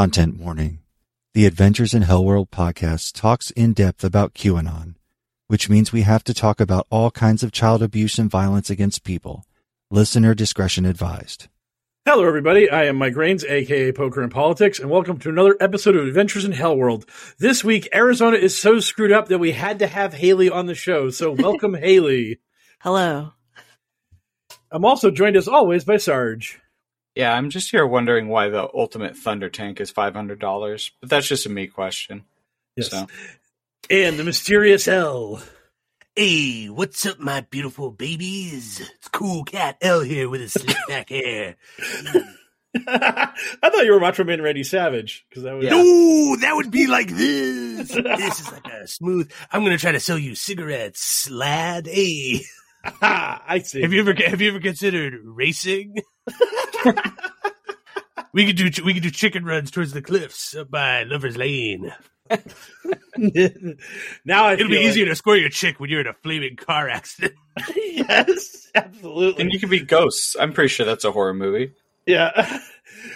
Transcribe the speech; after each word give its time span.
Content 0.00 0.38
warning. 0.38 0.78
The 1.34 1.44
Adventures 1.44 1.92
in 1.92 2.04
Hellworld 2.04 2.48
podcast 2.48 3.12
talks 3.12 3.50
in 3.50 3.74
depth 3.74 4.02
about 4.02 4.32
QAnon, 4.32 4.94
which 5.46 5.68
means 5.68 5.92
we 5.92 6.00
have 6.00 6.24
to 6.24 6.32
talk 6.32 6.58
about 6.58 6.86
all 6.88 7.10
kinds 7.10 7.42
of 7.42 7.52
child 7.52 7.82
abuse 7.82 8.18
and 8.18 8.30
violence 8.30 8.70
against 8.70 9.04
people. 9.04 9.44
Listener 9.90 10.34
discretion 10.34 10.86
advised. 10.86 11.48
Hello, 12.06 12.26
everybody. 12.26 12.70
I 12.70 12.84
am 12.84 12.96
Mike 12.96 13.14
Rains, 13.14 13.44
aka 13.44 13.92
Poker 13.92 14.22
and 14.22 14.32
Politics, 14.32 14.78
and 14.78 14.88
welcome 14.88 15.18
to 15.18 15.28
another 15.28 15.54
episode 15.60 15.96
of 15.96 16.06
Adventures 16.06 16.46
in 16.46 16.52
Hellworld. 16.52 17.06
This 17.36 17.62
week, 17.62 17.86
Arizona 17.94 18.38
is 18.38 18.56
so 18.56 18.80
screwed 18.80 19.12
up 19.12 19.28
that 19.28 19.38
we 19.38 19.52
had 19.52 19.80
to 19.80 19.86
have 19.86 20.14
Haley 20.14 20.48
on 20.48 20.64
the 20.64 20.74
show. 20.74 21.10
So, 21.10 21.30
welcome, 21.38 21.74
Haley. 21.74 22.40
Hello. 22.78 23.34
I'm 24.72 24.86
also 24.86 25.10
joined, 25.10 25.36
as 25.36 25.46
always, 25.46 25.84
by 25.84 25.98
Sarge. 25.98 26.58
Yeah, 27.14 27.34
I'm 27.34 27.50
just 27.50 27.70
here 27.70 27.86
wondering 27.86 28.28
why 28.28 28.48
the 28.48 28.68
ultimate 28.72 29.16
thunder 29.16 29.48
tank 29.50 29.80
is 29.80 29.90
five 29.90 30.14
hundred 30.14 30.38
dollars, 30.38 30.92
but 31.00 31.10
that's 31.10 31.26
just 31.26 31.46
a 31.46 31.48
me 31.48 31.66
question. 31.66 32.24
Yes. 32.76 32.90
So. 32.90 33.06
And 33.90 34.18
the 34.18 34.24
mysterious 34.24 34.86
L. 34.86 35.42
Hey, 36.14 36.66
what's 36.66 37.06
up, 37.06 37.18
my 37.18 37.40
beautiful 37.50 37.90
babies? 37.90 38.80
It's 38.80 39.08
Cool 39.08 39.44
Cat 39.44 39.76
L 39.80 40.00
here 40.00 40.28
with 40.28 40.40
his 40.40 40.52
slick 40.52 40.76
back 40.88 41.08
hair. 41.08 41.56
I 42.86 43.32
thought 43.62 43.84
you 43.84 43.92
were 43.92 44.00
Macho 44.00 44.22
Man 44.22 44.40
Randy 44.42 44.62
Savage 44.62 45.26
because 45.28 45.42
that 45.42 45.54
was 45.54 45.66
No, 45.68 46.36
that 46.36 46.54
would 46.54 46.70
be 46.70 46.86
like 46.86 47.08
this. 47.08 47.88
this 47.88 48.40
is 48.40 48.52
like 48.52 48.66
a 48.66 48.86
smooth. 48.86 49.30
I'm 49.50 49.64
gonna 49.64 49.78
try 49.78 49.92
to 49.92 50.00
sell 50.00 50.18
you 50.18 50.34
cigarettes, 50.36 51.28
lad. 51.30 51.86
Hey, 51.88 52.42
I 53.02 53.60
see. 53.64 53.80
have 53.82 53.92
you 53.92 54.00
ever 54.00 54.14
have 54.26 54.40
you 54.40 54.50
ever 54.50 54.60
considered 54.60 55.14
racing? 55.24 55.96
we 58.32 58.46
could 58.46 58.56
do 58.56 58.84
we 58.84 58.94
could 58.94 59.02
do 59.02 59.10
chicken 59.10 59.44
runs 59.44 59.70
towards 59.70 59.92
the 59.92 60.02
cliffs 60.02 60.54
up 60.56 60.70
by 60.70 61.02
Lover's 61.04 61.36
Lane. 61.36 61.92
now 64.24 64.44
I 64.44 64.52
It'll 64.54 64.68
be 64.68 64.76
feel 64.76 64.88
easier 64.88 65.06
to 65.06 65.16
score 65.16 65.36
your 65.36 65.48
chick 65.48 65.80
when 65.80 65.90
you're 65.90 66.00
in 66.00 66.06
a 66.06 66.14
flaming 66.14 66.56
car 66.56 66.88
accident. 66.88 67.34
yes, 67.76 68.68
absolutely. 68.74 69.42
And 69.42 69.52
you 69.52 69.58
can 69.58 69.68
be 69.68 69.80
ghosts. 69.80 70.36
I'm 70.38 70.52
pretty 70.52 70.68
sure 70.68 70.86
that's 70.86 71.04
a 71.04 71.12
horror 71.12 71.34
movie. 71.34 71.72
Yeah. 72.06 72.60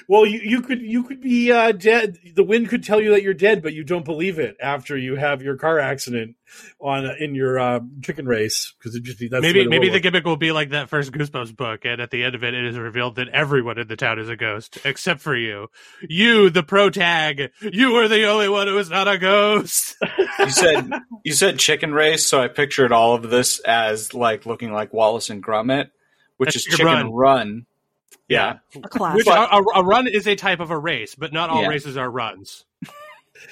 Well, 0.09 0.27
you, 0.27 0.41
you 0.41 0.63
could 0.63 0.83
you 0.83 1.05
could 1.05 1.21
be 1.21 1.53
uh, 1.53 1.73
dead. 1.73 2.19
The 2.35 2.45
wind 2.45 2.69
could 2.69 2.85
tell 2.85 3.01
you 3.01 3.11
that 3.11 3.23
you're 3.23 3.35
dead, 3.35 3.63
but 3.63 3.73
you 3.73 3.85
don't 3.85 4.05
believe 4.05 4.39
it 4.39 4.57
after 4.61 4.97
you 4.97 5.17
have 5.17 5.43
your 5.43 5.57
car 5.57 5.79
accident 5.79 6.37
on 6.81 7.07
in 7.19 7.35
your 7.35 7.59
uh, 7.59 7.81
chicken 8.03 8.27
race 8.27 8.75
because 8.79 8.95
it 8.95 9.03
just 9.03 9.19
that's 9.31 9.43
maybe 9.43 9.61
what 9.61 9.67
it 9.67 9.71
maybe 9.71 9.89
the 9.89 9.95
look. 9.95 10.03
gimmick 10.03 10.25
will 10.25 10.37
be 10.37 10.53
like 10.53 10.71
that 10.71 10.89
first 10.89 11.13
Goosebumps 11.13 11.57
book, 11.57 11.85
and 11.85 12.01
at 12.01 12.11
the 12.11 12.25
end 12.25 12.35
of 12.35 12.45
it, 12.45 12.55
it 12.55 12.65
is 12.65 12.79
revealed 12.79 13.17
that 13.17 13.29
everyone 13.29 13.79
in 13.79 13.89
the 13.89 13.97
town 13.97 14.19
is 14.19 14.29
a 14.29 14.37
ghost 14.37 14.79
except 14.85 15.21
for 15.21 15.37
you. 15.37 15.69
You, 16.03 16.51
the 16.51 16.63
pro 16.63 16.91
tag, 16.91 17.51
you 17.61 17.93
were 17.93 18.09
the 18.09 18.25
only 18.27 18.49
one 18.49 18.67
who 18.67 18.75
was 18.75 18.91
not 18.91 19.09
a 19.09 19.19
ghost. 19.19 19.97
You 20.37 20.51
said 20.51 20.91
you 21.25 21.33
said 21.33 21.59
chicken 21.61 21.95
race, 21.95 22.27
so 22.27 22.41
I 22.43 22.49
pictured 22.49 22.91
all 22.91 23.15
of 23.15 23.31
this 23.31 23.61
as 23.61 24.13
like 24.15 24.47
looking 24.47 24.73
like 24.73 24.93
Wallace 24.93 25.31
and 25.31 25.43
Gromit, 25.43 25.91
which 26.39 26.49
That's 26.49 26.57
is 26.57 26.65
Chicken 26.65 26.87
chicken 26.87 27.07
Run. 27.07 27.13
run. 27.13 27.67
Yeah. 28.29 28.59
A 28.83 28.89
class. 28.89 29.17
Which 29.17 29.27
a, 29.27 29.33
a, 29.33 29.63
a 29.77 29.85
run 29.85 30.07
is 30.07 30.27
a 30.27 30.35
type 30.37 30.61
of 30.61 30.71
a 30.71 30.79
race, 30.79 31.15
but 31.15 31.33
not 31.33 31.51
all 31.51 31.63
Yeah. 31.63 31.69
races 31.69 31.97
are 31.97 32.11
runs. 32.11 32.65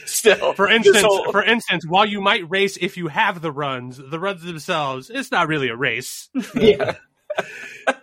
Still, 0.06 0.54
For 0.54 0.68
instance, 0.70 1.02
whole- 1.02 1.30
for 1.32 1.42
instance, 1.42 1.84
while 1.86 2.06
you 2.06 2.20
might 2.20 2.48
race 2.48 2.78
if 2.80 2.96
you 2.96 3.08
have 3.08 3.42
the 3.42 3.52
runs, 3.52 3.98
the 3.98 4.18
runs 4.18 4.42
themselves, 4.42 5.10
it's 5.10 5.30
not 5.30 5.48
really 5.48 5.68
a 5.68 5.76
race. 5.76 6.30
yeah. 6.54 6.94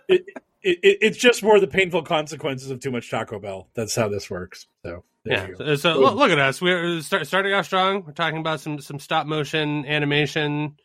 it, 0.08 0.24
it, 0.62 0.78
it, 0.82 0.98
it's 1.00 1.18
just 1.18 1.42
more 1.42 1.58
the 1.58 1.66
painful 1.66 2.02
consequences 2.02 2.70
of 2.70 2.80
too 2.80 2.90
much 2.90 3.10
Taco 3.10 3.38
Bell. 3.40 3.68
That's 3.74 3.94
how 3.96 4.08
this 4.08 4.30
works. 4.30 4.66
So 4.84 5.04
there 5.24 5.34
Yeah. 5.38 5.46
you 5.48 5.56
go. 5.56 5.64
So, 5.64 5.74
so 5.76 6.00
look, 6.00 6.14
look 6.14 6.30
at 6.30 6.38
us. 6.38 6.60
We're 6.60 6.98
uh, 6.98 7.02
start, 7.02 7.26
starting 7.26 7.52
off 7.54 7.66
strong. 7.66 8.04
We're 8.04 8.12
talking 8.12 8.38
about 8.38 8.60
some 8.60 8.78
some 8.80 8.98
stop 8.98 9.26
motion 9.26 9.84
animation 9.86 10.76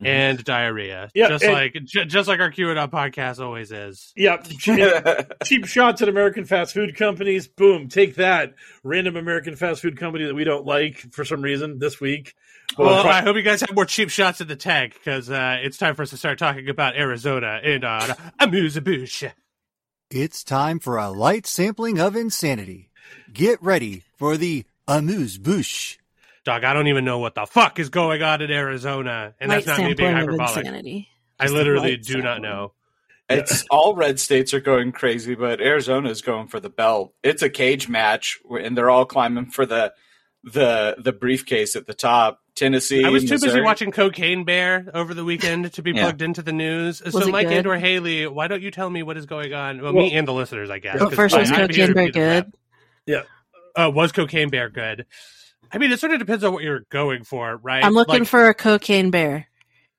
and 0.00 0.42
diarrhea. 0.44 1.10
Yeah, 1.14 1.28
just 1.28 1.44
and- 1.44 1.52
like 1.52 1.74
ju- 1.84 2.04
just 2.04 2.28
like 2.28 2.40
our 2.40 2.50
QAnon 2.50 2.90
podcast 2.90 3.40
always 3.40 3.72
is. 3.72 4.12
Yeah, 4.16 4.36
cheap, 4.42 4.80
cheap 5.44 5.66
shots 5.66 6.02
at 6.02 6.08
American 6.08 6.44
fast 6.44 6.74
food 6.74 6.96
companies. 6.96 7.48
Boom, 7.48 7.88
take 7.88 8.16
that. 8.16 8.54
Random 8.84 9.16
American 9.16 9.56
fast 9.56 9.82
food 9.82 9.96
company 9.98 10.24
that 10.26 10.34
we 10.34 10.44
don't 10.44 10.66
like 10.66 10.98
for 11.12 11.24
some 11.24 11.42
reason 11.42 11.78
this 11.78 12.00
week. 12.00 12.34
Well, 12.76 13.02
fi- 13.02 13.18
I 13.18 13.22
hope 13.22 13.36
you 13.36 13.42
guys 13.42 13.60
have 13.62 13.74
more 13.74 13.86
cheap 13.86 14.10
shots 14.10 14.40
at 14.40 14.48
the 14.48 14.56
tank 14.56 14.94
because 14.94 15.30
uh, 15.30 15.56
it's 15.62 15.78
time 15.78 15.94
for 15.94 16.02
us 16.02 16.10
to 16.10 16.16
start 16.16 16.38
talking 16.38 16.68
about 16.68 16.96
Arizona 16.96 17.60
and 17.64 17.82
uh, 17.84 18.14
Amuse 18.38 18.76
Bouche. 18.78 19.32
It's 20.10 20.44
time 20.44 20.78
for 20.78 20.96
a 20.98 21.08
light 21.10 21.46
sampling 21.46 21.98
of 21.98 22.14
insanity. 22.16 22.90
Get 23.32 23.62
ready 23.62 24.04
for 24.16 24.36
the 24.36 24.64
amuse 24.86 25.38
bouche. 26.48 26.54
Dog, 26.62 26.64
I 26.64 26.72
don't 26.72 26.88
even 26.88 27.04
know 27.04 27.18
what 27.18 27.34
the 27.34 27.46
fuck 27.46 27.78
is 27.78 27.88
going 27.88 28.22
on 28.22 28.40
in 28.42 28.50
Arizona, 28.50 29.34
and 29.40 29.50
Light 29.50 29.64
that's 29.64 29.78
not 29.78 29.88
me 29.88 29.94
being 29.94 30.12
hyperbolic. 30.14 30.66
I 31.40 31.46
literally 31.46 31.90
light 31.92 32.02
do 32.02 32.20
not 32.22 32.40
know. 32.40 32.72
It's 33.30 33.64
all 33.70 33.94
red 33.94 34.18
states 34.18 34.54
are 34.54 34.60
going 34.60 34.92
crazy, 34.92 35.34
but 35.34 35.60
Arizona 35.60 36.08
is 36.08 36.22
going 36.22 36.48
for 36.48 36.60
the 36.60 36.70
belt. 36.70 37.12
It's 37.22 37.42
a 37.42 37.50
cage 37.50 37.88
match, 37.88 38.38
and 38.50 38.76
they're 38.76 38.88
all 38.90 39.04
climbing 39.04 39.50
for 39.50 39.66
the 39.66 39.92
the 40.44 40.96
the 40.98 41.12
briefcase 41.12 41.76
at 41.76 41.86
the 41.86 41.94
top. 41.94 42.40
Tennessee. 42.54 43.04
I 43.04 43.10
was 43.10 43.24
too 43.24 43.38
busy 43.38 43.60
watching 43.60 43.92
Cocaine 43.92 44.42
Bear 44.42 44.90
over 44.92 45.14
the 45.14 45.24
weekend 45.24 45.72
to 45.74 45.82
be 45.82 45.92
Yeah. 45.92 46.02
plugged 46.02 46.22
into 46.22 46.42
the 46.42 46.52
news. 46.52 47.00
Was 47.04 47.14
so, 47.14 47.28
Mike 47.28 47.46
good? 47.48 47.58
and 47.58 47.66
or 47.68 47.76
Haley, 47.76 48.26
why 48.26 48.48
don't 48.48 48.62
you 48.62 48.72
tell 48.72 48.90
me 48.90 49.04
what 49.04 49.16
is 49.16 49.26
going 49.26 49.52
on? 49.54 49.80
Well, 49.80 49.92
Well- 49.92 50.04
me 50.06 50.12
and 50.14 50.26
the 50.26 50.32
listeners, 50.32 50.68
I 50.68 50.80
guess. 50.80 50.98
But 50.98 51.10
'cause 51.10 51.14
first, 51.14 51.38
was 51.38 51.50
Cocaine 51.52 51.92
Bear 51.92 52.10
be 52.10 52.18
rep. 52.20 52.44
good? 52.46 52.52
Yeah. 53.06 53.22
Uh, 53.76 53.90
was 53.94 54.10
Cocaine 54.10 54.48
Bear 54.48 54.70
good? 54.70 55.06
I 55.72 55.78
mean, 55.78 55.92
it 55.92 56.00
sort 56.00 56.12
of 56.12 56.18
depends 56.18 56.44
on 56.44 56.52
what 56.52 56.62
you're 56.62 56.86
going 56.90 57.24
for, 57.24 57.56
right? 57.56 57.84
I'm 57.84 57.94
looking 57.94 58.20
Like, 58.20 58.28
for 58.28 58.48
a 58.48 58.54
cocaine 58.54 59.10
bear. 59.10 59.46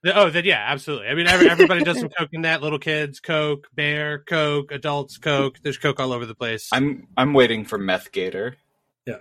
Oh, 0.05 0.29
then 0.29 0.45
yeah, 0.45 0.63
absolutely. 0.65 1.07
I 1.07 1.13
mean, 1.13 1.27
every, 1.27 1.49
everybody 1.49 1.83
does 1.83 1.99
some 1.99 2.09
coke 2.09 2.29
in 2.31 2.43
that. 2.43 2.61
Little 2.61 2.79
kids, 2.79 3.19
coke. 3.19 3.67
Bear, 3.73 4.19
coke. 4.19 4.71
Adults, 4.71 5.17
coke. 5.17 5.59
There's 5.61 5.77
coke 5.77 5.99
all 5.99 6.13
over 6.13 6.25
the 6.25 6.35
place. 6.35 6.69
I'm 6.71 7.07
I'm 7.17 7.33
waiting 7.33 7.65
for 7.65 7.77
Meth 7.77 8.11
Gator. 8.11 8.55
Yeah. 9.05 9.17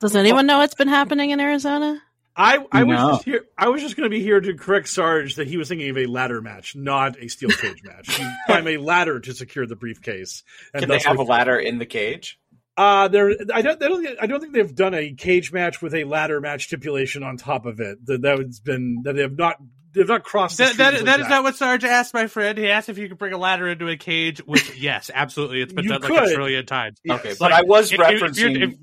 Does 0.00 0.16
anyone 0.16 0.46
know 0.46 0.58
what's 0.58 0.74
been 0.74 0.88
happening 0.88 1.30
in 1.30 1.40
Arizona? 1.40 2.02
I, 2.38 2.66
I 2.70 2.82
was 2.82 2.98
just 2.98 3.24
here. 3.24 3.46
I 3.56 3.68
was 3.68 3.80
just 3.80 3.96
going 3.96 4.10
to 4.10 4.14
be 4.14 4.22
here 4.22 4.40
to 4.40 4.54
correct 4.54 4.88
Sarge 4.88 5.36
that 5.36 5.48
he 5.48 5.56
was 5.56 5.68
thinking 5.68 5.88
of 5.88 5.96
a 5.96 6.04
ladder 6.04 6.42
match, 6.42 6.76
not 6.76 7.16
a 7.18 7.28
steel 7.28 7.48
cage 7.48 7.82
match. 7.82 8.18
You 8.18 8.28
climb 8.46 8.68
a 8.68 8.76
ladder 8.76 9.20
to 9.20 9.32
secure 9.32 9.66
the 9.66 9.76
briefcase. 9.76 10.42
And 10.74 10.82
Can 10.82 10.90
they 10.90 10.98
have 10.98 11.18
a 11.18 11.22
ladder 11.22 11.58
in 11.58 11.78
the 11.78 11.86
cage? 11.86 12.38
Uh, 12.76 13.08
there. 13.08 13.30
I 13.54 13.62
don't. 13.62 13.82
I 13.82 13.88
don't. 13.88 14.04
think- 14.04 14.18
I 14.20 14.26
don't 14.26 14.40
think 14.40 14.52
they've 14.52 14.74
done 14.74 14.94
a 14.94 15.12
cage 15.14 15.52
match 15.52 15.80
with 15.80 15.94
a 15.94 16.04
ladder 16.04 16.40
match 16.40 16.64
stipulation 16.66 17.22
on 17.22 17.36
top 17.38 17.64
of 17.66 17.80
it. 17.80 18.04
That 18.06 18.22
that 18.22 18.38
has 18.38 18.60
been 18.60 19.02
that 19.04 19.14
they 19.14 19.22
have 19.22 19.36
not. 19.36 19.56
They've 19.94 20.06
not 20.06 20.24
crossed. 20.24 20.58
That, 20.58 20.76
that, 20.76 20.92
that 20.92 21.04
like 21.06 21.20
is 21.20 21.28
not 21.30 21.42
what 21.42 21.56
Sarge 21.56 21.82
asked 21.84 22.12
my 22.12 22.26
friend. 22.26 22.58
He 22.58 22.68
asked 22.68 22.90
if 22.90 22.98
you 22.98 23.08
could 23.08 23.16
bring 23.16 23.32
a 23.32 23.38
ladder 23.38 23.66
into 23.66 23.88
a 23.88 23.96
cage, 23.96 24.40
which, 24.44 24.76
yes, 24.78 25.10
absolutely. 25.14 25.62
It's 25.62 25.72
been 25.72 25.84
You 25.84 25.90
done 25.92 26.02
like 26.02 26.10
a 26.10 26.24
could. 26.26 26.34
trillion 26.34 26.66
times. 26.66 26.98
Okay, 27.10 27.28
Yes. 27.30 27.38
but 27.38 27.50
I 27.50 27.62
was 27.62 27.90
if, 27.90 27.98
if- 27.98 28.06
if 28.10 28.20
referencing. 28.20 28.58
you're, 28.58 28.68
if, 28.68 28.74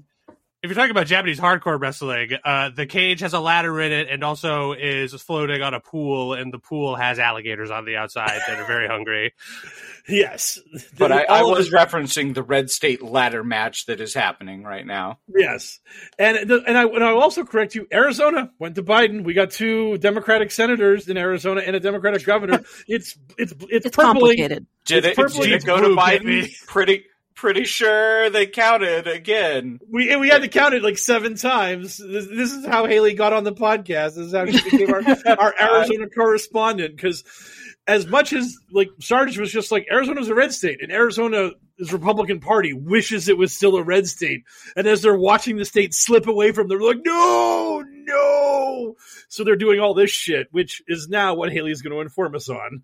if 0.64 0.70
you're 0.70 0.76
talking 0.76 0.92
about 0.92 1.08
Japanese 1.08 1.40
hardcore 1.40 1.80
wrestling, 1.80 2.32
uh, 2.46 2.70
the 2.70 2.86
cage 2.86 3.20
has 3.20 3.34
a 3.34 3.40
ladder 3.40 3.80
in 3.82 3.92
it 3.92 4.08
and 4.10 4.24
also 4.24 4.72
is 4.72 5.14
floating 5.22 5.62
on 5.62 5.74
a 5.74 5.82
pool, 5.82 6.34
and 6.34 6.54
the 6.54 6.58
pool 6.58 6.96
has 6.96 7.20
alligators 7.20 7.70
on 7.70 7.84
the 7.86 7.98
outside 7.98 8.40
that 8.48 8.60
are 8.60 8.66
very 8.66 8.88
hungry. 8.88 9.34
Yes, 10.06 10.60
but 10.98 11.14
I, 11.14 11.24
I 11.24 11.44
was 11.44 11.68
it- 11.70 11.74
referencing 11.74 12.34
the 12.34 12.44
Red 12.44 12.70
State 12.70 13.02
ladder 13.02 13.42
match 13.42 13.86
that 13.86 14.02
is 14.02 14.14
happening 14.14 14.64
right 14.64 14.86
now. 14.86 15.20
Yes, 15.34 15.80
and 16.20 16.50
the- 16.50 16.62
and 16.68 16.78
I 16.78 16.84
and 16.84 17.02
I'll 17.02 17.20
also 17.20 17.46
correct 17.46 17.74
you. 17.74 17.88
Arizona 17.90 18.52
went 18.60 18.76
to 18.76 18.84
Biden. 18.84 19.24
We 19.24 19.34
got 19.34 19.52
two 19.52 19.98
Democratic 20.00 20.52
senators 20.52 21.08
in 21.08 21.16
Arizona 21.16 21.62
and 21.66 21.74
a 21.74 21.80
Democratic 21.80 22.26
governor. 22.26 22.66
It's 22.90 23.18
it's 23.38 23.54
it's, 23.54 23.86
It's 23.86 23.96
purpling. 23.96 24.36
complicated. 24.36 24.68
Did 24.84 25.06
It's 25.06 25.18
it, 25.18 25.22
purple 25.22 25.42
did 25.44 25.54
it 25.54 25.66
go 25.66 25.80
to 25.80 25.96
Biden? 25.96 26.50
Pretty 26.68 27.06
pretty 27.36 27.66
sure 27.66 28.30
they 28.30 28.46
counted 28.46 29.08
again. 29.08 29.80
We 29.88 30.16
we 30.16 30.30
had 30.30 30.42
to 30.42 30.48
count 30.48 30.74
it 30.74 30.84
like 30.84 30.98
seven 30.98 31.36
times. 31.36 31.98
This, 31.98 32.28
this 32.28 32.52
is 32.52 32.66
how 32.66 32.86
Haley 32.86 33.14
got 33.14 33.34
on 33.34 33.44
the 33.44 33.54
podcast. 33.54 34.16
This 34.16 34.28
is 34.28 34.34
how 34.34 34.46
she 34.46 34.64
became 34.64 34.94
our, 34.94 35.02
our 35.40 35.56
Arizona 35.60 36.10
correspondent. 36.10 36.96
Because 36.96 37.24
as 37.88 38.08
much 38.08 38.34
as 38.34 38.58
like 38.72 38.90
Sarge 39.00 39.38
was 39.38 39.52
just 39.52 39.72
like 39.72 39.88
Arizona's 39.92 40.30
a 40.30 40.36
red 40.36 40.54
state, 40.54 40.82
and 40.82 40.92
Arizona's 40.92 41.54
Republican 41.92 42.40
Party 42.40 42.74
wishes 42.74 43.28
it 43.28 43.38
was 43.38 43.54
still 43.54 43.76
a 43.76 43.84
red 43.84 44.08
state. 44.08 44.44
And 44.76 44.88
as 44.88 45.02
they're 45.02 45.18
watching 45.18 45.58
the 45.58 45.66
state 45.66 45.94
slip 45.94 46.28
away 46.28 46.52
from 46.52 46.68
them, 46.68 46.80
they're 46.80 46.88
like, 46.88 47.04
no, 47.04 47.84
no. 47.88 48.96
So 49.28 49.44
they're 49.44 49.56
doing 49.56 49.80
all 49.80 49.94
this 49.94 50.12
shit, 50.12 50.48
which 50.52 50.82
is 50.88 51.08
now 51.10 51.36
what 51.36 51.52
Haley's 51.52 51.82
going 51.82 51.94
to 51.94 52.02
inform 52.02 52.36
us 52.36 52.50
on. 52.50 52.84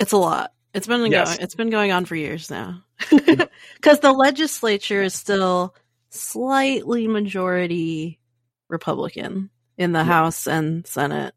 It's 0.00 0.12
a 0.12 0.16
lot. 0.16 0.52
It's 0.74 0.86
been 0.86 1.10
Yes. 1.10 1.28
going. 1.28 1.40
It's 1.42 1.54
been 1.54 1.70
going 1.70 1.92
on 1.92 2.04
for 2.04 2.16
years 2.16 2.50
now. 2.50 2.82
Mm-hmm. 3.02 3.42
Because 3.76 4.00
the 4.00 4.12
legislature 4.12 5.02
is 5.02 5.14
still 5.14 5.74
slightly 6.08 7.06
majority 7.06 8.18
Republican 8.68 9.50
in 9.76 9.92
the 9.92 10.04
House 10.04 10.46
and 10.46 10.86
Senate. 10.86 11.34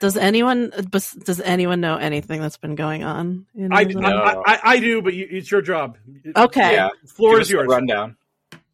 Does 0.00 0.16
anyone 0.16 0.70
does 0.90 1.40
anyone 1.40 1.80
know 1.80 1.96
anything 1.96 2.40
that's 2.40 2.56
been 2.56 2.74
going 2.74 3.04
on? 3.04 3.46
In 3.54 3.72
I, 3.72 3.82
Arizona? 3.82 4.08
I, 4.08 4.42
I, 4.46 4.60
I 4.64 4.80
do, 4.80 5.02
but 5.02 5.14
you, 5.14 5.26
it's 5.30 5.50
your 5.50 5.62
job. 5.62 5.96
Okay. 6.36 6.72
Yeah, 6.74 6.88
Floor 7.06 7.34
Give 7.34 7.40
is 7.42 7.50
yours. 7.50 7.68
rundown. 7.68 8.16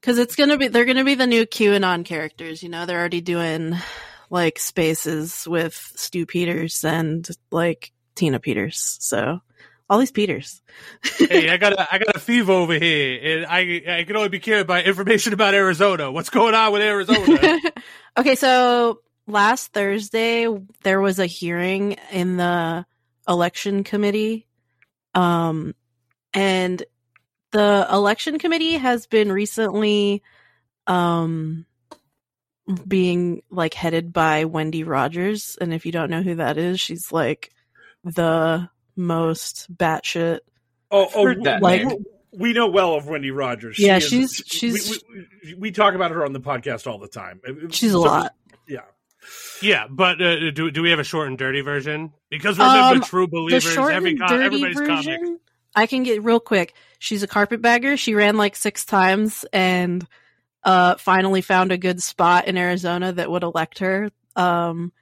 Because 0.01 0.19
it's 0.19 0.37
gonna 0.37 0.57
be 0.57 0.69
they're 0.69 0.85
gonna 0.87 1.05
be 1.05 1.15
the 1.17 1.27
new 1.27 1.45
QAnon 1.47 2.05
characters. 2.05 2.63
You 2.63 2.69
know, 2.69 2.87
they're 2.87 2.99
already 3.01 3.21
doing 3.21 3.75
like 4.31 4.59
spaces 4.59 5.47
with 5.47 5.75
Stu 5.97 6.25
Peters 6.27 6.85
and 6.85 7.27
like 7.51 7.93
Tina 8.15 8.39
Peters. 8.39 8.97
So 9.01 9.41
all 9.89 9.99
these 9.99 10.13
Peters. 10.13 10.61
hey, 11.19 11.49
I 11.49 11.57
got 11.57 11.73
a, 11.73 11.89
I 11.95 11.99
got 11.99 12.15
a 12.15 12.19
fever 12.19 12.53
over 12.53 12.75
here, 12.75 13.21
and 13.23 13.47
I 13.47 13.99
I 14.01 14.05
can 14.05 14.17
only 14.17 14.29
be 14.29 14.39
cured 14.39 14.67
by 14.67 14.83
information 14.83 15.33
about 15.33 15.55
Arizona. 15.55 16.11
What's 16.13 16.31
going 16.31 16.55
on 16.55 16.73
with 16.73 16.83
Arizona? 16.83 17.59
okay, 18.17 18.35
so 18.35 19.01
last 19.27 19.73
Thursday 19.73 20.49
there 20.83 21.01
was 21.01 21.19
a 21.19 21.27
hearing 21.27 21.97
in 22.11 22.37
the 22.37 22.85
election 23.29 23.85
committee. 23.85 24.47
Um 25.15 25.75
and 26.35 26.83
the 27.53 27.87
election 27.91 28.39
committee 28.39 28.75
has 28.75 29.07
been 29.07 29.33
recently 29.33 30.23
um 30.87 31.67
being 32.87 33.43
like 33.51 33.73
headed 33.73 34.13
by 34.13 34.45
Wendy 34.45 34.85
Rogers 34.85 35.57
and 35.61 35.73
if 35.73 35.87
you 35.87 35.93
don't 35.93 36.11
know 36.11 36.23
who 36.23 36.37
that 36.37 36.59
is, 36.59 36.81
she's 36.81 37.11
like 37.13 37.51
the 38.05 38.69
most 38.99 39.75
batshit 39.75 40.41
Oh, 40.91 41.09
oh 41.15 41.25
heard 41.25 41.45
that 41.45 41.63
like- 41.63 41.85
name. 41.85 42.05
we 42.33 42.53
know 42.53 42.67
well 42.69 42.95
of 42.95 43.07
Wendy 43.07 43.31
Rogers. 43.31 43.79
Yeah, 43.79 43.97
is- 43.99 44.09
she's- 44.09 44.43
she's- 44.47 44.91
We, 44.91 45.27
we, 45.45 45.55
we 45.55 45.71
talk 45.71 45.95
about 45.95 46.11
her 46.11 46.25
on 46.25 46.33
the 46.33 46.41
podcast 46.41 46.87
all 46.87 46.99
the 46.99 47.09
time. 47.09 47.41
she's 47.71 47.93
a 47.93 47.99
lot. 47.99 48.35
Yeah, 48.67 48.81
yeah, 49.63 49.87
but 49.89 50.21
uh, 50.21 50.51
do 50.51 50.71
do 50.71 50.83
we 50.83 50.91
have 50.91 50.99
a 50.99 51.05
short 51.05 51.29
and 51.29 51.39
dirty 51.39 51.61
version? 51.63 52.13
Because 52.31 52.59
remember, 52.59 52.79
Um, 52.79 53.01
true 53.01 53.01
the 53.01 53.07
True 53.07 53.27
believers, 53.29 53.63
short 53.65 53.93
every 53.93 54.11
and 54.11 54.19
dirty 54.21 54.45
everybody's 54.45 54.79
version 54.79 55.21
comic. 55.25 55.41
i 55.75 55.87
can 55.87 56.03
get 56.03 56.23
real 56.23 56.41
quick 56.41 56.75
she's 56.99 57.23
a 57.23 57.27
carpetbagger 57.27 57.97
she 57.97 58.15
ran 58.15 58.37
like 58.37 58.57
six 58.57 58.85
times 58.87 59.45
and 59.53 60.07
uh 60.65 60.95
finally 60.97 61.41
found 61.43 61.71
a 61.73 61.77
good 61.79 62.03
spot 62.03 62.47
in 62.49 62.57
arizona 62.57 63.13
that 63.13 63.31
would 63.31 63.43
elect 63.43 63.79
her 63.81 64.11
um 64.37 64.93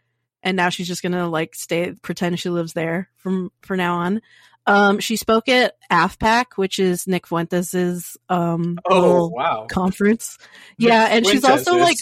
and 0.46 0.56
now 0.56 0.68
she's 0.68 0.86
just 0.86 1.02
gonna 1.02 1.28
like 1.28 1.56
stay 1.56 1.92
pretend 2.02 2.38
she 2.38 2.48
lives 2.50 2.72
there 2.72 3.10
from 3.16 3.50
for 3.62 3.76
now 3.76 3.96
on. 3.96 4.22
Um 4.64 5.00
she 5.00 5.16
spoke 5.16 5.48
at 5.48 5.74
afpac 5.90 6.44
which 6.54 6.78
is 6.78 7.08
nick 7.08 7.26
fuentes's 7.26 8.16
um 8.28 8.78
Oh 8.88 9.26
wow! 9.28 9.66
conference. 9.68 10.38
Yeah 10.78 11.04
and 11.10 11.26
she's 11.26 11.44
also 11.44 11.76
like 11.76 11.96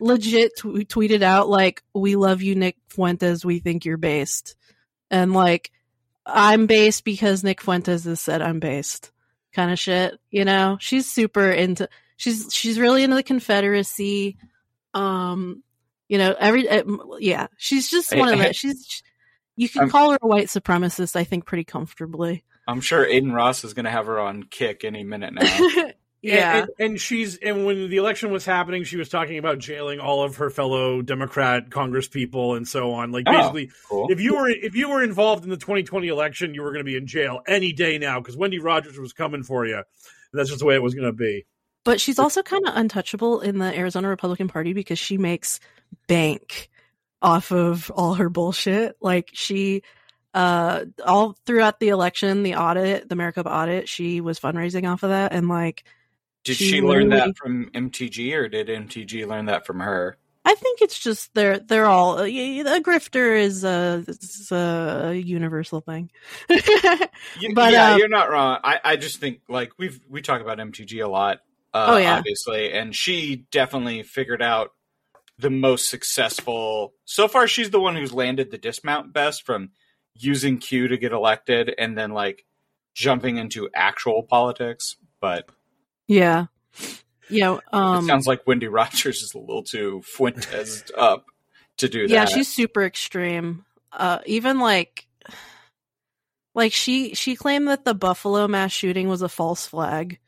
legit 0.00 0.50
tw- 0.58 0.84
tweeted 0.88 1.22
out 1.22 1.48
like 1.48 1.82
we 1.94 2.16
love 2.16 2.42
you 2.42 2.56
nick 2.56 2.76
fuentes. 2.88 3.44
We 3.44 3.60
think 3.60 3.84
you're 3.84 3.96
based. 3.96 4.56
And 5.10 5.32
like 5.32 5.70
i'm 6.28 6.66
based 6.66 7.04
because 7.04 7.44
nick 7.44 7.60
fuentes 7.60 8.02
has 8.02 8.20
said 8.20 8.42
i'm 8.42 8.58
based 8.58 9.12
kind 9.52 9.70
of 9.70 9.78
shit 9.78 10.18
you 10.32 10.44
know? 10.44 10.76
She's 10.80 11.08
super 11.08 11.52
into 11.52 11.88
she's 12.16 12.52
she's 12.52 12.80
really 12.80 13.04
into 13.04 13.14
the 13.14 13.22
confederacy 13.22 14.36
um 14.92 15.62
you 16.08 16.18
know 16.18 16.34
every 16.38 16.68
uh, 16.68 16.82
yeah 17.18 17.46
she's 17.56 17.90
just 17.90 18.12
I- 18.14 18.18
one 18.18 18.32
of 18.32 18.40
I- 18.40 18.48
the 18.48 18.52
she's 18.54 19.02
you 19.56 19.68
can 19.68 19.82
I'm- 19.82 19.90
call 19.90 20.10
her 20.12 20.18
a 20.20 20.26
white 20.26 20.46
supremacist 20.48 21.16
i 21.16 21.24
think 21.24 21.46
pretty 21.46 21.64
comfortably 21.64 22.44
I'm 22.68 22.80
sure 22.80 23.04
Adin 23.06 23.30
Ross 23.30 23.62
is 23.62 23.74
going 23.74 23.84
to 23.84 23.92
have 23.92 24.06
her 24.06 24.18
on 24.18 24.42
kick 24.42 24.82
any 24.84 25.04
minute 25.04 25.32
now. 25.34 25.42
yeah 26.20 26.56
And, 26.56 26.60
and, 26.62 26.68
and 26.80 27.00
she's 27.00 27.36
and 27.36 27.64
when 27.64 27.88
the 27.88 27.96
election 27.98 28.32
was 28.32 28.44
happening, 28.44 28.82
she 28.82 28.96
was 28.96 29.08
talking 29.08 29.38
about 29.38 29.60
jailing 29.60 30.00
all 30.00 30.24
of 30.24 30.38
her 30.38 30.50
fellow 30.50 31.00
Democrat 31.00 31.70
Congress 31.70 32.08
people 32.08 32.56
and 32.56 32.66
so 32.66 32.90
on. 32.94 33.12
Like 33.12 33.22
Oh, 33.28 33.32
basically, 33.32 33.70
cool. 33.88 34.10
if 34.10 34.20
you 34.20 34.34
were 34.34 34.48
if 34.48 34.74
you 34.74 34.88
were 34.90 35.04
involved 35.04 35.44
in 35.44 35.50
the 35.50 35.56
2020 35.56 36.08
election, 36.08 36.54
you 36.54 36.62
were 36.62 36.72
going 36.72 36.84
to 36.84 36.90
be 36.90 36.96
in 36.96 37.06
jail 37.06 37.40
any 37.46 37.72
day 37.72 37.98
now 37.98 38.18
because 38.18 38.36
Wendy 38.36 38.58
Rogers 38.58 38.98
was 38.98 39.12
coming 39.12 39.44
for 39.44 39.64
you. 39.64 39.84
That's 40.32 40.48
just 40.48 40.58
the 40.58 40.66
way 40.66 40.74
it 40.74 40.82
was 40.82 40.94
going 40.96 41.06
to 41.06 41.12
be. 41.12 41.46
But 41.86 42.00
she's 42.00 42.18
also 42.18 42.42
kind 42.42 42.66
of 42.66 42.76
untouchable 42.76 43.40
in 43.40 43.58
the 43.58 43.72
Arizona 43.72 44.08
Republican 44.08 44.48
Party 44.48 44.72
because 44.72 44.98
she 44.98 45.18
makes 45.18 45.60
bank 46.08 46.68
off 47.22 47.52
of 47.52 47.92
all 47.92 48.14
her 48.14 48.28
bullshit. 48.28 48.96
Like 49.00 49.30
she 49.32 49.82
uh 50.34 50.86
all 51.04 51.36
throughout 51.46 51.78
the 51.78 51.90
election, 51.90 52.42
the 52.42 52.56
audit, 52.56 53.08
the 53.08 53.14
Maricopa 53.14 53.48
audit, 53.48 53.88
she 53.88 54.20
was 54.20 54.40
fundraising 54.40 54.90
off 54.90 55.04
of 55.04 55.10
that 55.10 55.32
and 55.32 55.48
like 55.48 55.84
Did 56.42 56.56
she 56.56 56.70
she 56.70 56.80
learn 56.82 57.10
that 57.10 57.36
from 57.36 57.70
MTG, 57.70 58.34
or 58.34 58.48
did 58.48 58.66
MTG 58.66 59.24
learn 59.24 59.46
that 59.46 59.64
from 59.64 59.78
her? 59.78 60.16
I 60.44 60.56
think 60.56 60.80
it's 60.82 60.98
just 60.98 61.32
they're 61.34 61.60
they're 61.60 61.86
all 61.86 62.18
a 62.18 62.28
grifter 62.80 63.38
is 63.38 63.62
a, 63.62 64.04
is 64.08 64.50
a 64.50 65.14
universal 65.14 65.82
thing. 65.82 66.10
But, 67.54 67.72
yeah, 67.72 67.92
um, 67.92 67.98
you're 67.98 68.08
not 68.08 68.30
wrong. 68.30 68.58
I, 68.62 68.80
I 68.84 68.96
just 68.96 69.18
think 69.18 69.40
like 69.48 69.72
we've 69.78 70.00
we 70.08 70.20
talk 70.20 70.40
about 70.40 70.58
MTG 70.58 71.04
a 71.04 71.08
lot. 71.08 71.40
Uh, 71.76 71.86
Oh, 71.90 71.96
yeah. 71.98 72.16
obviously, 72.18 72.72
and 72.72 72.94
she 72.94 73.46
definitely 73.50 74.02
figured 74.02 74.42
out 74.42 74.70
the 75.38 75.50
most 75.50 75.88
successful. 75.90 76.94
So 77.04 77.28
far, 77.28 77.46
she's 77.46 77.70
the 77.70 77.80
one 77.80 77.96
who's 77.96 78.12
landed 78.12 78.50
the 78.50 78.58
dismount 78.58 79.12
best 79.12 79.44
from 79.44 79.70
using 80.14 80.58
Q 80.58 80.88
to 80.88 80.96
get 80.96 81.12
elected, 81.12 81.74
and 81.76 81.96
then 81.98 82.12
like 82.12 82.44
jumping 82.94 83.36
into 83.36 83.68
actual 83.74 84.22
politics. 84.22 84.96
But 85.20 85.48
yeah. 86.06 86.46
Yeah, 87.28 87.58
um 87.72 88.04
it 88.04 88.06
sounds 88.06 88.26
like 88.26 88.46
Wendy 88.46 88.68
Rogers 88.68 89.20
is 89.22 89.34
a 89.34 89.38
little 89.38 89.64
too 89.64 90.00
Fuentes 90.04 90.84
up. 90.96 91.26
to 91.78 91.88
do 91.88 92.06
that. 92.06 92.12
Yeah, 92.14 92.24
she's 92.24 92.46
super 92.52 92.82
extreme. 92.84 93.64
Uh, 93.92 94.20
even 94.26 94.60
like, 94.60 95.06
like 96.54 96.72
she 96.72 97.14
she 97.14 97.34
claimed 97.36 97.68
that 97.68 97.84
the 97.84 97.94
Buffalo 97.94 98.46
mass 98.48 98.72
shooting 98.72 99.08
was 99.08 99.22
a 99.22 99.28
false 99.28 99.66
flag. 99.66 100.18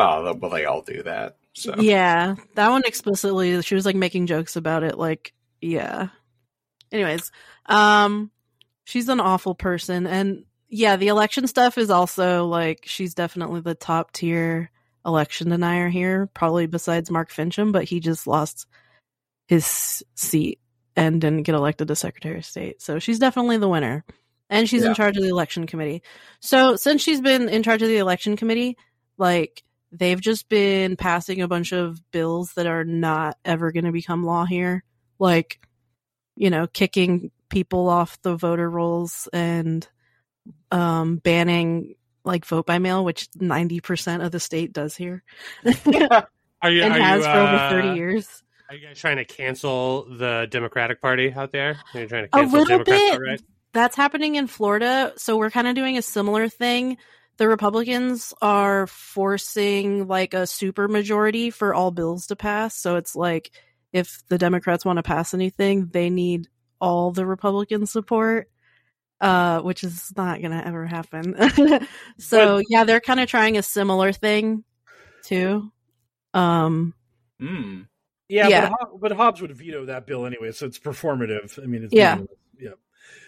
Oh, 0.00 0.34
well, 0.34 0.50
they 0.50 0.64
all 0.64 0.82
do 0.82 1.02
that. 1.02 1.36
So 1.52 1.74
Yeah, 1.78 2.36
that 2.54 2.70
one 2.70 2.82
explicitly. 2.86 3.60
She 3.62 3.74
was 3.74 3.84
like 3.84 3.96
making 3.96 4.26
jokes 4.26 4.56
about 4.56 4.82
it. 4.82 4.96
Like, 4.96 5.34
yeah. 5.60 6.08
Anyways, 6.92 7.30
um, 7.66 8.30
she's 8.84 9.08
an 9.08 9.20
awful 9.20 9.54
person, 9.54 10.06
and 10.06 10.44
yeah, 10.68 10.96
the 10.96 11.08
election 11.08 11.46
stuff 11.46 11.78
is 11.78 11.90
also 11.90 12.46
like 12.46 12.84
she's 12.86 13.14
definitely 13.14 13.60
the 13.60 13.74
top 13.74 14.12
tier 14.12 14.70
election 15.04 15.50
denier 15.50 15.88
here, 15.88 16.28
probably 16.34 16.66
besides 16.66 17.10
Mark 17.10 17.30
Finchem, 17.32 17.72
but 17.72 17.84
he 17.84 18.00
just 18.00 18.26
lost 18.26 18.66
his 19.48 20.02
seat 20.14 20.60
and 20.96 21.20
didn't 21.20 21.42
get 21.44 21.54
elected 21.54 21.88
to 21.88 21.96
Secretary 21.96 22.38
of 22.38 22.44
State. 22.44 22.82
So 22.82 22.98
she's 22.98 23.18
definitely 23.18 23.56
the 23.58 23.68
winner. 23.68 24.04
And 24.48 24.68
she's 24.68 24.82
Yeah. 24.82 24.88
in 24.88 24.94
charge 24.94 25.16
of 25.16 25.22
the 25.22 25.28
election 25.28 25.66
committee. 25.66 26.02
So 26.40 26.74
since 26.76 27.02
she's 27.02 27.20
been 27.20 27.48
in 27.48 27.62
charge 27.62 27.82
of 27.82 27.88
the 27.88 27.98
election 27.98 28.36
committee, 28.36 28.76
like 29.16 29.62
they've 29.92 30.20
just 30.20 30.48
been 30.48 30.96
passing 30.96 31.42
a 31.42 31.48
bunch 31.48 31.72
of 31.72 32.00
bills 32.10 32.52
that 32.54 32.66
are 32.66 32.84
not 32.84 33.36
ever 33.44 33.72
going 33.72 33.84
to 33.84 33.92
become 33.92 34.24
law 34.24 34.44
here. 34.44 34.84
Like, 35.18 35.60
you 36.36 36.50
know, 36.50 36.66
kicking 36.66 37.30
people 37.48 37.88
off 37.88 38.20
the 38.22 38.36
voter 38.36 38.68
rolls 38.70 39.28
and 39.32 39.86
um 40.70 41.16
banning 41.16 41.96
like 42.24 42.44
vote 42.44 42.66
by 42.66 42.78
mail, 42.78 43.04
which 43.04 43.28
90% 43.32 44.24
of 44.24 44.30
the 44.30 44.40
state 44.40 44.72
does 44.72 44.94
here. 44.96 45.22
Are 46.62 46.70
you? 46.70 46.82
and 46.82 46.92
are 46.92 46.98
has 47.00 47.20
you, 47.20 47.24
for 47.24 47.38
over 47.38 47.56
uh, 47.56 47.70
30 47.70 47.96
years. 47.96 48.42
Are 48.68 48.74
you 48.74 48.86
guys 48.86 48.98
trying 48.98 49.16
to 49.16 49.24
cancel 49.24 50.04
the 50.04 50.46
Democratic 50.50 51.00
Party 51.00 51.32
out 51.32 51.52
there? 51.52 51.78
Are 51.94 52.00
you 52.00 52.06
trying 52.06 52.28
to 52.28 52.38
A 52.38 52.42
little 52.42 52.66
Democrats 52.66 53.02
bit. 53.02 53.14
outright? 53.14 53.42
That's 53.72 53.96
happening 53.96 54.34
in 54.34 54.46
Florida. 54.46 55.12
So 55.16 55.38
we're 55.38 55.50
kind 55.50 55.66
of 55.66 55.74
doing 55.74 55.96
a 55.96 56.02
similar 56.02 56.48
thing. 56.48 56.98
The 57.40 57.48
Republicans 57.48 58.34
are 58.42 58.86
forcing 58.86 60.06
like 60.06 60.34
a 60.34 60.46
super 60.46 60.88
majority 60.88 61.48
for 61.48 61.72
all 61.72 61.90
bills 61.90 62.26
to 62.26 62.36
pass. 62.36 62.76
So 62.76 62.96
it's 62.96 63.16
like 63.16 63.50
if 63.94 64.22
the 64.28 64.36
Democrats 64.36 64.84
want 64.84 64.98
to 64.98 65.02
pass 65.02 65.32
anything, 65.32 65.86
they 65.90 66.10
need 66.10 66.48
all 66.82 67.12
the 67.12 67.24
Republican 67.24 67.86
support. 67.86 68.50
Uh, 69.22 69.60
which 69.60 69.84
is 69.84 70.12
not 70.16 70.40
gonna 70.40 70.62
ever 70.64 70.86
happen. 70.86 71.34
so 72.18 72.62
yeah, 72.70 72.84
they're 72.84 73.00
kind 73.00 73.20
of 73.20 73.28
trying 73.28 73.56
a 73.58 73.62
similar 73.62 74.12
thing 74.12 74.64
too. 75.24 75.70
Um, 76.34 76.94
Mm. 77.40 77.86
Yeah, 78.28 78.48
Yeah. 78.48 78.60
But, 78.68 78.78
Hob- 78.80 79.00
but 79.00 79.12
Hobbs 79.12 79.40
would 79.42 79.52
veto 79.56 79.86
that 79.86 80.06
bill 80.06 80.24
anyway, 80.26 80.52
so 80.52 80.64
it's 80.66 80.78
performative. 80.78 81.58
I 81.62 81.66
mean, 81.66 81.84
it's 81.84 81.92
Yeah. 81.94 82.14
meaningless. 82.16 82.38
yeah. 82.58 82.70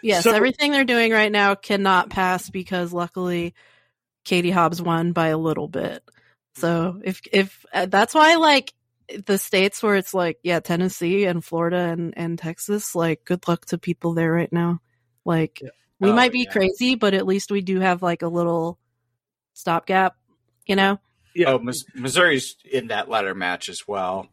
Yes, 0.02 0.24
So- 0.24 0.32
everything 0.32 0.72
they're 0.72 0.84
doing 0.84 1.12
right 1.12 1.32
now 1.32 1.54
cannot 1.54 2.08
pass 2.10 2.48
because 2.50 2.92
luckily 2.92 3.54
Katie 4.24 4.50
Hobbs 4.50 4.80
won 4.80 5.12
by 5.12 5.28
a 5.28 5.38
little 5.38 5.68
bit. 5.68 6.02
So 6.54 7.00
if 7.04 7.20
if 7.32 7.64
uh, 7.72 7.86
that's 7.86 8.14
why 8.14 8.36
like 8.36 8.72
the 9.26 9.38
states 9.38 9.82
where 9.82 9.96
it's 9.96 10.14
like 10.14 10.38
yeah 10.42 10.60
Tennessee 10.60 11.24
and 11.24 11.44
Florida 11.44 11.76
and 11.78 12.14
and 12.16 12.38
Texas 12.38 12.94
like 12.94 13.24
good 13.24 13.46
luck 13.48 13.66
to 13.66 13.78
people 13.78 14.14
there 14.14 14.30
right 14.32 14.52
now. 14.52 14.80
Like 15.24 15.60
we 16.00 16.10
Oh, 16.10 16.14
might 16.14 16.32
be 16.32 16.40
yeah. 16.40 16.52
crazy, 16.52 16.94
but 16.94 17.14
at 17.14 17.26
least 17.26 17.50
we 17.50 17.60
do 17.62 17.80
have 17.80 18.02
like 18.02 18.22
a 18.22 18.28
little 18.28 18.78
stopgap, 19.54 20.16
you 20.66 20.76
know. 20.76 20.98
Yeah. 21.34 21.52
Oh, 21.52 21.58
Mis- 21.58 21.84
Missouri's 21.94 22.56
in 22.70 22.88
that 22.88 23.08
ladder 23.08 23.34
match 23.34 23.68
as 23.68 23.86
well. 23.88 24.28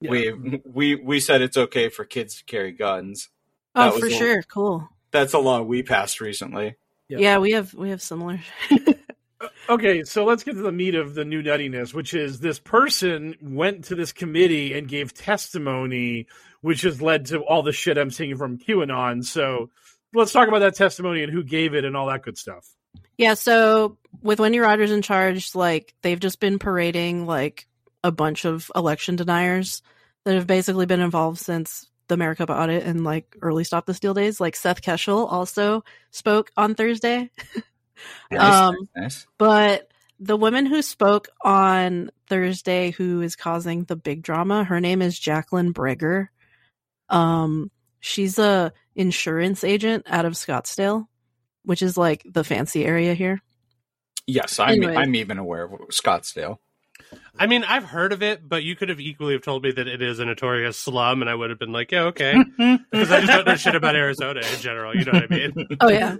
Yeah. 0.00 0.10
We 0.10 0.60
we 0.64 0.94
we 0.96 1.20
said 1.20 1.42
it's 1.42 1.56
okay 1.56 1.88
for 1.88 2.04
kids 2.04 2.38
to 2.38 2.44
carry 2.44 2.72
guns. 2.72 3.28
Oh, 3.74 3.84
That 3.84 3.92
was 3.94 4.00
for 4.00 4.06
a- 4.08 4.10
sure, 4.10 4.42
cool. 4.42 4.88
That's 5.12 5.34
a 5.34 5.38
law 5.38 5.62
we 5.62 5.82
passed 5.82 6.20
recently. 6.20 6.76
Yeah. 7.08 7.18
Yeah, 7.18 7.38
we 7.38 7.52
have 7.52 7.74
we 7.74 7.90
have 7.90 8.00
similar. 8.02 8.40
Okay, 9.68 10.04
so 10.04 10.24
let's 10.24 10.42
get 10.42 10.54
to 10.54 10.62
the 10.62 10.72
meat 10.72 10.94
of 10.94 11.14
the 11.14 11.24
new 11.24 11.42
nuttiness, 11.42 11.94
which 11.94 12.12
is 12.12 12.40
this 12.40 12.58
person 12.58 13.36
went 13.40 13.84
to 13.84 13.94
this 13.94 14.12
committee 14.12 14.76
and 14.76 14.88
gave 14.88 15.14
testimony, 15.14 16.26
which 16.60 16.82
has 16.82 17.00
led 17.00 17.26
to 17.26 17.40
all 17.40 17.62
the 17.62 17.72
shit 17.72 17.96
I'm 17.96 18.10
seeing 18.10 18.36
from 18.36 18.58
QAnon. 18.58 19.24
So 19.24 19.70
let's 20.14 20.32
talk 20.32 20.48
about 20.48 20.58
that 20.60 20.74
testimony 20.74 21.22
and 21.22 21.32
who 21.32 21.42
gave 21.42 21.74
it 21.74 21.84
and 21.84 21.96
all 21.96 22.08
that 22.08 22.22
good 22.22 22.36
stuff. 22.36 22.68
Yeah, 23.16 23.34
so 23.34 23.96
with 24.22 24.40
Wendy 24.40 24.58
Rogers 24.58 24.90
in 24.90 25.02
charge, 25.02 25.54
like 25.54 25.94
they've 26.02 26.20
just 26.20 26.40
been 26.40 26.58
parading 26.58 27.26
like 27.26 27.66
a 28.02 28.10
bunch 28.10 28.44
of 28.44 28.70
election 28.74 29.16
deniers 29.16 29.82
that 30.24 30.34
have 30.34 30.46
basically 30.46 30.86
been 30.86 31.00
involved 31.00 31.38
since 31.38 31.86
the 32.08 32.16
Maricopa 32.16 32.52
audit 32.52 32.84
and 32.84 33.04
like 33.04 33.36
early 33.40 33.64
Stop 33.64 33.86
the 33.86 33.94
Steal 33.94 34.14
days. 34.14 34.40
Like 34.40 34.56
Seth 34.56 34.82
Keshel 34.82 35.30
also 35.30 35.84
spoke 36.10 36.50
on 36.56 36.74
Thursday. 36.74 37.30
Nice, 38.30 38.54
Um, 38.54 38.88
nice. 38.96 39.26
But 39.38 39.90
the 40.18 40.36
woman 40.36 40.66
who 40.66 40.82
spoke 40.82 41.28
on 41.42 42.10
Thursday 42.28 42.90
who 42.90 43.22
is 43.22 43.36
causing 43.36 43.84
the 43.84 43.96
big 43.96 44.22
drama, 44.22 44.64
her 44.64 44.80
name 44.80 45.02
is 45.02 45.18
Jacqueline 45.18 45.72
Breger. 45.72 46.28
Um 47.08 47.70
she's 48.00 48.38
a 48.38 48.72
insurance 48.94 49.64
agent 49.64 50.06
out 50.08 50.24
of 50.24 50.34
Scottsdale, 50.34 51.06
which 51.64 51.82
is 51.82 51.96
like 51.96 52.22
the 52.24 52.44
fancy 52.44 52.84
area 52.84 53.14
here. 53.14 53.42
Yes, 54.26 54.58
I'm 54.58 54.70
Anyway. 54.70 54.94
I'm 54.96 55.14
even 55.14 55.38
aware 55.38 55.64
of 55.64 55.72
Scottsdale. 55.88 56.58
I 57.38 57.46
mean, 57.46 57.64
I've 57.64 57.84
heard 57.84 58.12
of 58.12 58.22
it, 58.22 58.46
but 58.46 58.62
you 58.62 58.76
could 58.76 58.88
have 58.88 59.00
equally 59.00 59.32
have 59.32 59.42
told 59.42 59.64
me 59.64 59.72
that 59.72 59.88
it 59.88 60.02
is 60.02 60.18
a 60.20 60.24
notorious 60.24 60.78
slum, 60.78 61.22
and 61.22 61.30
I 61.30 61.34
would 61.34 61.50
have 61.50 61.58
been 61.58 61.72
like, 61.72 61.90
"Yeah, 61.90 62.04
okay," 62.04 62.34
because 62.90 63.10
I 63.10 63.20
just 63.20 63.32
don't 63.32 63.46
know 63.46 63.56
shit 63.56 63.74
about 63.74 63.96
Arizona 63.96 64.40
in 64.40 64.60
general. 64.60 64.94
You 64.94 65.04
know 65.04 65.12
what 65.12 65.32
I 65.32 65.34
mean? 65.34 65.68
Oh 65.80 65.88
yeah. 65.88 66.16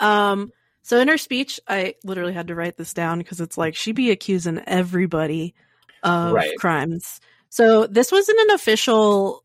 Um 0.00 0.52
so 0.82 0.98
in 0.98 1.08
her 1.08 1.18
speech, 1.18 1.60
I 1.68 1.94
literally 2.04 2.32
had 2.32 2.48
to 2.48 2.54
write 2.54 2.76
this 2.76 2.92
down 2.92 3.18
because 3.18 3.40
it's 3.40 3.56
like 3.56 3.76
she 3.76 3.92
be 3.92 4.10
accusing 4.10 4.60
everybody 4.66 5.54
of 6.02 6.32
Right. 6.32 6.56
crimes. 6.58 7.20
So 7.48 7.86
this 7.86 8.10
wasn't 8.10 8.40
an 8.40 8.50
official 8.50 9.44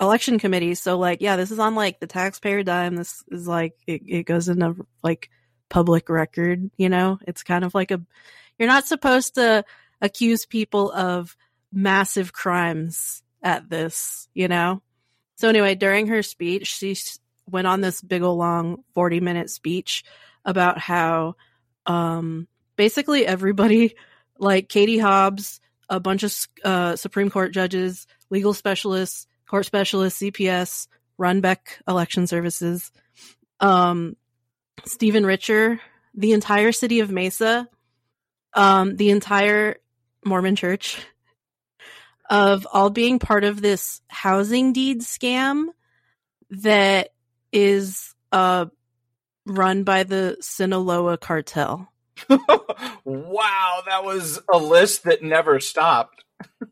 election 0.00 0.40
committee. 0.40 0.74
So 0.74 0.98
like, 0.98 1.20
yeah, 1.20 1.36
this 1.36 1.52
is 1.52 1.60
on 1.60 1.76
like 1.76 2.00
the 2.00 2.08
taxpayer 2.08 2.64
dime. 2.64 2.96
This 2.96 3.22
is 3.30 3.46
like 3.46 3.74
it, 3.86 4.02
it 4.06 4.22
goes 4.24 4.48
into 4.48 4.84
like 5.04 5.30
public 5.68 6.08
record, 6.08 6.70
you 6.76 6.88
know? 6.88 7.18
It's 7.28 7.44
kind 7.44 7.64
of 7.64 7.74
like 7.74 7.92
a 7.92 8.00
you're 8.58 8.68
not 8.68 8.86
supposed 8.86 9.36
to 9.36 9.64
accuse 10.00 10.46
people 10.46 10.90
of 10.90 11.36
massive 11.72 12.32
crimes 12.32 13.22
at 13.40 13.70
this, 13.70 14.28
you 14.34 14.48
know? 14.48 14.82
So 15.36 15.48
anyway, 15.48 15.76
during 15.76 16.08
her 16.08 16.22
speech, 16.22 16.66
she 16.66 16.96
went 17.48 17.68
on 17.68 17.80
this 17.80 18.00
big 18.02 18.22
ol' 18.22 18.36
long 18.36 18.82
40 18.94 19.20
minute 19.20 19.50
speech 19.50 20.04
about 20.44 20.78
how 20.78 21.34
um 21.86 22.46
basically 22.76 23.26
everybody 23.26 23.94
like 24.38 24.68
Katie 24.68 24.98
Hobbs, 24.98 25.60
a 25.88 26.00
bunch 26.00 26.22
of 26.22 26.34
uh, 26.64 26.96
Supreme 26.96 27.30
Court 27.30 27.52
judges, 27.52 28.06
legal 28.30 28.54
specialists, 28.54 29.26
court 29.48 29.66
specialists, 29.66 30.20
CPS, 30.20 30.88
Runbeck 31.18 31.58
Election 31.86 32.26
Services, 32.26 32.90
um, 33.60 34.16
Stephen 34.84 35.24
Richer, 35.24 35.80
the 36.14 36.32
entire 36.32 36.72
city 36.72 37.00
of 37.00 37.10
Mesa, 37.10 37.68
um, 38.54 38.96
the 38.96 39.10
entire 39.10 39.76
Mormon 40.24 40.56
Church, 40.56 40.98
of 42.28 42.66
all 42.72 42.90
being 42.90 43.18
part 43.18 43.44
of 43.44 43.60
this 43.60 44.00
housing 44.08 44.72
deed 44.72 45.02
scam 45.02 45.66
that 46.50 47.10
is 47.52 48.14
uh, 48.32 48.66
run 49.46 49.84
by 49.84 50.02
the 50.02 50.36
Sinaloa 50.40 51.18
cartel. 51.18 51.90
wow, 53.04 53.82
that 53.86 54.04
was 54.04 54.40
a 54.52 54.58
list 54.58 55.04
that 55.04 55.22
never 55.22 55.60
stopped. 55.60 56.24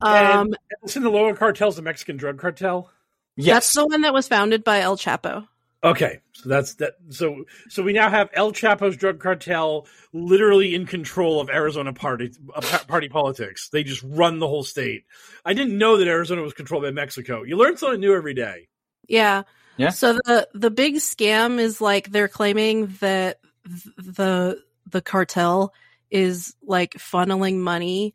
Um, 0.00 0.48
and 0.48 0.56
the 0.82 0.88
Sinaloa 0.88 1.34
cartel's 1.34 1.76
the 1.76 1.82
Mexican 1.82 2.18
drug 2.18 2.38
cartel. 2.38 2.90
Yes, 3.36 3.54
that's 3.54 3.74
the 3.74 3.86
one 3.86 4.02
that 4.02 4.12
was 4.12 4.28
founded 4.28 4.62
by 4.62 4.80
El 4.80 4.98
Chapo. 4.98 5.46
Okay, 5.82 6.20
so 6.32 6.48
that's 6.48 6.74
that. 6.74 6.94
So 7.10 7.44
so 7.68 7.82
we 7.82 7.92
now 7.92 8.10
have 8.10 8.28
El 8.34 8.52
Chapo's 8.52 8.96
drug 8.96 9.18
cartel 9.20 9.86
literally 10.12 10.74
in 10.74 10.84
control 10.86 11.40
of 11.40 11.48
Arizona 11.48 11.92
party 11.92 12.32
uh, 12.54 12.60
party 12.86 13.08
politics. 13.08 13.68
They 13.68 13.82
just 13.82 14.02
run 14.02 14.38
the 14.38 14.48
whole 14.48 14.64
state. 14.64 15.04
I 15.44 15.54
didn't 15.54 15.78
know 15.78 15.96
that 15.96 16.08
Arizona 16.08 16.42
was 16.42 16.54
controlled 16.54 16.84
by 16.84 16.90
Mexico. 16.90 17.42
You 17.42 17.56
learn 17.56 17.76
something 17.76 18.00
new 18.00 18.14
every 18.14 18.34
day. 18.34 18.68
Yeah. 19.06 19.42
Yeah. 19.76 19.90
So 19.90 20.14
the 20.14 20.48
the 20.54 20.70
big 20.70 20.96
scam 20.96 21.58
is 21.58 21.80
like 21.80 22.10
they're 22.10 22.28
claiming 22.28 22.94
that 23.00 23.38
the 23.96 24.62
the 24.90 25.02
cartel 25.02 25.72
is 26.10 26.54
like 26.62 26.94
funneling 26.94 27.56
money 27.58 28.14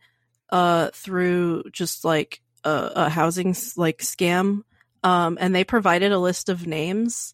uh 0.49 0.89
through 0.93 1.63
just 1.71 2.05
like 2.05 2.41
a, 2.63 2.91
a 2.95 3.09
housing 3.09 3.55
like 3.77 3.99
scam 3.99 4.61
um 5.03 5.37
and 5.41 5.53
they 5.53 5.63
provided 5.63 6.11
a 6.11 6.19
list 6.19 6.49
of 6.49 6.65
names 6.67 7.33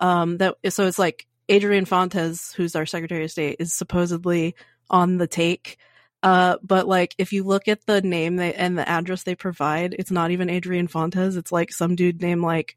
um 0.00 0.38
that 0.38 0.54
so 0.68 0.86
it's 0.86 0.98
like 0.98 1.26
Adrian 1.48 1.84
Fontes 1.84 2.52
who's 2.52 2.76
our 2.76 2.86
secretary 2.86 3.24
of 3.24 3.30
state 3.30 3.56
is 3.58 3.74
supposedly 3.74 4.54
on 4.90 5.18
the 5.18 5.26
take 5.26 5.78
Uh, 6.22 6.56
but 6.62 6.88
like 6.88 7.14
if 7.18 7.32
you 7.32 7.44
look 7.44 7.68
at 7.68 7.84
the 7.86 8.00
name 8.00 8.36
they 8.36 8.52
and 8.54 8.76
the 8.76 8.88
address 8.88 9.22
they 9.22 9.34
provide, 9.36 9.94
it's 9.98 10.10
not 10.10 10.30
even 10.30 10.50
Adrian 10.50 10.88
Fontes. 10.88 11.36
It's 11.36 11.52
like 11.52 11.72
some 11.72 11.94
dude 11.94 12.20
named 12.22 12.42
like 12.42 12.76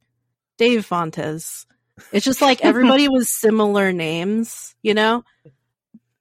Dave 0.59 0.85
Fontes. 0.85 1.65
It's 2.11 2.25
just 2.25 2.41
like 2.41 2.61
everybody 2.61 3.07
was 3.09 3.29
similar 3.29 3.91
names, 3.91 4.75
you 4.83 4.93
know? 4.93 5.23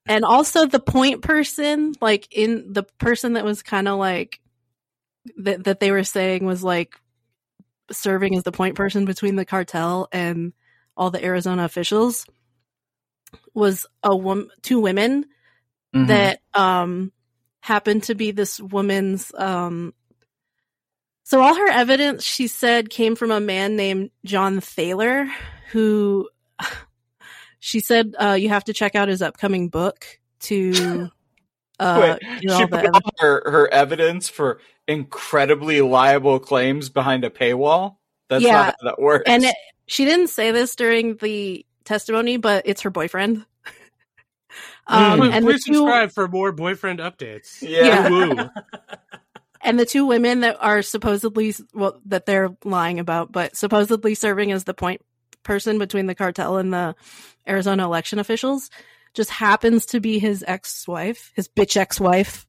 And 0.06 0.24
also 0.24 0.64
the 0.64 0.80
point 0.80 1.20
person, 1.20 1.92
like 2.00 2.28
in 2.30 2.72
the 2.72 2.84
person 2.84 3.34
that 3.34 3.44
was 3.44 3.62
kind 3.62 3.86
of 3.88 3.98
like 3.98 4.40
that 5.36 5.64
that 5.64 5.80
they 5.80 5.90
were 5.90 6.04
saying 6.04 6.46
was 6.46 6.64
like 6.64 6.94
serving 7.90 8.34
as 8.36 8.44
the 8.44 8.52
point 8.52 8.76
person 8.76 9.04
between 9.04 9.36
the 9.36 9.44
cartel 9.44 10.08
and 10.12 10.54
all 10.96 11.10
the 11.10 11.22
Arizona 11.22 11.64
officials 11.64 12.24
was 13.54 13.86
a 14.02 14.16
woman, 14.16 14.48
two 14.62 14.80
women 14.80 15.26
Mhm. 15.94 16.08
that 16.08 16.40
um 16.54 17.12
happened 17.60 18.04
to 18.04 18.14
be 18.14 18.30
this 18.30 18.60
woman's 18.60 19.32
um 19.34 19.92
so 21.28 21.42
all 21.42 21.54
her 21.54 21.68
evidence 21.68 22.24
she 22.24 22.46
said 22.46 22.88
came 22.88 23.14
from 23.14 23.30
a 23.30 23.38
man 23.38 23.76
named 23.76 24.10
John 24.24 24.60
Thaler 24.62 25.28
who 25.72 26.26
she 27.60 27.80
said 27.80 28.14
uh 28.18 28.32
you 28.32 28.48
have 28.48 28.64
to 28.64 28.72
check 28.72 28.94
out 28.94 29.08
his 29.08 29.20
upcoming 29.20 29.68
book 29.68 30.06
to 30.40 31.10
uh 31.80 32.16
Wait, 32.18 32.40
she 32.40 32.46
the 32.46 32.66
put 32.66 32.86
all 32.94 33.10
her, 33.18 33.42
her 33.44 33.68
evidence 33.72 34.30
for 34.30 34.58
incredibly 34.86 35.82
liable 35.82 36.38
claims 36.38 36.88
behind 36.88 37.24
a 37.24 37.30
paywall. 37.30 37.96
That's 38.30 38.42
Yeah. 38.42 38.52
not 38.52 38.74
how 38.80 38.88
that 38.90 38.98
works. 38.98 39.24
and 39.26 39.44
it, 39.44 39.54
she 39.86 40.06
didn't 40.06 40.28
say 40.28 40.50
this 40.50 40.74
during 40.76 41.16
the 41.16 41.66
testimony 41.84 42.38
but 42.38 42.62
it's 42.66 42.80
her 42.82 42.90
boyfriend 42.90 43.44
um 44.86 45.20
Please, 45.20 45.34
and 45.34 45.44
the 45.46 45.50
please 45.52 45.64
two, 45.64 45.74
subscribe 45.74 46.10
for 46.10 46.26
more 46.26 46.52
boyfriend 46.52 47.00
updates. 47.00 47.60
Yeah. 47.60 48.08
Woo. 48.08 48.48
and 49.60 49.78
the 49.78 49.86
two 49.86 50.06
women 50.06 50.40
that 50.40 50.56
are 50.60 50.82
supposedly 50.82 51.54
well 51.74 52.00
that 52.06 52.26
they're 52.26 52.50
lying 52.64 52.98
about 52.98 53.32
but 53.32 53.56
supposedly 53.56 54.14
serving 54.14 54.52
as 54.52 54.64
the 54.64 54.74
point 54.74 55.00
person 55.42 55.78
between 55.78 56.06
the 56.06 56.14
cartel 56.14 56.58
and 56.58 56.72
the 56.72 56.94
arizona 57.48 57.84
election 57.84 58.18
officials 58.18 58.70
just 59.14 59.30
happens 59.30 59.86
to 59.86 60.00
be 60.00 60.18
his 60.18 60.44
ex-wife 60.46 61.32
his 61.34 61.48
bitch 61.48 61.76
ex-wife. 61.76 62.46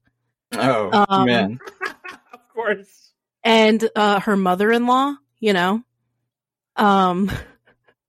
Oh 0.52 1.06
um, 1.08 1.26
man, 1.26 1.58
Of 2.32 2.48
course. 2.54 3.12
and 3.44 3.88
uh 3.96 4.20
her 4.20 4.36
mother-in-law 4.36 5.14
you 5.38 5.52
know? 5.52 5.82
Um 6.76 7.30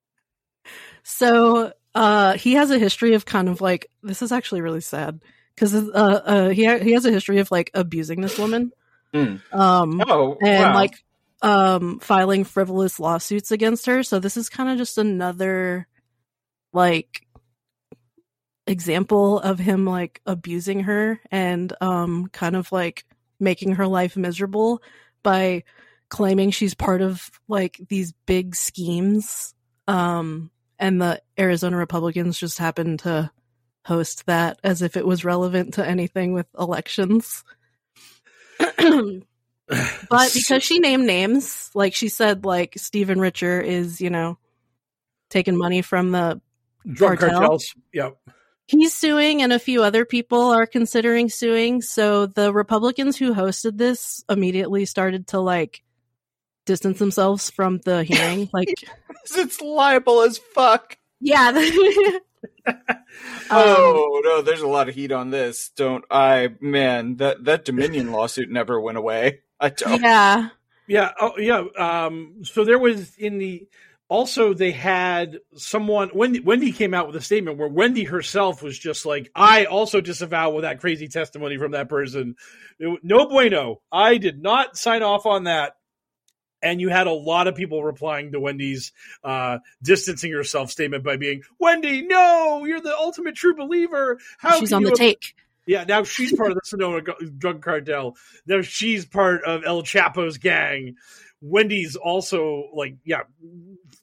so 1.02 1.72
uh 1.94 2.34
he 2.34 2.54
has 2.54 2.70
a 2.70 2.78
history 2.78 3.14
of 3.14 3.24
kind 3.24 3.48
of 3.48 3.60
like 3.60 3.90
this 4.02 4.22
is 4.22 4.32
actually 4.32 4.60
really 4.60 4.80
sad 4.80 5.20
because 5.54 5.74
uh, 5.74 5.88
uh 5.92 6.48
he 6.50 6.64
ha- 6.64 6.78
he 6.78 6.92
has 6.92 7.04
a 7.04 7.10
history 7.10 7.38
of 7.38 7.50
like 7.50 7.70
abusing 7.74 8.20
this 8.20 8.38
woman 8.38 8.72
Hmm. 9.12 9.36
um 9.52 10.02
oh 10.06 10.38
and 10.40 10.62
wow. 10.62 10.74
like 10.74 11.04
um 11.42 11.98
filing 11.98 12.44
frivolous 12.44 12.98
lawsuits 12.98 13.50
against 13.50 13.86
her 13.86 14.02
so 14.02 14.18
this 14.18 14.36
is 14.36 14.48
kind 14.48 14.70
of 14.70 14.78
just 14.78 14.96
another 14.96 15.86
like 16.72 17.26
example 18.66 19.38
of 19.40 19.58
him 19.58 19.84
like 19.84 20.20
abusing 20.24 20.80
her 20.80 21.20
and 21.30 21.72
um 21.80 22.28
kind 22.28 22.56
of 22.56 22.70
like 22.72 23.04
making 23.40 23.74
her 23.74 23.86
life 23.86 24.16
miserable 24.16 24.82
by 25.22 25.64
claiming 26.08 26.50
she's 26.50 26.74
part 26.74 27.02
of 27.02 27.30
like 27.48 27.80
these 27.88 28.12
big 28.24 28.54
schemes 28.54 29.54
um 29.88 30.50
and 30.78 31.00
the 31.00 31.22
Arizona 31.38 31.76
Republicans 31.76 32.38
just 32.38 32.58
happened 32.58 33.00
to 33.00 33.30
host 33.84 34.26
that 34.26 34.58
as 34.64 34.82
if 34.82 34.96
it 34.96 35.06
was 35.06 35.24
relevant 35.24 35.74
to 35.74 35.86
anything 35.86 36.32
with 36.32 36.46
elections 36.58 37.44
but 40.10 40.32
because 40.34 40.62
she 40.62 40.78
named 40.78 41.06
names, 41.06 41.70
like 41.74 41.94
she 41.94 42.08
said, 42.08 42.44
like 42.44 42.74
Stephen 42.76 43.20
Richer 43.20 43.60
is, 43.60 44.00
you 44.00 44.10
know, 44.10 44.38
taking 45.30 45.56
money 45.56 45.82
from 45.82 46.10
the 46.10 46.40
Drug 46.86 47.18
Cartel. 47.18 47.38
cartels. 47.38 47.74
Yep. 47.92 48.16
he's 48.66 48.94
suing 48.94 49.42
and 49.42 49.52
a 49.52 49.58
few 49.58 49.82
other 49.82 50.04
people 50.04 50.50
are 50.50 50.66
considering 50.66 51.28
suing. 51.28 51.82
So 51.82 52.26
the 52.26 52.52
Republicans 52.52 53.16
who 53.16 53.34
hosted 53.34 53.78
this 53.78 54.24
immediately 54.28 54.84
started 54.84 55.28
to 55.28 55.40
like 55.40 55.82
distance 56.66 56.98
themselves 56.98 57.50
from 57.50 57.78
the 57.78 58.04
hearing. 58.04 58.48
like 58.52 58.68
it's 59.36 59.60
liable 59.60 60.22
as 60.22 60.38
fuck. 60.38 60.96
yeah. 61.20 61.52
Um, 62.66 63.58
oh 63.58 64.20
no, 64.24 64.42
there's 64.42 64.62
a 64.62 64.66
lot 64.68 64.88
of 64.88 64.94
heat 64.94 65.12
on 65.12 65.30
this. 65.30 65.70
Don't 65.76 66.04
I, 66.10 66.50
man? 66.60 67.16
That 67.16 67.44
that 67.44 67.64
Dominion 67.64 68.10
lawsuit 68.12 68.50
never 68.50 68.80
went 68.80 68.98
away. 68.98 69.40
I 69.60 69.68
don't. 69.68 70.00
yeah. 70.00 70.48
Yeah. 70.86 71.10
Oh, 71.20 71.32
yeah. 71.38 71.64
Um, 71.78 72.36
so 72.44 72.64
there 72.64 72.78
was 72.78 73.14
in 73.16 73.38
the 73.38 73.68
also 74.08 74.52
they 74.54 74.72
had 74.72 75.38
someone 75.54 76.10
Wendy 76.14 76.40
Wendy 76.40 76.72
came 76.72 76.94
out 76.94 77.06
with 77.06 77.16
a 77.16 77.20
statement 77.20 77.58
where 77.58 77.68
Wendy 77.68 78.04
herself 78.04 78.62
was 78.62 78.78
just 78.78 79.06
like, 79.06 79.30
I 79.34 79.66
also 79.66 80.00
disavow 80.00 80.50
with 80.50 80.62
that 80.62 80.80
crazy 80.80 81.08
testimony 81.08 81.58
from 81.58 81.72
that 81.72 81.88
person. 81.88 82.36
It- 82.78 83.00
no 83.02 83.26
bueno. 83.26 83.82
I 83.92 84.16
did 84.18 84.42
not 84.42 84.76
sign 84.76 85.02
off 85.02 85.26
on 85.26 85.44
that. 85.44 85.74
And 86.62 86.80
you 86.80 86.88
had 86.88 87.06
a 87.06 87.12
lot 87.12 87.48
of 87.48 87.54
people 87.56 87.82
replying 87.82 88.32
to 88.32 88.40
Wendy's 88.40 88.92
uh, 89.24 89.58
distancing 89.82 90.32
herself 90.32 90.70
statement 90.70 91.02
by 91.02 91.16
being, 91.16 91.42
Wendy, 91.58 92.02
no, 92.02 92.64
you're 92.64 92.80
the 92.80 92.96
ultimate 92.96 93.34
true 93.34 93.54
believer. 93.54 94.18
How 94.38 94.60
She's 94.60 94.72
on 94.72 94.84
the 94.84 94.92
take. 94.92 95.34
yeah, 95.66 95.84
now 95.84 96.04
she's 96.04 96.32
part 96.36 96.50
of 96.50 96.56
the 96.56 96.62
Sonoma 96.64 97.02
drug 97.36 97.62
cartel. 97.62 98.16
Now 98.46 98.62
she's 98.62 99.04
part 99.04 99.44
of 99.44 99.64
El 99.64 99.82
Chapo's 99.82 100.38
gang. 100.38 100.96
Wendy's 101.42 101.96
also 101.96 102.68
like, 102.74 102.96
yeah, 103.04 103.22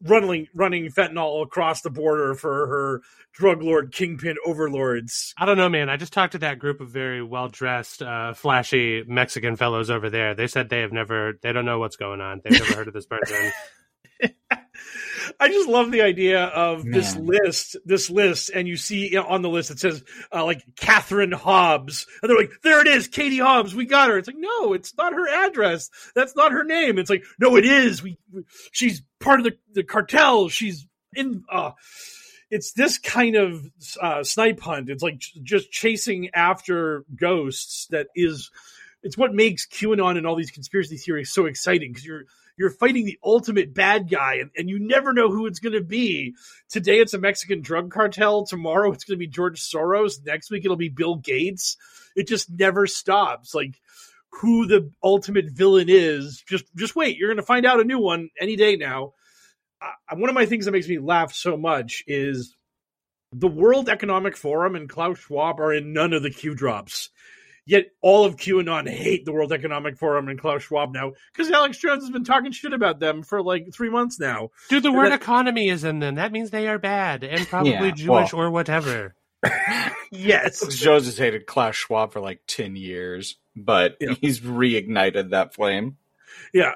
running 0.03 0.47
running 0.53 0.89
fentanyl 0.89 1.41
across 1.41 1.81
the 1.81 1.89
border 1.89 2.35
for 2.35 2.67
her 2.67 3.01
drug 3.33 3.61
lord 3.61 3.91
kingpin 3.93 4.35
overlords. 4.45 5.33
I 5.37 5.45
don't 5.45 5.57
know, 5.57 5.69
man. 5.69 5.89
I 5.89 5.97
just 5.97 6.13
talked 6.13 6.33
to 6.33 6.39
that 6.39 6.59
group 6.59 6.81
of 6.81 6.89
very 6.89 7.23
well 7.23 7.47
dressed, 7.47 8.01
uh, 8.01 8.33
flashy 8.33 9.03
Mexican 9.07 9.55
fellows 9.55 9.89
over 9.89 10.09
there. 10.09 10.35
They 10.35 10.47
said 10.47 10.69
they 10.69 10.81
have 10.81 10.91
never, 10.91 11.39
they 11.41 11.53
don't 11.53 11.65
know 11.65 11.79
what's 11.79 11.95
going 11.95 12.21
on. 12.21 12.41
They've 12.43 12.59
never 12.59 12.73
heard 12.73 12.87
of 12.87 12.93
this 12.93 13.07
person. 13.07 13.51
I 15.39 15.47
just 15.47 15.69
love 15.69 15.91
the 15.91 16.01
idea 16.01 16.45
of 16.45 16.83
this 16.85 17.15
list, 17.15 17.77
this 17.85 18.09
list, 18.09 18.51
and 18.53 18.67
you 18.67 18.77
see 18.77 19.15
on 19.17 19.41
the 19.41 19.49
list 19.49 19.71
it 19.71 19.79
says 19.79 20.03
uh, 20.33 20.45
like 20.45 20.63
Catherine 20.75 21.31
Hobbs, 21.31 22.07
and 22.21 22.29
they're 22.29 22.37
like, 22.37 22.51
"There 22.63 22.81
it 22.81 22.87
is, 22.87 23.07
Katie 23.07 23.39
Hobbs, 23.39 23.75
we 23.75 23.85
got 23.85 24.09
her." 24.09 24.17
It's 24.17 24.27
like, 24.27 24.37
no, 24.37 24.73
it's 24.73 24.95
not 24.97 25.13
her 25.13 25.27
address. 25.27 25.89
That's 26.15 26.35
not 26.35 26.51
her 26.51 26.63
name. 26.63 26.97
It's 26.97 27.09
like, 27.09 27.23
no, 27.39 27.55
it 27.55 27.65
is. 27.65 28.01
We, 28.03 28.17
she's 28.71 29.01
part 29.19 29.39
of 29.39 29.45
the 29.45 29.57
the 29.73 29.83
cartel. 29.83 30.49
She's 30.49 30.87
in. 31.13 31.43
Uh, 31.51 31.71
it's 32.49 32.71
this 32.71 32.97
kind 32.97 33.35
of 33.35 33.63
uh, 34.01 34.23
snipe 34.23 34.59
hunt. 34.59 34.89
It's 34.89 35.03
like 35.03 35.19
j- 35.19 35.39
just 35.43 35.71
chasing 35.71 36.29
after 36.33 37.05
ghosts. 37.15 37.87
That 37.91 38.07
is, 38.15 38.49
it's 39.03 39.17
what 39.17 39.33
makes 39.33 39.67
QAnon 39.67 40.17
and 40.17 40.25
all 40.25 40.35
these 40.35 40.51
conspiracy 40.51 40.97
theories 40.97 41.31
so 41.31 41.45
exciting 41.45 41.91
because 41.91 42.05
you're 42.05 42.23
you're 42.59 42.69
fighting 42.69 43.05
the 43.05 43.17
ultimate 43.23 43.73
bad 43.73 44.09
guy 44.09 44.35
and, 44.35 44.51
and 44.55 44.69
you 44.69 44.79
never 44.79 45.13
know 45.13 45.31
who 45.31 45.45
it's 45.45 45.59
going 45.59 45.73
to 45.73 45.81
be. 45.81 46.35
Today 46.67 46.99
it's 46.99 47.13
a 47.13 47.17
Mexican 47.17 47.61
drug 47.61 47.89
cartel. 47.89 48.45
Tomorrow 48.45 48.91
it's 48.91 49.05
going 49.05 49.17
to 49.17 49.25
be 49.25 49.27
George 49.27 49.61
Soros. 49.61 50.23
Next 50.25 50.51
week 50.51 50.65
it'll 50.65 50.75
be 50.75 50.89
Bill 50.89 51.15
Gates. 51.15 51.77
It 52.17 52.27
just 52.27 52.51
never 52.51 52.85
stops. 52.85 53.55
Like 53.55 53.79
who 54.31 54.67
the 54.67 54.91
ultimate 55.01 55.49
villain 55.49 55.87
is, 55.87 56.43
just 56.47 56.65
just 56.75 56.97
wait. 56.97 57.17
You're 57.17 57.29
going 57.29 57.37
to 57.37 57.43
find 57.43 57.65
out 57.65 57.79
a 57.79 57.85
new 57.85 57.99
one 57.99 58.29
any 58.39 58.57
day 58.57 58.75
now. 58.75 59.13
Uh, 59.81 60.17
one 60.17 60.29
of 60.29 60.35
my 60.35 60.45
things 60.45 60.65
that 60.65 60.71
makes 60.71 60.89
me 60.89 60.99
laugh 60.99 61.33
so 61.33 61.55
much 61.55 62.03
is 62.07 62.57
the 63.31 63.47
World 63.47 63.87
Economic 63.87 64.35
Forum 64.35 64.75
and 64.75 64.89
Klaus 64.89 65.19
Schwab 65.19 65.61
are 65.61 65.73
in 65.73 65.93
none 65.93 66.11
of 66.11 66.23
the 66.23 66.29
Q 66.29 66.55
drops. 66.55 67.09
Yet 67.69 67.91
all 68.01 68.25
of 68.25 68.35
QAnon 68.35 68.89
hate 68.89 69.25
the 69.25 69.31
World 69.31 69.53
Economic 69.53 69.95
Forum 69.95 70.27
and 70.27 70.39
Klaus 70.41 70.63
Schwab 70.63 70.91
now 70.91 71.11
because 71.31 71.51
Alex 71.51 71.77
Jones 71.77 72.01
has 72.01 72.09
been 72.09 72.23
talking 72.23 72.51
shit 72.51 72.73
about 72.73 72.99
them 72.99 73.21
for 73.21 73.43
like 73.43 73.71
three 73.71 73.89
months 73.91 74.19
now. 74.19 74.49
Dude, 74.69 74.81
the 74.81 74.91
word 74.91 75.11
That- 75.11 75.21
economy 75.21 75.69
is 75.69 75.83
in 75.83 75.99
them. 75.99 76.15
That 76.15 76.31
means 76.31 76.49
they 76.49 76.67
are 76.67 76.79
bad 76.79 77.23
and 77.23 77.45
probably 77.47 77.73
Yeah, 77.73 77.91
Jewish 77.91 78.33
well- 78.33 78.41
or 78.41 78.49
whatever. 78.49 79.13
Yes. 80.11 80.65
Jones 80.75 81.05
has 81.05 81.19
hated 81.19 81.45
Klaus 81.45 81.75
Schwab 81.75 82.11
for 82.13 82.19
like 82.19 82.41
ten 82.47 82.75
years, 82.75 83.35
but 83.55 83.97
Yeah. 84.01 84.15
he's 84.19 84.39
reignited 84.39 85.29
that 85.29 85.53
flame. 85.53 85.97
Yeah. 86.51 86.73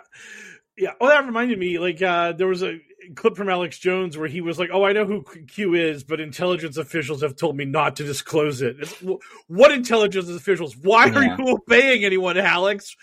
Yeah. 0.78 0.92
Oh, 1.02 1.08
that 1.08 1.26
reminded 1.26 1.58
me. 1.58 1.80
Like, 1.80 2.00
uh, 2.04 2.34
there 2.34 2.46
was 2.48 2.62
a 2.62 2.80
clip 3.16 3.36
from 3.36 3.50
Alex 3.50 3.78
Jones 3.80 4.18
where 4.18 4.28
he 4.28 4.42
was 4.42 4.60
like, 4.60 4.70
"Oh, 4.72 4.84
I 4.84 4.94
know 4.94 5.06
who 5.06 5.24
Q 5.48 5.74
is, 5.76 6.04
but 6.04 6.20
intelligence 6.20 6.78
officials 6.78 7.22
have 7.22 7.36
told 7.36 7.56
me 7.56 7.66
not 7.66 7.96
to 7.98 8.04
disclose 8.04 8.62
it." 8.62 8.78
It's, 8.80 9.04
what 9.48 9.72
intelligence 9.72 10.30
officials? 10.30 10.76
Why 10.78 11.10
are 11.10 11.24
you 11.24 11.50
obeying 11.50 12.06
anyone, 12.06 12.38
Alex? 12.38 12.96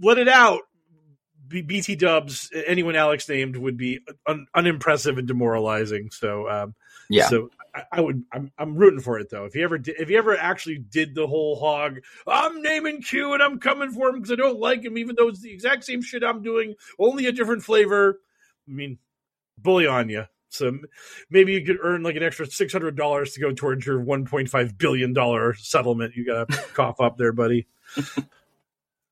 Let 0.00 0.18
it 0.18 0.28
out. 0.28 0.62
B- 1.46 1.62
BT 1.62 1.96
Dubs, 1.96 2.50
anyone 2.66 2.94
Alex 2.94 3.28
named 3.28 3.56
would 3.56 3.76
be 3.76 4.00
un- 4.26 4.46
unimpressive 4.54 5.16
and 5.18 5.26
demoralizing. 5.26 6.10
So, 6.10 6.48
um, 6.48 6.74
Yeah. 7.08 7.28
So 7.28 7.50
I, 7.74 7.82
I 7.92 8.00
would. 8.00 8.22
I'm, 8.32 8.52
I'm 8.58 8.76
rooting 8.76 9.00
for 9.00 9.18
it 9.18 9.30
though. 9.30 9.44
If 9.46 9.54
he 9.54 9.62
ever 9.62 9.78
did, 9.78 9.96
if 9.98 10.08
he 10.08 10.16
ever 10.16 10.36
actually 10.36 10.78
did 10.78 11.14
the 11.14 11.26
whole 11.26 11.58
hog, 11.58 12.00
I'm 12.26 12.62
naming 12.62 13.02
Q 13.02 13.32
and 13.34 13.42
I'm 13.42 13.58
coming 13.60 13.90
for 13.90 14.08
him 14.08 14.16
because 14.16 14.32
I 14.32 14.36
don't 14.36 14.60
like 14.60 14.84
him, 14.84 14.98
even 14.98 15.16
though 15.16 15.28
it's 15.28 15.40
the 15.40 15.52
exact 15.52 15.84
same 15.84 16.02
shit 16.02 16.22
I'm 16.22 16.42
doing, 16.42 16.74
only 16.98 17.26
a 17.26 17.32
different 17.32 17.62
flavor. 17.62 18.20
I 18.68 18.72
mean, 18.72 18.98
bully 19.56 19.86
on 19.86 20.08
you. 20.08 20.24
So 20.50 20.78
maybe 21.30 21.52
you 21.52 21.64
could 21.64 21.78
earn 21.82 22.02
like 22.02 22.16
an 22.16 22.22
extra 22.22 22.46
six 22.46 22.72
hundred 22.72 22.96
dollars 22.96 23.34
to 23.34 23.40
go 23.40 23.52
towards 23.52 23.84
your 23.86 24.00
one 24.00 24.24
point 24.24 24.48
five 24.48 24.78
billion 24.78 25.12
dollar 25.12 25.54
settlement. 25.54 26.14
You 26.16 26.24
got 26.24 26.48
to 26.48 26.56
cough 26.74 27.00
up 27.00 27.16
there, 27.18 27.32
buddy. 27.32 27.66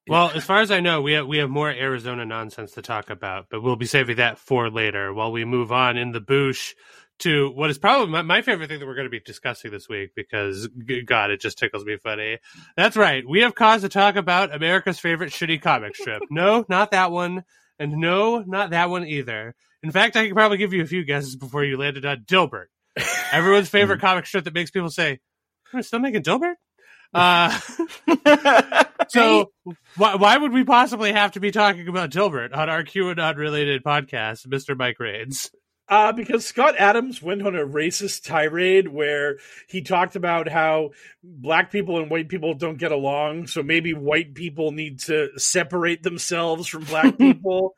Well, 0.09 0.31
as 0.33 0.45
far 0.45 0.61
as 0.61 0.71
I 0.71 0.79
know, 0.79 1.03
we 1.03 1.15
have 1.15 1.27
we 1.27 1.39
have 1.39 1.51
more 1.51 1.69
Arizona 1.69 2.25
nonsense 2.25 2.73
to 2.73 2.83
talk 2.83 3.11
about, 3.11 3.47
but 3.51 3.61
we'll 3.61 3.75
be 3.75 3.87
saving 3.87 4.17
that 4.17 4.39
for 4.39 4.71
later. 4.71 5.13
While 5.13 5.33
we 5.33 5.45
move 5.45 5.73
on 5.73 5.97
in 5.97 6.13
the 6.13 6.21
boosh 6.21 6.75
to 7.21 7.51
what 7.51 7.71
is 7.71 7.79
probably 7.79 8.13
my, 8.13 8.23
my 8.23 8.43
favorite 8.43 8.69
thing 8.69 8.79
that 8.79 8.87
we're 8.87 8.95
going 8.95 9.07
to 9.07 9.11
be 9.11 9.19
discussing 9.19 9.73
this 9.73 9.89
week, 9.89 10.11
because 10.15 10.69
God, 11.07 11.33
it 11.33 11.41
just 11.41 11.59
tickles 11.59 11.85
me 11.85 11.97
funny. 11.97 12.39
That's 12.77 12.97
right, 12.97 13.29
we 13.29 13.41
have 13.41 13.57
cause 13.57 13.81
to 13.81 13.89
talk 13.89 14.15
about 14.15 14.55
America's 14.55 15.01
favorite 15.01 15.33
shitty 15.33 15.61
comic 15.61 15.97
strip. 15.97 16.23
No, 16.31 16.65
not 16.69 16.93
that 16.93 17.11
one, 17.11 17.43
and 17.79 17.93
no, 17.93 18.39
not 18.39 18.71
that 18.71 18.91
one 18.91 19.07
either. 19.07 19.55
In 19.83 19.91
fact, 19.91 20.17
I 20.17 20.27
could 20.27 20.35
probably 20.35 20.59
give 20.59 20.73
you 20.73 20.83
a 20.83 20.87
few 20.87 21.05
guesses 21.05 21.37
before 21.37 21.65
you 21.65 21.77
landed 21.77 22.05
on 22.05 22.25
Dilbert, 22.25 22.67
everyone's 23.33 23.69
favorite 23.69 24.01
comic 24.01 24.27
strip 24.27 24.45
that 24.45 24.55
makes 24.55 24.71
people 24.71 24.91
say, 24.91 25.21
"We're 25.73 25.83
still 25.83 26.01
making 26.01 26.23
Dilbert." 26.23 26.55
Uh, 27.15 27.57
so 29.09 29.53
why, 29.97 30.17
why 30.17 30.37
would 30.37 30.53
we 30.53 30.65
possibly 30.65 31.13
have 31.13 31.33
to 31.33 31.41
be 31.41 31.53
talking 31.53 31.87
about 31.89 32.11
Dilbert 32.11 32.55
on 32.55 32.69
our 32.69 32.83
Q 32.83 33.05
QAnon 33.05 33.37
related 33.37 33.85
podcast, 33.85 34.47
Mr. 34.49 34.77
Mike 34.77 34.99
Rains? 34.99 35.51
Uh, 35.89 36.11
because 36.13 36.45
Scott 36.45 36.75
Adams 36.79 37.23
went 37.23 37.47
on 37.47 37.55
a 37.55 37.65
racist 37.65 38.25
tirade 38.25 38.89
where 38.89 39.39
he 39.69 39.83
talked 39.83 40.17
about 40.17 40.49
how 40.49 40.91
black 41.23 41.71
people 41.71 42.01
and 42.01 42.11
white 42.11 42.29
people 42.29 42.55
don't 42.55 42.79
get 42.79 42.91
along, 42.91 43.47
so 43.47 43.63
maybe 43.63 43.95
white 43.95 44.35
people 44.35 44.73
need 44.73 44.99
to 44.99 45.29
separate 45.39 46.03
themselves 46.03 46.67
from 46.67 46.83
black 46.85 47.17
people. 47.19 47.75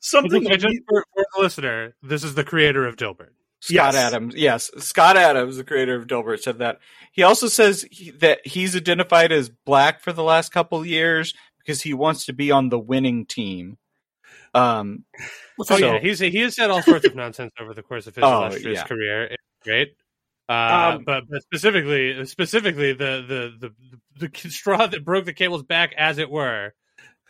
Something 0.00 0.50
I 0.50 0.56
just, 0.56 0.78
for, 0.88 1.04
for 1.14 1.26
the 1.36 1.42
listener, 1.42 1.94
this 2.02 2.24
is 2.24 2.34
the 2.34 2.44
creator 2.44 2.86
of 2.86 2.96
Dilbert. 2.96 3.32
Scott 3.60 3.92
Yes. 3.92 3.94
Adams, 3.94 4.34
yes, 4.36 4.70
Scott 4.78 5.18
Adams, 5.18 5.58
the 5.58 5.64
creator 5.64 5.94
of 5.94 6.06
Dilbert, 6.06 6.40
said 6.40 6.58
that. 6.60 6.78
He 7.12 7.22
also 7.22 7.46
says 7.46 7.86
he, 7.90 8.10
that 8.12 8.46
he's 8.46 8.74
identified 8.74 9.32
as 9.32 9.50
black 9.50 10.00
for 10.00 10.14
the 10.14 10.22
last 10.22 10.50
couple 10.50 10.84
years 10.86 11.34
because 11.58 11.82
he 11.82 11.92
wants 11.92 12.24
to 12.24 12.32
be 12.32 12.50
on 12.50 12.70
the 12.70 12.78
winning 12.78 13.26
team. 13.26 13.76
Um, 14.54 15.04
Oh 15.60 15.64
so- 15.64 15.76
yeah, 15.76 15.98
he's 15.98 16.18
he 16.18 16.38
has 16.38 16.56
said 16.56 16.70
all 16.70 16.82
sorts 16.82 17.04
of 17.06 17.14
nonsense 17.14 17.52
over 17.60 17.74
the 17.74 17.82
course 17.82 18.06
of 18.06 18.14
his 18.16 18.24
Oh, 18.26 18.46
illustrious 18.46 18.78
yeah. 18.78 18.84
career. 18.84 19.22
It's 19.24 19.42
great. 19.62 19.94
Uh, 20.48 20.94
Um, 20.96 21.04
but, 21.04 21.24
but 21.30 21.42
specifically, 21.42 22.24
specifically 22.26 22.92
the, 22.92 23.52
the 23.60 23.70
the 24.18 24.28
the 24.28 24.50
straw 24.50 24.86
that 24.86 25.04
broke 25.04 25.24
the 25.24 25.32
camel's 25.32 25.62
back, 25.62 25.94
as 25.96 26.18
it 26.18 26.28
were, 26.30 26.74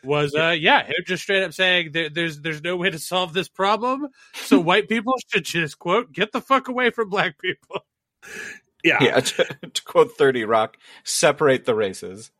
was 0.02 0.34
uh 0.34 0.56
yeah, 0.58 0.84
him 0.86 0.94
just 1.06 1.24
straight 1.24 1.42
up 1.42 1.52
saying 1.52 1.90
there, 1.92 2.08
there's 2.08 2.40
there's 2.40 2.62
no 2.62 2.76
way 2.76 2.88
to 2.88 2.98
solve 2.98 3.34
this 3.34 3.48
problem, 3.48 4.08
so 4.34 4.58
white 4.70 4.88
people 4.88 5.12
should 5.28 5.44
just 5.44 5.78
quote 5.78 6.12
get 6.12 6.32
the 6.32 6.40
fuck 6.40 6.68
away 6.68 6.88
from 6.90 7.10
black 7.10 7.38
people. 7.38 7.84
yeah. 8.82 8.96
yeah, 9.02 9.20
to, 9.20 9.44
to 9.74 9.82
quote 9.84 10.12
Thirty 10.16 10.44
Rock, 10.44 10.78
separate 11.04 11.66
the 11.66 11.74
races. 11.74 12.30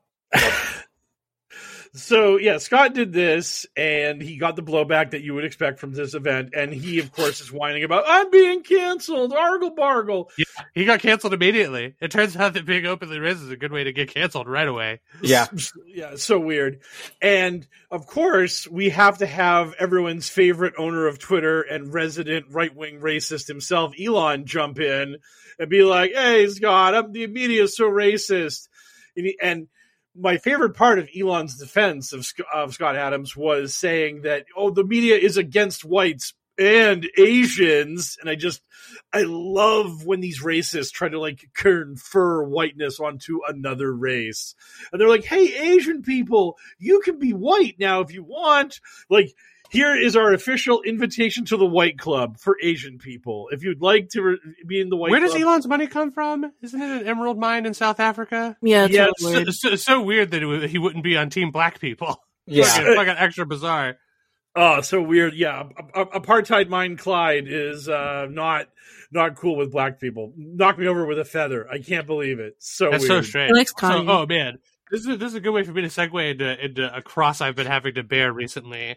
So 1.93 2.37
yeah, 2.37 2.59
Scott 2.59 2.95
did 2.95 3.13
this, 3.13 3.67
and 3.77 4.23
he 4.23 4.37
got 4.37 4.55
the 4.55 4.63
blowback 4.63 5.11
that 5.11 5.23
you 5.23 5.35
would 5.35 5.45
expect 5.45 5.81
from 5.81 5.93
this 5.93 6.15
event. 6.15 6.51
And 6.55 6.73
he, 6.73 7.01
of 7.01 7.11
course, 7.13 7.41
is 7.41 7.51
whining 7.51 7.83
about 7.83 8.05
I'm 8.07 8.31
being 8.31 8.63
canceled, 8.63 9.33
argle 9.33 9.71
bargle. 9.71 10.31
Yeah, 10.39 10.45
He 10.73 10.85
got 10.85 11.01
canceled 11.01 11.35
immediately. 11.35 11.97
It 12.01 12.13
turns 12.13 12.37
out 12.37 12.55
that 12.55 12.65
being 12.65 12.87
openly 12.87 13.19
racist 13.19 13.43
is 13.45 13.51
a 13.51 13.57
good 13.57 13.73
way 13.73 13.85
to 13.85 13.93
get 13.93 14.15
canceled 14.15 14.47
right 14.47 14.69
away. 14.69 15.01
Yeah, 15.21 15.47
yeah, 15.87 16.15
so 16.15 16.39
weird. 16.39 16.81
And 17.21 17.67
of 17.91 18.07
course, 18.07 18.69
we 18.69 18.91
have 18.91 19.19
to 19.19 19.27
have 19.27 19.75
everyone's 19.79 20.29
favorite 20.29 20.75
owner 20.79 21.09
of 21.09 21.19
Twitter 21.19 21.63
and 21.63 21.93
resident 21.93 22.47
right 22.51 22.75
wing 22.75 23.01
racist 23.01 23.49
himself, 23.49 23.95
Elon, 24.01 24.47
jump 24.47 24.79
in 24.79 25.17
and 25.59 25.69
be 25.69 25.83
like, 25.83 26.13
"Hey, 26.15 26.47
Scott, 26.49 26.95
I'm, 26.95 27.11
the 27.13 27.27
media 27.27 27.65
is 27.65 27.77
so 27.77 27.91
racist." 27.91 28.69
And, 29.17 29.27
he- 29.27 29.39
and 29.43 29.67
my 30.17 30.39
favorite 30.39 30.75
part 30.75 30.99
of 30.99 31.09
Elon's 31.19 31.57
defense 31.57 32.13
of, 32.13 32.27
of 32.53 32.75
Scott 32.75 32.97
Adams 32.97 33.37
was 33.37 33.75
saying 33.77 34.23
that, 34.23 34.47
"Oh, 34.57 34.71
the 34.71 34.85
media 34.85 35.17
is 35.17 35.37
against 35.37 35.85
whites." 35.85 36.35
And 36.59 37.09
Asians, 37.17 38.19
and 38.21 38.29
I 38.29 38.35
just, 38.35 38.61
I 39.15 39.23
love 39.23 40.05
when 40.05 40.21
these 40.21 40.43
racists 40.43 40.93
try 40.93 41.09
to 41.09 41.19
like 41.19 41.49
confer 41.55 42.43
whiteness 42.43 43.01
onto 43.01 43.39
another 43.49 43.95
race 43.95 44.55
and 44.93 45.01
they're 45.01 45.09
like, 45.09 45.25
"Hey, 45.25 45.73
Asian 45.73 46.03
people, 46.03 46.59
you 46.79 47.01
can 47.01 47.19
be 47.19 47.33
white 47.33 47.77
now 47.79 48.01
if 48.01 48.13
you 48.13 48.23
want." 48.23 48.81
Like, 49.09 49.35
here 49.71 49.95
is 49.95 50.17
our 50.17 50.33
official 50.33 50.83
invitation 50.83 51.45
to 51.47 51.57
the 51.57 51.67
White 51.67 51.99
Club 51.99 52.39
for 52.39 52.57
Asian 52.63 52.99
people. 52.99 53.49
If 53.53 53.63
you'd 53.63 53.81
like 53.81 54.09
to 54.11 54.23
re- 54.23 54.39
be 54.67 54.81
in 54.81 54.89
the 54.91 54.97
White 54.97 55.09
club 55.11 55.21
Where 55.21 55.29
does 55.29 55.41
Elon's 55.41 55.67
money 55.67 55.87
come 55.87 56.11
from? 56.11 56.53
Isn't 56.63 56.81
it 56.81 57.03
an 57.03 57.07
emerald 57.09 57.39
mine 57.39 57.67
in 57.67 57.75
South 57.75 58.01
Africa? 58.01 58.57
Yeah, 58.63 58.85
it's 58.87 58.95
Yes. 58.95 59.13
really 59.21 59.37
weird. 59.37 59.49
It's 59.49 59.61
so, 59.61 59.75
so 59.77 60.03
weird 60.03 60.31
that 60.33 60.43
it 60.43 60.71
he 60.71 60.79
wouldn't 60.79 61.05
be 61.05 61.17
on 61.17 61.31
Team 61.31 61.51
Black 61.51 61.81
People. 61.81 62.21
yeah. 62.47 62.65
Fucking, 62.65 62.95
fucking 62.95 63.15
extra 63.17 63.47
bizarre. 63.47 63.97
Oh, 64.57 64.81
so 64.81 65.01
weird. 65.01 65.35
Yeah, 65.35 65.69
a- 65.95 66.03
a- 66.03 66.21
apartheid 66.21 66.69
mind 66.69 66.99
Clyde 66.99 67.47
is 67.47 67.89
uh, 67.89 68.27
not 68.29 68.67
not 69.13 69.37
cool 69.37 69.57
with 69.57 69.71
black 69.71 70.01
people. 70.01 70.33
Knock 70.37 70.79
me 70.79 70.87
over 70.89 71.07
with 71.07 71.19
a 71.21 71.25
feather. 71.25 71.69
I 71.71 71.79
can't 71.79 72.07
believe 72.07 72.41
it. 72.41 72.57
So 72.59 72.91
That's 72.91 73.09
weird. 73.09 73.25
so 73.25 73.29
strange. 73.29 73.57
He 73.57 73.65
So, 73.65 74.05
oh 74.09 74.27
man, 74.27 74.59
this 74.91 75.07
is 75.07 75.19
this 75.19 75.29
is 75.29 75.35
a 75.37 75.41
good 75.41 75.53
way 75.53 75.63
for 75.63 75.73
me 75.73 75.83
to 75.83 75.89
segue 75.89 76.31
into 76.33 76.65
into 76.65 76.97
a 76.97 77.01
cross 77.01 77.41
I've 77.41 77.55
been 77.55 77.69
having 77.69 77.95
to 77.95 78.03
bear 78.03 78.33
recently. 78.33 78.97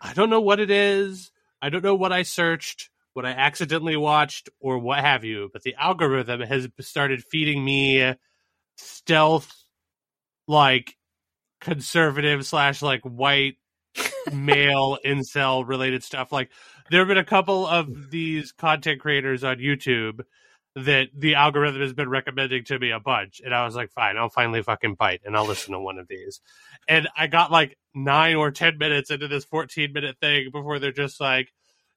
I 0.00 0.12
don't 0.12 0.30
know 0.30 0.40
what 0.40 0.60
it 0.60 0.70
is. 0.70 1.30
I 1.60 1.70
don't 1.70 1.84
know 1.84 1.94
what 1.94 2.12
I 2.12 2.22
searched, 2.22 2.90
what 3.14 3.26
I 3.26 3.30
accidentally 3.30 3.96
watched, 3.96 4.48
or 4.60 4.78
what 4.78 5.00
have 5.00 5.24
you. 5.24 5.50
But 5.52 5.62
the 5.62 5.74
algorithm 5.74 6.40
has 6.40 6.68
started 6.80 7.24
feeding 7.24 7.64
me 7.64 8.14
stealth, 8.76 9.52
like 10.46 10.96
conservative 11.60 12.46
slash 12.46 12.82
like 12.82 13.02
white 13.02 13.56
male 14.32 14.98
incel 15.06 15.66
related 15.66 16.04
stuff. 16.04 16.32
Like 16.32 16.50
there 16.90 17.00
have 17.00 17.08
been 17.08 17.18
a 17.18 17.24
couple 17.24 17.66
of 17.66 18.10
these 18.10 18.52
content 18.52 19.00
creators 19.00 19.44
on 19.44 19.58
YouTube 19.58 20.20
that 20.76 21.08
the 21.16 21.34
algorithm 21.34 21.80
has 21.80 21.92
been 21.92 22.08
recommending 22.08 22.64
to 22.64 22.78
me 22.78 22.90
a 22.90 23.00
bunch. 23.00 23.40
And 23.44 23.54
I 23.54 23.64
was 23.64 23.74
like, 23.74 23.90
fine, 23.90 24.16
I'll 24.16 24.28
finally 24.28 24.62
fucking 24.62 24.94
bite 24.94 25.22
and 25.24 25.36
I'll 25.36 25.46
listen 25.46 25.72
to 25.72 25.80
one 25.80 25.98
of 25.98 26.08
these. 26.08 26.40
And 26.86 27.08
I 27.16 27.26
got 27.26 27.50
like 27.50 27.76
nine 28.04 28.36
or 28.36 28.50
10 28.50 28.78
minutes 28.78 29.10
into 29.10 29.28
this 29.28 29.44
14 29.44 29.92
minute 29.92 30.16
thing 30.20 30.50
before 30.52 30.78
they're 30.78 30.92
just 30.92 31.20
like, 31.20 31.48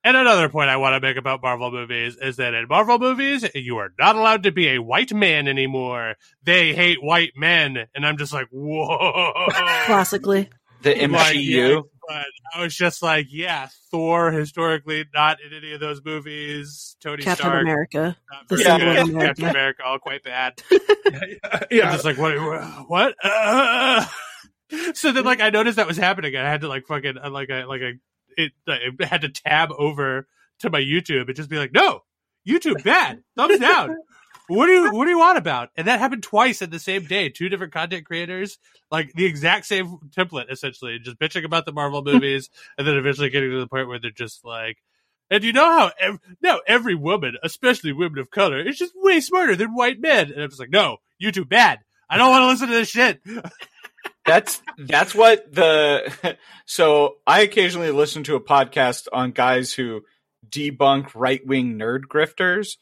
and 0.03 0.17
another 0.17 0.49
point 0.49 0.69
I 0.69 0.77
want 0.77 0.95
to 0.95 1.07
make 1.07 1.17
about 1.17 1.43
Marvel 1.43 1.69
movies 1.71 2.17
is 2.17 2.37
that 2.37 2.55
in 2.55 2.67
Marvel 2.67 2.97
movies, 2.97 3.45
you 3.53 3.77
are 3.77 3.91
not 3.99 4.15
allowed 4.15 4.43
to 4.43 4.51
be 4.51 4.69
a 4.69 4.79
white 4.81 5.13
man 5.13 5.47
anymore. 5.47 6.15
They 6.43 6.73
hate 6.73 7.03
white 7.03 7.33
men. 7.35 7.77
And 7.93 8.03
I'm 8.05 8.17
just 8.17 8.33
like, 8.33 8.47
whoa. 8.51 9.45
Classically. 9.85 10.49
The 10.81 10.95
Like, 11.07 11.35
yeah, 11.35 11.67
MCU. 11.67 11.83
but 12.07 12.25
I 12.55 12.61
was 12.63 12.75
just 12.75 13.03
like, 13.03 13.27
yeah, 13.29 13.67
Thor 13.91 14.31
historically 14.31 15.05
not 15.13 15.37
in 15.45 15.55
any 15.55 15.73
of 15.73 15.79
those 15.79 16.01
movies. 16.03 16.97
Tony 16.99 17.21
Captain 17.21 17.45
Stark, 17.45 17.61
America. 17.61 18.17
The 18.47 18.55
very 18.55 18.63
symbol 18.65 18.79
good. 18.87 18.97
of 18.97 19.09
America. 19.09 19.27
Captain 19.27 19.49
America, 19.49 19.83
all 19.85 19.99
quite 19.99 20.23
bad. 20.23 20.59
Yeah, 20.71 20.79
I'm 21.51 21.61
yeah, 21.69 21.91
just 21.91 22.05
like, 22.05 22.17
what? 22.17 22.35
What? 22.89 23.15
Uh, 23.23 24.03
so 24.93 25.12
then, 25.12 25.23
like, 25.23 25.41
I 25.41 25.49
noticed 25.49 25.77
that 25.77 25.88
was 25.88 25.97
happening. 25.97 26.36
I 26.36 26.49
had 26.49 26.62
to 26.62 26.67
like 26.67 26.86
fucking 26.86 27.17
uh, 27.17 27.29
like 27.29 27.49
I 27.49 27.63
like 27.65 27.81
I 27.81 27.93
it 28.38 28.51
I 28.67 29.05
had 29.05 29.21
to 29.21 29.29
tab 29.29 29.71
over 29.77 30.27
to 30.60 30.69
my 30.69 30.79
YouTube 30.79 31.27
and 31.27 31.36
just 31.36 31.49
be 31.49 31.57
like, 31.57 31.73
no, 31.73 32.01
YouTube 32.47 32.84
bad, 32.84 33.23
thumbs 33.36 33.60
down. 33.60 33.97
What 34.47 34.65
do 34.65 34.73
you 34.73 34.91
what 34.91 35.05
do 35.05 35.12
you 35.12 35.19
want 35.19 35.38
about? 35.38 35.69
And 35.77 35.88
that 35.88 35.99
happened 35.99 36.23
twice 36.23 36.62
in 36.62 36.71
the 36.71 36.79
same 36.79 37.05
day. 37.05 37.29
Two 37.29 37.47
different 37.47 37.73
content 37.73 38.05
creators, 38.05 38.57
like 38.89 39.13
the 39.13 39.25
exact 39.25 39.65
same 39.65 39.97
template, 40.10 40.51
essentially, 40.51 40.99
just 40.99 41.19
bitching 41.19 41.45
about 41.45 41.65
the 41.65 41.71
Marvel 41.71 42.01
movies, 42.05 42.49
and 42.77 42.86
then 42.86 42.97
eventually 42.97 43.29
getting 43.29 43.51
to 43.51 43.60
the 43.60 43.67
point 43.67 43.88
where 43.88 43.99
they're 43.99 44.12
just 44.12 44.43
like, 44.43 44.77
and 45.29 45.43
you 45.43 45.53
know 45.53 45.71
how 45.71 45.91
ev- 45.99 46.19
now 46.41 46.60
every 46.67 46.95
woman, 46.95 47.38
especially 47.43 47.93
women 47.93 48.19
of 48.19 48.29
color, 48.29 48.60
is 48.60 48.77
just 48.77 48.93
way 48.95 49.21
smarter 49.21 49.55
than 49.55 49.73
white 49.73 50.01
men. 50.01 50.31
And 50.31 50.43
I'm 50.43 50.49
just 50.49 50.60
like, 50.60 50.69
no, 50.69 50.97
YouTube 51.21 51.47
bad. 51.47 51.79
I 52.10 52.17
don't 52.17 52.29
want 52.29 52.41
to 52.41 52.47
listen 52.47 52.67
to 52.67 52.73
this 52.73 52.89
shit. 52.89 53.21
That's 54.32 54.62
that's 54.78 55.13
what 55.13 55.54
the 55.54 56.38
so 56.65 57.17
I 57.28 57.41
occasionally 57.41 57.91
listen 57.91 58.24
to 58.24 58.36
a 58.36 58.41
podcast 58.41 59.08
on 59.12 59.32
guys 59.32 59.74
who 59.74 60.04
debunk 60.50 61.12
right 61.15 61.46
wing 61.46 61.78
nerd 61.78 62.04
grifters. 62.10 62.78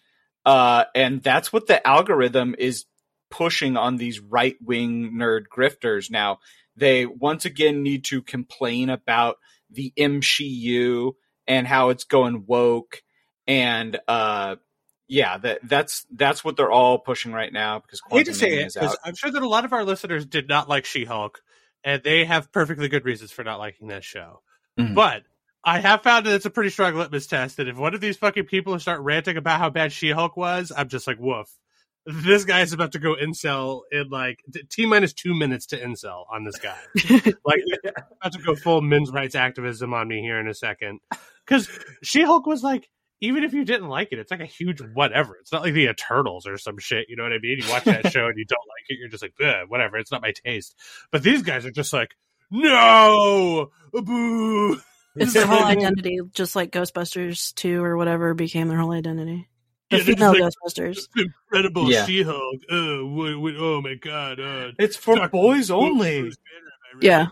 Uh 0.46 0.84
and 0.94 1.24
that's 1.24 1.52
what 1.52 1.66
the 1.66 1.86
algorithm 1.88 2.54
is 2.60 2.86
pushing 3.32 3.78
on 3.78 3.98
these 3.98 4.20
right 4.20 4.58
wing 4.62 5.14
nerd 5.16 5.46
grifters 5.52 6.12
now. 6.12 6.38
They 6.76 7.08
once 7.08 7.46
again 7.46 7.82
need 7.82 8.04
to 8.06 8.22
complain 8.22 8.92
about 8.92 9.38
the 9.72 9.92
MCU 9.98 11.14
and 11.48 11.66
how 11.66 11.90
it's 11.90 12.04
going 12.04 12.44
woke 12.46 13.02
and 13.48 14.00
uh 14.08 14.58
yeah, 15.10 15.40
that 15.40 15.60
that's 15.64 16.06
that's 16.16 16.44
what 16.44 16.56
they're 16.56 16.72
all 16.72 17.00
pushing 17.00 17.34
right 17.34 17.52
now 17.52 17.80
because 17.80 18.00
I 18.10 18.16
hate 18.16 18.26
to 18.28 18.32
Quantum 18.32 18.40
say 18.40 18.64
it 18.64 18.74
because. 18.76 18.96
I'm 19.04 19.16
sure 19.16 19.32
that 19.32 19.42
a 19.42 19.50
lot 19.50 19.66
of 19.66 19.74
our 19.74 19.84
listeners 19.84 20.26
did 20.26 20.48
not 20.48 20.70
like 20.70 20.86
She-Hulk, 20.86 21.42
and 21.84 22.04
they 22.04 22.26
have 22.26 22.52
perfectly 22.52 22.88
good 22.88 23.06
reasons 23.06 23.32
for 23.32 23.44
not 23.44 23.58
liking 23.58 23.88
that 23.88 24.04
show. 24.04 24.42
Mhm. 24.80 24.94
But 24.94 25.24
I 25.64 25.80
have 25.80 26.04
found 26.04 26.28
that 26.28 26.36
it's 26.36 26.46
a 26.46 26.52
pretty 26.52 26.70
strong 26.70 26.94
litmus 26.94 27.26
test. 27.26 27.58
That 27.58 27.68
if 27.68 27.76
one 27.76 27.96
of 27.96 28.02
these 28.02 28.18
fucking 28.18 28.46
people 28.46 28.78
start 28.80 29.02
ranting 29.02 29.36
about 29.36 29.60
how 29.60 29.72
bad 29.72 29.92
She-Hulk 29.92 30.38
was, 30.38 30.72
I'm 30.76 30.90
just 30.90 31.08
like, 31.08 31.18
woof. 31.20 31.50
This 32.06 32.46
guy 32.46 32.62
is 32.62 32.72
about 32.72 32.94
to 32.94 33.00
go 33.00 33.16
incel 33.16 33.82
in 33.92 34.10
like 34.10 34.42
t- 34.54 34.64
t 34.70 34.86
minus 34.86 35.12
two 35.12 35.34
minutes 35.36 35.66
to 35.68 35.78
incel 35.78 36.26
on 36.32 36.44
this 36.44 36.58
guy. 36.58 36.78
like 37.46 37.62
about 38.22 38.32
to 38.34 38.40
go 38.46 38.56
full 38.56 38.82
men's 38.82 39.12
rights 39.12 39.36
activism 39.36 39.94
on 39.94 40.08
me 40.08 40.22
here 40.22 40.40
in 40.40 40.48
a 40.48 40.54
second. 40.54 41.00
Because 41.46 41.68
She 42.04 42.22
Hulk 42.22 42.46
was 42.46 42.64
like, 42.64 42.90
even 43.22 43.44
if 43.44 43.54
you 43.54 43.66
didn't 43.66 43.90
like 43.90 44.10
it, 44.12 44.20
it's 44.20 44.32
like 44.32 44.40
a 44.40 44.46
huge 44.46 44.82
whatever. 44.94 45.38
It's 45.42 45.52
not 45.52 45.62
like 45.62 45.74
the 45.74 45.88
Eternals 45.88 46.48
or 46.48 46.58
some 46.58 46.78
shit. 46.78 47.08
You 47.10 47.16
know 47.18 47.24
what 47.24 47.34
I 47.34 47.40
mean? 47.40 47.60
You 47.62 47.70
watch 47.70 47.84
that 47.86 48.12
show 48.12 48.28
and 48.28 48.38
you 48.38 48.46
don't 48.46 48.60
like 48.60 48.86
it, 48.90 48.98
you're 49.00 49.10
just 49.10 49.24
like, 49.24 49.34
"Ugh, 49.44 49.68
whatever. 49.68 49.98
It's 49.98 50.12
not 50.12 50.22
my 50.22 50.34
taste. 50.46 50.76
But 51.12 51.24
these 51.24 51.42
guys 51.44 51.66
are 51.66 51.72
just 51.72 51.92
like, 51.94 52.16
no, 52.52 53.70
boo. 53.94 54.80
It's 55.16 55.34
their 55.34 55.46
whole 55.46 55.64
identity, 55.64 56.20
just 56.34 56.56
like 56.56 56.72
Ghostbusters 56.72 57.54
2 57.56 57.84
or 57.84 57.98
whatever 57.98 58.34
became 58.34 58.68
their 58.70 58.78
whole 58.78 58.92
identity. 58.92 59.48
The 59.90 59.98
Yeah, 59.98 60.04
female 60.04 60.34
just 60.36 60.58
Ghostbusters. 60.64 61.08
Incredible 61.18 61.92
Yeah. 61.92 62.06
She 62.06 62.22
Hulk. 62.22 62.62
Oh, 62.70 63.06
what, 63.08 63.40
what, 63.40 63.54
oh 63.58 63.82
my 63.82 63.96
god. 63.96 64.40
Uh, 64.40 64.72
It's 64.78 64.96
for 64.96 65.16
Dr. 65.16 65.30
boys 65.30 65.72
only. 65.72 66.20
who's 66.22 66.38
better? 66.38 67.08
I 67.12 67.18
really- 67.18 67.28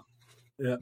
Yeah. 0.60 0.76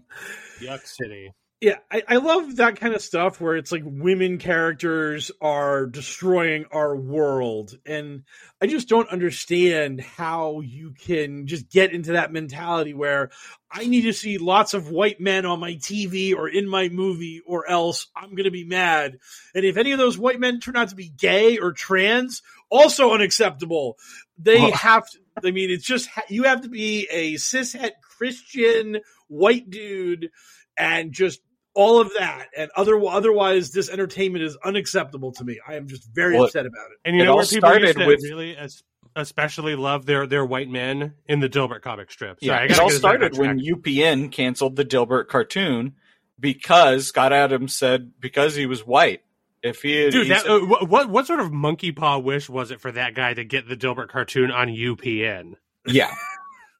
Yuck 0.61 0.85
City. 0.87 1.31
Yeah, 1.65 1.77
I, 1.91 2.03
I 2.07 2.15
love 2.17 2.57
that 2.57 2.79
kind 2.79 2.93
of 2.93 3.01
stuff 3.01 3.41
where 3.41 3.55
it's 3.55 3.71
like 3.71 3.81
women 3.83 4.37
characters 4.37 5.31
are 5.41 5.87
destroying 5.87 6.65
our 6.71 6.95
world. 6.95 7.75
And 7.87 8.21
I 8.61 8.67
just 8.67 8.87
don't 8.87 9.09
understand 9.09 9.99
how 9.99 10.59
you 10.59 10.91
can 10.91 11.47
just 11.47 11.71
get 11.71 11.91
into 11.91 12.11
that 12.11 12.31
mentality 12.31 12.93
where 12.93 13.31
I 13.71 13.87
need 13.87 14.03
to 14.03 14.13
see 14.13 14.37
lots 14.37 14.75
of 14.75 14.91
white 14.91 15.19
men 15.19 15.47
on 15.47 15.59
my 15.59 15.71
TV 15.73 16.35
or 16.35 16.47
in 16.47 16.69
my 16.69 16.87
movie 16.89 17.41
or 17.47 17.67
else 17.67 18.09
I'm 18.15 18.35
going 18.35 18.43
to 18.43 18.51
be 18.51 18.63
mad. 18.63 19.17
And 19.55 19.65
if 19.65 19.75
any 19.75 19.91
of 19.91 19.97
those 19.97 20.19
white 20.19 20.39
men 20.39 20.59
turn 20.59 20.77
out 20.77 20.89
to 20.89 20.95
be 20.95 21.09
gay 21.09 21.57
or 21.57 21.71
trans, 21.71 22.43
also 22.69 23.11
unacceptable. 23.11 23.97
They 24.37 24.59
Well- 24.59 24.71
have 24.73 25.09
to, 25.09 25.17
I 25.43 25.49
mean, 25.49 25.71
it's 25.71 25.87
just, 25.87 26.09
you 26.29 26.43
have 26.43 26.61
to 26.61 26.69
be 26.69 27.07
a 27.09 27.33
cishet 27.37 27.93
Christian 28.03 28.99
white 29.29 29.67
dude 29.67 30.29
and 30.77 31.11
just 31.11 31.41
all 31.75 31.99
of 31.99 32.11
that 32.17 32.47
and 32.57 32.71
other 32.75 32.99
otherwise 33.05 33.71
this 33.71 33.89
entertainment 33.89 34.43
is 34.43 34.57
unacceptable 34.63 35.31
to 35.33 35.43
me 35.43 35.59
i 35.67 35.75
am 35.75 35.87
just 35.87 36.07
very 36.13 36.35
Well, 36.35 36.45
upset 36.45 36.65
about 36.65 36.87
it 36.91 36.97
And 37.05 37.15
you 37.15 37.21
It 37.21 37.25
know 37.25 37.31
all 37.31 37.37
where 37.37 37.45
people 37.45 37.69
used 37.69 37.81
started 37.91 37.97
to 37.99 38.07
with- 38.07 38.23
really 38.23 38.57
es- 38.57 38.81
especially 39.17 39.75
love 39.75 40.05
their, 40.05 40.27
their 40.27 40.43
white 40.45 40.67
men 40.69 41.13
in 41.27 41.39
the 41.39 41.47
Dilbert 41.47 41.81
comic 41.81 42.11
strip. 42.11 42.37
Sorry, 42.43 42.47
Yeah, 42.51 42.59
I 42.59 42.63
it 42.65 42.67
gotta 42.69 42.81
all 42.81 42.87
get 42.89 42.95
us 42.95 43.01
back 43.01 43.21
on 43.21 43.33
started 43.33 43.37
when. 43.37 43.59
UPN 43.59 44.29
canceled 44.31 44.75
the 44.75 44.83
Dilbert 44.83 45.27
cartoon 45.29 45.93
because 46.39 47.07
Scott 47.07 47.31
Adams 47.31 47.73
said 47.73 48.11
because 48.19 48.55
he 48.55 48.65
was 48.65 48.85
white. 48.85 49.21
If 49.63 49.81
he 49.81 49.95
had, 50.03 50.11
Dude, 50.11 50.29
that, 50.31 50.41
said- 50.41 50.51
uh, 50.51 50.59
what, 50.65 50.89
what 50.89 51.09
what 51.09 51.27
sort 51.27 51.39
of 51.39 51.51
monkey 51.53 51.91
paw 51.93 52.17
wish 52.17 52.49
was 52.49 52.71
it 52.71 52.81
for 52.81 52.91
that 52.91 53.15
guy 53.15 53.33
to 53.33 53.43
get 53.45 53.67
the 53.69 53.77
Dilbert 53.77 54.09
cartoon 54.09 54.51
on 54.51 54.67
UPN? 54.67 55.53
yeah, 55.87 56.13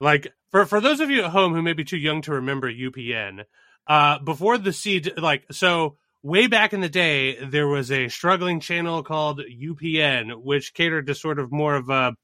Like 0.02 0.28
for 0.52 0.66
for 0.66 0.82
those 0.82 1.00
of 1.00 1.10
you 1.10 1.24
at 1.24 1.32
home 1.32 1.54
who 1.54 1.62
may 1.62 1.74
be 1.74 1.84
too 1.86 1.98
young 1.98 2.22
to 2.24 2.34
remember 2.34 2.70
UPN, 2.72 3.46
uh, 3.88 4.20
before 4.20 4.58
the 4.58 4.74
seed, 4.74 5.14
like 5.18 5.46
so 5.52 5.98
way 6.24 6.48
back 6.48 6.74
in 6.74 6.82
the 6.82 6.90
day, 6.90 7.38
there 7.46 7.68
was 7.68 7.92
a 7.92 8.10
struggling 8.10 8.60
channel 8.60 9.04
called 9.04 9.40
UPN, 9.42 10.44
which 10.44 10.74
catered 10.74 11.08
to 11.08 11.16
sort 11.16 11.40
of 11.40 11.52
more 11.52 11.76
of 11.76 11.90
a 11.90 12.16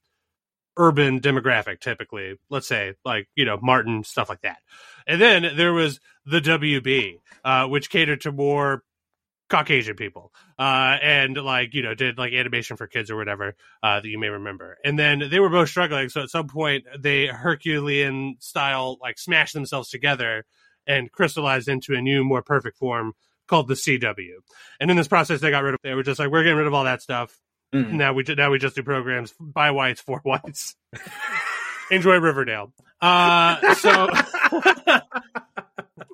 urban 0.78 1.20
demographic, 1.20 1.80
typically. 1.80 2.40
Let's 2.50 2.68
say 2.68 2.96
like 3.06 3.30
you 3.36 3.46
know 3.46 3.60
Martin 3.62 4.04
stuff 4.04 4.30
like 4.30 4.42
that, 4.42 4.58
and 5.08 5.22
then 5.22 5.56
there 5.56 5.74
was 5.74 6.00
the 6.26 6.42
WB, 6.42 7.20
uh, 7.46 7.68
which 7.68 7.90
catered 7.90 8.22
to 8.22 8.32
more 8.32 8.84
Caucasian 9.50 9.96
people, 9.96 10.32
uh, 10.58 10.98
and 11.02 11.38
like 11.38 11.76
you 11.76 11.84
know 11.84 11.94
did 11.94 12.18
like 12.18 12.34
animation 12.34 12.78
for 12.78 12.88
kids 12.88 13.12
or 13.12 13.18
whatever 13.18 13.56
uh, 13.84 14.00
that 14.00 14.08
you 14.08 14.18
may 14.18 14.30
remember. 14.30 14.78
And 14.84 14.98
then 14.98 15.24
they 15.30 15.40
were 15.40 15.50
both 15.50 15.70
struggling, 15.70 16.10
so 16.10 16.22
at 16.22 16.30
some 16.30 16.48
point 16.48 16.86
they 16.98 17.28
Herculean 17.28 18.38
style 18.40 18.98
like 19.00 19.20
smashed 19.20 19.54
themselves 19.54 19.90
together 19.90 20.46
and 20.92 21.12
crystallized 21.12 21.68
into 21.68 21.94
a 21.96 22.02
new, 22.02 22.24
more 22.24 22.42
perfect 22.42 22.78
form 22.78 23.14
called 23.48 23.68
the 23.68 23.74
CW. 23.76 24.36
And 24.80 24.92
in 24.92 24.98
this 24.98 25.08
process, 25.08 25.42
they 25.42 25.50
got 25.52 25.64
rid 25.64 25.74
of. 25.74 25.80
They 25.84 25.94
were 25.94 26.04
just 26.04 26.20
like, 26.20 26.30
we're 26.32 26.44
getting 26.44 26.58
rid 26.58 26.68
of 26.68 26.74
all 26.74 26.84
that 26.84 27.02
stuff. 27.02 27.38
Mhm. 27.74 27.94
Now 27.94 28.14
we 28.14 28.24
now 28.38 28.52
we 28.52 28.60
just 28.60 28.76
do 28.76 28.84
programs 28.84 29.34
by 29.40 29.72
whites 29.72 30.02
for 30.02 30.20
whites. 30.24 30.76
Enjoy 31.92 32.18
Riverdale. 32.20 32.74
Uh, 33.02 33.74
so. 33.76 34.10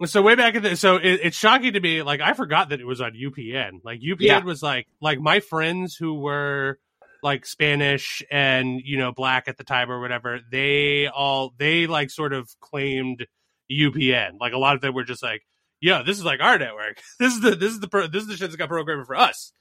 So 0.05 0.21
way 0.21 0.35
back 0.35 0.53
in 0.53 0.61
the 0.61 0.75
so 0.75 0.97
it, 0.97 1.21
it's 1.23 1.35
shocking 1.37 1.73
to 1.73 1.79
me. 1.79 2.03
Like 2.03 2.21
I 2.21 2.33
forgot 2.33 2.69
that 2.69 2.79
it 2.79 2.85
was 2.85 3.01
on 3.01 3.13
UPN. 3.13 3.79
Like 3.83 3.99
UPN 3.99 4.17
Yeah. 4.19 4.43
was 4.43 4.61
like 4.61 4.87
like 5.01 5.19
my 5.19 5.39
friends 5.39 5.95
who 5.95 6.13
were 6.13 6.77
like 7.23 7.47
Spanish 7.47 8.21
and 8.29 8.79
you 8.83 8.97
know 8.97 9.11
black 9.11 9.47
at 9.47 9.57
the 9.57 9.63
time 9.63 9.89
or 9.89 9.99
whatever. 9.99 10.39
They 10.51 11.07
all 11.07 11.51
they 11.57 11.87
like 11.87 12.11
sort 12.11 12.31
of 12.33 12.47
claimed 12.59 13.25
UPN. 13.71 14.39
Like 14.39 14.53
a 14.53 14.57
lot 14.57 14.75
of 14.75 14.81
them 14.81 14.93
were 14.93 15.03
just 15.03 15.23
like, 15.23 15.41
"Yo, 15.79 16.03
this 16.03 16.17
is 16.17 16.25
like 16.25 16.39
our 16.41 16.57
network. 16.57 17.01
This 17.19 17.33
is 17.33 17.41
the 17.41 17.55
this 17.55 17.71
is 17.73 17.79
the 17.79 17.87
pro, 17.87 18.07
this 18.07 18.23
is 18.23 18.27
the 18.29 18.33
shit 18.35 18.41
that's 18.49 18.55
got 18.55 18.69
programming 18.69 19.05
for 19.05 19.15
us." 19.15 19.51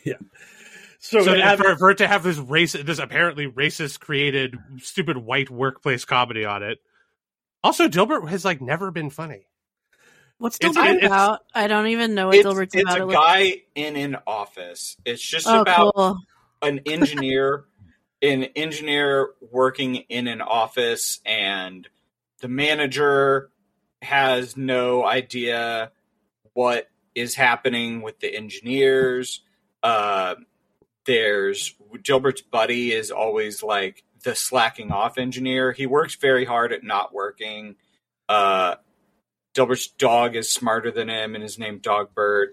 so, 0.05 1.23
So, 1.23 1.35
to 1.35 1.43
have- 1.43 1.59
for, 1.59 1.77
for 1.77 1.91
it 1.91 1.99
to 1.99 2.09
have 2.09 2.23
this 2.23 2.39
race, 2.39 2.73
this 2.73 2.99
apparently 2.99 3.47
racist 3.51 4.01
created 4.01 4.57
stupid 4.79 5.17
white 5.17 5.51
workplace 5.51 6.05
comedy 6.05 6.45
on 6.45 6.63
it. 6.63 6.79
Also, 7.65 7.89
Dilbert 7.89 8.29
has 8.29 8.45
like 8.45 8.61
never 8.61 8.91
been 8.91 9.11
funny. 9.11 9.47
What's 10.39 10.59
Dilbert 10.59 10.97
it's- 10.97 11.07
about? 11.07 11.41
I 11.55 11.67
don't 11.67 11.89
even 11.89 12.15
know 12.15 12.29
what 12.29 12.37
it's, 12.37 12.47
Dilbert's 12.47 12.75
it's 12.75 12.83
about. 12.85 12.99
a 12.99 13.03
It 13.03 13.07
looks- 13.07 13.19
guy 13.19 13.63
in 13.75 13.97
an 13.97 14.17
office. 14.27 14.97
It's 15.05 15.23
just 15.23 15.47
oh, 15.49 15.63
about 15.63 15.95
cool. 15.95 16.19
an 16.63 16.81
engineer, 16.87 17.65
an 18.23 18.45
engineer 18.55 19.31
working 19.51 19.97
in 19.97 20.29
an 20.29 20.41
office, 20.41 21.21
and 21.27 21.89
the 22.41 22.49
manager 22.49 23.51
has 24.03 24.57
no 24.57 25.05
idea 25.05 25.91
what 26.53 26.89
is 27.15 27.35
happening 27.35 28.03
with 28.03 28.21
the 28.21 28.35
engineers. 28.35 29.43
Uh, 29.83 30.37
there's 31.05 31.75
Dilbert's 31.97 32.43
buddy 32.43 32.93
is 32.93 33.11
always 33.11 33.63
like 33.63 34.05
the 34.25 34.35
slacking 34.35 34.93
off 34.93 35.19
engineer. 35.19 35.73
He 35.73 35.87
works 35.87 36.17
very 36.17 36.45
hard 36.45 36.73
at 36.73 36.85
not 36.85 37.13
working. 37.15 37.77
Uh, 38.29 38.77
Dilbert's 39.55 39.89
dog 39.89 40.37
is 40.37 40.51
smarter 40.51 40.91
than 40.91 41.09
him, 41.09 41.35
and 41.35 41.43
his 41.43 41.59
name 41.59 41.81
Dogbert. 41.81 42.49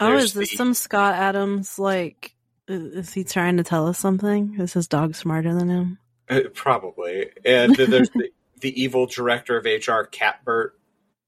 Oh, 0.00 0.08
There's 0.08 0.24
is 0.24 0.32
this 0.34 0.50
the- 0.50 0.56
some 0.56 0.74
Scott 0.74 1.14
Adams? 1.14 1.78
Like, 1.78 2.34
is 2.66 3.12
he 3.12 3.22
trying 3.24 3.58
to 3.58 3.62
tell 3.64 3.86
us 3.86 3.98
something? 3.98 4.56
Is 4.58 4.72
his 4.72 4.88
dog 4.88 5.14
smarter 5.14 5.54
than 5.54 5.68
him? 5.68 5.98
Uh, 6.28 6.40
probably. 6.54 7.30
And 7.44 7.76
then 7.76 7.90
there's 7.90 8.10
the, 8.10 8.30
the 8.64 8.82
evil 8.82 9.04
director 9.06 9.56
of 9.58 9.64
HR, 9.66 10.02
Catbert. 10.10 10.72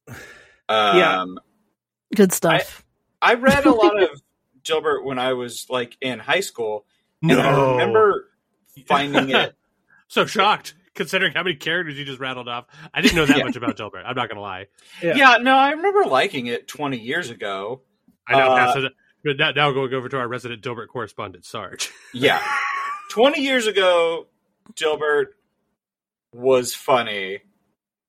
Um, 0.69 0.97
Yeah. 0.99 1.25
Good 2.17 2.33
stuff. 2.33 2.85
I 3.23 3.35
read 3.35 3.67
a 3.67 3.71
lot 3.71 4.03
of 4.03 4.21
Dilbert 4.65 5.05
when 5.05 5.17
I 5.17 5.35
was 5.35 5.67
like 5.71 5.97
in 6.01 6.19
high 6.19 6.41
school. 6.41 6.87
And 7.23 7.33
I 7.41 7.71
remember 7.71 8.29
finding 8.87 9.31
it. 9.31 9.55
so 10.09 10.27
shocked 10.27 10.75
considering 10.95 11.33
how 11.35 11.45
many 11.45 11.55
characters 11.55 11.97
you 11.97 12.05
just 12.05 12.19
rattled 12.19 12.49
off. 12.49 12.65
I 12.93 13.01
didn't 13.01 13.15
know 13.17 13.27
that 13.27 13.37
Yeah. 13.39 13.45
much 13.45 13.55
about 13.55 13.77
Dilbert. 13.77 14.03
I'm 14.05 14.17
not 14.17 14.29
gonna 14.29 14.41
lie. 14.41 14.67
Yeah. 15.01 15.15
Yeah. 15.15 15.37
no, 15.41 15.55
I 15.57 15.71
remember 15.71 16.05
liking 16.05 16.47
it 16.47 16.67
20 16.67 16.99
years 16.99 17.31
ago. 17.31 17.83
I 18.27 18.33
know. 18.33 18.51
Uh, 18.53 18.57
pass 18.57 18.77
it- 18.77 18.93
but 19.23 19.37
now, 19.39 19.51
now 19.53 19.71
going 19.71 19.95
over 19.95 20.09
to 20.09 20.19
our 20.19 20.27
resident 20.27 20.63
Dilbert 20.63 20.89
correspondent, 20.89 21.45
Sarge. 21.45 21.93
Yeah. 22.13 22.43
20 23.11 23.41
years 23.41 23.69
ago, 23.69 24.27
Dilbert 24.75 25.27
was 26.37 26.75
funny. 26.75 27.41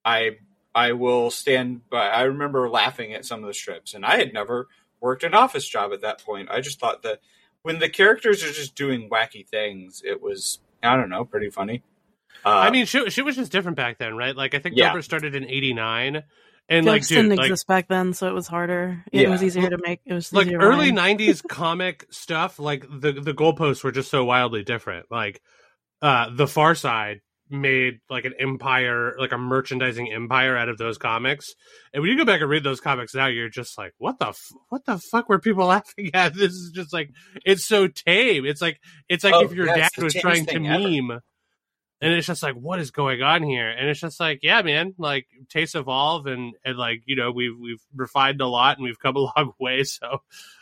I 0.05 0.37
I 0.75 0.91
will 0.91 1.31
stand 1.31 1.89
by. 1.89 2.07
I 2.09 2.23
remember 2.23 2.69
laughing 2.69 3.13
at 3.13 3.25
some 3.25 3.41
of 3.41 3.47
the 3.47 3.53
strips, 3.53 3.93
and 3.93 4.05
I 4.05 4.17
had 4.17 4.33
never 4.33 4.67
worked 4.99 5.23
an 5.23 5.33
office 5.33 5.67
job 5.67 5.93
at 5.93 6.01
that 6.01 6.23
point. 6.23 6.49
I 6.51 6.61
just 6.61 6.79
thought 6.79 7.03
that 7.03 7.19
when 7.63 7.79
the 7.79 7.89
characters 7.89 8.43
are 8.43 8.51
just 8.51 8.75
doing 8.75 9.09
wacky 9.09 9.47
things, 9.47 10.01
it 10.05 10.21
was 10.21 10.59
I 10.83 10.95
don't 10.95 11.09
know, 11.09 11.25
pretty 11.25 11.49
funny. 11.49 11.83
Uh, 12.45 12.49
I 12.49 12.69
mean, 12.69 12.85
she, 12.85 13.09
shit 13.09 13.25
was 13.25 13.35
just 13.35 13.51
different 13.51 13.77
back 13.77 13.97
then, 13.97 14.15
right? 14.15 14.35
Like 14.35 14.53
I 14.53 14.59
think 14.59 14.75
Yeah. 14.77 14.93
Dilbert 14.93 15.03
started 15.03 15.35
in 15.35 15.45
'89, 15.45 16.23
and 16.69 16.85
like, 16.85 17.01
Jokes 17.01 17.07
didn't 17.07 17.35
like, 17.35 17.47
exist 17.47 17.67
back 17.67 17.87
then, 17.87 18.13
so 18.13 18.27
it 18.27 18.33
was 18.33 18.47
harder. 18.47 19.03
It 19.11 19.21
Yeah. 19.21 19.29
was 19.29 19.43
easier 19.43 19.69
to 19.69 19.77
make. 19.81 20.01
It 20.05 20.13
was 20.13 20.31
like 20.31 20.47
early 20.53 20.91
'90s 20.91 21.41
comic 21.47 22.05
stuff, 22.11 22.59
like 22.59 22.85
the 22.89 23.13
the 23.13 23.33
goalposts 23.33 23.83
were 23.83 23.91
just 23.91 24.11
so 24.11 24.23
wildly 24.25 24.63
different. 24.63 25.07
Like 25.09 25.41
uh 26.01 26.29
the 26.29 26.47
Far 26.47 26.75
Side 26.75 27.21
made 27.49 27.99
like 28.09 28.25
an 28.25 28.33
empire, 28.39 29.15
like 29.19 29.31
a 29.31 29.37
merchandising 29.37 30.11
empire 30.11 30.57
out 30.57 30.69
of 30.69 30.77
those 30.77 30.97
comics. 30.97 31.47
And 31.93 32.01
when 32.01 32.11
you 32.11 32.17
go 32.17 32.25
back 32.25 32.41
and 32.41 32.49
read 32.49 32.63
those 32.63 32.81
comics 32.81 33.13
now, 33.15 33.27
you're 33.27 33.49
just 33.49 33.77
like, 33.77 33.93
what 33.97 34.19
the 34.19 34.27
f- 34.29 34.51
what 34.69 34.85
the 34.85 34.97
fuck 35.11 35.29
were 35.29 35.39
people 35.39 35.65
laughing 35.67 36.11
at? 36.13 36.33
This 36.33 36.51
is 36.51 36.71
just 36.73 36.93
like 36.93 37.11
it's 37.45 37.65
so 37.65 37.87
tame. 37.87 38.45
It's 38.45 38.61
like 38.61 38.79
it's 39.09 39.23
like 39.23 39.33
Oh, 39.33 39.43
if 39.43 39.53
your 39.53 39.65
dad 39.67 39.91
was 39.97 40.13
trying 40.13 40.45
to 40.47 40.55
ever. 40.55 40.59
meme. 41.09 41.19
And 41.99 42.13
it's 42.13 42.27
just 42.27 42.43
like, 42.43 42.53
what 42.53 42.79
is 42.79 42.91
going 42.91 43.23
on 43.23 43.41
here? 43.41 43.67
And 43.71 43.89
it's 43.89 43.99
just 43.99 44.19
like, 44.19 44.41
yeah, 44.43 44.61
man, 44.61 44.93
like 44.99 45.25
tastes 45.49 45.73
evolve 45.73 46.27
and, 46.27 46.53
and 46.63 46.77
like, 46.77 47.01
you 47.05 47.15
know, 47.15 47.31
we've 47.31 47.57
we've 47.59 47.81
refined 47.95 48.39
a 48.39 48.45
lot 48.45 48.77
and 48.77 48.83
we've 48.83 48.99
come 48.99 49.15
a 49.15 49.19
long 49.35 49.53
way. 49.59 49.83
So 49.83 50.19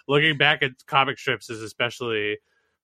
looking 0.08 0.38
back 0.38 0.64
at 0.64 0.72
comic 0.88 1.20
strips 1.20 1.50
is 1.50 1.62
especially 1.62 2.38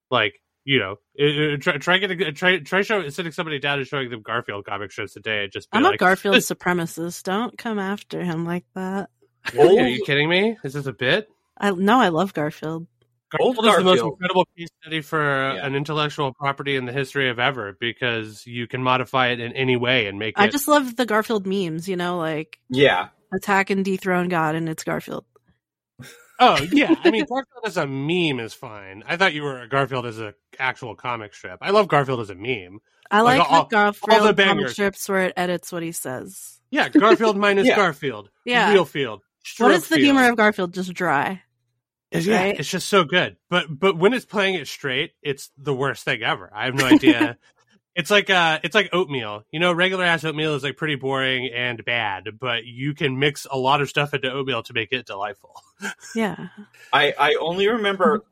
like, 0.10 0.34
you 0.64 0.80
know, 0.80 0.96
it, 1.16 1.54
it- 1.54 1.62
try 1.62 1.78
try 1.78 1.98
getting 1.98 2.22
uh, 2.24 2.32
try 2.32 2.60
try 2.60 2.82
show, 2.82 3.08
sitting 3.10 3.32
somebody 3.32 3.60
down 3.60 3.80
and 3.80 3.88
showing 3.88 4.10
them 4.10 4.22
Garfield 4.22 4.66
comic 4.66 4.92
strips 4.92 5.14
today 5.14 5.44
and 5.44 5.52
just 5.52 5.70
be 5.72 5.78
I'm 5.78 5.84
like, 5.84 5.96
a 5.96 5.98
Garfield 5.98 6.36
supremacist. 6.38 7.24
Don't 7.24 7.58
come 7.58 7.80
after 7.80 8.24
him 8.24 8.46
like 8.46 8.66
that. 8.76 9.10
Really? 9.54 9.80
Are 9.80 9.88
you 9.88 10.04
kidding 10.06 10.30
me? 10.30 10.58
Is 10.64 10.74
this 10.74 10.86
a 10.86 10.94
bit? 10.94 11.28
I 11.58 11.72
no, 11.72 12.00
I 12.00 12.10
love 12.10 12.34
Garfield. 12.34 12.88
Old 13.40 13.56
Garfield 13.56 13.78
is 13.96 14.02
the 14.02 14.04
most 14.06 14.12
incredible 14.14 14.46
case 14.58 14.68
study 14.82 15.00
for 15.02 15.22
Yeah. 15.22 15.66
an 15.66 15.74
intellectual 15.74 16.34
property 16.34 16.76
in 16.76 16.86
the 16.86 16.92
history 16.92 17.30
of 17.30 17.40
ever 17.40 17.78
because 17.80 18.46
you 18.46 18.68
can 18.68 18.84
modify 18.84 19.28
it 19.30 19.40
in 19.40 19.54
any 19.54 19.78
way 19.78 20.08
and 20.08 20.20
make 20.20 20.38
it. 20.38 20.42
I 20.42 20.48
just 20.50 20.68
love 20.68 20.98
the 20.98 21.06
Garfield 21.06 21.48
memes. 21.48 21.88
You 21.88 21.96
know, 21.96 22.18
like 22.18 22.60
Yeah. 22.70 23.08
attack 23.34 23.70
and 23.70 23.86
dethrone 23.86 24.28
God, 24.28 24.56
and 24.56 24.68
it's 24.68 24.84
Garfield. 24.84 25.24
Oh 26.42 26.58
yeah, 26.72 26.94
I 27.04 27.12
mean 27.12 27.26
Garfield 27.30 27.64
as 27.66 27.78
a 27.78 27.86
meme 27.88 28.40
is 28.40 28.54
fine. 28.54 29.04
I 29.08 29.16
thought 29.16 29.34
you 29.34 29.44
were 29.44 29.68
Garfield 29.68 30.06
as 30.06 30.20
a 30.20 30.34
actual 30.60 30.96
comic 30.96 31.34
strip. 31.34 31.60
I 31.62 31.70
love 31.70 31.88
Garfield 31.88 32.20
as 32.20 32.30
a 32.32 32.36
meme. 32.36 32.80
I 33.10 33.22
Like, 33.22 33.40
like, 33.40 33.50
all- 33.52 33.58
all 33.58 33.64
the 33.66 33.76
Garfield 33.76 34.38
comic 34.38 34.70
strips 34.70 35.08
where 35.08 35.26
it 35.28 35.34
edits 35.38 35.72
what 35.72 35.84
he 35.84 35.92
says. 35.92 36.60
Yeah, 36.72 36.90
Garfield 36.90 37.38
minus 37.38 37.68
Yeah. 37.68 37.76
Garfield. 37.76 38.30
Yeah. 38.46 38.72
real 38.74 38.86
field. 38.86 39.22
What 39.58 39.72
is 39.72 39.82
the 39.82 39.86
Stroke 39.96 40.00
humor 40.02 40.30
of 40.30 40.36
Garfield? 40.38 40.74
Just 40.74 40.94
dry. 40.94 41.42
It's, 42.12 42.26
yeah, 42.26 42.44
it's 42.46 42.70
just 42.70 42.90
so 42.90 43.04
good. 43.06 43.38
But 43.50 43.68
but 43.80 43.98
when 43.98 44.14
it's 44.14 44.26
playing 44.26 44.56
it 44.56 44.68
straight, 44.68 45.12
it's 45.22 45.50
the 45.58 45.74
worst 45.74 46.04
thing 46.04 46.24
ever. 46.24 46.52
I 46.54 46.66
have 46.66 46.76
no 46.76 46.86
idea. 46.86 47.38
it's 47.96 48.10
like 48.10 48.30
uh 48.30 48.60
it's 48.64 48.76
like 48.76 48.90
oatmeal. 48.94 49.44
You 49.52 49.60
know, 49.60 49.74
regular 49.74 50.06
ass 50.06 50.24
oatmeal 50.24 50.56
is 50.56 50.64
like 50.64 50.78
pretty 50.78 50.96
boring 50.96 51.52
and 51.54 51.84
bad, 51.84 52.40
but 52.40 52.66
you 52.66 52.94
can 52.94 53.20
mix 53.20 53.46
a 53.50 53.58
lot 53.58 53.82
of 53.82 53.90
stuff 53.90 54.14
into 54.14 54.32
oatmeal 54.32 54.64
to 54.64 54.74
make 54.74 54.92
it 54.92 55.06
delightful. 55.06 55.62
Yeah. 56.14 56.50
I, 56.94 57.16
I 57.18 57.36
only 57.40 57.68
remember 57.68 58.24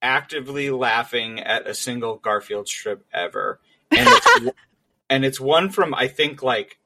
actively 0.00 0.68
laughing 0.70 1.38
at 1.38 1.68
a 1.68 1.74
single 1.74 2.16
Garfield 2.16 2.66
strip 2.66 3.06
ever, 3.14 3.60
and 3.92 4.08
it's, 4.08 4.56
and 5.10 5.24
it's 5.24 5.38
one 5.38 5.70
from 5.70 5.94
I 5.94 6.08
think 6.08 6.42
like 6.42 6.80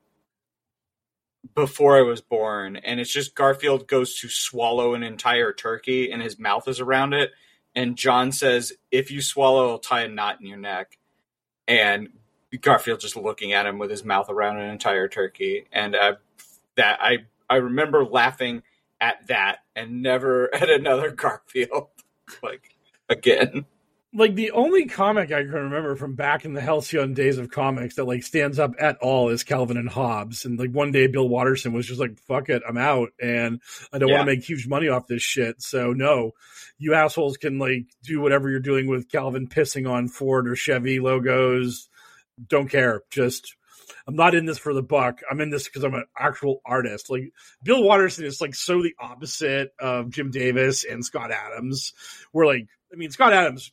before 1.54 1.96
I 1.96 2.02
was 2.02 2.20
born, 2.20 2.76
and 2.76 3.00
it's 3.00 3.10
just 3.10 3.34
Garfield 3.34 3.88
goes 3.88 4.18
to 4.20 4.28
swallow 4.28 4.92
an 4.92 5.02
entire 5.02 5.54
turkey, 5.54 6.10
and 6.10 6.20
his 6.20 6.38
mouth 6.38 6.68
is 6.68 6.78
around 6.78 7.14
it, 7.14 7.30
and 7.74 7.96
Jon 7.96 8.32
says, 8.32 8.74
"If 8.90 9.10
you 9.10 9.22
swallow, 9.22 9.70
I'll 9.70 9.78
tie 9.78 10.02
a 10.02 10.08
knot 10.08 10.42
in 10.42 10.46
your 10.46 10.58
neck," 10.58 10.98
and 11.68 12.08
Garfield 12.60 13.00
just 13.00 13.16
looking 13.16 13.52
at 13.52 13.66
him 13.66 13.78
with 13.78 13.90
his 13.90 14.04
mouth 14.04 14.30
around 14.30 14.58
an 14.58 14.70
entire 14.70 15.08
turkey, 15.08 15.66
and 15.72 15.94
that 16.76 16.98
I 17.02 17.18
I 17.48 17.56
remember 17.56 18.04
laughing 18.04 18.62
at 19.00 19.26
that 19.28 19.58
and 19.74 20.02
never 20.02 20.54
at 20.54 20.70
another 20.70 21.10
Garfield 21.10 21.88
like 22.42 22.76
again. 23.08 23.66
Like 24.16 24.34
the 24.34 24.50
only 24.52 24.86
comic 24.86 25.30
I 25.30 25.42
can 25.42 25.52
remember 25.52 25.94
from 25.94 26.14
back 26.14 26.44
in 26.46 26.54
the 26.54 26.60
halcyon 26.60 27.12
days 27.12 27.36
of 27.36 27.50
comics 27.50 27.96
that 27.96 28.04
like 28.06 28.22
stands 28.22 28.58
up 28.58 28.72
at 28.80 28.96
all 28.98 29.28
is 29.28 29.44
Calvin 29.44 29.76
and 29.76 29.88
Hobbes. 29.88 30.46
And 30.46 30.58
like 30.58 30.70
one 30.70 30.90
day 30.90 31.06
Bill 31.06 31.28
Watterson 31.28 31.74
was 31.74 31.86
just 31.86 32.00
like, 32.00 32.18
fuck 32.20 32.48
it, 32.48 32.62
I'm 32.66 32.78
out 32.78 33.10
and 33.20 33.60
I 33.92 33.98
don't 33.98 34.08
Yeah. 34.08 34.16
want 34.16 34.28
to 34.28 34.34
make 34.36 34.44
huge 34.44 34.66
money 34.66 34.88
off 34.88 35.06
this 35.06 35.22
shit. 35.22 35.60
So 35.60 35.92
no, 35.92 36.32
you 36.78 36.94
assholes 36.94 37.36
can 37.36 37.58
like 37.58 37.86
do 38.02 38.20
whatever 38.20 38.48
you're 38.48 38.58
doing 38.60 38.86
with 38.88 39.10
Calvin 39.10 39.48
pissing 39.48 39.88
on 39.88 40.08
Ford 40.08 40.48
or 40.48 40.56
Chevy 40.56 40.98
logos. 40.98 41.88
Don't 42.48 42.68
care. 42.70 43.02
Just 43.10 43.54
I'm 44.08 44.16
not 44.16 44.34
in 44.34 44.46
this 44.46 44.58
for 44.58 44.72
the 44.72 44.82
buck. 44.82 45.20
I'm 45.30 45.40
in 45.40 45.50
this 45.50 45.64
because 45.64 45.84
I'm 45.84 45.94
an 45.94 46.06
actual 46.18 46.60
artist. 46.64 47.10
Like 47.10 47.32
Bill 47.62 47.82
Watterson 47.82 48.24
is 48.24 48.40
like 48.40 48.54
so 48.54 48.82
the 48.82 48.94
opposite 49.00 49.72
of 49.78 50.10
Jim 50.10 50.30
Davis 50.30 50.84
and 50.84 51.04
Scott 51.04 51.30
Adams. 51.32 51.92
Where 52.32 52.46
like, 52.46 52.68
I 52.92 52.96
mean, 52.96 53.10
Scott 53.10 53.32
Adams, 53.32 53.72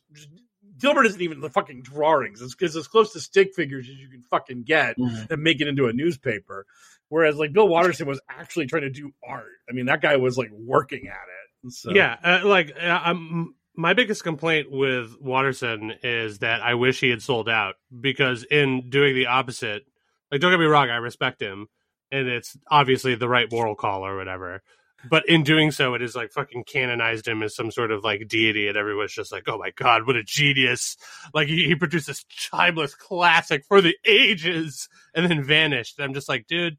Dilbert 0.78 1.06
isn't 1.06 1.20
even 1.20 1.40
the 1.40 1.50
fucking 1.50 1.82
drawings. 1.82 2.42
It's, 2.42 2.54
it's 2.60 2.76
as 2.76 2.88
close 2.88 3.12
to 3.12 3.20
stick 3.20 3.54
figures 3.54 3.88
as 3.88 3.96
you 3.96 4.08
can 4.08 4.22
fucking 4.22 4.64
get 4.64 4.96
and 4.98 5.42
make 5.42 5.60
it 5.60 5.68
into 5.68 5.86
a 5.86 5.92
newspaper. 5.92 6.66
Whereas 7.08 7.36
like 7.36 7.52
Bill 7.52 7.68
Watterson 7.68 8.06
was 8.06 8.20
actually 8.28 8.66
trying 8.66 8.82
to 8.82 8.90
do 8.90 9.12
art. 9.26 9.44
I 9.68 9.72
mean, 9.72 9.86
that 9.86 10.02
guy 10.02 10.16
was 10.16 10.36
like 10.36 10.50
working 10.52 11.06
at 11.06 11.12
it. 11.12 11.72
So. 11.72 11.92
Yeah, 11.92 12.16
uh, 12.22 12.40
like 12.44 12.74
uh, 12.80 13.00
um, 13.04 13.54
my 13.76 13.94
biggest 13.94 14.22
complaint 14.22 14.70
with 14.70 15.16
Watterson 15.20 15.94
is 16.02 16.40
that 16.40 16.60
I 16.62 16.74
wish 16.74 17.00
he 17.00 17.10
had 17.10 17.22
sold 17.22 17.48
out 17.48 17.76
because 18.00 18.44
in 18.44 18.90
doing 18.90 19.14
the 19.14 19.26
opposite, 19.26 19.84
like 20.30 20.40
don't 20.40 20.52
get 20.52 20.60
me 20.60 20.66
wrong, 20.66 20.90
I 20.90 20.96
respect 20.96 21.40
him, 21.40 21.68
and 22.10 22.28
it's 22.28 22.56
obviously 22.70 23.14
the 23.14 23.28
right 23.28 23.50
moral 23.50 23.74
call 23.74 24.04
or 24.04 24.16
whatever. 24.16 24.62
But 25.08 25.28
in 25.28 25.42
doing 25.42 25.70
so, 25.70 25.94
it 25.94 26.02
is 26.02 26.14
like 26.16 26.32
fucking 26.32 26.64
canonized 26.64 27.26
him 27.28 27.42
as 27.42 27.54
some 27.54 27.70
sort 27.70 27.90
of 27.90 28.02
like 28.04 28.28
deity, 28.28 28.68
and 28.68 28.76
everyone's 28.76 29.12
just 29.12 29.32
like, 29.32 29.44
"Oh 29.46 29.58
my 29.58 29.70
god, 29.76 30.06
what 30.06 30.16
a 30.16 30.22
genius!" 30.22 30.96
Like 31.32 31.48
he, 31.48 31.66
he 31.66 31.74
produced 31.74 32.06
this 32.06 32.24
timeless 32.50 32.94
classic 32.94 33.64
for 33.66 33.80
the 33.80 33.96
ages, 34.06 34.88
and 35.14 35.28
then 35.30 35.42
vanished. 35.42 35.98
And 35.98 36.04
I'm 36.06 36.14
just 36.14 36.28
like, 36.28 36.46
dude, 36.46 36.78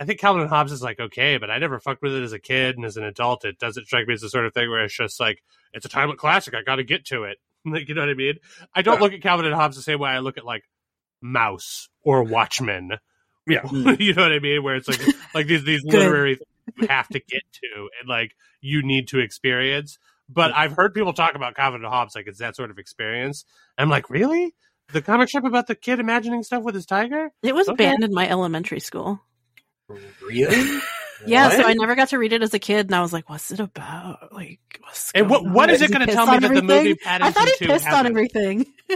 I 0.00 0.04
think 0.04 0.20
Calvin 0.20 0.42
and 0.42 0.50
Hobbes 0.50 0.72
is 0.72 0.82
like 0.82 0.98
okay, 1.00 1.38
but 1.38 1.50
I 1.50 1.58
never 1.58 1.78
fucked 1.80 2.02
with 2.02 2.14
it 2.14 2.22
as 2.22 2.32
a 2.32 2.38
kid 2.38 2.76
and 2.76 2.84
as 2.84 2.96
an 2.96 3.04
adult. 3.04 3.44
It 3.44 3.58
doesn't 3.58 3.86
strike 3.86 4.06
me 4.06 4.14
as 4.14 4.20
the 4.20 4.28
sort 4.28 4.46
of 4.46 4.54
thing 4.54 4.68
where 4.70 4.84
it's 4.84 4.96
just 4.96 5.20
like 5.20 5.42
it's 5.72 5.86
a 5.86 5.88
timeless 5.88 6.18
classic. 6.18 6.54
I 6.54 6.62
got 6.62 6.76
to 6.76 6.84
get 6.84 7.04
to 7.06 7.24
it. 7.24 7.38
Like 7.68 7.88
you 7.88 7.96
know 7.96 8.02
what 8.02 8.10
I 8.10 8.14
mean? 8.14 8.34
I 8.76 8.82
don't 8.82 8.94
Yeah. 8.94 9.00
look 9.00 9.12
at 9.12 9.22
Calvin 9.22 9.44
and 9.46 9.54
Hobbes 9.54 9.74
the 9.76 9.82
same 9.82 9.98
way 9.98 10.08
I 10.10 10.20
look 10.20 10.38
at 10.38 10.44
like 10.44 10.62
Maus 11.24 11.88
or 12.02 12.22
Watchmen. 12.22 12.92
Yeah. 13.44 13.66
you 13.72 14.14
know 14.14 14.22
what 14.22 14.30
I 14.32 14.38
mean? 14.38 14.62
Where 14.62 14.76
it's 14.76 14.86
like 14.86 15.00
like 15.34 15.46
these 15.48 15.64
these 15.64 15.82
literary 15.84 16.38
have 16.88 17.08
to 17.08 17.20
get 17.20 17.42
to 17.52 17.88
and 18.00 18.08
like 18.08 18.34
you 18.60 18.82
need 18.82 19.08
to 19.08 19.18
experience. 19.18 19.98
But 20.28 20.52
I've 20.54 20.72
heard 20.72 20.92
people 20.94 21.12
talk 21.12 21.34
about 21.34 21.54
Calvin 21.54 21.84
and 21.84 21.92
Hobbes 21.92 22.14
like 22.16 22.26
it's 22.26 22.40
that 22.40 22.56
sort 22.56 22.70
of 22.70 22.78
experience. 22.78 23.44
I'm 23.78 23.88
like, 23.88 24.10
really? 24.10 24.54
The 24.92 25.02
comic 25.02 25.28
strip 25.28 25.44
about 25.44 25.66
the 25.66 25.74
kid 25.74 26.00
imagining 26.00 26.42
stuff 26.42 26.62
with 26.62 26.74
his 26.74 26.86
tiger? 26.86 27.30
It 27.42 27.54
was 27.54 27.68
Okay. 27.68 27.84
banned 27.84 28.04
in 28.04 28.12
my 28.12 28.28
elementary 28.28 28.80
school. 28.80 29.20
Really? 30.20 30.80
Yeah, 31.26 31.48
so 31.48 31.64
I 31.64 31.72
never 31.72 31.96
got 31.96 32.10
to 32.10 32.18
read 32.18 32.32
it 32.34 32.42
as 32.42 32.54
a 32.54 32.58
kid, 32.58 32.86
and 32.86 32.94
I 32.94 33.00
was 33.00 33.12
like, 33.12 33.28
"What's 33.28 33.50
it 33.50 33.58
about? 33.58 34.32
Like, 34.32 34.60
what's 34.82 35.10
And 35.12 35.28
what 35.28 35.42
going 35.42 35.54
what 35.54 35.68
on? 35.70 35.74
is 35.74 35.82
it 35.82 35.90
going 35.90 36.06
to 36.06 36.12
tell 36.14 36.26
me 36.26 36.34
on 36.36 36.42
that 36.42 36.54
the 36.54 36.62
movie 36.62 36.90
everything? 36.90 36.98
I 37.04 37.30
thought 37.30 37.48
he 37.48 37.66
2 37.66 37.72
pissed 37.72 37.88
on 37.88 38.06
everything 38.06 38.66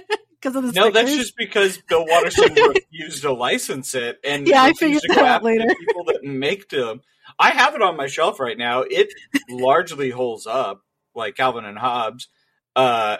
because 0.40 0.54
of 0.54 0.62
the 0.64 0.72
No, 0.72 0.90
that's 0.92 1.16
just 1.16 1.36
because 1.36 1.78
Bill 1.88 2.06
Watterson 2.06 2.54
refused 2.92 3.22
to 3.22 3.32
license 3.32 3.94
it, 3.96 4.20
and 4.22 4.46
Yeah, 4.46 4.62
I 4.62 4.68
refused 4.68 4.80
figured 4.80 5.02
to 5.02 5.08
that 5.08 5.16
go 5.16 5.24
out 5.24 5.28
after 5.36 5.44
the 5.48 5.58
later. 5.58 5.74
People 5.80 6.04
that 6.04 6.22
make 6.22 6.68
them. 6.68 7.00
I 7.38 7.50
have 7.50 7.74
it 7.74 7.82
on 7.82 7.96
my 7.96 8.06
shelf 8.06 8.40
right 8.40 8.56
now. 8.58 8.82
It 8.82 9.12
largely 9.48 10.10
holds 10.10 10.46
up, 10.46 10.82
like 11.14 11.36
Calvin 11.36 11.64
and 11.64 11.78
Hobbes. 11.78 12.28
Uh, 12.76 13.18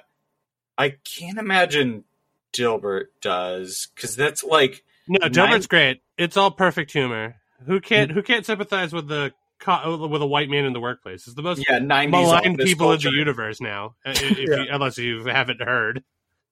I 0.78 0.90
can't 1.04 1.38
imagine 1.38 2.04
Dilbert 2.52 3.06
does 3.20 3.88
because 3.94 4.16
that's 4.16 4.42
like 4.42 4.82
No, 5.08 5.18
Nine- 5.22 5.32
Dilbert's 5.32 5.66
great. 5.66 6.02
It's 6.18 6.36
all 6.36 6.50
perfect 6.50 6.92
humor. 6.92 7.36
Who 7.66 7.80
can't 7.80 8.10
who 8.10 8.22
can't 8.22 8.46
sympathize 8.46 8.92
with 8.92 9.08
the 9.08 9.32
co- 9.58 10.06
with 10.06 10.22
a 10.22 10.26
white 10.26 10.48
man 10.48 10.64
in 10.64 10.72
the 10.72 10.80
workplace? 10.80 11.26
It's 11.26 11.34
the 11.36 11.42
most 11.42 11.64
yeah, 11.68 11.78
nineties 11.78 12.12
maligned 12.12 12.58
people 12.58 12.92
in 12.92 13.00
the 13.00 13.10
universe 13.10 13.60
now, 13.60 13.94
uh, 14.04 14.12
if 14.14 14.38
you, 14.38 14.66
unless 14.70 14.96
you 14.98 15.24
haven't 15.26 15.60
heard. 15.60 16.02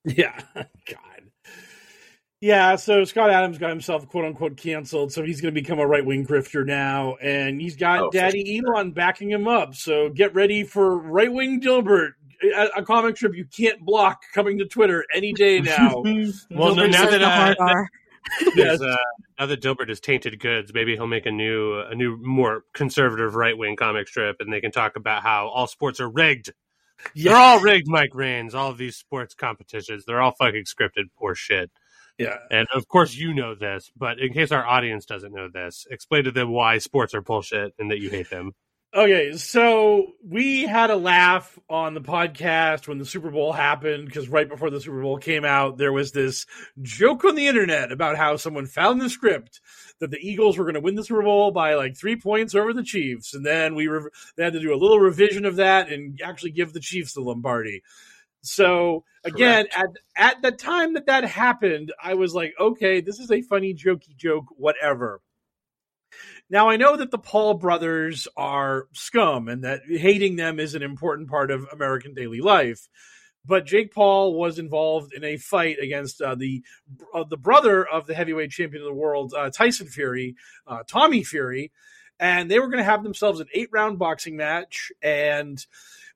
Yeah. 0.05 0.39
God. 0.55 1.18
Yeah, 2.41 2.77
so 2.77 3.05
Scott 3.05 3.31
Adams 3.31 3.59
got 3.59 3.71
himself 3.71 4.09
quote 4.09 4.25
unquote 4.25 4.57
canceled, 4.57 5.13
so 5.13 5.25
he's 5.25 5.41
going 5.41 5.53
to 5.53 5.61
become 5.61 5.81
a 5.81 5.87
right 5.87 6.05
wing 6.05 6.25
grifter 6.25 6.65
now, 6.65 7.17
and 7.17 7.61
he's 7.61 7.77
got 7.77 8.01
Oh, 8.01 8.11
for 8.11 8.13
Daddy 8.13 8.61
Elon 8.61 8.93
backing 8.93 9.31
him 9.31 9.49
up. 9.49 9.75
So 9.75 10.09
get 10.09 10.35
ready 10.35 10.63
for 10.63 10.99
right 10.99 11.33
wing 11.33 11.61
Dilbert, 11.61 12.13
a, 12.45 12.69
a 12.77 12.85
comic 12.85 13.17
strip 13.17 13.35
you 13.35 13.45
can't 13.45 13.81
block, 13.85 14.23
coming 14.33 14.59
to 14.59 14.67
Twitter 14.67 15.05
any 15.13 15.33
day 15.33 15.61
now. 15.61 15.95
Well, 15.95 16.05
Dilbert 16.05 16.93
now 16.93 17.11
that 17.11 17.23
uh, 17.23 17.31
hard 17.31 17.57
R. 17.59 17.91
uh, 18.83 18.97
now 19.41 19.47
that 19.47 19.61
Dilbert 19.61 19.91
is 19.91 19.99
tainted 19.99 20.39
goods, 20.39 20.73
maybe 20.73 20.95
he'll 20.95 21.09
make 21.09 21.27
a 21.27 21.33
new 21.33 21.81
a 21.81 21.95
new 21.97 22.19
more 22.19 22.63
conservative 22.73 23.35
right 23.35 23.59
wing 23.59 23.75
comic 23.75 24.07
strip, 24.07 24.37
and 24.39 24.53
they 24.53 24.61
can 24.61 24.71
talk 24.71 24.95
about 24.95 25.23
how 25.23 25.49
all 25.49 25.67
sports 25.67 25.99
are 25.99 26.09
rigged. 26.09 26.53
They're 27.17 27.37
all 27.37 27.61
rigged, 27.61 27.89
Mike 27.89 28.15
Rains. 28.15 28.55
All 28.55 28.71
of 28.71 28.79
these 28.79 28.97
sports 28.97 29.35
competitions, 29.35 30.05
they're 30.05 30.21
all 30.21 30.35
fucking 30.39 30.65
scripted. 30.65 31.07
Poor 31.17 31.35
shit. 31.35 31.71
Yeah. 32.19 32.39
And 32.51 32.67
of 32.75 32.89
course, 32.89 33.15
you 33.15 33.33
know 33.33 33.55
this, 33.55 33.91
but 33.97 34.19
in 34.19 34.33
case 34.33 34.53
our 34.53 34.67
audience 34.67 35.07
doesn't 35.07 35.33
know 35.33 35.49
this, 35.49 35.87
explain 35.91 36.25
to 36.25 36.33
them 36.33 36.51
why 36.51 36.79
sports 36.79 37.15
are 37.15 37.21
bullshit 37.21 37.75
and 37.79 37.91
that 37.91 38.01
you 38.01 38.11
hate 38.11 38.31
them. 38.31 38.53
Okay, 38.95 39.37
so 39.37 40.15
we 40.25 40.63
had 40.63 40.89
a 40.89 40.97
laugh 40.97 41.59
on 41.69 41.93
the 41.93 42.01
podcast 42.01 42.89
when 42.89 42.97
the 42.97 43.05
Super 43.05 43.31
Bowl 43.31 43.53
happened 43.53 44.07
because 44.07 44.31
right 44.31 44.49
before 44.49 44.71
the 44.71 44.81
Super 44.81 45.03
Bowl 45.03 45.19
came 45.19 45.45
out, 45.45 45.77
there 45.77 45.93
was 45.93 46.13
this 46.13 46.47
joke 46.81 47.23
on 47.27 47.35
the 47.35 47.49
internet 47.49 47.93
about 47.93 48.17
how 48.17 48.37
someone 48.37 48.65
found 48.65 48.99
the 48.99 49.11
script 49.11 49.61
that 50.01 50.11
the 50.11 50.17
Eagles 50.17 50.57
were 50.57 50.65
going 50.65 50.75
to 50.75 50.81
win 50.81 50.95
the 50.95 51.05
Super 51.05 51.23
Bowl 51.23 51.51
by 51.51 51.75
like 51.75 51.99
three 51.99 52.17
points 52.17 52.55
over 52.55 52.73
the 52.73 52.83
Chiefs, 52.83 53.35
and 53.35 53.45
then 53.45 53.75
we 53.75 53.89
re- 53.89 54.09
they 54.37 54.45
had 54.45 54.55
to 54.55 54.61
do 54.61 54.73
a 54.73 54.81
little 54.81 54.99
revision 54.99 55.45
of 55.45 55.57
that 55.57 55.93
and 55.93 56.19
actually 56.25 56.53
give 56.53 56.73
the 56.73 56.81
Chiefs 56.81 57.13
the 57.13 57.21
Lombardi. 57.21 57.83
So 58.43 59.05
again, 59.25 59.67
at 59.77 59.89
at 60.17 60.43
the 60.43 60.53
time 60.53 60.95
that 60.95 61.07
that 61.07 61.25
happened, 61.25 61.93
I 62.03 62.15
was 62.15 62.35
like, 62.35 62.55
okay, 62.59 63.01
this 63.01 63.19
is 63.19 63.31
a 63.31 63.43
funny, 63.43 63.75
jokey 63.75 64.17
joke, 64.17 64.47
whatever. 64.57 65.21
Now 66.51 66.71
I 66.71 66.77
know 66.77 66.97
that 66.97 67.11
the 67.11 67.19
Paul 67.19 67.55
brothers 67.55 68.27
are 68.37 68.89
scum 68.93 69.49
and 69.49 69.65
that 69.65 69.83
hating 69.87 70.37
them 70.37 70.59
is 70.59 70.75
an 70.75 70.83
important 70.83 71.29
part 71.29 71.51
of 71.51 71.67
American 71.73 72.15
daily 72.15 72.41
life. 72.41 72.89
But 73.45 73.67
Jake 73.67 73.95
Paul 73.95 74.35
was 74.35 74.59
involved 74.59 75.15
in 75.15 75.25
a 75.25 75.37
fight 75.39 75.79
against 75.81 76.21
uh, 76.21 76.35
the 76.35 76.63
uh, 77.15 77.25
the 77.25 77.37
brother 77.37 77.87
of 77.87 78.07
the 78.07 78.15
heavyweight 78.15 78.51
champion 78.51 78.83
of 78.83 78.89
the 78.89 78.95
world, 78.95 79.33
uh, 79.37 79.51
Tyson 79.51 79.87
Fury, 79.87 80.37
uh, 80.67 80.83
Tommy 80.87 81.25
Fury, 81.25 81.73
and 82.21 82.51
they 82.51 82.59
were 82.59 82.67
going 82.69 82.79
to 82.79 82.85
have 82.85 83.03
themselves 83.03 83.41
an 83.41 83.47
eight 83.55 83.69
round 83.73 83.99
boxing 83.99 84.37
match. 84.37 84.93
And 85.03 85.65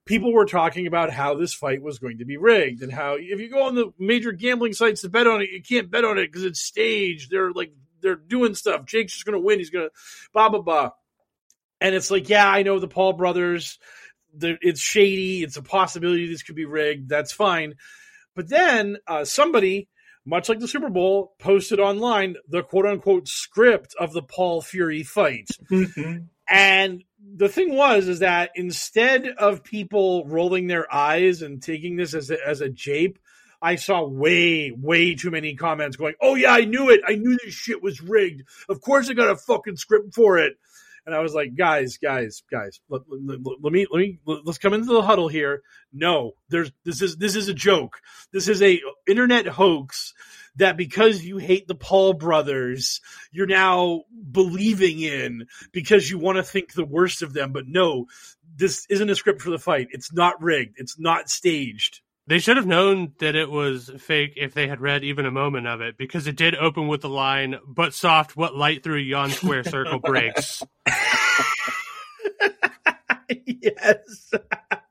people 0.04 0.32
were 0.32 0.46
talking 0.46 0.86
about 0.86 1.10
how 1.10 1.34
this 1.34 1.54
fight 1.54 1.82
was 1.82 1.98
going 1.98 2.18
to 2.18 2.24
be 2.24 2.36
rigged 2.36 2.82
and 2.82 2.92
how 2.92 3.16
if 3.18 3.40
you 3.40 3.48
go 3.48 3.66
on 3.66 3.74
the 3.74 3.92
major 3.98 4.32
gambling 4.32 4.72
sites 4.72 5.02
to 5.02 5.08
bet 5.08 5.26
on 5.26 5.42
it, 5.42 5.50
you 5.50 5.62
can't 5.62 5.90
bet 5.90 6.04
on 6.04 6.18
it 6.18 6.26
because 6.26 6.44
it's 6.44 6.60
staged. 6.60 7.30
They're 7.30 7.52
like 7.52 7.72
they're 8.00 8.16
doing 8.16 8.54
stuff. 8.54 8.84
Jake's 8.84 9.12
just 9.12 9.24
going 9.24 9.38
to 9.38 9.44
win. 9.44 9.58
He's 9.58 9.70
going 9.70 9.88
to 9.88 9.94
blah 10.32 10.48
blah 10.48 10.60
blah. 10.60 10.90
And 11.80 11.94
it's 11.94 12.10
like, 12.10 12.28
yeah, 12.28 12.48
I 12.48 12.62
know 12.62 12.78
the 12.78 12.88
Paul 12.88 13.14
brothers. 13.14 13.78
It's 14.40 14.80
shady. 14.80 15.42
It's 15.42 15.56
a 15.56 15.62
possibility 15.62 16.26
this 16.26 16.42
could 16.42 16.54
be 16.54 16.64
rigged. 16.64 17.08
That's 17.08 17.32
fine. 17.32 17.74
But 18.34 18.48
then 18.48 18.96
uh, 19.06 19.24
somebody, 19.24 19.88
much 20.24 20.48
like 20.48 20.58
the 20.58 20.68
Super 20.68 20.88
Bowl, 20.88 21.34
posted 21.38 21.80
online 21.80 22.36
the 22.48 22.62
quote 22.62 22.86
unquote 22.86 23.28
script 23.28 23.94
of 23.98 24.12
the 24.12 24.22
Paul 24.22 24.62
Fury 24.62 25.02
fight. 25.02 25.48
and 26.48 27.04
the 27.36 27.48
thing 27.48 27.74
was 27.74 28.08
is 28.08 28.20
that 28.20 28.50
instead 28.54 29.26
of 29.26 29.64
people 29.64 30.26
rolling 30.26 30.66
their 30.66 30.92
eyes 30.92 31.42
and 31.42 31.62
taking 31.62 31.96
this 31.96 32.14
as 32.14 32.30
a, 32.30 32.46
as 32.46 32.60
a 32.60 32.68
jape, 32.68 33.18
I 33.60 33.76
saw 33.76 34.04
way, 34.04 34.72
way 34.72 35.14
too 35.14 35.30
many 35.30 35.54
comments 35.54 35.96
going, 35.96 36.14
"Oh 36.20 36.34
yeah, 36.34 36.52
I 36.52 36.64
knew 36.64 36.90
it. 36.90 37.00
I 37.06 37.14
knew 37.14 37.38
this 37.38 37.54
shit 37.54 37.82
was 37.82 38.00
rigged. 38.00 38.42
Of 38.68 38.80
course, 38.80 39.08
I 39.08 39.14
got 39.14 39.30
a 39.30 39.36
fucking 39.36 39.76
script 39.76 40.14
for 40.14 40.38
it." 40.38 40.54
And 41.06 41.14
I 41.14 41.20
was 41.20 41.32
like, 41.32 41.54
"Guys, 41.54 41.96
guys, 41.96 42.42
guys, 42.50 42.80
let, 42.88 43.02
let, 43.08 43.38
let 43.62 43.72
me, 43.72 43.86
let 43.90 43.98
me, 44.00 44.18
let's 44.26 44.58
come 44.58 44.74
into 44.74 44.92
the 44.92 45.02
huddle 45.02 45.28
here. 45.28 45.62
No, 45.92 46.32
there's 46.48 46.72
this 46.84 47.02
is 47.02 47.16
this 47.16 47.36
is 47.36 47.48
a 47.48 47.54
joke. 47.54 48.00
This 48.32 48.48
is 48.48 48.60
a 48.62 48.80
internet 49.06 49.46
hoax." 49.46 50.12
That 50.56 50.76
because 50.76 51.24
you 51.24 51.38
hate 51.38 51.66
the 51.66 51.74
Paul 51.74 52.12
brothers, 52.12 53.00
you're 53.30 53.46
now 53.46 54.02
believing 54.30 55.00
in 55.00 55.46
because 55.72 56.10
you 56.10 56.18
want 56.18 56.36
to 56.36 56.42
think 56.42 56.72
the 56.72 56.84
worst 56.84 57.22
of 57.22 57.32
them. 57.32 57.52
But 57.52 57.66
no, 57.66 58.06
this 58.56 58.86
isn't 58.90 59.08
a 59.08 59.14
script 59.14 59.40
for 59.40 59.50
the 59.50 59.58
fight. 59.58 59.88
It's 59.90 60.12
not 60.12 60.42
rigged. 60.42 60.74
It's 60.76 60.98
not 60.98 61.30
staged. 61.30 62.00
They 62.26 62.38
should 62.38 62.56
have 62.56 62.66
known 62.66 63.14
that 63.18 63.34
it 63.34 63.50
was 63.50 63.90
fake 63.98 64.34
if 64.36 64.54
they 64.54 64.68
had 64.68 64.80
read 64.80 65.02
even 65.02 65.26
a 65.26 65.30
moment 65.30 65.66
of 65.66 65.80
it, 65.80 65.98
because 65.98 66.28
it 66.28 66.36
did 66.36 66.54
open 66.54 66.86
with 66.86 67.00
the 67.00 67.08
line, 67.08 67.58
but 67.66 67.94
soft, 67.94 68.36
what 68.36 68.54
light 68.54 68.84
through 68.84 68.98
yon 68.98 69.30
square 69.30 69.64
circle 69.64 69.98
breaks. 69.98 70.62
yes. 73.46 74.32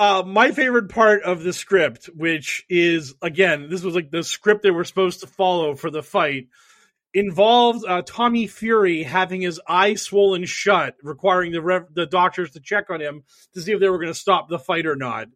Uh, 0.00 0.22
my 0.22 0.50
favorite 0.50 0.88
part 0.88 1.24
of 1.24 1.42
the 1.42 1.52
script, 1.52 2.06
which 2.06 2.64
is, 2.70 3.14
again, 3.20 3.68
this 3.68 3.82
was 3.82 3.94
like 3.94 4.10
the 4.10 4.24
script 4.24 4.62
they 4.62 4.70
were 4.70 4.82
supposed 4.82 5.20
to 5.20 5.26
follow 5.26 5.74
for 5.74 5.90
the 5.90 6.02
fight, 6.02 6.48
involved 7.12 7.84
uh, 7.86 8.00
Tommy 8.06 8.46
Fury 8.46 9.02
having 9.02 9.42
his 9.42 9.60
eye 9.68 9.96
swollen 9.96 10.46
shut, 10.46 10.96
requiring 11.02 11.52
the, 11.52 11.60
rev- 11.60 11.92
the 11.92 12.06
doctors 12.06 12.52
to 12.52 12.60
check 12.60 12.88
on 12.88 13.02
him 13.02 13.24
to 13.52 13.60
see 13.60 13.72
if 13.72 13.80
they 13.80 13.90
were 13.90 13.98
going 13.98 14.08
to 14.08 14.14
stop 14.14 14.48
the 14.48 14.58
fight 14.58 14.86
or 14.86 14.96
not. 14.96 15.28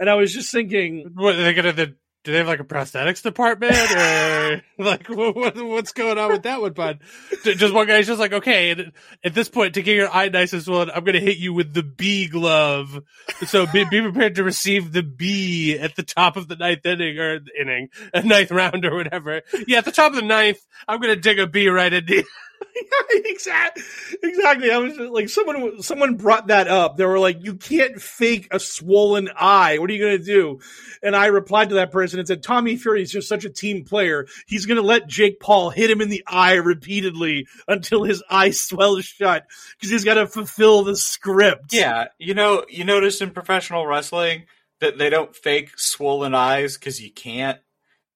And 0.00 0.10
I 0.10 0.14
was 0.14 0.34
just 0.34 0.50
thinking, 0.50 1.12
what 1.14 1.36
are 1.36 1.52
gonna? 1.52 1.72
The, 1.72 1.94
do 2.22 2.32
they 2.32 2.38
have 2.38 2.46
like 2.46 2.60
a 2.60 2.64
prosthetics 2.64 3.22
department, 3.22 3.74
or 3.74 4.62
like 4.84 5.08
what, 5.08 5.34
what, 5.34 5.56
what's 5.56 5.92
going 5.92 6.18
on 6.18 6.30
with 6.30 6.42
that 6.42 6.60
one, 6.60 6.72
bud? 6.72 6.98
Just 7.44 7.72
one 7.72 7.86
guy's 7.86 8.06
just 8.06 8.20
like, 8.20 8.32
okay, 8.32 8.92
at 9.24 9.34
this 9.34 9.48
point, 9.48 9.74
to 9.74 9.82
get 9.82 9.96
your 9.96 10.10
eye 10.10 10.28
nice 10.28 10.52
and 10.52 10.62
swollen, 10.62 10.90
I'm 10.90 11.04
gonna 11.04 11.20
hit 11.20 11.38
you 11.38 11.54
with 11.54 11.72
the 11.72 11.82
B 11.82 12.28
glove. 12.28 13.00
So 13.46 13.66
be, 13.66 13.84
be 13.84 14.02
prepared 14.02 14.34
to 14.34 14.44
receive 14.44 14.92
the 14.92 15.02
B 15.02 15.78
at 15.78 15.96
the 15.96 16.02
top 16.02 16.36
of 16.36 16.48
the 16.48 16.56
ninth 16.56 16.84
inning 16.84 17.18
or 17.18 17.40
inning, 17.58 17.88
a 18.12 18.22
ninth 18.24 18.50
round 18.50 18.84
or 18.84 18.94
whatever. 18.94 19.40
Yeah, 19.66 19.78
at 19.78 19.86
the 19.86 19.92
top 19.92 20.12
of 20.12 20.16
the 20.16 20.26
ninth, 20.26 20.58
I'm 20.86 21.00
gonna 21.00 21.16
dig 21.16 21.38
a 21.38 21.46
B 21.46 21.68
right 21.68 21.92
into. 21.92 22.22
You. 23.12 23.22
exactly. 23.24 23.82
Exactly. 24.22 24.70
I 24.70 24.78
was 24.78 24.96
just, 24.96 25.10
like, 25.10 25.28
someone, 25.28 25.82
someone 25.82 26.16
brought 26.16 26.48
that 26.48 26.68
up. 26.68 26.96
They 26.96 27.04
were 27.04 27.18
like, 27.18 27.44
you 27.44 27.54
can't 27.56 28.00
fake 28.00 28.48
a 28.50 28.60
swollen 28.60 29.28
eye. 29.34 29.78
What 29.78 29.90
are 29.90 29.92
you 29.92 30.04
going 30.04 30.18
to 30.18 30.24
do? 30.24 30.60
And 31.02 31.16
I 31.16 31.26
replied 31.26 31.70
to 31.70 31.76
that 31.76 31.92
person 31.92 32.18
and 32.18 32.28
said, 32.28 32.42
Tommy 32.42 32.76
Fury 32.76 33.02
is 33.02 33.10
just 33.10 33.28
such 33.28 33.44
a 33.44 33.50
team 33.50 33.84
player. 33.84 34.26
He's 34.46 34.66
going 34.66 34.76
to 34.76 34.82
let 34.82 35.08
Jake 35.08 35.40
Paul 35.40 35.70
hit 35.70 35.90
him 35.90 36.00
in 36.00 36.08
the 36.08 36.24
eye 36.26 36.54
repeatedly 36.54 37.46
until 37.66 38.04
his 38.04 38.22
eye 38.30 38.50
swells 38.50 39.04
shut 39.04 39.46
because 39.76 39.90
he's 39.90 40.04
got 40.04 40.14
to 40.14 40.26
fulfill 40.26 40.84
the 40.84 40.96
script. 40.96 41.72
Yeah. 41.72 42.08
You 42.18 42.34
know, 42.34 42.64
you 42.68 42.84
notice 42.84 43.20
in 43.20 43.30
professional 43.30 43.86
wrestling 43.86 44.44
that 44.80 44.98
they 44.98 45.10
don't 45.10 45.34
fake 45.34 45.72
swollen 45.76 46.34
eyes 46.34 46.76
because 46.76 47.00
you 47.00 47.12
can't. 47.12 47.58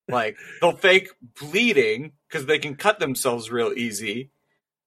Like, 0.06 0.36
they'll 0.60 0.76
fake 0.76 1.08
bleeding 1.40 2.12
because 2.28 2.46
they 2.46 2.58
can 2.58 2.76
cut 2.76 2.98
themselves 2.98 3.50
real 3.50 3.72
easy 3.74 4.30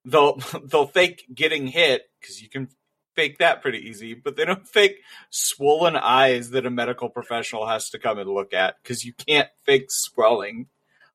they'll 0.07 0.39
they'll 0.65 0.87
fake 0.87 1.25
getting 1.33 1.67
hit 1.67 2.03
because 2.19 2.41
you 2.41 2.49
can 2.49 2.69
fake 3.15 3.39
that 3.39 3.61
pretty 3.61 3.79
easy, 3.79 4.13
but 4.13 4.35
they 4.35 4.45
don't 4.45 4.67
fake 4.67 4.97
swollen 5.29 5.95
eyes 5.95 6.51
that 6.51 6.65
a 6.65 6.69
medical 6.69 7.09
professional 7.09 7.65
has 7.67 7.89
to 7.89 7.99
come 7.99 8.19
and 8.19 8.29
look 8.29 8.53
at 8.53 8.75
because 8.81 9.03
you 9.03 9.13
can't 9.13 9.49
fake 9.65 9.87
swelling. 9.89 10.67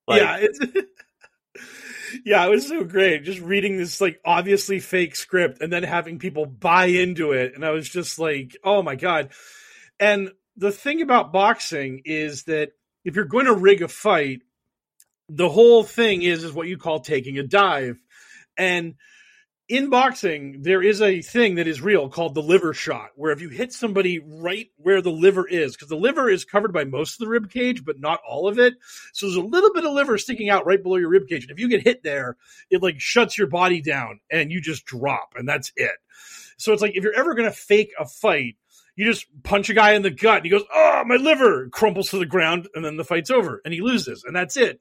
Like, 0.07 0.21
yeah, 0.21 0.83
yeah, 2.25 2.45
it 2.45 2.51
was 2.51 2.67
so 2.67 2.83
great. 2.83 3.23
Just 3.23 3.41
reading 3.41 3.79
this 3.79 4.01
like 4.01 4.21
obviously 4.25 4.81
fake 4.81 5.15
script 5.15 5.63
and 5.63 5.73
then 5.73 5.85
having 5.85 6.19
people 6.19 6.45
buy 6.45 6.87
into 6.87 7.33
it, 7.33 7.55
and 7.55 7.65
I 7.65 7.71
was 7.71 7.89
just 7.89 8.19
like, 8.19 8.57
oh 8.65 8.83
my 8.83 8.97
god. 8.97 9.31
And 10.01 10.33
the 10.57 10.73
thing 10.73 11.01
about 11.03 11.33
boxing 11.33 12.03
is 12.05 12.45
that 12.45 12.73
if 13.05 13.15
you're 13.15 13.25
going 13.25 13.47
to 13.47 13.55
rig 13.55 13.81
a 13.81 13.89
fight, 13.89 14.43
the 15.29 15.49
whole 15.49 15.85
thing 15.85 16.23
is 16.23 16.43
is 16.43 16.53
what 16.53 16.67
you 16.67 16.77
call 16.77 16.99
taking 16.99 17.39
a 17.39 17.45
dive 17.45 18.02
and 18.57 18.95
in 19.69 19.89
boxing, 19.89 20.61
there 20.61 20.83
is 20.83 21.01
a 21.01 21.23
thing 21.23 21.55
that 21.55 21.67
is 21.67 21.81
real 21.81 22.11
called 22.11 22.35
the 22.35 22.43
liver 22.43 22.75
shot, 22.75 23.11
where 23.15 23.33
if 23.33 23.41
you 23.41 23.49
hit 23.49 23.73
somebody 23.73 24.19
right 24.19 24.69
where 24.77 25.01
the 25.01 25.11
liver 25.11 25.49
is, 25.49 25.75
because 25.75 25.89
the 25.89 25.97
liver 25.97 26.29
is 26.29 26.45
covered 26.45 26.73
by 26.73 26.85
most 26.85 27.15
of 27.15 27.19
the 27.21 27.31
rib 27.31 27.51
cage, 27.51 27.85
but 27.85 27.99
not 27.99 28.21
all 28.29 28.49
of 28.49 28.59
it. 28.59 28.75
So 29.15 29.27
there's 29.27 29.37
a 29.37 29.41
little 29.41 29.73
bit 29.73 29.87
of 29.87 29.93
liver 29.93 30.19
sticking 30.19 30.51
out 30.51 30.67
right 30.67 30.83
below 30.83 30.97
your 30.97 31.09
rib 31.09 31.27
cage. 31.27 31.45
And 31.45 31.51
if 31.51 31.59
you 31.59 31.69
get 31.69 31.85
hit 31.85 32.03
there, 32.03 32.37
it 32.71 32.83
like 32.83 33.01
shuts 33.01 33.39
your 33.39 33.47
body 33.47 33.81
down 33.81 34.21
and 34.31 34.53
you 34.53 34.61
just 34.61 34.85
drop, 34.85 35.35
and 35.37 35.49
that's 35.49 35.73
it. 35.77 35.97
So 36.59 36.73
it's 36.73 36.83
like 36.83 36.97
if 36.97 37.03
you're 37.03 37.15
ever 37.15 37.35
going 37.35 37.49
to 37.49 37.57
fake 37.57 37.93
a 37.99 38.05
fight, 38.05 38.57
you 38.95 39.07
just 39.07 39.27
punch 39.43 39.71
a 39.71 39.75
guy 39.75 39.93
in 39.93 40.03
the 40.03 40.11
gut 40.11 40.37
and 40.37 40.45
he 40.45 40.51
goes, 40.51 40.65
Oh, 40.71 41.03
my 41.07 41.17
liver 41.17 41.69
crumples 41.71 42.11
to 42.11 42.19
the 42.19 42.27
ground, 42.27 42.69
and 42.75 42.85
then 42.85 42.97
the 42.97 43.05
fight's 43.05 43.31
over 43.31 43.63
and 43.65 43.73
he 43.73 43.81
loses, 43.81 44.25
and 44.25 44.37
that's 44.37 44.57
it. 44.57 44.81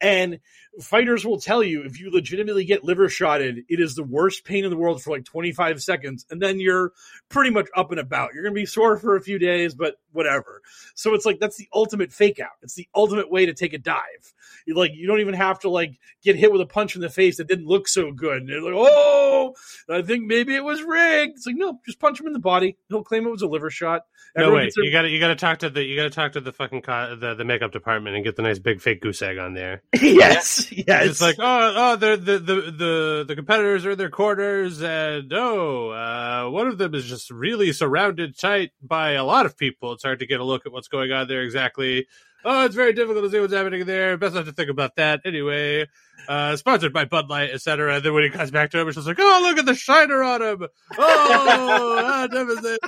And 0.00 0.40
fighters 0.80 1.24
will 1.24 1.40
tell 1.40 1.62
you 1.62 1.82
if 1.82 2.00
you 2.00 2.10
legitimately 2.10 2.64
get 2.64 2.84
liver 2.84 3.08
shotted, 3.08 3.64
it 3.68 3.80
is 3.80 3.94
the 3.94 4.02
worst 4.02 4.44
pain 4.44 4.64
in 4.64 4.70
the 4.70 4.76
world 4.76 5.02
for 5.02 5.10
like 5.10 5.24
25 5.24 5.82
seconds. 5.82 6.26
And 6.30 6.40
then 6.40 6.60
you're 6.60 6.92
pretty 7.28 7.50
much 7.50 7.68
up 7.74 7.90
and 7.90 8.00
about. 8.00 8.34
You're 8.34 8.42
going 8.42 8.54
to 8.54 8.60
be 8.60 8.66
sore 8.66 8.96
for 8.96 9.16
a 9.16 9.20
few 9.20 9.38
days, 9.38 9.74
but 9.74 9.96
whatever. 10.12 10.62
So 10.94 11.14
it's 11.14 11.26
like 11.26 11.38
that's 11.38 11.56
the 11.56 11.68
ultimate 11.72 12.12
fake 12.12 12.40
out. 12.40 12.56
It's 12.62 12.74
the 12.74 12.88
ultimate 12.94 13.30
way 13.30 13.46
to 13.46 13.54
take 13.54 13.72
a 13.72 13.78
dive. 13.78 14.34
You 14.66 14.74
like 14.74 14.92
you 14.94 15.06
don't 15.06 15.20
even 15.20 15.34
have 15.34 15.60
to 15.60 15.70
like 15.70 15.98
get 16.22 16.36
hit 16.36 16.50
with 16.50 16.60
a 16.60 16.66
punch 16.66 16.96
in 16.96 17.02
the 17.02 17.08
face 17.08 17.36
that 17.36 17.48
didn't 17.48 17.66
look 17.66 17.86
so 17.86 18.12
good. 18.12 18.42
And 18.42 18.48
they're 18.48 18.62
like, 18.62 18.74
oh, 18.74 19.54
I 19.88 20.02
think 20.02 20.26
maybe 20.26 20.54
it 20.54 20.64
was 20.64 20.82
rigged. 20.82 21.36
It's 21.36 21.46
like 21.46 21.56
no, 21.56 21.80
just 21.86 22.00
punch 22.00 22.20
him 22.20 22.26
in 22.26 22.32
the 22.32 22.38
body. 22.38 22.76
He'll 22.88 23.04
claim 23.04 23.26
it 23.26 23.30
was 23.30 23.42
a 23.42 23.46
liver 23.46 23.70
shot. 23.70 24.02
No 24.36 24.52
way. 24.52 24.70
You 24.76 24.92
got 24.92 25.02
to 25.02 25.08
you 25.08 25.20
got 25.20 25.28
to 25.28 25.36
talk 25.36 25.58
to 25.58 25.70
the 25.70 25.82
you 25.82 25.96
got 25.96 26.04
to 26.04 26.10
talk 26.10 26.32
to 26.32 26.40
the 26.40 26.52
fucking 26.52 26.82
co- 26.82 27.16
the 27.16 27.34
the 27.34 27.44
makeup 27.44 27.72
department 27.72 28.16
and 28.16 28.24
get 28.24 28.36
the 28.36 28.42
nice 28.42 28.58
big 28.58 28.80
fake 28.80 29.00
goose 29.00 29.22
egg 29.22 29.38
on 29.38 29.54
there. 29.54 29.82
yes, 30.00 30.65
yes. 30.86 31.06
It's 31.06 31.20
like, 31.20 31.36
oh, 31.38 31.74
oh, 31.76 31.96
the 31.96 32.16
the 32.16 32.38
the 32.38 33.24
the 33.28 33.36
competitors 33.36 33.84
are 33.86 33.92
in 33.92 33.98
their 33.98 34.10
corners, 34.10 34.82
and 34.82 35.32
oh, 35.32 35.90
uh, 35.90 36.50
one 36.50 36.68
of 36.68 36.78
them 36.78 36.94
is 36.94 37.04
just 37.04 37.30
really 37.30 37.72
surrounded 37.72 38.38
tight 38.38 38.72
by 38.82 39.12
a 39.12 39.24
lot 39.24 39.46
of 39.46 39.56
people. 39.56 39.92
It's 39.92 40.04
hard 40.04 40.20
to 40.20 40.26
get 40.26 40.40
a 40.40 40.44
look 40.44 40.66
at 40.66 40.72
what's 40.72 40.88
going 40.88 41.12
on 41.12 41.28
there 41.28 41.42
exactly. 41.42 42.06
Oh, 42.44 42.64
it's 42.64 42.76
very 42.76 42.92
difficult 42.92 43.24
to 43.24 43.30
see 43.30 43.40
what's 43.40 43.52
happening 43.52 43.84
there. 43.86 44.16
Best 44.16 44.34
not 44.34 44.44
to 44.44 44.52
think 44.52 44.70
about 44.70 44.94
that 44.96 45.22
anyway. 45.24 45.86
Uh, 46.28 46.56
sponsored 46.56 46.92
by 46.92 47.04
Bud 47.04 47.28
Light, 47.28 47.50
etc. 47.50 47.96
And 47.96 48.04
then 48.04 48.14
when 48.14 48.22
he 48.22 48.30
comes 48.30 48.52
back 48.52 48.70
to 48.70 48.78
him, 48.78 48.86
it's 48.88 48.94
just 48.94 49.08
like, 49.08 49.18
oh, 49.18 49.40
look 49.42 49.58
at 49.58 49.66
the 49.66 49.74
shiner 49.74 50.22
on 50.22 50.42
him. 50.42 50.62
Oh, 50.62 50.68
ah, 50.98 52.26
devastating. 52.28 52.78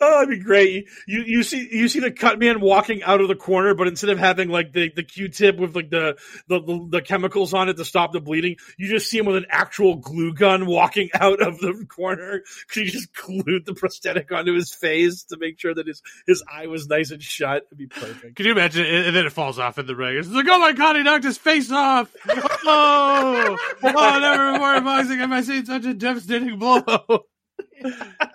Oh, 0.00 0.20
that'd 0.20 0.28
be 0.28 0.44
great. 0.44 0.88
You 1.06 1.22
you 1.26 1.42
see 1.42 1.68
you 1.70 1.88
see 1.88 2.00
the 2.00 2.10
cut 2.10 2.38
man 2.38 2.60
walking 2.60 3.02
out 3.02 3.20
of 3.20 3.28
the 3.28 3.34
corner, 3.34 3.74
but 3.74 3.88
instead 3.88 4.10
of 4.10 4.18
having 4.18 4.48
like 4.48 4.72
the, 4.72 4.90
the 4.94 5.02
Q 5.02 5.28
tip 5.28 5.58
with 5.58 5.74
like 5.74 5.90
the, 5.90 6.16
the 6.48 6.60
the 6.60 6.86
the 6.90 7.02
chemicals 7.02 7.54
on 7.54 7.68
it 7.68 7.76
to 7.76 7.84
stop 7.84 8.12
the 8.12 8.20
bleeding, 8.20 8.56
you 8.78 8.88
just 8.88 9.08
see 9.08 9.18
him 9.18 9.26
with 9.26 9.36
an 9.36 9.46
actual 9.50 9.96
glue 9.96 10.32
gun 10.32 10.66
walking 10.66 11.10
out 11.20 11.40
of 11.40 11.58
the 11.58 11.86
corner 11.88 12.42
because 12.66 12.82
he 12.82 12.84
just 12.90 13.14
glued 13.14 13.66
the 13.66 13.74
prosthetic 13.74 14.30
onto 14.32 14.54
his 14.54 14.72
face 14.72 15.24
to 15.24 15.36
make 15.38 15.58
sure 15.58 15.74
that 15.74 15.86
his 15.86 16.02
his 16.26 16.42
eye 16.50 16.66
was 16.66 16.88
nice 16.88 17.10
and 17.10 17.22
shut. 17.22 17.66
It'd 17.66 17.78
be 17.78 17.86
perfect. 17.86 18.36
Can 18.36 18.46
you 18.46 18.52
imagine? 18.52 18.84
And 18.84 19.14
then 19.14 19.26
it 19.26 19.32
falls 19.32 19.58
off 19.58 19.78
in 19.78 19.86
the 19.86 19.96
ring. 19.96 20.16
It's 20.16 20.28
like, 20.28 20.46
oh 20.48 20.58
my 20.58 20.72
god, 20.72 20.96
he 20.96 21.02
knocked 21.02 21.24
his 21.24 21.38
face 21.38 21.70
off. 21.70 22.14
Oh, 22.66 23.56
oh, 23.82 24.18
never 24.20 24.52
before 24.52 24.74
in 24.76 24.84
boxing 24.84 25.18
have 25.18 25.32
I 25.32 25.42
seen 25.42 25.66
such 25.66 25.84
a 25.84 25.94
devastating 25.94 26.58
blow. 26.58 26.82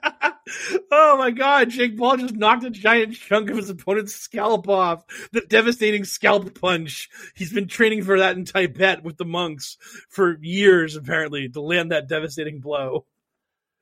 oh 0.91 1.18
my 1.18 1.32
god, 1.32 1.70
Jake 1.70 1.97
Paul 1.97 2.18
just 2.18 2.36
knocked 2.36 2.64
a 2.64 2.70
giant 2.70 3.16
chunk 3.16 3.50
of 3.50 3.58
his 3.58 3.70
opponent's 3.70 4.16
scalp 4.16 4.68
off. 4.68 5.04
The 5.32 5.41
devastating 5.41 6.06
scalp 6.06 6.60
punch. 6.60 7.10
He's 7.36 7.54
been 7.54 7.68
training 7.68 8.04
for 8.04 8.20
that 8.20 8.36
in 8.36 8.45
Tibet 8.45 9.04
with 9.04 9.18
the 9.18 9.26
monks 9.26 9.78
for 10.10 10.38
years, 10.41 10.95
apparently, 10.95 11.50
to 11.50 11.62
land 11.62 11.91
that 11.91 12.08
devastating 12.08 12.60
blow. 12.60 13.06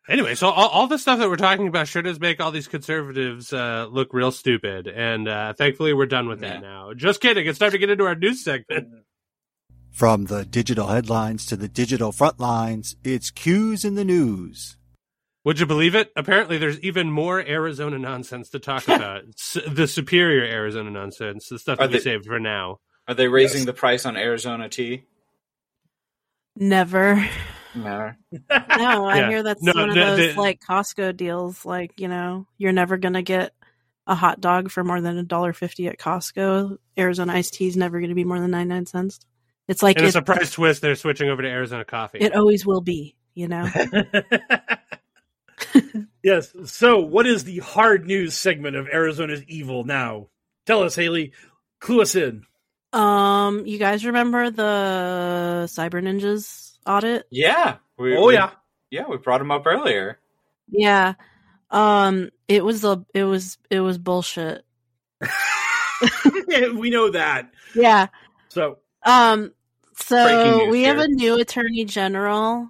Anyway, 0.10 0.36
so 0.36 0.48
all, 0.48 0.70
all 0.70 0.88
the 0.88 0.98
stuff 0.98 1.20
that 1.20 1.30
we're 1.30 1.36
talking 1.36 1.68
about 1.68 1.88
sure 1.88 2.02
does 2.02 2.20
make 2.20 2.40
all 2.40 2.52
these 2.52 2.68
conservatives 2.68 3.52
uh, 3.52 3.88
look 3.90 4.14
real 4.14 4.32
stupid, 4.32 4.88
and 4.88 5.28
uh, 5.28 5.54
thankfully 5.54 5.94
we're 5.94 6.06
done 6.06 6.30
with 6.30 6.40
that 6.40 6.62
now. 6.62 6.94
Just 6.94 7.20
kidding. 7.20 7.46
It's 7.46 7.60
time 7.60 7.72
to 7.72 7.78
get 7.78 7.90
into 7.90 8.06
our 8.06 8.16
news 8.16 8.44
segment. 8.44 8.88
From 9.92 10.26
the 10.26 10.46
digital 10.46 10.88
headlines 10.88 11.46
to 11.48 11.58
the 11.58 11.68
digital 11.68 12.12
front 12.12 12.40
lines, 12.40 12.96
it's 13.04 13.32
Q's 13.32 13.84
in 13.84 13.96
the 13.96 14.06
news. 14.06 14.78
Would 15.48 15.62
you 15.62 15.66
believe 15.66 15.96
it? 15.96 16.12
Apparently, 16.18 16.58
there's 16.58 16.78
even 16.82 17.10
more 17.10 17.40
Arizona 17.40 17.98
nonsense 17.98 18.50
to 18.50 18.60
talk 18.60 18.86
about. 18.90 19.24
the 19.66 19.88
superior 19.88 20.44
Arizona 20.44 20.92
nonsense, 20.92 21.48
the 21.48 21.58
stuff 21.58 21.80
Are 21.80 21.88
that 21.88 21.94
we 21.94 21.98
they- 22.00 22.04
saved 22.04 22.26
for 22.26 22.38
now. 22.38 22.80
Are 23.08 23.14
they 23.14 23.30
raising 23.30 23.66
the 23.66 23.72
price 23.72 24.06
on 24.06 24.18
Arizona 24.18 24.68
tea? 24.68 25.06
Never. 26.58 27.26
No. 27.74 28.12
No, 28.50 29.06
I 29.06 29.18
Yeah. 29.20 29.30
hear 29.30 29.44
that's 29.44 29.64
No, 29.64 29.72
one 29.74 29.90
of 29.90 29.96
those 29.96 30.36
the- 30.36 30.42
like 30.42 30.60
Costco 30.60 31.16
deals. 31.16 31.66
Like 31.66 31.98
you 32.00 32.10
know, 32.10 32.46
you're 32.58 32.74
never 32.74 32.98
gonna 32.98 33.22
get 33.22 33.54
a 34.06 34.16
hot 34.16 34.42
dog 34.42 34.70
for 34.70 34.84
more 34.84 35.00
than 35.00 35.18
a 35.18 35.24
dollar 35.24 35.54
fifty 35.54 35.88
at 35.88 35.98
Costco. 35.98 36.78
Arizona 36.98 37.32
iced 37.34 37.54
tea 37.54 37.68
is 37.68 37.78
never 37.78 38.02
gonna 38.02 38.14
be 38.16 38.24
more 38.26 38.40
than 38.42 38.52
ninety 38.52 38.70
nine 38.74 38.86
cents. 38.86 39.20
It's 39.70 39.82
like 39.82 39.96
and 39.96 40.06
a 40.06 40.10
it, 40.10 40.12
surprise 40.12 40.52
twist, 40.52 40.82
they're 40.82 40.96
switching 40.96 41.30
over 41.30 41.42
to 41.42 41.48
Arizona 41.48 41.86
coffee. 41.86 42.18
it 42.20 42.36
always 42.36 42.66
will 42.66 42.82
be. 42.82 43.16
You 43.34 43.48
know. 43.48 43.70
yes. 46.24 46.54
So, 46.66 47.00
what 47.00 47.26
is 47.28 47.44
the 47.44 47.60
hard 47.60 48.06
news 48.06 48.36
segment 48.36 48.76
of 48.76 48.88
Arizona's 48.88 49.44
evil 49.48 49.84
now? 49.84 50.28
Tell 50.66 50.84
us, 50.84 50.96
Haley. 50.96 51.34
Clue 51.80 52.02
us 52.02 52.16
in. 52.16 52.44
Um, 52.94 53.66
you 53.66 53.78
guys 53.78 54.06
remember 54.06 54.50
the 54.50 55.66
Cyber 55.70 56.02
Ninjas 56.02 56.78
audit? 56.86 57.28
Yeah. 57.30 57.78
We, 57.98 58.16
Oh 58.16 58.28
we- 58.28 58.34
yeah. 58.34 58.52
Yeah, 58.90 59.06
we 59.08 59.18
brought 59.18 59.42
him 59.42 59.52
up 59.52 59.68
earlier. 59.68 60.18
Yeah. 60.70 61.14
Um, 61.70 62.30
it 62.48 62.64
was 62.64 62.84
a 62.86 63.06
it 63.14 63.26
was 63.26 63.58
it 63.70 63.82
was 63.82 63.98
bullshit. 63.98 64.64
we 66.76 66.90
know 66.90 67.10
that. 67.12 67.52
Yeah. 67.76 68.08
So, 68.50 68.78
Um, 69.04 69.52
so 69.96 70.58
news 70.66 70.72
we 70.72 70.84
have 70.84 71.00
a 71.00 71.08
new 71.08 71.36
attorney 71.40 71.86
general. 71.86 72.70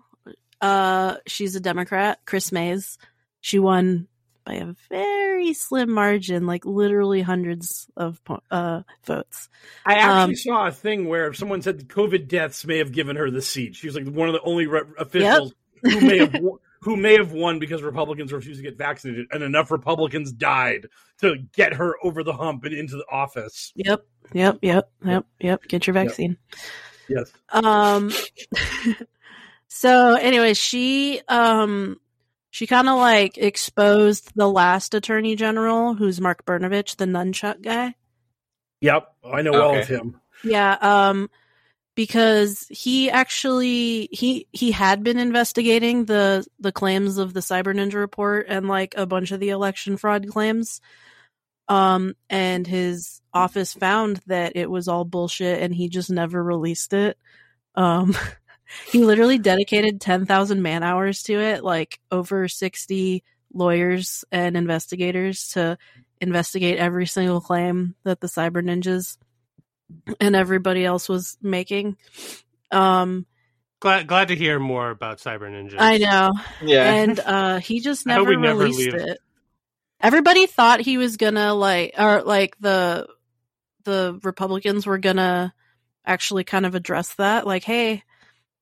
Uh, 0.61 1.17
she's 1.27 1.55
a 1.55 1.59
Democrat, 1.59 2.19
Kris 2.25 2.51
Mayes. 2.51 2.97
She 3.41 3.59
won 3.59 4.07
by 4.45 4.55
a 4.55 4.73
very 4.89 5.53
slim 5.53 5.91
margin, 5.91 6.47
like 6.47 6.65
literally 6.65 7.21
hundreds 7.21 7.87
of 7.97 8.19
uh 8.49 8.81
votes. 9.05 9.49
I 9.85 9.95
actually 9.95 10.33
Um, 10.33 10.35
saw 10.35 10.67
a 10.67 10.71
thing 10.71 11.07
where 11.07 11.33
someone 11.33 11.61
said 11.61 11.79
the 11.79 11.85
COVID 11.85 12.27
deaths 12.27 12.65
may 12.65 12.77
have 12.77 12.91
given 12.91 13.15
her 13.17 13.29
the 13.29 13.41
seat. 13.41 13.75
She 13.75 13.87
was 13.87 13.95
like 13.95 14.07
one 14.07 14.29
of 14.29 14.33
the 14.33 14.41
only 14.41 14.65
re- 14.67 14.81
officials 14.97 15.53
who 15.81 16.01
may 16.01 16.17
have 16.19 16.33
wo- 16.41 16.59
who 16.81 16.95
may 16.95 17.17
have 17.17 17.31
won 17.33 17.59
because 17.59 17.81
Republicans 17.81 18.31
refused 18.31 18.59
to 18.59 18.63
get 18.63 18.77
vaccinated, 18.77 19.27
and 19.31 19.43
enough 19.43 19.69
Republicans 19.71 20.31
died 20.31 20.87
to 21.19 21.35
get 21.53 21.73
her 21.73 21.95
over 22.03 22.23
the 22.23 22.33
hump 22.33 22.63
and 22.63 22.73
into 22.73 22.95
the 22.95 23.05
office. 23.11 23.73
Yep, 23.75 24.05
yep, 24.31 24.59
yep, 24.61 24.89
yep, 25.03 25.25
yep. 25.39 25.63
Get 25.67 25.87
your 25.87 25.95
Yep. 25.95 26.05
vaccine. 26.07 26.37
Yes. 27.09 27.31
Um 27.49 28.11
so 29.67 30.15
anyway, 30.15 30.53
she 30.53 31.21
um 31.27 31.99
she 32.49 32.67
kind 32.67 32.89
of 32.89 32.97
like 32.97 33.37
exposed 33.37 34.31
the 34.35 34.49
last 34.49 34.93
attorney 34.93 35.35
general 35.35 35.93
who's 35.93 36.21
Mark 36.21 36.45
Brnovich, 36.45 36.95
the 36.95 37.05
nunchuck 37.05 37.61
guy. 37.61 37.95
Yep. 38.81 39.07
I 39.23 39.41
know 39.41 39.61
all 39.61 39.77
of 39.77 39.87
him. 39.87 40.19
Yeah, 40.43 40.77
um 40.81 41.29
because 41.95 42.67
he 42.69 43.09
actually 43.09 44.07
he 44.11 44.47
he 44.51 44.71
had 44.71 45.03
been 45.03 45.17
investigating 45.17 46.05
the 46.05 46.45
the 46.59 46.71
claims 46.71 47.17
of 47.17 47.33
the 47.33 47.39
Cyber 47.39 47.75
Ninja 47.75 47.95
report 47.95 48.45
and 48.47 48.67
like 48.67 48.93
a 48.95 49.07
bunch 49.07 49.31
of 49.31 49.39
the 49.39 49.49
election 49.49 49.97
fraud 49.97 50.27
claims. 50.27 50.79
Um 51.67 52.15
and 52.29 52.65
his 52.65 53.21
office 53.33 53.73
found 53.73 54.21
that 54.27 54.55
it 54.55 54.69
was 54.69 54.87
all 54.87 55.05
bullshit 55.05 55.61
and 55.61 55.73
he 55.73 55.89
just 55.89 56.09
never 56.09 56.41
released 56.41 56.93
it. 56.93 57.17
Um 57.75 58.15
he 58.91 59.03
literally 59.03 59.37
dedicated 59.37 60.01
10,000 60.01 60.61
man 60.61 60.83
hours 60.83 61.23
to 61.23 61.39
it, 61.39 61.63
like 61.63 61.99
over 62.11 62.47
60 62.47 63.23
lawyers 63.53 64.25
and 64.31 64.57
investigators 64.57 65.49
to 65.49 65.77
investigate 66.19 66.77
every 66.77 67.05
single 67.05 67.41
claim 67.41 67.95
that 68.03 68.19
the 68.19 68.27
cyber 68.27 68.63
ninjas 68.63 69.17
and 70.19 70.35
everybody 70.35 70.85
else 70.85 71.07
was 71.07 71.37
making. 71.41 71.97
Um, 72.71 73.25
glad 73.79 74.07
glad 74.07 74.27
to 74.29 74.35
hear 74.35 74.59
more 74.59 74.89
about 74.89 75.19
Cyber 75.19 75.49
Ninjas. 75.49 75.75
I 75.77 75.97
know. 75.97 76.31
Yeah. 76.61 76.93
And 76.93 77.19
uh 77.19 77.59
he 77.59 77.79
just 77.79 78.05
never 78.05 78.25
we 78.25 78.37
never 78.37 78.63
released 78.63 78.95
it. 78.95 79.19
Everybody 79.99 80.45
thought 80.45 80.81
he 80.81 80.97
was 80.97 81.17
gonna 81.17 81.53
like 81.53 81.93
or 81.97 82.23
like 82.23 82.57
the 82.59 83.07
the 83.83 84.19
Republicans 84.23 84.85
were 84.85 84.97
gonna 84.97 85.53
actually 86.05 86.43
kind 86.43 86.65
of 86.65 86.75
address 86.75 87.13
that. 87.15 87.47
Like, 87.47 87.63
hey, 87.63 88.03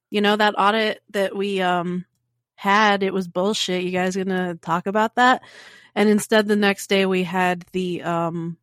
you 0.09 0.21
know, 0.21 0.35
that 0.35 0.55
audit 0.57 1.01
that 1.11 1.35
we 1.35 1.61
um 1.61 2.05
had, 2.55 3.03
it 3.03 3.13
was 3.13 3.27
bullshit. 3.27 3.83
You 3.83 3.91
guys 3.91 4.15
gonna 4.15 4.55
talk 4.55 4.87
about 4.87 5.15
that? 5.15 5.41
And 5.93 6.09
instead 6.09 6.47
the 6.47 6.55
next 6.55 6.87
day 6.87 7.05
we 7.05 7.23
had 7.23 7.65
the 7.71 8.03
um 8.03 8.57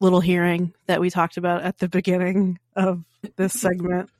little 0.00 0.20
hearing 0.20 0.74
that 0.86 1.00
we 1.00 1.10
talked 1.10 1.36
about 1.36 1.62
at 1.62 1.78
the 1.78 1.88
beginning 1.88 2.58
of 2.74 3.04
this 3.36 3.52
segment. 3.52 4.10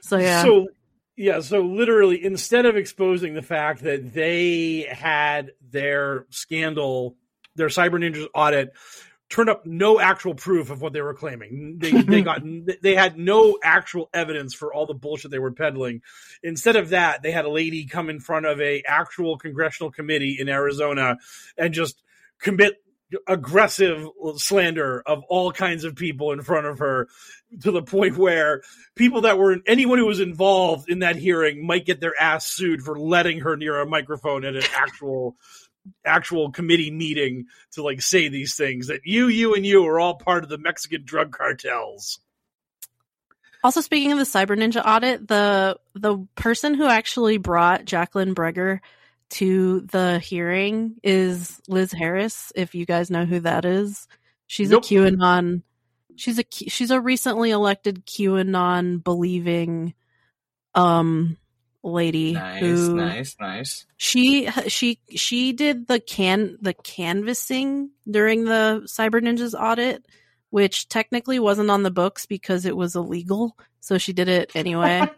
So 0.00 0.16
yeah. 0.16 0.42
So 0.42 0.68
yeah, 1.16 1.40
so 1.40 1.60
literally 1.60 2.24
instead 2.24 2.64
of 2.64 2.76
exposing 2.76 3.34
the 3.34 3.42
fact 3.42 3.82
that 3.82 4.14
they 4.14 4.86
had 4.90 5.52
their 5.60 6.26
scandal, 6.30 7.16
their 7.56 7.68
cyber 7.68 7.98
ninjas 7.98 8.28
audit 8.34 8.72
turned 9.30 9.48
up 9.48 9.64
no 9.64 10.00
actual 10.00 10.34
proof 10.34 10.70
of 10.70 10.82
what 10.82 10.92
they 10.92 11.00
were 11.00 11.14
claiming. 11.14 11.76
They 11.78 11.92
they 11.92 12.22
got 12.22 12.42
they 12.82 12.94
had 12.94 13.16
no 13.16 13.58
actual 13.62 14.10
evidence 14.12 14.54
for 14.54 14.74
all 14.74 14.86
the 14.86 14.94
bullshit 14.94 15.30
they 15.30 15.38
were 15.38 15.52
peddling. 15.52 16.02
Instead 16.42 16.76
of 16.76 16.90
that, 16.90 17.22
they 17.22 17.30
had 17.30 17.44
a 17.44 17.50
lady 17.50 17.86
come 17.86 18.10
in 18.10 18.20
front 18.20 18.46
of 18.46 18.60
a 18.60 18.82
actual 18.86 19.38
congressional 19.38 19.90
committee 19.90 20.36
in 20.38 20.48
Arizona 20.48 21.16
and 21.56 21.72
just 21.72 22.02
commit 22.40 22.82
aggressive 23.26 24.06
slander 24.36 25.02
of 25.04 25.24
all 25.28 25.50
kinds 25.50 25.84
of 25.84 25.96
people 25.96 26.32
in 26.32 26.42
front 26.42 26.66
of 26.66 26.78
her 26.78 27.08
to 27.60 27.72
the 27.72 27.82
point 27.82 28.16
where 28.16 28.62
people 28.94 29.22
that 29.22 29.38
were 29.38 29.56
anyone 29.66 29.98
who 29.98 30.06
was 30.06 30.20
involved 30.20 30.88
in 30.88 31.00
that 31.00 31.16
hearing 31.16 31.66
might 31.66 31.86
get 31.86 32.00
their 32.00 32.14
ass 32.20 32.46
sued 32.46 32.82
for 32.82 32.98
letting 32.98 33.40
her 33.40 33.56
near 33.56 33.80
a 33.80 33.86
microphone 33.86 34.44
at 34.44 34.54
an 34.54 34.62
actual 34.76 35.36
actual 36.04 36.50
committee 36.50 36.90
meeting 36.90 37.46
to 37.72 37.82
like 37.82 38.02
say 38.02 38.28
these 38.28 38.54
things 38.54 38.88
that 38.88 39.00
you 39.04 39.28
you 39.28 39.54
and 39.54 39.64
you 39.64 39.84
are 39.86 39.98
all 39.98 40.14
part 40.14 40.44
of 40.44 40.50
the 40.50 40.58
Mexican 40.58 41.04
drug 41.04 41.32
cartels. 41.32 42.20
Also, 43.62 43.80
speaking 43.80 44.12
of 44.12 44.18
the 44.18 44.24
Cyber 44.24 44.56
Ninja 44.56 44.84
audit, 44.84 45.28
the 45.28 45.78
the 45.94 46.26
person 46.34 46.74
who 46.74 46.86
actually 46.86 47.38
brought 47.38 47.84
Jacqueline 47.84 48.34
Breger 48.34 48.80
to 49.30 49.82
the 49.82 50.18
hearing 50.18 50.96
is 51.02 51.60
Liz 51.68 51.92
Harris. 51.92 52.52
If 52.54 52.74
you 52.74 52.86
guys 52.86 53.10
know 53.10 53.26
who 53.26 53.40
that 53.40 53.64
is, 53.64 54.08
She's 54.50 54.70
Nope. 54.70 54.82
a 54.82 54.86
QAnon. 54.88 55.62
She's 56.16 56.40
a 56.40 56.44
she's 56.50 56.90
a 56.90 57.00
recently 57.00 57.52
elected 57.52 58.04
QAnon 58.04 59.00
believing 59.04 59.94
um 60.74 61.36
lady 61.82 62.32
Nice, 62.34 62.60
who 62.60 62.94
nice, 62.96 63.36
nice. 63.40 63.86
she 63.96 64.46
she 64.68 65.00
she 65.16 65.52
did 65.52 65.86
the 65.86 65.98
can 66.00 66.58
the 66.60 66.74
canvassing 66.74 67.90
during 68.10 68.44
the 68.44 68.82
Cyber 68.86 69.20
Ninjas 69.22 69.58
audit, 69.58 70.04
which 70.50 70.88
technically 70.88 71.38
wasn't 71.38 71.70
on 71.70 71.82
the 71.82 71.90
books 71.90 72.26
because 72.26 72.66
it 72.66 72.76
was 72.76 72.96
illegal. 72.96 73.56
So 73.80 73.96
she 73.98 74.12
did 74.12 74.28
it 74.28 74.52
anyway. 74.54 75.00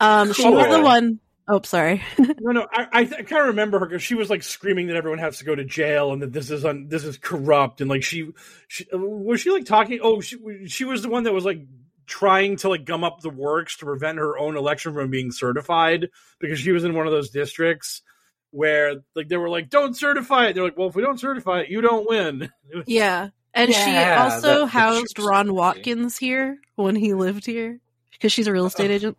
um, 0.00 0.32
she 0.32 0.48
was 0.48 0.66
the 0.68 0.74
Cool. 0.76 0.82
one 0.82 1.20
oh 1.48 1.60
sorry. 1.64 2.02
No, 2.40 2.52
no, 2.52 2.66
I, 2.72 2.86
I, 2.92 3.04
th- 3.04 3.20
I 3.20 3.22
kind 3.22 3.42
of 3.42 3.48
remember 3.48 3.78
her 3.78 3.86
because 3.86 4.02
she 4.02 4.14
was 4.14 4.30
like 4.30 4.42
screaming 4.42 4.86
that 4.88 4.96
everyone 4.96 5.18
has 5.18 5.38
to 5.38 5.44
go 5.44 5.54
to 5.54 5.64
jail 5.64 6.12
and 6.12 6.20
that 6.22 6.32
this 6.32 6.50
is 6.50 6.64
un- 6.64 6.88
this 6.88 7.04
is 7.04 7.16
corrupt 7.18 7.80
and 7.80 7.88
like 7.90 8.02
she, 8.02 8.30
she 8.68 8.86
was 8.92 9.40
she 9.40 9.50
like 9.50 9.64
talking. 9.64 10.00
Oh, 10.02 10.20
she 10.20 10.38
she 10.66 10.84
was 10.84 11.02
the 11.02 11.08
one 11.08 11.24
that 11.24 11.32
was 11.32 11.44
like 11.44 11.60
trying 12.06 12.56
to 12.56 12.68
like 12.68 12.84
gum 12.84 13.04
up 13.04 13.20
the 13.20 13.30
works 13.30 13.76
to 13.78 13.86
prevent 13.86 14.18
her 14.18 14.36
own 14.38 14.56
election 14.56 14.92
from 14.94 15.10
being 15.10 15.30
certified 15.32 16.08
because 16.38 16.58
she 16.58 16.72
was 16.72 16.84
in 16.84 16.94
one 16.94 17.06
of 17.06 17.12
those 17.12 17.30
districts 17.30 18.02
where 18.50 18.96
like 19.16 19.28
they 19.28 19.36
were 19.36 19.48
like 19.48 19.68
don't 19.70 19.96
certify 19.96 20.46
it. 20.46 20.54
They're 20.54 20.64
like, 20.64 20.76
well, 20.78 20.88
if 20.88 20.94
we 20.94 21.02
don't 21.02 21.18
certify 21.20 21.60
it, 21.60 21.68
you 21.70 21.80
don't 21.80 22.08
win. 22.08 22.42
It 22.70 22.76
was- 22.76 22.84
Yeah. 22.88 23.28
And 23.52 23.72
she 23.72 23.96
also 23.96 24.40
that- 24.40 24.60
that 24.60 24.66
housed 24.66 25.18
Ron. 25.18 25.54
Watkins 25.54 26.18
here 26.18 26.58
when 26.76 26.96
he 26.96 27.14
lived 27.14 27.46
here 27.46 27.80
because 28.12 28.32
she's 28.32 28.46
a 28.48 28.52
real 28.52 28.66
estate 28.66 28.90
agent. 28.90 29.16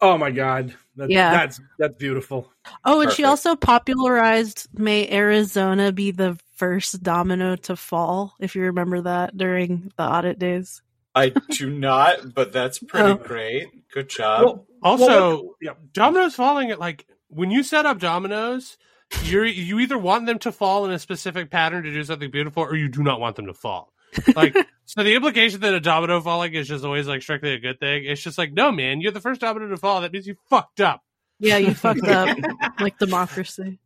Oh 0.00 0.16
my 0.16 0.30
god, 0.30 0.74
that, 0.96 1.10
Yeah. 1.10 1.32
that's 1.32 1.60
that's 1.78 1.96
beautiful. 1.96 2.52
Oh, 2.84 3.00
and 3.00 3.10
she 3.10 3.24
also 3.24 3.56
popularized 3.56 4.68
May 4.72 5.10
Arizona 5.10 5.90
be 5.90 6.12
the 6.12 6.38
first 6.54 7.02
domino 7.02 7.56
to 7.56 7.74
fall, 7.74 8.34
if 8.38 8.54
you 8.54 8.62
remember 8.62 9.00
that 9.02 9.36
during 9.36 9.90
the 9.96 10.04
audit 10.04 10.38
days. 10.38 10.82
I 11.18 11.32
do 11.50 11.70
not, 11.70 12.34
but 12.34 12.52
that's 12.52 12.78
pretty 12.78 13.10
Oh. 13.10 13.14
great. 13.16 13.66
Good 13.92 14.08
job. 14.08 14.42
Well, 14.44 14.66
Also, 14.82 15.06
well, 15.06 15.36
what- 15.44 15.56
yeah. 15.60 15.70
dominoes 15.92 16.34
falling 16.34 16.70
at 16.70 16.78
like 16.78 17.06
when 17.28 17.50
you 17.50 17.62
set 17.62 17.84
up 17.86 17.98
dominoes, 17.98 18.76
you 19.24 19.42
you 19.44 19.78
either 19.80 19.98
want 19.98 20.26
them 20.26 20.38
to 20.40 20.52
fall 20.52 20.84
in 20.84 20.90
a 20.92 20.98
specific 20.98 21.50
pattern 21.50 21.82
to 21.84 21.92
do 21.92 22.04
something 22.04 22.30
beautiful, 22.30 22.62
or 22.62 22.74
you 22.76 22.88
do 22.88 23.02
not 23.02 23.20
want 23.20 23.36
them 23.36 23.46
to 23.46 23.54
fall. 23.54 23.92
Like 24.36 24.54
so, 24.86 25.02
the 25.02 25.14
implication 25.14 25.60
that 25.60 25.74
a 25.74 25.80
domino 25.80 26.20
falling 26.20 26.54
is 26.54 26.68
just 26.68 26.84
always 26.84 27.06
like 27.08 27.22
strictly 27.22 27.52
a 27.52 27.58
good 27.58 27.78
thing. 27.80 28.04
It's 28.06 28.22
just 28.22 28.38
like, 28.38 28.52
no, 28.52 28.70
man, 28.72 29.00
you're 29.00 29.12
the 29.12 29.20
first 29.20 29.40
domino 29.40 29.68
to 29.68 29.76
fall. 29.76 30.00
That 30.02 30.12
means 30.12 30.26
you 30.26 30.36
fucked 30.48 30.80
up. 30.80 31.02
Yeah, 31.40 31.56
you 31.58 31.74
fucked 31.74 32.06
up 32.08 32.36
like 32.80 32.98
democracy. 32.98 33.78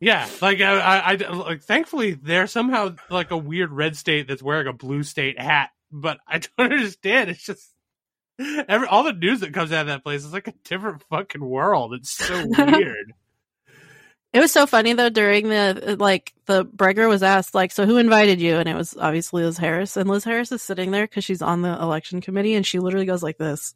Yeah, 0.00 0.28
like 0.42 0.60
I, 0.60 0.78
I, 0.78 1.12
I 1.12 1.14
like. 1.32 1.62
Thankfully, 1.62 2.12
they're 2.14 2.46
somehow 2.46 2.94
like 3.10 3.30
a 3.30 3.36
weird 3.38 3.70
red 3.72 3.96
state 3.96 4.28
that's 4.28 4.42
wearing 4.42 4.66
a 4.66 4.72
blue 4.72 5.02
state 5.02 5.40
hat. 5.40 5.70
But 5.96 6.18
I 6.26 6.38
don't 6.58 6.72
understand. 6.72 7.30
It's 7.30 7.44
just 7.46 7.70
every 8.68 8.88
all 8.88 9.04
the 9.04 9.12
news 9.12 9.40
that 9.40 9.54
comes 9.54 9.70
out 9.70 9.82
of 9.82 9.86
that 9.86 10.02
place 10.02 10.24
is 10.24 10.32
like 10.32 10.48
a 10.48 10.54
different 10.64 11.04
fucking 11.08 11.44
world. 11.44 11.94
It's 11.94 12.10
so 12.10 12.44
weird. 12.58 13.12
It 14.32 14.40
was 14.40 14.50
so 14.50 14.66
funny 14.66 14.92
though 14.94 15.10
during 15.10 15.48
the 15.48 15.94
like 16.00 16.32
the 16.46 16.64
Breger 16.64 17.08
was 17.08 17.22
asked 17.22 17.54
like, 17.54 17.70
so 17.70 17.86
who 17.86 17.98
invited 17.98 18.40
you? 18.40 18.56
And 18.56 18.68
it 18.68 18.74
was 18.74 18.96
obviously 18.96 19.44
Liz 19.44 19.56
Harris, 19.56 19.96
and 19.96 20.10
Liz 20.10 20.24
Harris 20.24 20.50
is 20.50 20.60
sitting 20.62 20.90
there 20.90 21.06
because 21.06 21.22
she's 21.22 21.40
on 21.42 21.62
the 21.62 21.72
election 21.80 22.20
committee, 22.20 22.54
and 22.56 22.66
she 22.66 22.80
literally 22.80 23.06
goes 23.06 23.22
like 23.22 23.38
this, 23.38 23.72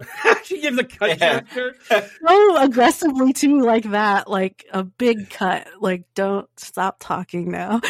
she 0.44 0.60
gives 0.60 0.78
a 0.78 0.84
cut 0.84 1.18
Yeah. 1.18 1.40
gesture. 1.40 1.74
so 1.88 2.56
aggressively 2.62 3.32
too, 3.32 3.60
like 3.62 3.90
that, 3.90 4.30
like 4.30 4.64
a 4.72 4.84
big 4.84 5.30
cut, 5.30 5.66
like 5.80 6.04
don't 6.14 6.48
stop 6.56 6.98
talking 7.00 7.50
now. 7.50 7.80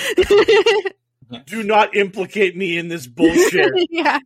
Uh-huh. 1.30 1.42
Do 1.46 1.62
not 1.62 1.96
implicate 1.96 2.56
me 2.56 2.78
in 2.78 2.88
this 2.88 3.06
bullshit. 3.06 3.72
yeah, 3.90 4.20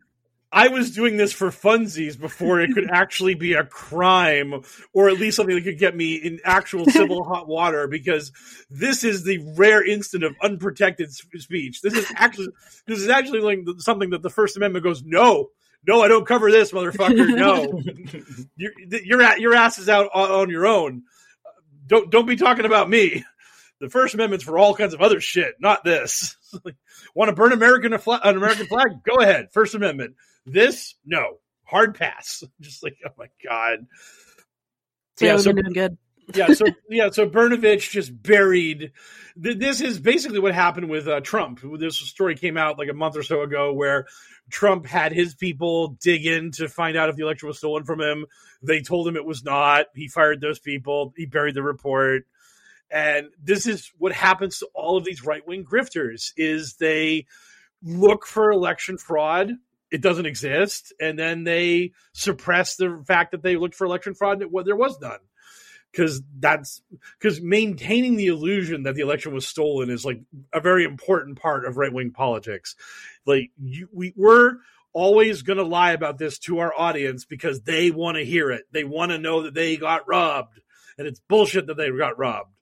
I 0.53 0.69
was 0.69 0.91
doing 0.91 1.17
this 1.17 1.33
for 1.33 1.51
funsies 1.51 2.19
before 2.19 2.61
it 2.61 2.73
could 2.75 2.91
actually 2.91 3.35
be 3.35 3.53
a 3.53 3.65
crime, 3.65 4.63
or 4.93 5.09
at 5.09 5.19
least 5.19 5.37
something 5.37 5.55
that 5.55 5.63
could 5.63 5.79
get 5.79 5.97
me 5.97 6.15
in 6.17 6.41
actual 6.45 6.85
civil 6.91 7.23
hot 7.25 7.47
water. 7.47 7.87
Because 7.87 8.33
this 8.69 9.05
is 9.05 9.25
the 9.25 9.39
rare 9.57 9.85
instant 9.85 10.25
of 10.25 10.35
unprotected 10.43 11.13
speech. 11.13 11.81
This 11.83 11.95
is 11.95 12.11
actually 12.17 12.49
this 12.87 12.99
is 12.99 13.09
actually 13.09 13.41
like 13.41 13.61
something 13.79 14.11
that 14.11 14.23
the 14.23 14.31
First 14.31 14.57
Amendment 14.57 14.85
goes, 14.85 15.03
no, 15.05 15.51
no, 15.87 16.03
I 16.03 16.09
don't 16.09 16.27
cover 16.27 16.51
this, 16.51 16.73
motherfucker. 16.73 17.29
No, 17.37 17.81
your 18.57 18.73
your 19.05 19.21
a- 19.23 19.41
your 19.41 19.55
ass 19.55 19.79
is 19.79 19.89
out 19.89 20.11
on, 20.13 20.31
on 20.31 20.51
your 20.51 20.67
own. 20.67 21.05
Don't 21.87 22.11
don't 22.11 22.27
be 22.27 22.37
talking 22.37 22.67
about 22.67 22.91
me. 22.91 23.25
The 23.81 23.89
First 23.89 24.15
Amendment's 24.15 24.45
for 24.45 24.59
all 24.59 24.75
kinds 24.75 24.95
of 24.95 25.01
other 25.01 25.21
shit, 25.21 25.55
not 25.59 25.85
this. 25.85 26.37
Want 27.15 27.29
to 27.31 27.35
burn 27.35 27.53
American 27.53 27.93
an 27.95 28.37
American 28.37 28.67
flag? 28.67 28.89
Go 29.05 29.21
ahead. 29.23 29.49
First 29.53 29.75
Amendment. 29.75 30.17
This, 30.47 30.95
no, 31.05 31.39
hard 31.65 31.95
pass. 31.97 32.45
Just 32.61 32.83
like, 32.83 32.97
oh 33.07 33.11
my 33.19 33.27
god. 33.45 33.87
Yeah, 35.21 35.37
so- 35.39 35.53
doing 35.53 35.73
good. 35.73 35.99
Yeah, 36.33 36.53
so 36.55 36.65
yeah, 36.89 37.11
so 37.11 37.29
Brnovich 37.29 37.91
just 37.91 38.23
buried. 38.23 38.93
th- 39.43 39.59
This 39.59 39.81
is 39.81 39.99
basically 39.99 40.39
what 40.39 40.55
happened 40.55 40.89
with 40.89 41.09
uh, 41.09 41.19
Trump. 41.23 41.59
This 41.77 41.97
story 41.97 42.37
came 42.37 42.57
out 42.57 42.79
like 42.79 42.89
a 42.89 42.93
month 42.95 43.17
or 43.17 43.25
so 43.25 43.43
ago, 43.43 43.73
where 43.73 44.07
Trump 44.49 44.87
had 44.87 45.11
his 45.11 45.35
people 45.35 45.97
dig 46.01 46.25
in 46.27 46.53
to 46.53 46.69
find 46.69 46.97
out 46.97 47.09
if 47.09 47.17
the 47.17 47.25
election 47.25 47.49
was 47.49 47.59
stolen 47.59 47.83
from 47.83 48.01
him. 48.01 48.27
They 48.63 48.81
told 48.81 49.09
him 49.09 49.17
it 49.17 49.25
was 49.25 49.43
not. 49.43 49.87
He 49.93 50.07
fired 50.07 50.41
those 50.41 50.61
people. 50.61 51.13
He 51.17 51.27
buried 51.27 51.57
the 51.57 51.65
report. 51.65 52.27
And 52.91 53.29
this 53.43 53.67
is 53.67 53.91
what 53.99 54.13
happens 54.13 54.59
to 54.59 54.69
all 54.75 54.97
of 54.97 55.05
these 55.05 55.25
right 55.25 55.47
wing 55.47 55.65
grifters: 55.65 56.33
is 56.37 56.75
they 56.75 57.27
look 57.83 58.27
for 58.27 58.51
election 58.51 58.99
fraud. 58.99 59.53
It 59.91 60.03
doesn't 60.03 60.27
exist, 60.27 60.93
and 61.01 61.19
then 61.19 61.45
they 61.45 61.93
suppress 62.13 62.77
the 62.77 63.03
fact 63.07 63.33
that 63.33 63.43
they 63.43 63.57
looked 63.57 63.75
for 63.75 63.87
election 63.87 64.15
fraud. 64.15 64.43
Well, 64.51 64.65
there 64.65 64.77
was 64.77 65.01
none 65.01 65.19
because 65.93 66.23
that's 66.39 66.83
because 67.19 67.41
maintaining 67.41 68.17
the 68.17 68.29
illusion 68.29 68.85
that 68.85 68.95
the 68.95 69.03
election 69.03 69.35
was 69.35 69.47
stolen 69.47 69.91
is 69.91 70.05
like 70.05 70.21
a 70.53 70.61
very 70.61 70.85
important 70.85 71.41
part 71.41 71.65
of 71.65 71.77
right 71.77 71.93
wing 71.93 72.13
politics. 72.13 72.77
Like 73.27 73.51
you, 73.61 73.89
we 73.93 74.13
we're 74.17 74.57
always 74.93 75.43
going 75.43 75.59
to 75.59 75.65
lie 75.65 75.93
about 75.93 76.19
this 76.19 76.39
to 76.39 76.59
our 76.59 76.73
audience 76.77 77.25
because 77.25 77.63
they 77.63 77.91
want 77.91 78.17
to 78.17 78.25
hear 78.25 78.51
it. 78.51 78.65
They 78.73 78.85
want 78.85 79.13
to 79.13 79.19
know 79.19 79.43
that 79.43 79.55
they 79.55 79.77
got 79.77 80.09
robbed, 80.09 80.61
and 80.99 81.07
it's 81.07 81.21
bullshit 81.29 81.67
that 81.67 81.77
they 81.77 81.91
got 81.91 82.19
robbed. 82.19 82.55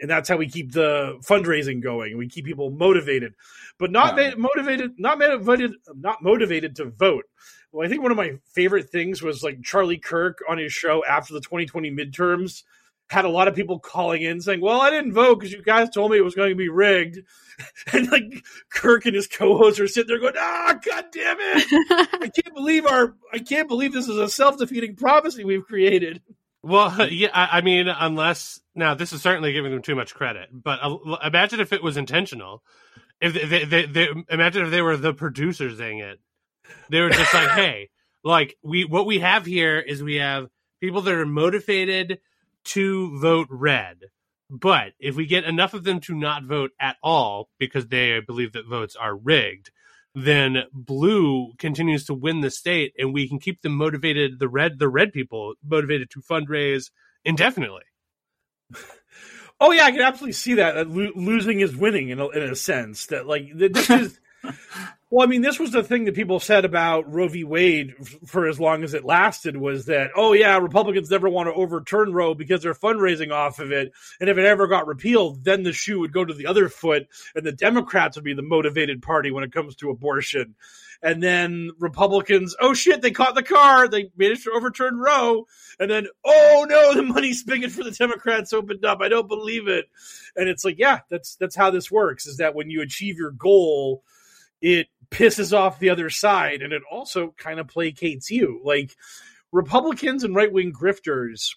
And 0.00 0.08
that's 0.10 0.28
how 0.28 0.36
we 0.36 0.48
keep 0.48 0.72
the 0.72 1.18
fundraising 1.22 1.82
going. 1.82 2.16
We 2.16 2.28
keep 2.28 2.46
people 2.46 2.70
motivated, 2.70 3.34
but 3.78 3.90
not 3.90 4.16
Yeah. 4.16 4.30
ma- 4.36 4.48
motivated, 4.54 4.92
not 4.98 5.18
motivated, 5.18 5.72
not 5.94 6.22
motivated 6.22 6.76
to 6.76 6.86
vote. 6.86 7.24
Well, 7.72 7.86
I 7.86 7.90
think 7.90 8.02
one 8.02 8.10
of 8.10 8.16
my 8.16 8.38
favorite 8.54 8.90
things 8.90 9.22
was 9.22 9.42
like 9.42 9.62
Charlie 9.62 9.98
Kirk 9.98 10.38
on 10.48 10.58
his 10.58 10.72
show 10.72 11.04
after 11.04 11.34
the 11.34 11.40
2020 11.40 11.90
midterms 11.90 12.62
had 13.08 13.24
a 13.24 13.28
lot 13.28 13.48
of 13.48 13.54
people 13.56 13.78
calling 13.80 14.22
in 14.22 14.40
saying, 14.40 14.60
"Well, 14.60 14.80
I 14.80 14.88
didn't 14.90 15.12
vote 15.12 15.40
because 15.40 15.52
you 15.52 15.62
guys 15.62 15.90
told 15.90 16.12
me 16.12 16.16
it 16.18 16.24
was 16.24 16.34
going 16.36 16.50
to 16.50 16.56
be 16.56 16.68
rigged," 16.68 17.18
and 17.92 18.10
like 18.10 18.44
Kirk 18.70 19.04
and 19.04 19.14
his 19.14 19.26
co-hosts 19.26 19.80
are 19.80 19.88
sitting 19.88 20.08
there 20.08 20.18
going, 20.20 20.34
"Ah, 20.38 20.78
god 20.84 21.06
damn 21.12 21.36
it! 21.40 21.66
I 22.22 22.28
can't 22.28 22.54
believe 22.54 22.86
our, 22.86 23.14
I 23.32 23.38
can't 23.38 23.68
believe 23.68 23.92
this 23.92 24.08
is 24.08 24.16
a 24.16 24.28
self-defeating 24.28 24.96
prophecy 24.96 25.44
we've 25.44 25.66
created." 25.66 26.22
Well, 26.62 27.08
yeah, 27.10 27.30
I, 27.32 27.58
I 27.58 27.60
mean, 27.60 27.88
unless 27.88 28.60
now 28.74 28.94
this 28.94 29.12
is 29.12 29.22
certainly 29.22 29.52
giving 29.52 29.72
them 29.72 29.82
too 29.82 29.94
much 29.94 30.14
credit, 30.14 30.48
but 30.52 30.78
uh, 30.82 31.16
imagine 31.24 31.60
if 31.60 31.72
it 31.72 31.82
was 31.82 31.96
intentional. 31.96 32.62
If 33.20 33.34
they, 33.34 33.44
they, 33.44 33.64
they, 33.64 33.86
they 33.86 34.08
imagine 34.30 34.64
if 34.64 34.70
they 34.70 34.82
were 34.82 34.96
the 34.96 35.12
producers 35.12 35.78
saying 35.78 35.98
it, 35.98 36.18
they 36.88 37.00
were 37.00 37.10
just 37.10 37.34
like, 37.34 37.50
"Hey, 37.56 37.90
like 38.24 38.56
we 38.62 38.84
what 38.84 39.06
we 39.06 39.20
have 39.20 39.44
here 39.46 39.78
is 39.78 40.02
we 40.02 40.16
have 40.16 40.48
people 40.80 41.02
that 41.02 41.14
are 41.14 41.26
motivated 41.26 42.20
to 42.64 43.18
vote 43.20 43.48
red, 43.50 43.98
but 44.48 44.92
if 44.98 45.16
we 45.16 45.26
get 45.26 45.44
enough 45.44 45.74
of 45.74 45.84
them 45.84 46.00
to 46.00 46.14
not 46.14 46.44
vote 46.44 46.72
at 46.80 46.96
all 47.02 47.48
because 47.58 47.86
they 47.88 48.20
believe 48.20 48.52
that 48.52 48.66
votes 48.66 48.96
are 48.96 49.16
rigged." 49.16 49.70
Then 50.14 50.64
blue 50.72 51.52
continues 51.58 52.04
to 52.06 52.14
win 52.14 52.40
the 52.40 52.50
state, 52.50 52.94
and 52.98 53.14
we 53.14 53.28
can 53.28 53.38
keep 53.38 53.62
them 53.62 53.72
motivated. 53.76 54.38
The 54.38 54.48
red, 54.48 54.78
the 54.78 54.88
red 54.88 55.12
people 55.12 55.54
motivated 55.64 56.10
to 56.10 56.20
fundraise 56.20 56.90
indefinitely. 57.24 57.84
Oh 59.62 59.72
yeah, 59.72 59.84
I 59.84 59.90
can 59.90 60.00
absolutely 60.00 60.32
see 60.32 60.54
that. 60.54 60.74
that 60.74 60.88
lo- 60.88 61.12
losing 61.14 61.60
is 61.60 61.76
winning 61.76 62.08
in 62.08 62.18
a, 62.18 62.28
in 62.30 62.42
a 62.44 62.56
sense. 62.56 63.06
That 63.08 63.26
like 63.26 63.50
this 63.54 63.90
is 63.90 64.18
Well, 65.12 65.26
I 65.26 65.28
mean, 65.28 65.42
this 65.42 65.58
was 65.58 65.72
the 65.72 65.82
thing 65.82 66.04
that 66.04 66.14
people 66.14 66.38
said 66.38 66.64
about 66.64 67.12
Roe 67.12 67.26
v. 67.26 67.42
Wade 67.42 67.94
for 68.26 68.46
as 68.46 68.60
long 68.60 68.84
as 68.84 68.94
it 68.94 69.04
lasted 69.04 69.56
was 69.56 69.86
that, 69.86 70.12
oh, 70.14 70.34
yeah, 70.34 70.56
Republicans 70.58 71.10
never 71.10 71.28
want 71.28 71.48
to 71.48 71.52
overturn 71.52 72.12
Roe 72.12 72.32
because 72.32 72.62
they're 72.62 72.74
fundraising 72.74 73.32
off 73.32 73.58
of 73.58 73.72
it. 73.72 73.92
And 74.20 74.30
if 74.30 74.38
it 74.38 74.44
ever 74.44 74.68
got 74.68 74.86
repealed, 74.86 75.42
then 75.42 75.64
the 75.64 75.72
shoe 75.72 75.98
would 75.98 76.12
go 76.12 76.24
to 76.24 76.32
the 76.32 76.46
other 76.46 76.68
foot 76.68 77.08
and 77.34 77.44
the 77.44 77.50
Democrats 77.50 78.16
would 78.16 78.24
be 78.24 78.34
the 78.34 78.42
motivated 78.42 79.02
party 79.02 79.32
when 79.32 79.42
it 79.42 79.52
comes 79.52 79.74
to 79.76 79.90
abortion. 79.90 80.54
And 81.02 81.20
then 81.20 81.70
Republicans, 81.80 82.54
oh 82.60 82.72
shit, 82.74 83.02
they 83.02 83.10
caught 83.10 83.34
the 83.34 83.42
car. 83.42 83.88
They 83.88 84.12
managed 84.16 84.44
to 84.44 84.52
overturn 84.52 84.96
Roe. 84.96 85.46
And 85.80 85.90
then, 85.90 86.06
oh 86.24 86.66
no, 86.68 86.94
the 86.94 87.02
money 87.02 87.32
spigot 87.32 87.72
for 87.72 87.82
the 87.82 87.90
Democrats 87.90 88.52
opened 88.52 88.84
up. 88.84 89.00
I 89.00 89.08
don't 89.08 89.26
believe 89.26 89.66
it. 89.66 89.86
And 90.36 90.48
it's 90.48 90.64
like, 90.64 90.78
yeah, 90.78 91.00
that's 91.10 91.34
that's 91.34 91.56
how 91.56 91.72
this 91.72 91.90
works. 91.90 92.26
Is 92.26 92.36
that 92.36 92.54
when 92.54 92.70
you 92.70 92.80
achieve 92.80 93.16
your 93.16 93.32
goal, 93.32 94.04
it 94.60 94.86
pisses 95.10 95.56
off 95.56 95.78
the 95.78 95.90
other 95.90 96.10
side, 96.10 96.62
and 96.62 96.72
it 96.72 96.82
also 96.90 97.34
kind 97.36 97.60
of 97.60 97.66
placates 97.66 98.30
you. 98.30 98.60
Like 98.64 98.96
Republicans 99.52 100.24
and 100.24 100.34
right 100.34 100.52
wing 100.52 100.72
grifters 100.72 101.56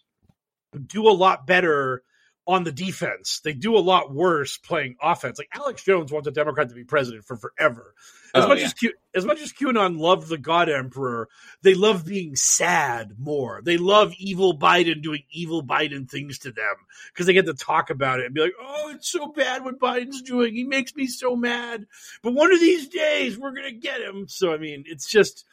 do 0.87 1.07
a 1.07 1.11
lot 1.11 1.45
better 1.45 2.03
on 2.45 2.63
the 2.63 2.71
defense. 2.71 3.39
They 3.43 3.53
do 3.53 3.77
a 3.77 3.79
lot 3.79 4.13
worse 4.13 4.57
playing 4.57 4.97
offense. 5.01 5.37
Like 5.37 5.49
Alex 5.53 5.83
Jones 5.83 6.11
wants 6.11 6.27
a 6.27 6.31
Democrat 6.31 6.69
to 6.69 6.75
be 6.75 6.83
president 6.83 7.25
for 7.25 7.37
forever. 7.37 7.93
As 8.35 8.45
Oh, 8.45 8.47
much 8.47 8.59
yeah. 8.59 8.65
as 8.65 8.73
Q, 8.73 8.93
as 9.15 9.25
much 9.25 9.41
as 9.41 9.53
QAnon 9.53 9.99
loved 9.99 10.27
the 10.27 10.39
God 10.39 10.67
Emperor, 10.67 11.29
they 11.61 11.75
love 11.75 12.03
being 12.05 12.35
sad 12.35 13.13
more. 13.19 13.61
They 13.63 13.77
love 13.77 14.13
evil 14.17 14.57
Biden 14.57 15.01
doing 15.03 15.23
evil 15.31 15.63
Biden 15.63 16.09
things 16.09 16.39
to 16.39 16.51
them 16.51 16.75
because 17.13 17.27
they 17.27 17.33
get 17.33 17.45
to 17.45 17.53
talk 17.53 17.91
about 17.91 18.19
it 18.19 18.25
and 18.25 18.33
be 18.35 18.41
like, 18.41 18.55
"Oh, 18.59 18.89
it's 18.93 19.07
so 19.09 19.27
bad 19.27 19.63
what 19.63 19.79
Biden's 19.79 20.23
doing. 20.23 20.55
He 20.55 20.63
makes 20.63 20.95
me 20.95 21.05
so 21.05 21.35
mad." 21.35 21.85
But 22.23 22.33
one 22.33 22.51
of 22.51 22.59
these 22.59 22.87
days, 22.87 23.37
we're 23.37 23.53
gonna 23.53 23.71
get 23.71 24.01
him. 24.01 24.27
So 24.27 24.51
I 24.51 24.57
mean, 24.57 24.83
it's 24.87 25.07
just 25.07 25.45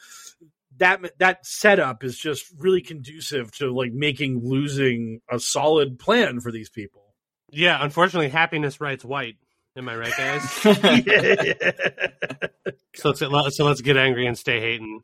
that 0.80 1.18
that 1.18 1.46
setup 1.46 2.02
is 2.02 2.18
just 2.18 2.46
really 2.58 2.82
conducive 2.82 3.52
to 3.58 3.72
like 3.72 3.92
making 3.92 4.40
losing 4.42 5.20
a 5.30 5.38
solid 5.38 5.98
plan 5.98 6.40
for 6.40 6.50
these 6.50 6.68
people. 6.68 7.14
Yeah, 7.50 7.78
unfortunately, 7.80 8.28
happiness 8.28 8.80
writes 8.80 9.04
white. 9.04 9.36
Am 9.76 9.88
I 9.88 9.96
right, 9.96 10.12
guys? 10.16 10.42
so 12.94 13.14
let's 13.28 13.56
so 13.56 13.64
let's 13.64 13.80
get 13.80 13.96
angry 13.96 14.26
and 14.26 14.36
stay 14.36 14.60
hating. 14.60 15.02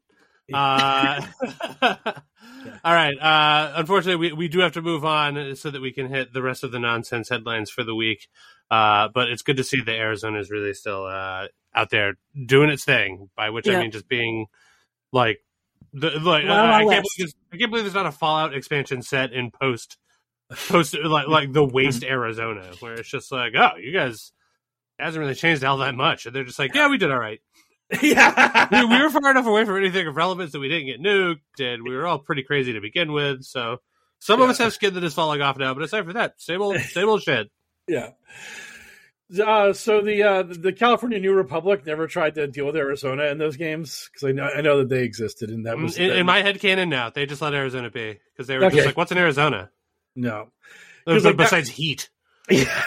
Uh, 0.53 1.25
all 1.83 1.97
right. 2.85 3.19
Uh, 3.19 3.73
unfortunately, 3.77 4.31
we, 4.31 4.33
we 4.33 4.49
do 4.49 4.61
have 4.61 4.73
to 4.73 4.83
move 4.83 5.05
on 5.05 5.57
so 5.57 5.71
that 5.71 5.81
we 5.81 5.93
can 5.93 6.09
hit 6.09 6.33
the 6.33 6.43
rest 6.43 6.65
of 6.65 6.73
the 6.73 6.79
nonsense 6.79 7.29
headlines 7.29 7.71
for 7.71 7.85
the 7.85 7.95
week. 7.95 8.29
Uh, 8.71 9.09
but 9.15 9.29
it's 9.29 9.43
good 9.43 9.57
to 9.57 9.65
see 9.65 9.81
that 9.81 9.95
Arizona 9.95 10.39
is 10.39 10.51
really 10.51 10.75
still 10.75 11.05
uh, 11.05 11.47
out 11.75 11.91
there 11.91 12.15
doing 12.47 12.71
its 12.71 12.85
thing. 12.85 13.31
By 13.37 13.51
which 13.51 13.69
I 13.69 13.81
mean 13.81 13.91
just 13.91 14.09
being 14.09 14.47
like 15.13 15.41
the 16.01 16.11
like 16.21 16.45
Wild 16.45 16.51
I, 16.51 16.79
I 16.79 16.85
can't 16.85 16.89
believe 16.89 17.05
there's, 17.19 17.35
I 17.53 17.57
can't 17.57 17.71
believe 17.71 17.85
there's 17.85 17.95
not 17.95 18.07
a 18.07 18.13
Fallout 18.13 18.55
expansion 18.55 19.03
set 19.03 19.33
in 19.33 19.51
post 19.51 19.99
post 20.69 20.97
like 21.05 21.29
like 21.29 21.53
the 21.53 21.65
waste 21.65 22.05
Arizona 22.05 22.71
where 22.81 22.95
it's 22.95 23.09
just 23.09 23.33
like 23.33 23.53
oh 23.57 23.77
you 23.79 23.93
guys 23.93 24.33
hasn't 24.99 25.21
really 25.21 25.35
changed 25.35 25.65
all 25.65 25.79
that 25.79 25.95
much 25.95 26.27
and 26.27 26.35
they're 26.35 26.45
just 26.45 26.59
like 26.59 26.75
yeah 26.75 26.89
we 26.89 26.99
did 26.99 27.11
all 27.11 27.19
right 27.19 27.41
yeah, 28.03 28.67
we, 28.73 28.85
we 28.85 29.01
were 29.01 29.11
far 29.11 29.31
enough 29.31 29.47
away 29.47 29.65
from 29.65 29.77
anything 29.77 30.09
of 30.09 30.17
relevance 30.17 30.51
that 30.53 30.59
we 30.59 30.69
didn't 30.69 30.87
get 30.87 31.01
nuked, 31.01 31.61
and 31.61 31.85
we 31.85 31.95
were 31.95 32.05
all 32.05 32.19
pretty 32.19 32.43
crazy 32.43 32.73
to 32.73 32.81
begin 32.81 33.13
with. 33.13 33.45
So 33.45 33.77
some 34.19 34.43
of 34.43 34.51
us 34.51 34.59
have 34.59 34.73
skin 34.73 34.95
that 34.95 35.05
is 35.05 35.15
falling 35.15 35.41
off 35.41 35.57
now, 35.57 35.73
but 35.73 35.85
aside 35.85 36.05
from 36.05 36.15
that, 36.15 36.35
same 36.39 36.61
old, 36.61 36.81
same 36.81 37.09
old 37.09 37.23
shit. 37.23 37.49
yeah. 37.89 38.11
Uh, 39.45 39.73
so 39.73 40.03
the 40.03 40.23
uh, 40.23 40.43
the 40.45 40.73
California 40.73 41.19
New 41.19 41.33
Republic 41.35 41.85
never 41.85 42.07
tried 42.07 42.37
to 42.37 42.47
deal 42.47 42.67
with 42.67 42.77
Arizona 42.77 43.25
in 43.25 43.39
those 43.39 43.57
games 43.57 44.09
because 44.13 44.29
I 44.29 44.33
know 44.33 44.45
I 44.45 44.61
know 44.61 44.79
that 44.79 44.89
they 44.89 45.03
existed 45.03 45.51
and 45.51 45.67
that 45.67 45.77
was 45.79 45.99
In, 45.99 46.11
in 46.13 46.27
my 46.27 46.43
head 46.43 46.61
canon 46.61 46.89
now, 46.89 47.11
they 47.11 47.27
just 47.27 47.43
let 47.43 47.53
Arizona 47.53 47.91
be 47.91 48.21
because 48.33 48.47
they 48.47 48.57
were 48.57 48.67
Okay. 48.67 48.77
just 48.77 48.87
like, 48.87 48.97
"What's 48.97 49.11
in 49.11 49.19
Arizona?" 49.19 49.71
no 50.15 50.49
like, 51.07 51.23
that- 51.23 51.37
besides 51.37 51.69
heat, 51.69 52.09
yeah 52.51 52.83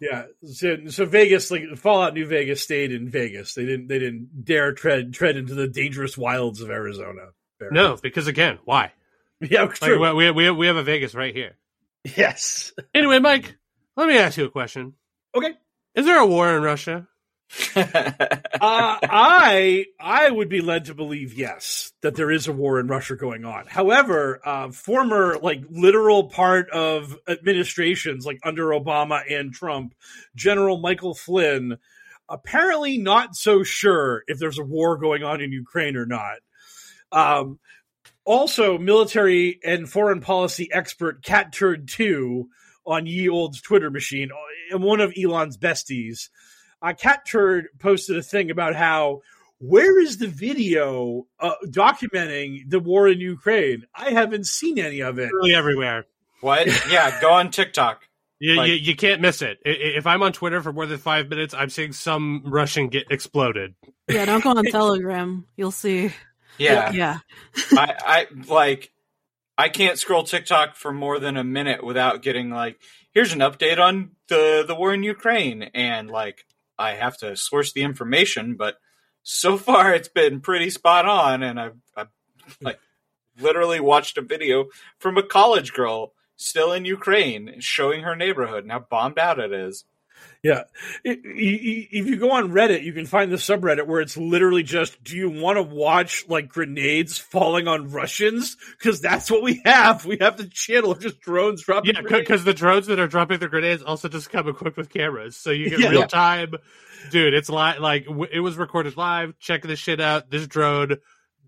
yeah 0.00 0.26
so, 0.44 0.76
so 0.88 1.04
Vegas 1.06 1.50
like 1.50 1.62
Fallout 1.76 2.14
New 2.14 2.26
Vegas 2.26 2.62
stayed 2.62 2.92
in 2.92 3.08
Vegas 3.08 3.54
they 3.54 3.64
didn't 3.64 3.88
they 3.88 3.98
didn't 3.98 4.44
dare 4.44 4.72
tread 4.72 5.12
tread 5.12 5.36
into 5.36 5.54
the 5.54 5.66
dangerous 5.66 6.16
wilds 6.16 6.60
of 6.60 6.70
Arizona 6.70 7.30
no, 7.72 7.96
because 8.00 8.28
again, 8.28 8.58
why? 8.64 8.92
yeah 9.40 9.66
true 9.66 10.14
we, 10.14 10.26
we, 10.26 10.30
we 10.30 10.50
we 10.52 10.66
have 10.68 10.76
a 10.76 10.82
Vegas 10.84 11.14
right 11.14 11.34
here. 11.34 11.56
yes 12.04 12.72
Anyway, 12.94 13.18
Mike, 13.18 13.56
let 13.96 14.06
me 14.08 14.16
ask 14.18 14.36
you 14.38 14.44
a 14.44 14.50
question. 14.50 14.92
Okay 15.38 15.54
Is 15.94 16.04
there 16.04 16.18
a 16.18 16.26
war 16.26 16.54
in 16.54 16.62
Russia? 16.62 17.08
uh, 17.76 17.82
I 18.60 19.86
I 19.98 20.30
would 20.30 20.50
be 20.50 20.60
led 20.60 20.86
to 20.86 20.94
believe 20.94 21.32
yes 21.32 21.92
that 22.02 22.14
there 22.14 22.30
is 22.30 22.46
a 22.46 22.52
war 22.52 22.78
in 22.78 22.88
Russia 22.88 23.16
going 23.16 23.46
on. 23.46 23.66
However, 23.66 24.40
uh, 24.44 24.70
former 24.70 25.38
like 25.42 25.62
literal 25.70 26.28
part 26.28 26.68
of 26.70 27.16
administrations 27.26 28.26
like 28.26 28.38
under 28.44 28.66
Obama 28.66 29.22
and 29.30 29.52
Trump, 29.52 29.94
General 30.36 30.78
Michael 30.78 31.14
Flynn, 31.14 31.78
apparently 32.28 32.98
not 32.98 33.34
so 33.34 33.62
sure 33.62 34.24
if 34.26 34.38
there's 34.38 34.58
a 34.58 34.64
war 34.64 34.98
going 34.98 35.24
on 35.24 35.40
in 35.40 35.50
Ukraine 35.50 35.96
or 35.96 36.04
not. 36.04 36.36
Um, 37.10 37.58
also, 38.26 38.76
military 38.76 39.58
and 39.64 39.88
foreign 39.88 40.20
policy 40.20 40.68
expert 40.70 41.24
Cat 41.24 41.50
Turd 41.54 41.88
Two 41.88 42.50
on 42.88 43.06
Ye 43.06 43.28
Old's 43.28 43.60
Twitter 43.60 43.90
machine, 43.90 44.30
and 44.72 44.82
one 44.82 45.00
of 45.00 45.12
Elon's 45.16 45.56
besties 45.56 46.28
uh, 46.82 46.92
Cat 46.94 47.26
Turd 47.26 47.66
posted 47.78 48.16
a 48.16 48.22
thing 48.22 48.50
about 48.50 48.74
how 48.74 49.20
where 49.60 50.00
is 50.00 50.18
the 50.18 50.28
video 50.28 51.26
uh, 51.40 51.54
documenting 51.66 52.68
the 52.70 52.78
war 52.80 53.08
in 53.08 53.20
Ukraine? 53.20 53.84
I 53.94 54.10
haven't 54.10 54.46
seen 54.46 54.78
any 54.78 55.00
of 55.00 55.18
it. 55.18 55.32
Really 55.32 55.54
everywhere. 55.54 56.06
what? 56.40 56.66
Yeah, 56.90 57.20
go 57.20 57.32
on 57.32 57.50
TikTok. 57.50 58.02
You, 58.40 58.54
Like- 58.54 58.68
you, 58.68 58.74
you 58.76 58.94
can't 58.94 59.20
miss 59.20 59.42
it. 59.42 59.58
I- 59.66 59.70
I- 59.70 59.72
If 59.98 60.06
I'm 60.06 60.22
on 60.22 60.32
Twitter 60.32 60.62
for 60.62 60.72
more 60.72 60.86
than 60.86 60.98
five 60.98 61.28
minutes, 61.28 61.54
I'm 61.54 61.70
seeing 61.70 61.92
some 61.92 62.44
Russian 62.46 62.86
get 62.86 63.10
exploded. 63.10 63.74
Yeah, 64.08 64.26
don't 64.26 64.44
go 64.44 64.50
on 64.50 64.64
Telegram. 64.70 65.44
You'll 65.56 65.72
see. 65.72 66.12
Yeah, 66.56 66.92
Yeah. 66.92 67.18
I, 67.72 67.94
I 68.00 68.26
like. 68.46 68.92
I 69.58 69.68
can't 69.68 69.98
scroll 69.98 70.22
TikTok 70.22 70.76
for 70.76 70.92
more 70.92 71.18
than 71.18 71.36
a 71.36 71.42
minute 71.42 71.82
without 71.82 72.22
getting 72.22 72.48
like, 72.48 72.80
here's 73.12 73.32
an 73.32 73.40
update 73.40 73.78
on 73.78 74.12
the 74.28 74.64
the 74.64 74.76
war 74.76 74.94
in 74.94 75.02
Ukraine, 75.02 75.64
and 75.74 76.08
like 76.08 76.46
I 76.78 76.92
have 76.92 77.18
to 77.18 77.36
source 77.36 77.72
the 77.72 77.82
information, 77.82 78.54
but 78.54 78.76
so 79.24 79.58
far 79.68 79.92
it's 79.92 80.08
been 80.08 80.40
pretty 80.40 80.70
spot 80.70 81.06
on, 81.06 81.42
and 81.42 81.58
I've, 81.58 81.76
I've 81.96 82.08
like 82.60 82.78
literally 83.40 83.80
watched 83.80 84.16
a 84.16 84.22
video 84.22 84.66
from 84.98 85.18
a 85.18 85.24
college 85.24 85.72
girl 85.72 86.12
still 86.36 86.72
in 86.72 86.84
Ukraine 86.84 87.56
showing 87.58 88.02
her 88.02 88.14
neighborhood 88.14 88.62
and 88.62 88.70
how 88.70 88.78
bombed 88.78 89.18
out 89.18 89.40
it 89.40 89.52
is. 89.52 89.84
Yeah. 90.42 90.64
If 91.04 92.06
you 92.06 92.16
go 92.16 92.30
on 92.30 92.50
Reddit, 92.52 92.84
you 92.84 92.92
can 92.92 93.06
find 93.06 93.30
the 93.32 93.36
subreddit 93.36 93.86
where 93.86 94.00
it's 94.00 94.16
literally 94.16 94.62
just, 94.62 95.02
do 95.02 95.16
you 95.16 95.28
want 95.28 95.56
to 95.56 95.62
watch 95.62 96.24
like 96.28 96.48
grenades 96.48 97.18
falling 97.18 97.66
on 97.66 97.90
Russians? 97.90 98.56
Because 98.78 99.00
that's 99.00 99.30
what 99.30 99.42
we 99.42 99.60
have. 99.64 100.04
We 100.04 100.18
have 100.20 100.36
the 100.36 100.46
channel 100.48 100.92
of 100.92 101.00
just 101.00 101.20
drones 101.20 101.64
dropping. 101.64 101.94
Yeah, 101.96 102.02
because 102.02 102.44
the 102.44 102.54
drones 102.54 102.86
that 102.86 103.00
are 103.00 103.08
dropping 103.08 103.40
the 103.40 103.48
grenades 103.48 103.82
also 103.82 104.08
just 104.08 104.30
come 104.30 104.48
equipped 104.48 104.76
with 104.76 104.90
cameras, 104.90 105.36
so 105.36 105.50
you 105.50 105.70
get 105.70 105.80
Yeah. 105.80 105.88
real 105.90 106.06
time. 106.06 106.54
Dude, 107.10 107.34
it's 107.34 107.48
li- 107.48 107.78
like 107.78 108.06
w- 108.06 108.28
it 108.30 108.40
was 108.40 108.56
recorded 108.56 108.96
live. 108.96 109.36
Check 109.40 109.62
this 109.62 109.78
shit 109.80 110.00
out. 110.00 110.30
This 110.30 110.46
drone 110.46 110.96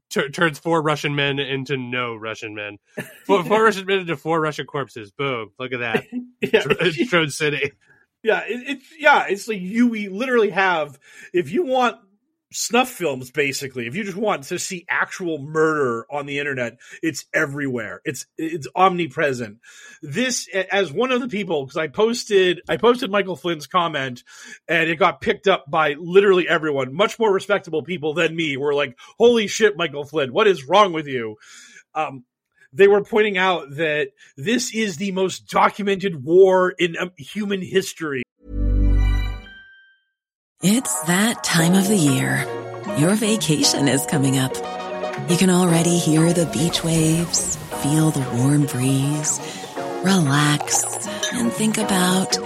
tur 0.09 0.29
turns 0.31 0.59
four 0.59 0.83
Russian 0.83 1.15
men 1.15 1.39
into 1.39 1.77
no 1.77 2.15
Russian 2.17 2.55
men. 2.55 2.79
Four, 3.27 3.45
four 3.45 3.63
Russian 3.65 3.87
men 3.87 4.01
into 4.01 4.17
four 4.17 4.41
Russian 4.41 4.67
corpses. 4.67 5.11
Boom! 5.13 5.51
Look 5.59 5.73
at 5.73 5.81
that. 5.81 6.05
Yeah. 6.41 6.63
Dr- 6.63 6.93
Drone 7.09 7.31
City. 7.31 7.73
Yeah, 8.23 8.43
it, 8.47 8.63
it's 8.69 8.87
yeah, 8.99 9.27
it's 9.29 9.49
like 9.49 9.61
you 9.61 9.89
we 9.89 10.09
literally 10.09 10.51
have 10.51 10.99
if 11.33 11.51
you 11.51 11.65
want 11.65 11.97
snuff 12.53 12.91
films 12.91 13.31
basically, 13.31 13.87
if 13.87 13.95
you 13.95 14.05
just 14.05 14.17
want 14.17 14.45
to 14.45 14.59
see 14.59 14.85
actual 14.89 15.39
murder 15.39 16.05
on 16.11 16.27
the 16.27 16.39
internet, 16.39 16.79
it's 17.03 17.25
everywhere. 17.33 18.01
It's 18.05 18.27
it's 18.37 18.67
omnipresent. 18.75 19.59
This 20.03 20.49
as 20.71 20.93
one 20.93 21.13
of 21.13 21.21
the 21.21 21.29
people 21.29 21.65
because 21.65 21.77
I 21.77 21.89
posted 21.89 22.61
I 22.69 22.77
posted 22.77 23.11
Michael 23.11 23.37
Flynn's 23.37 23.67
comment 23.67 24.25
and 24.69 24.91
it 24.91 24.97
got 24.97 25.21
picked 25.21 25.49
up 25.49 25.71
by 25.71 25.95
literally 25.95 26.49
everyone, 26.49 26.95
much 26.95 27.19
more 27.19 27.33
respectable 27.33 27.83
people 27.83 28.15
than 28.15 28.35
me 28.37 28.57
were 28.57 28.75
like, 28.75 28.99
"Holy 29.19 29.47
shit, 29.47 29.77
Michael 29.77 30.05
Flynn, 30.05 30.33
what 30.33 30.47
is 30.47 30.69
wrong 30.69 30.93
with 30.93 31.07
you?" 31.07 31.37
Um 31.95 32.25
they 32.73 32.89
were 32.89 33.03
pointing 33.03 33.39
out 33.39 33.71
that 33.77 34.09
this 34.37 34.75
is 34.75 34.97
the 34.97 35.13
most 35.13 35.49
documented 35.49 36.25
war 36.25 36.71
in 36.71 36.97
um, 36.97 37.13
human 37.17 37.63
history. 37.63 38.23
It's 40.63 41.03
that 41.05 41.43
time 41.43 41.75
of 41.75 41.89
the 41.89 41.97
year. 41.97 42.47
Your 42.99 43.15
vacation 43.15 43.89
is 43.89 44.05
coming 44.07 44.39
up. 44.39 44.55
You 45.31 45.37
can 45.37 45.49
already 45.49 45.99
hear 45.99 46.33
the 46.33 46.47
beach 46.47 46.85
waves, 46.85 47.57
feel 47.83 48.11
the 48.11 48.21
warm 48.37 48.67
breeze, 48.67 49.41
relax, 50.03 51.07
and 51.33 51.53
think 51.53 51.79
about 51.79 52.37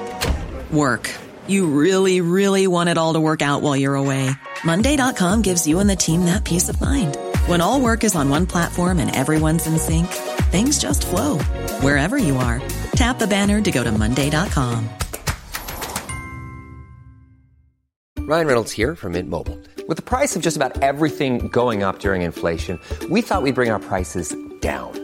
work. 0.70 1.10
You 1.46 1.66
really, 1.66 2.20
really 2.20 2.66
want 2.66 2.88
it 2.88 2.98
all 2.98 3.14
to 3.14 3.20
work 3.20 3.42
out 3.42 3.62
while 3.62 3.76
you're 3.76 3.94
away. 3.94 4.30
Monday.com 4.64 5.42
gives 5.42 5.66
you 5.66 5.80
and 5.80 5.90
the 5.90 5.96
team 5.96 6.26
that 6.26 6.44
peace 6.44 6.68
of 6.68 6.80
mind. 6.80 7.16
When 7.46 7.60
all 7.60 7.78
work 7.78 8.04
is 8.04 8.14
on 8.14 8.30
one 8.30 8.46
platform 8.46 8.98
and 8.98 9.14
everyone's 9.14 9.66
in 9.66 9.76
sync, 9.76 10.06
things 10.50 10.78
just 10.78 11.04
flow 11.04 11.38
wherever 11.82 12.16
you 12.16 12.36
are. 12.36 12.62
Tap 12.96 13.18
the 13.18 13.26
banner 13.26 13.60
to 13.60 13.70
go 13.70 13.82
to 13.84 13.92
Monday.com. 13.92 14.88
Ryan 18.20 18.46
Reynolds 18.46 18.72
here 18.72 18.94
from 18.96 19.12
Mint 19.12 19.28
Mobile. 19.28 19.60
With 19.86 19.98
the 19.98 20.02
price 20.02 20.34
of 20.34 20.40
just 20.40 20.56
about 20.56 20.82
everything 20.82 21.48
going 21.48 21.82
up 21.82 21.98
during 21.98 22.22
inflation, 22.22 22.80
we 23.10 23.20
thought 23.20 23.42
we'd 23.42 23.54
bring 23.54 23.70
our 23.70 23.78
prices 23.78 24.34
down. 24.60 25.03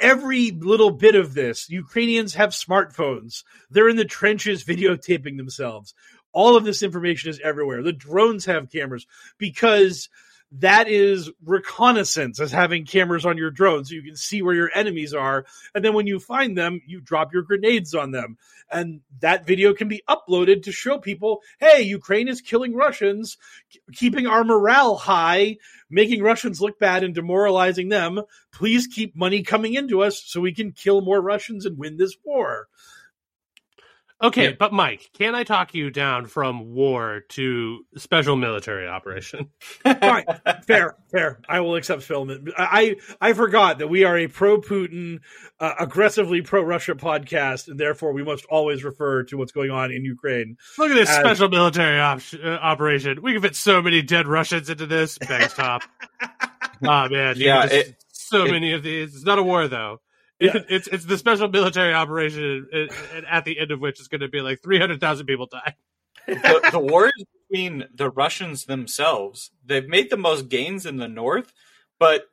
every 0.00 0.50
little 0.50 0.90
bit 0.90 1.14
of 1.14 1.34
this, 1.34 1.68
Ukrainians 1.70 2.34
have 2.34 2.50
smartphones. 2.50 3.44
They're 3.70 3.88
in 3.88 3.96
the 3.96 4.04
trenches 4.04 4.64
videotaping 4.64 5.36
themselves. 5.36 5.94
All 6.32 6.56
of 6.56 6.64
this 6.64 6.82
information 6.82 7.30
is 7.30 7.40
everywhere. 7.42 7.82
The 7.82 7.92
drones 7.92 8.44
have 8.44 8.70
cameras 8.70 9.06
because 9.38 10.08
that 10.52 10.88
is 10.88 11.30
reconnaissance 11.44 12.38
as 12.40 12.52
having 12.52 12.86
cameras 12.86 13.26
on 13.26 13.36
your 13.36 13.50
drone 13.50 13.84
so 13.84 13.94
you 13.94 14.02
can 14.02 14.16
see 14.16 14.42
where 14.42 14.54
your 14.54 14.70
enemies 14.74 15.12
are. 15.12 15.44
And 15.74 15.84
then 15.84 15.92
when 15.94 16.06
you 16.06 16.20
find 16.20 16.56
them 16.56 16.80
you 16.86 17.00
drop 17.00 17.32
your 17.32 17.42
grenades 17.42 17.94
on 17.94 18.12
them. 18.12 18.38
And 18.70 19.00
that 19.20 19.46
video 19.46 19.74
can 19.74 19.88
be 19.88 20.02
uploaded 20.08 20.64
to 20.64 20.72
show 20.72 20.98
people 20.98 21.42
hey 21.58 21.82
ukraine 21.82 22.28
is 22.28 22.40
killing 22.40 22.74
russians 22.74 23.36
keeping 23.92 24.26
our 24.26 24.44
morale 24.44 24.96
high 24.96 25.56
making 25.90 26.22
russians 26.22 26.60
look 26.60 26.78
bad 26.78 27.04
and 27.04 27.14
demoralizing 27.14 27.88
them. 27.88 28.22
Please 28.52 28.86
keep 28.86 29.16
money 29.16 29.42
coming 29.42 29.74
into 29.74 30.02
us 30.02 30.22
so 30.24 30.40
we 30.40 30.54
can 30.54 30.72
kill 30.72 31.00
more 31.00 31.20
russians 31.20 31.66
and 31.66 31.78
win 31.78 31.96
this 31.96 32.16
war 32.24 32.68
Okay, 34.22 34.56
but 34.58 34.72
Mike, 34.72 35.10
can 35.18 35.34
I 35.34 35.44
talk 35.44 35.74
you 35.74 35.90
down 35.90 36.24
from 36.24 36.72
war 36.72 37.20
to 37.30 37.80
special 37.98 38.34
military 38.34 38.88
operation? 38.88 39.50
Fine, 39.84 40.24
fair, 40.66 40.96
fair. 41.12 41.40
I 41.46 41.60
will 41.60 41.74
accept 41.74 42.02
filament. 42.02 42.48
I 42.56 42.96
I 43.20 43.34
forgot 43.34 43.78
that 43.80 43.88
we 43.88 44.04
are 44.04 44.16
a 44.16 44.26
pro 44.26 44.58
Putin, 44.60 45.18
uh, 45.60 45.74
aggressively 45.78 46.40
pro 46.40 46.62
Russia 46.62 46.94
podcast, 46.94 47.68
and 47.68 47.78
therefore 47.78 48.12
we 48.14 48.24
must 48.24 48.46
always 48.46 48.84
refer 48.84 49.24
to 49.24 49.36
what's 49.36 49.52
going 49.52 49.70
on 49.70 49.92
in 49.92 50.02
Ukraine. 50.04 50.56
Look 50.78 50.90
at 50.90 50.94
this 50.94 51.10
as- 51.10 51.16
special 51.16 51.50
military 51.50 52.00
op- 52.00 52.20
uh, 52.42 52.48
operation. 52.48 53.20
We 53.20 53.34
can 53.34 53.42
fit 53.42 53.54
so 53.54 53.82
many 53.82 54.00
dead 54.00 54.26
Russians 54.26 54.70
into 54.70 54.86
this. 54.86 55.18
Bangs 55.18 55.52
top. 55.52 55.82
oh 56.22 56.28
man, 57.10 57.34
Yeah, 57.36 57.62
just- 57.66 57.74
it- 57.74 57.96
so 58.12 58.44
it- 58.46 58.50
many 58.50 58.72
of 58.72 58.82
these. 58.82 59.14
It's 59.14 59.24
not 59.26 59.38
a 59.38 59.42
war 59.42 59.68
though. 59.68 60.00
It- 60.40 60.66
it's 60.70 60.86
it's 60.88 61.04
the 61.04 61.18
special 61.18 61.48
military 61.48 61.92
operation, 61.94 62.68
and, 62.72 62.90
and 63.14 63.26
at 63.26 63.44
the 63.44 63.58
end 63.58 63.70
of 63.70 63.80
which 63.80 64.00
is 64.00 64.08
going 64.08 64.20
to 64.20 64.28
be 64.28 64.40
like 64.40 64.62
three 64.62 64.78
hundred 64.78 65.00
thousand 65.00 65.26
people 65.26 65.46
die. 65.46 65.74
the, 66.26 66.68
the 66.72 66.78
war 66.78 67.06
is 67.06 67.24
between 67.48 67.84
the 67.94 68.10
Russians 68.10 68.64
themselves. 68.64 69.50
They've 69.64 69.88
made 69.88 70.10
the 70.10 70.16
most 70.16 70.48
gains 70.48 70.86
in 70.86 70.96
the 70.96 71.08
north, 71.08 71.52
but 71.98 72.26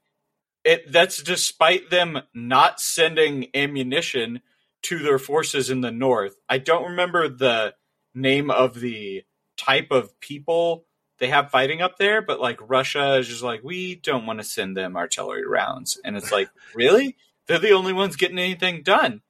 it 0.63 0.91
that's 0.91 1.21
despite 1.21 1.89
them 1.89 2.21
not 2.33 2.79
sending 2.79 3.47
ammunition 3.53 4.41
to 4.83 4.99
their 4.99 5.19
forces 5.19 5.69
in 5.69 5.81
the 5.81 5.91
north. 5.91 6.35
I 6.49 6.57
don't 6.57 6.89
remember 6.91 7.29
the 7.29 7.73
name 8.13 8.51
of 8.51 8.79
the 8.79 9.23
type 9.57 9.91
of 9.91 10.19
people 10.19 10.85
they 11.19 11.27
have 11.27 11.51
fighting 11.51 11.81
up 11.81 11.97
there, 11.97 12.21
but 12.21 12.39
like 12.41 12.59
Russia 12.61 13.15
is 13.15 13.27
just 13.27 13.43
like 13.43 13.63
we 13.63 13.95
don't 13.95 14.25
want 14.25 14.39
to 14.39 14.43
send 14.45 14.75
them 14.75 14.97
artillery 14.97 15.45
rounds, 15.47 15.99
and 16.03 16.17
it's 16.17 16.31
like 16.31 16.49
really 16.75 17.15
they're 17.47 17.59
the 17.59 17.71
only 17.71 17.93
ones 17.93 18.15
getting 18.15 18.39
anything 18.39 18.83
done. 18.83 19.21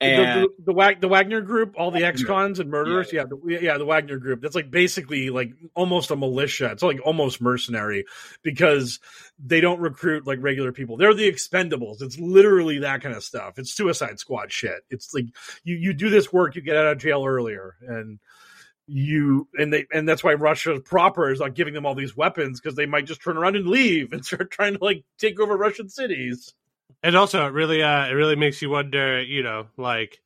And 0.00 0.42
the, 0.42 0.48
the, 0.58 0.64
the, 0.64 0.72
Wag, 0.72 1.00
the 1.00 1.08
Wagner 1.08 1.40
group, 1.40 1.76
all 1.78 1.92
the 1.92 2.04
ex-cons 2.04 2.58
and 2.58 2.70
murderers, 2.70 3.12
yeah, 3.12 3.24
the, 3.24 3.38
yeah, 3.62 3.78
the 3.78 3.84
Wagner 3.84 4.18
group. 4.18 4.42
That's 4.42 4.56
like 4.56 4.68
basically 4.68 5.30
like 5.30 5.52
almost 5.74 6.10
a 6.10 6.16
militia. 6.16 6.72
It's 6.72 6.82
like 6.82 6.98
almost 7.04 7.40
mercenary 7.40 8.04
because 8.42 8.98
they 9.38 9.60
don't 9.60 9.78
recruit 9.78 10.26
like 10.26 10.40
regular 10.42 10.72
people. 10.72 10.96
They're 10.96 11.14
the 11.14 11.30
expendables. 11.30 12.02
It's 12.02 12.18
literally 12.18 12.80
that 12.80 13.00
kind 13.00 13.14
of 13.14 13.22
stuff. 13.22 13.58
It's 13.58 13.72
Suicide 13.72 14.18
Squad 14.18 14.50
shit. 14.50 14.84
It's 14.90 15.14
like 15.14 15.26
you 15.62 15.76
you 15.76 15.92
do 15.92 16.10
this 16.10 16.32
work, 16.32 16.56
you 16.56 16.62
get 16.62 16.76
out 16.76 16.88
of 16.88 16.98
jail 16.98 17.24
earlier, 17.24 17.76
and 17.86 18.18
you 18.88 19.48
and 19.54 19.72
they 19.72 19.86
and 19.92 20.08
that's 20.08 20.24
why 20.24 20.34
Russia 20.34 20.80
proper 20.80 21.30
is 21.30 21.38
not 21.40 21.54
giving 21.54 21.74
them 21.74 21.86
all 21.86 21.94
these 21.94 22.16
weapons 22.16 22.60
because 22.60 22.76
they 22.76 22.86
might 22.86 23.06
just 23.06 23.22
turn 23.22 23.36
around 23.36 23.54
and 23.54 23.68
leave 23.68 24.12
and 24.12 24.24
start 24.26 24.50
trying 24.50 24.74
to 24.74 24.84
like 24.84 25.04
take 25.18 25.38
over 25.38 25.56
Russian 25.56 25.88
cities. 25.88 26.54
And 27.02 27.16
also, 27.16 27.46
it 27.46 27.52
really, 27.52 27.82
uh, 27.82 28.06
it 28.06 28.12
really 28.12 28.36
makes 28.36 28.60
you 28.62 28.70
wonder. 28.70 29.22
You 29.22 29.42
know, 29.42 29.66
like, 29.76 30.20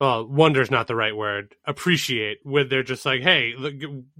well, 0.00 0.26
wonder's 0.26 0.70
not 0.70 0.88
the 0.88 0.96
right 0.96 1.16
word. 1.16 1.54
Appreciate 1.64 2.38
when 2.42 2.68
they're 2.68 2.82
just 2.82 3.06
like, 3.06 3.22
hey, 3.22 3.54
look, 3.56 3.74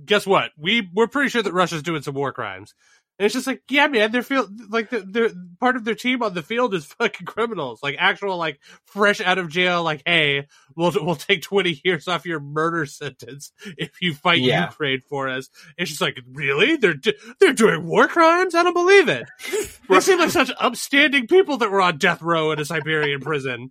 guess 0.04 0.26
what? 0.26 0.50
We 0.56 0.88
we're 0.94 1.08
pretty 1.08 1.28
sure 1.30 1.42
that 1.42 1.52
Russia's 1.52 1.82
doing 1.82 2.02
some 2.02 2.14
war 2.14 2.32
crimes. 2.32 2.74
It's 3.22 3.34
just 3.34 3.46
like, 3.46 3.62
yeah, 3.68 3.86
man, 3.86 4.10
they're 4.12 4.22
feel 4.22 4.48
like 4.68 4.90
they're, 4.90 5.00
they're 5.00 5.30
part 5.60 5.76
of 5.76 5.84
their 5.84 5.94
team 5.94 6.22
on 6.22 6.34
the 6.34 6.42
field 6.42 6.74
is 6.74 6.84
fucking 6.98 7.26
criminals, 7.26 7.82
like 7.82 7.96
actual, 7.98 8.36
like 8.36 8.60
fresh 8.86 9.20
out 9.20 9.38
of 9.38 9.48
jail. 9.48 9.82
Like, 9.82 10.02
hey, 10.04 10.48
we'll 10.76 10.92
we'll 10.94 11.14
take 11.14 11.42
twenty 11.42 11.80
years 11.84 12.08
off 12.08 12.26
your 12.26 12.40
murder 12.40 12.84
sentence 12.86 13.52
if 13.78 14.02
you 14.02 14.14
fight 14.14 14.40
Yeah. 14.40 14.66
Ukraine 14.66 15.00
for 15.08 15.28
us. 15.28 15.48
It's 15.78 15.90
just 15.90 16.00
like, 16.00 16.18
really? 16.32 16.76
They're 16.76 16.94
do- 16.94 17.12
they're 17.38 17.52
doing 17.52 17.86
war 17.86 18.08
crimes? 18.08 18.54
I 18.54 18.62
don't 18.62 18.74
believe 18.74 19.08
it. 19.08 19.26
they 19.88 20.00
seem 20.00 20.18
like 20.18 20.30
such 20.30 20.50
upstanding 20.58 21.26
people 21.28 21.58
that 21.58 21.70
were 21.70 21.80
on 21.80 21.98
death 21.98 22.20
row 22.22 22.50
in 22.50 22.58
a 22.58 22.64
Siberian 22.64 23.20
prison. 23.20 23.70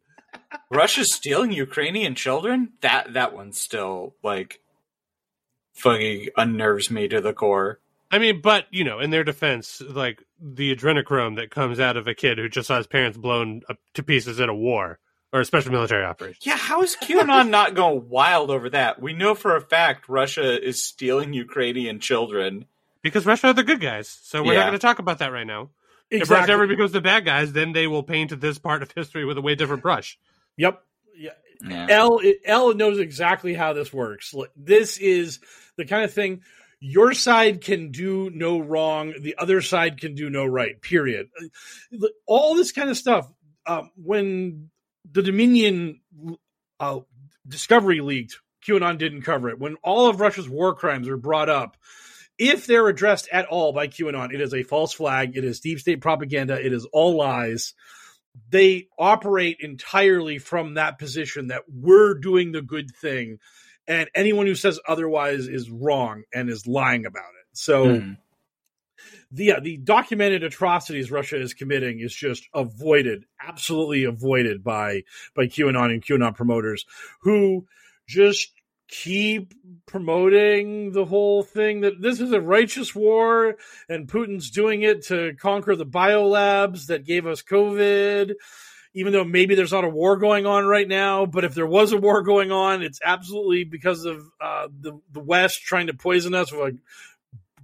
Russia's 0.72 1.14
stealing 1.14 1.52
Ukrainian 1.52 2.16
children? 2.16 2.74
That 2.82 3.14
that 3.14 3.34
one 3.34 3.52
still 3.52 4.16
like 4.24 4.62
fucking 5.74 6.30
unnerves 6.38 6.90
me 6.90 7.08
to 7.10 7.20
the 7.20 7.34
core. 7.34 7.81
I 8.12 8.20
mean, 8.20 8.42
but 8.42 8.66
you 8.72 8.84
know, 8.84 9.00
in 9.00 9.10
their 9.10 9.24
defense, 9.24 9.82
like 9.82 10.24
the 10.40 10.76
adrenochrome 10.76 11.38
that 11.38 11.50
comes 11.50 11.80
out 11.80 11.98
of 11.98 12.08
a 12.08 12.14
kid 12.14 12.38
who 12.38 12.50
just 12.50 12.68
saw 12.68 12.78
his 12.78 12.88
parents 12.88 13.18
blown 13.18 13.62
up 13.70 13.78
to 13.94 14.04
pieces 14.04 14.40
in 14.40 14.50
a 14.50 14.56
war 14.56 15.00
or 15.32 15.40
a 15.40 15.46
special 15.46 15.72
military 15.72 16.04
operation. 16.04 16.40
Yeah, 16.42 16.58
how 16.58 16.82
is 16.82 16.98
QAnon 17.02 17.50
not 17.50 17.74
going 17.74 18.10
wild 18.10 18.52
over 18.52 18.70
that? 18.72 19.02
We 19.02 19.14
know 19.14 19.34
for 19.34 19.56
a 19.56 19.62
fact 19.62 20.10
Russia 20.10 20.62
is 20.62 20.84
stealing 20.84 21.32
Ukrainian 21.32 22.02
children. 22.02 22.66
Because 23.02 23.26
Russia 23.26 23.48
are 23.48 23.54
the 23.54 23.64
good 23.64 23.80
guys, 23.80 24.10
so 24.10 24.44
we're 24.44 24.56
not 24.56 24.68
going 24.68 24.74
to 24.74 24.80
talk 24.80 25.00
about 25.00 25.20
that 25.20 25.32
right 25.32 25.48
now. 25.48 25.70
If 26.10 26.30
Russia 26.30 26.52
ever 26.52 26.68
becomes 26.68 26.92
the 26.92 27.00
bad 27.00 27.24
guys, 27.24 27.54
then 27.54 27.72
they 27.72 27.88
will 27.88 28.04
paint 28.04 28.40
this 28.42 28.60
part 28.60 28.84
of 28.84 28.92
history 28.92 29.24
with 29.24 29.38
a 29.38 29.42
way 29.42 29.56
different 29.56 29.82
brush. 29.82 30.20
Yep. 30.58 30.84
Yeah. 31.16 31.32
Yeah. 31.64 31.88
L 31.90 32.20
L 32.44 32.74
knows 32.74 33.00
exactly 33.00 33.54
how 33.54 33.74
this 33.74 33.94
works. 33.94 34.36
This 34.56 34.98
is 34.98 35.40
the 35.78 35.86
kind 35.86 36.04
of 36.04 36.14
thing 36.14 36.42
your 36.82 37.14
side 37.14 37.62
can 37.62 37.92
do 37.92 38.30
no 38.34 38.60
wrong, 38.60 39.14
the 39.22 39.36
other 39.38 39.62
side 39.62 40.02
can 40.02 40.16
do 40.16 40.30
no 40.30 40.46
right. 40.46 40.82
Period. 40.82 41.30
Uh, 41.94 42.08
All 42.26 42.56
this 42.56 42.72
kind 42.72 42.90
of 42.90 42.98
stuff. 42.98 43.32
Um, 43.66 43.92
when 43.96 44.72
the 45.10 45.22
Dominion 45.22 46.02
uh, 46.80 47.00
discovery 47.48 48.02
leaked, 48.02 48.40
QAnon 48.68 48.98
didn't 48.98 49.22
cover 49.22 49.50
it. 49.50 49.60
When 49.60 49.76
all 49.84 50.10
of 50.10 50.20
Russia's 50.20 50.50
war 50.50 50.74
crimes 50.74 51.08
are 51.08 51.18
brought 51.18 51.50
up, 51.50 51.78
if 52.40 52.66
they're 52.66 52.88
addressed 52.88 53.30
at 53.32 53.46
all 53.46 53.72
by 53.72 53.88
QAnon, 53.88 54.34
it 54.34 54.42
is 54.42 54.54
a 54.54 54.64
false 54.64 54.94
flag. 54.94 55.38
It 55.38 55.44
is 55.44 55.60
deep 55.60 55.80
state 55.80 56.02
propaganda. 56.02 56.60
It 56.60 56.74
is 56.74 56.88
all 56.92 57.16
lies. 57.16 57.76
They 58.50 58.88
operate 58.98 59.58
entirely 59.60 60.40
from 60.40 60.76
that 60.76 60.98
position 60.98 61.48
that 61.48 61.64
we're 61.72 62.16
doing 62.16 62.52
the 62.52 62.62
good 62.62 62.90
thing, 62.96 63.38
and 63.88 64.10
anyone 64.16 64.46
who 64.46 64.56
says 64.56 64.80
otherwise 64.88 65.48
is 65.48 65.70
wrong 65.70 66.24
and 66.34 66.50
is 66.50 66.68
lying 66.68 67.06
about 67.06 67.32
it. 67.40 67.48
So, 67.54 67.86
Mm. 67.86 68.18
the 69.32 69.46
yeah, 69.46 69.60
the 69.60 69.78
documented 69.78 70.44
atrocities 70.44 71.12
Russia 71.12 71.40
is 71.42 71.54
committing 71.54 72.00
is 72.00 72.14
just 72.14 72.48
avoided, 72.54 73.26
absolutely 73.42 74.04
avoided 74.04 74.64
by 74.64 75.04
by 75.36 75.48
QAnon 75.48 75.92
and 75.92 76.04
QAnon 76.06 76.36
promoters 76.36 76.86
who 77.22 77.66
just 78.08 78.52
keep 78.92 79.54
promoting 79.86 80.92
the 80.92 81.06
whole 81.06 81.44
thing 81.44 81.80
that 81.82 82.02
this 82.02 82.20
is 82.20 82.34
a 82.34 82.42
righteous 82.42 82.94
war 82.94 83.56
and 83.88 84.08
Putin's 84.08 84.52
doing 84.52 84.82
it 84.84 85.04
to 85.06 85.34
conquer 85.40 85.78
the 85.78 85.86
biolabs 85.86 86.88
that 86.88 87.06
gave 87.06 87.26
us 87.26 87.42
COVID. 87.42 88.34
Even 88.94 89.14
though 89.14 89.24
maybe 89.24 89.56
there's 89.56 89.72
not 89.72 89.86
a 89.86 89.90
war 89.90 90.18
going 90.18 90.46
on 90.46 90.66
right 90.66 90.88
now, 90.88 91.26
but 91.26 91.46
if 91.46 91.56
there 91.56 91.68
was 91.68 91.94
a 91.94 91.98
war 91.98 92.24
going 92.24 92.52
on, 92.52 92.82
it's 92.82 93.00
absolutely 93.04 93.64
because 93.64 94.06
of 94.06 94.26
uh, 94.42 94.68
the 94.80 95.00
the 95.12 95.22
West 95.22 95.62
trying 95.62 95.88
to 95.88 95.94
poison 95.94 96.34
us 96.34 96.52
with 96.52 96.76
a 96.76 96.78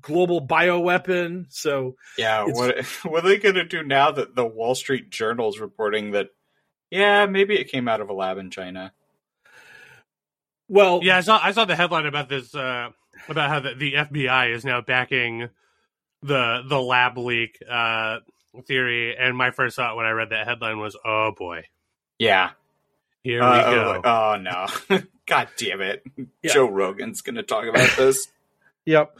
global 0.01 0.45
bioweapon. 0.45 1.47
So 1.49 1.95
Yeah, 2.17 2.45
what 2.45 2.85
what 3.03 3.25
are 3.25 3.29
they 3.29 3.37
going 3.37 3.55
to 3.55 3.65
do 3.65 3.83
now 3.83 4.11
that 4.11 4.35
the 4.35 4.45
Wall 4.45 4.75
Street 4.75 5.09
Journal 5.09 5.49
is 5.49 5.59
reporting 5.59 6.11
that? 6.11 6.29
Yeah, 6.89 7.25
maybe 7.25 7.55
it 7.59 7.69
came 7.69 7.89
out 7.89 7.99
of 7.99 8.09
a 8.09 8.13
lab 8.13 8.37
in 8.37 8.49
China. 8.49 8.93
Well, 10.69 11.01
yeah, 11.03 11.17
I 11.17 11.21
saw 11.21 11.39
I 11.41 11.51
saw 11.51 11.65
the 11.65 11.75
headline 11.75 12.05
about 12.05 12.29
this 12.29 12.53
uh, 12.53 12.89
about 13.27 13.49
how 13.49 13.59
the, 13.59 13.73
the 13.75 13.93
FBI 13.93 14.53
is 14.53 14.65
now 14.65 14.81
backing 14.81 15.49
the 16.21 16.63
the 16.67 16.79
lab 16.79 17.17
leak 17.17 17.61
uh, 17.69 18.19
theory, 18.63 19.15
and 19.17 19.35
my 19.37 19.51
first 19.51 19.75
thought 19.75 19.95
when 19.97 20.05
I 20.05 20.11
read 20.11 20.29
that 20.31 20.47
headline 20.47 20.79
was, 20.79 20.97
"Oh 21.05 21.31
boy, 21.37 21.63
Yeah. 22.19 22.51
here 23.23 23.41
Uh, 23.43 23.57
we 23.69 23.75
go." 23.75 23.91
like, 23.91 24.05
oh 24.05 24.35
no! 24.37 24.99
God 25.25 25.47
damn 25.57 25.81
it! 25.81 26.03
Yeah. 26.41 26.53
Joe 26.53 26.69
Rogan's 26.69 27.21
going 27.21 27.35
to 27.35 27.43
talk 27.43 27.65
about 27.65 27.89
this. 27.97 28.27
Yep. 28.85 29.17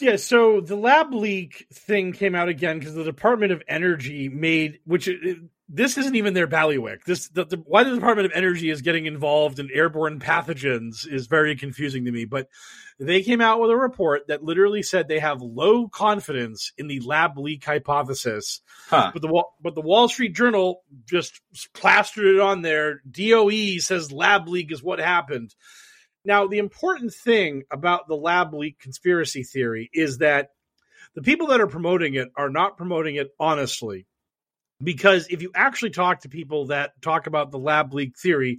Yeah, 0.00 0.16
so 0.16 0.60
the 0.60 0.76
lab 0.76 1.14
leak 1.14 1.66
thing 1.72 2.12
came 2.12 2.34
out 2.34 2.48
again 2.50 2.78
because 2.78 2.94
the 2.94 3.04
Department 3.04 3.52
of 3.52 3.62
Energy 3.66 4.28
made, 4.28 4.80
which 4.84 5.08
it, 5.08 5.38
this 5.68 5.96
isn't 5.96 6.14
even 6.14 6.34
their 6.34 6.46
bailiwick. 6.46 7.04
This 7.04 7.28
the, 7.28 7.46
the, 7.46 7.56
why 7.56 7.84
the 7.84 7.94
Department 7.94 8.26
of 8.26 8.32
Energy 8.34 8.68
is 8.68 8.82
getting 8.82 9.06
involved 9.06 9.58
in 9.58 9.70
airborne 9.72 10.20
pathogens 10.20 11.10
is 11.10 11.26
very 11.26 11.56
confusing 11.56 12.04
to 12.04 12.12
me. 12.12 12.26
But 12.26 12.48
they 12.98 13.22
came 13.22 13.40
out 13.40 13.60
with 13.60 13.70
a 13.70 13.76
report 13.76 14.28
that 14.28 14.44
literally 14.44 14.82
said 14.82 15.08
they 15.08 15.20
have 15.20 15.40
low 15.40 15.88
confidence 15.88 16.72
in 16.76 16.86
the 16.86 17.00
lab 17.00 17.38
leak 17.38 17.64
hypothesis. 17.64 18.60
Huh. 18.88 19.10
But 19.12 19.22
the 19.22 19.28
Wall- 19.28 19.56
but 19.60 19.74
the 19.74 19.80
Wall 19.80 20.08
Street 20.08 20.34
Journal 20.34 20.82
just 21.06 21.40
plastered 21.72 22.26
it 22.26 22.40
on 22.40 22.62
there. 22.62 23.00
DOE 23.10 23.78
says 23.78 24.12
lab 24.12 24.48
leak 24.48 24.70
is 24.70 24.82
what 24.82 24.98
happened. 24.98 25.54
Now, 26.26 26.46
the 26.46 26.58
important 26.58 27.12
thing 27.12 27.64
about 27.70 28.08
the 28.08 28.16
lab 28.16 28.54
leak 28.54 28.78
conspiracy 28.78 29.42
theory 29.42 29.90
is 29.92 30.18
that 30.18 30.50
the 31.14 31.22
people 31.22 31.48
that 31.48 31.60
are 31.60 31.66
promoting 31.66 32.14
it 32.14 32.28
are 32.36 32.50
not 32.50 32.76
promoting 32.76 33.16
it 33.16 33.30
honestly. 33.38 34.06
Because 34.84 35.26
if 35.28 35.42
you 35.42 35.50
actually 35.54 35.90
talk 35.90 36.20
to 36.20 36.28
people 36.28 36.66
that 36.66 37.00
talk 37.02 37.26
about 37.26 37.50
the 37.50 37.58
lab 37.58 37.92
leak 37.94 38.16
theory, 38.16 38.58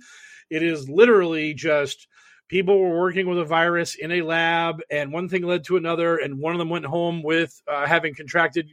it 0.50 0.64
is 0.64 0.90
literally 0.90 1.54
just 1.54 2.08
people 2.48 2.80
were 2.80 3.00
working 3.00 3.28
with 3.28 3.40
a 3.40 3.46
virus 3.46 3.96
in 3.96 4.12
a 4.12 4.22
lab, 4.22 4.82
and 4.90 5.14
one 5.14 5.30
thing 5.30 5.44
led 5.44 5.64
to 5.66 5.78
another, 5.78 6.18
and 6.18 6.40
one 6.40 6.54
of 6.54 6.60
them 6.60 6.70
went 6.70 6.86
home 6.86 7.24
with 7.24 7.62
uh, 7.72 7.86
having 7.86 8.14
contracted 8.14 8.70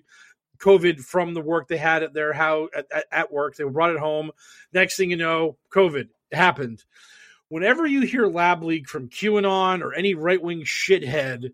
COVID 0.58 1.00
from 1.00 1.34
the 1.34 1.40
work 1.40 1.68
they 1.68 1.76
had 1.76 2.02
at 2.02 2.14
their 2.14 2.32
house 2.32 2.68
at, 2.74 2.86
at, 3.10 3.32
work. 3.32 3.56
They 3.56 3.64
brought 3.64 3.90
it 3.90 3.98
home. 3.98 4.30
Next 4.72 4.96
thing 4.96 5.10
you 5.10 5.16
know, 5.16 5.56
COVID 5.72 6.08
happened 6.32 6.84
whenever 7.52 7.86
you 7.86 8.00
hear 8.00 8.26
lab 8.26 8.62
leak 8.62 8.88
from 8.88 9.10
QAnon 9.10 9.82
or 9.82 9.92
any 9.92 10.14
right 10.14 10.40
wing 10.40 10.62
shithead, 10.62 11.52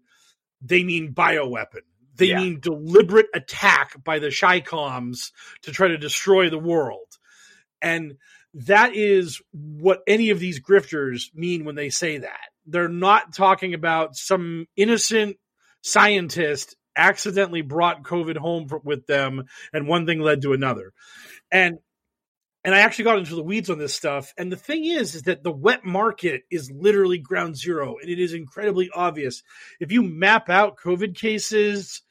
they 0.62 0.84
mean 0.84 1.12
bioweapon. 1.12 1.82
They 2.18 2.26
Yeah. 2.26 2.40
mean 2.40 2.60
deliberate 2.60 3.28
attack 3.34 4.02
by 4.04 4.18
the 4.18 4.28
Chicoms 4.28 5.32
to 5.62 5.72
try 5.72 5.88
to 5.88 5.96
destroy 5.98 6.50
the 6.50 6.58
world. 6.58 7.06
And 7.80 8.18
that 8.54 8.94
is 8.94 9.40
what 9.52 10.02
any 10.06 10.30
of 10.30 10.40
these 10.40 10.60
grifters 10.60 11.34
mean 11.34 11.64
when 11.64 11.76
they 11.76 11.90
say 11.90 12.18
that. 12.18 12.48
They're 12.66 12.88
not 12.88 13.34
talking 13.34 13.72
about 13.72 14.16
some 14.16 14.66
innocent 14.76 15.36
scientist 15.82 16.76
accidentally 16.96 17.62
brought 17.62 18.02
COVID 18.02 18.36
home 18.36 18.68
for, 18.68 18.78
with 18.78 19.06
them 19.06 19.44
and 19.72 19.86
one 19.86 20.06
thing 20.06 20.20
led 20.20 20.42
to 20.42 20.52
another. 20.52 20.92
And 21.50 21.78
and 22.64 22.74
I 22.74 22.80
actually 22.80 23.04
got 23.04 23.18
into 23.18 23.36
the 23.36 23.42
weeds 23.42 23.70
on 23.70 23.78
this 23.78 23.94
stuff. 23.94 24.34
And 24.36 24.50
the 24.50 24.56
thing 24.56 24.84
is, 24.84 25.14
is 25.14 25.22
that 25.22 25.44
the 25.44 25.52
wet 25.52 25.84
market 25.84 26.42
is 26.50 26.70
literally 26.70 27.18
ground 27.18 27.56
zero, 27.56 27.96
and 27.98 28.10
it 28.10 28.18
is 28.18 28.34
incredibly 28.34 28.90
obvious. 28.92 29.42
If 29.80 29.92
you 29.92 30.02
map 30.02 30.50
out 30.50 30.76
COVID 30.76 31.14
cases, 31.14 32.02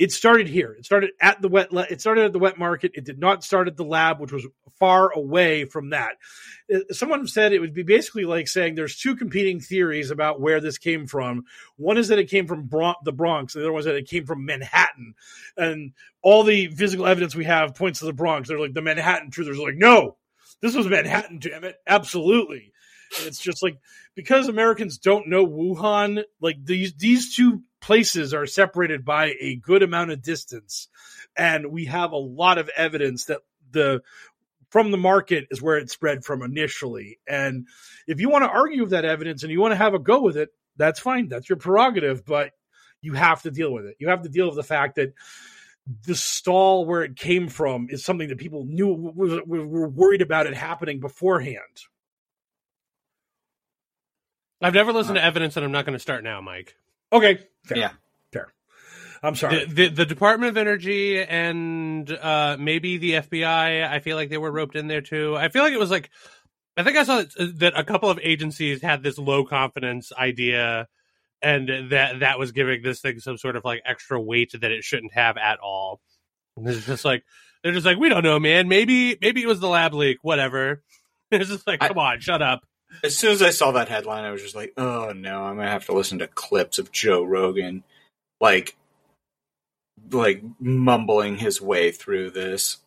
it 0.00 0.12
started 0.12 0.48
here. 0.48 0.72
It 0.72 0.86
started 0.86 1.10
at 1.20 1.42
the 1.42 1.48
wet. 1.48 1.68
It 1.90 2.00
started 2.00 2.24
at 2.24 2.32
the 2.32 2.38
wet 2.38 2.58
market. 2.58 2.92
It 2.94 3.04
did 3.04 3.18
not 3.18 3.44
start 3.44 3.68
at 3.68 3.76
the 3.76 3.84
lab, 3.84 4.18
which 4.18 4.32
was 4.32 4.46
far 4.78 5.12
away 5.12 5.66
from 5.66 5.90
that. 5.90 6.12
Uh, 6.74 6.78
Someone 6.90 7.26
said 7.26 7.52
it 7.52 7.58
would 7.58 7.74
be 7.74 7.82
basically 7.82 8.24
like 8.24 8.48
saying 8.48 8.74
there's 8.74 8.96
two 8.96 9.14
competing 9.14 9.60
theories 9.60 10.10
about 10.10 10.40
where 10.40 10.58
this 10.58 10.78
came 10.78 11.06
from. 11.06 11.44
One 11.76 11.98
is 11.98 12.08
that 12.08 12.18
it 12.18 12.30
came 12.30 12.46
from 12.46 12.66
Bron- 12.66 12.94
the 13.04 13.12
Bronx. 13.12 13.52
The 13.52 13.60
other 13.60 13.72
one 13.72 13.80
is 13.80 13.84
that 13.84 13.94
it 13.94 14.08
came 14.08 14.24
from 14.24 14.46
Manhattan. 14.46 15.16
And 15.58 15.92
all 16.22 16.44
the 16.44 16.68
physical 16.68 17.06
evidence 17.06 17.34
we 17.36 17.44
have 17.44 17.74
points 17.74 17.98
to 17.98 18.06
the 18.06 18.14
Bronx. 18.14 18.48
They're 18.48 18.58
like 18.58 18.72
the 18.72 18.80
Manhattan 18.80 19.30
truthers 19.30 19.58
are 19.58 19.66
like, 19.66 19.76
no, 19.76 20.16
this 20.62 20.74
was 20.74 20.88
Manhattan, 20.88 21.40
damn 21.40 21.64
it, 21.64 21.76
absolutely. 21.86 22.72
And 23.18 23.26
it's 23.26 23.40
just 23.40 23.62
like 23.62 23.76
because 24.14 24.48
Americans 24.48 24.96
don't 24.96 25.28
know 25.28 25.46
Wuhan, 25.46 26.24
like 26.40 26.64
these 26.64 26.94
these 26.94 27.36
two 27.36 27.64
places 27.80 28.34
are 28.34 28.46
separated 28.46 29.04
by 29.04 29.34
a 29.40 29.56
good 29.56 29.82
amount 29.82 30.10
of 30.10 30.22
distance, 30.22 30.88
and 31.36 31.70
we 31.70 31.86
have 31.86 32.12
a 32.12 32.16
lot 32.16 32.58
of 32.58 32.70
evidence 32.76 33.26
that 33.26 33.40
the 33.70 34.02
from 34.70 34.90
the 34.90 34.96
market 34.96 35.48
is 35.50 35.60
where 35.60 35.78
it 35.78 35.90
spread 35.90 36.24
from 36.24 36.42
initially. 36.42 37.18
And 37.26 37.66
if 38.06 38.20
you 38.20 38.28
want 38.28 38.44
to 38.44 38.50
argue 38.50 38.82
with 38.82 38.92
that 38.92 39.04
evidence 39.04 39.42
and 39.42 39.50
you 39.50 39.60
want 39.60 39.72
to 39.72 39.76
have 39.76 39.94
a 39.94 39.98
go 39.98 40.22
with 40.22 40.36
it, 40.36 40.50
that's 40.76 41.00
fine. 41.00 41.28
That's 41.28 41.48
your 41.48 41.58
prerogative, 41.58 42.24
but 42.24 42.52
you 43.02 43.14
have 43.14 43.42
to 43.42 43.50
deal 43.50 43.72
with 43.72 43.86
it. 43.86 43.96
You 43.98 44.08
have 44.08 44.22
to 44.22 44.28
deal 44.28 44.46
with 44.46 44.54
the 44.54 44.62
fact 44.62 44.96
that 44.96 45.12
the 46.06 46.14
stall 46.14 46.84
where 46.84 47.02
it 47.02 47.16
came 47.16 47.48
from 47.48 47.88
is 47.90 48.04
something 48.04 48.28
that 48.28 48.38
people 48.38 48.64
knew 48.64 48.88
was, 48.88 49.40
were 49.44 49.88
worried 49.88 50.22
about 50.22 50.46
it 50.46 50.54
happening 50.54 51.00
beforehand. 51.00 51.56
I've 54.62 54.74
never 54.74 54.92
listened 54.92 55.16
to 55.16 55.22
uh, 55.22 55.26
evidence, 55.26 55.56
and 55.56 55.64
I'm 55.64 55.72
not 55.72 55.86
going 55.86 55.94
to 55.94 56.00
start 56.02 56.22
now, 56.22 56.40
Mike. 56.40 56.76
Okay, 57.12 57.40
fair. 57.64 57.78
Yeah. 57.78 57.90
fair. 58.32 58.52
I'm 59.22 59.34
sorry. 59.34 59.64
The, 59.64 59.74
the, 59.74 59.88
the 59.88 60.06
Department 60.06 60.50
of 60.50 60.56
Energy 60.56 61.22
and 61.22 62.10
uh, 62.10 62.56
maybe 62.58 62.98
the 62.98 63.12
FBI. 63.12 63.88
I 63.88 63.98
feel 64.00 64.16
like 64.16 64.30
they 64.30 64.38
were 64.38 64.50
roped 64.52 64.76
in 64.76 64.88
there 64.88 65.02
too. 65.02 65.36
I 65.36 65.48
feel 65.48 65.62
like 65.62 65.72
it 65.72 65.78
was 65.78 65.90
like 65.90 66.10
I 66.76 66.82
think 66.82 66.96
I 66.96 67.04
saw 67.04 67.18
that, 67.18 67.58
that 67.58 67.78
a 67.78 67.84
couple 67.84 68.10
of 68.10 68.18
agencies 68.22 68.80
had 68.80 69.02
this 69.02 69.18
low 69.18 69.44
confidence 69.44 70.12
idea, 70.12 70.88
and 71.42 71.90
that 71.90 72.20
that 72.20 72.38
was 72.38 72.52
giving 72.52 72.82
this 72.82 73.00
thing 73.00 73.18
some 73.18 73.36
sort 73.36 73.56
of 73.56 73.64
like 73.64 73.82
extra 73.84 74.20
weight 74.20 74.52
that 74.58 74.70
it 74.70 74.84
shouldn't 74.84 75.12
have 75.12 75.36
at 75.36 75.58
all. 75.58 76.00
And 76.56 76.66
it's 76.66 76.86
just 76.86 77.04
like 77.04 77.24
they're 77.62 77.72
just 77.72 77.86
like 77.86 77.98
we 77.98 78.08
don't 78.08 78.22
know, 78.22 78.38
man. 78.38 78.68
Maybe 78.68 79.16
maybe 79.20 79.42
it 79.42 79.46
was 79.46 79.60
the 79.60 79.68
lab 79.68 79.94
leak. 79.94 80.18
Whatever. 80.22 80.82
It's 81.32 81.48
just 81.48 81.64
like 81.64 81.78
come 81.78 81.96
on, 81.96 82.18
shut 82.18 82.42
up. 82.42 82.62
As 83.02 83.16
soon 83.16 83.32
as 83.32 83.42
I 83.42 83.50
saw 83.50 83.72
that 83.72 83.88
headline, 83.88 84.24
I 84.24 84.30
was 84.30 84.42
just 84.42 84.54
like, 84.54 84.72
"Oh 84.76 85.12
no, 85.12 85.44
I'm 85.44 85.56
gonna 85.56 85.68
have 85.68 85.86
to 85.86 85.92
listen 85.92 86.18
to 86.20 86.26
clips 86.26 86.78
of 86.78 86.92
Joe 86.92 87.22
Rogan, 87.24 87.84
like, 88.40 88.76
like 90.10 90.42
mumbling 90.60 91.36
his 91.36 91.60
way 91.60 91.90
through 91.92 92.30
this." 92.30 92.78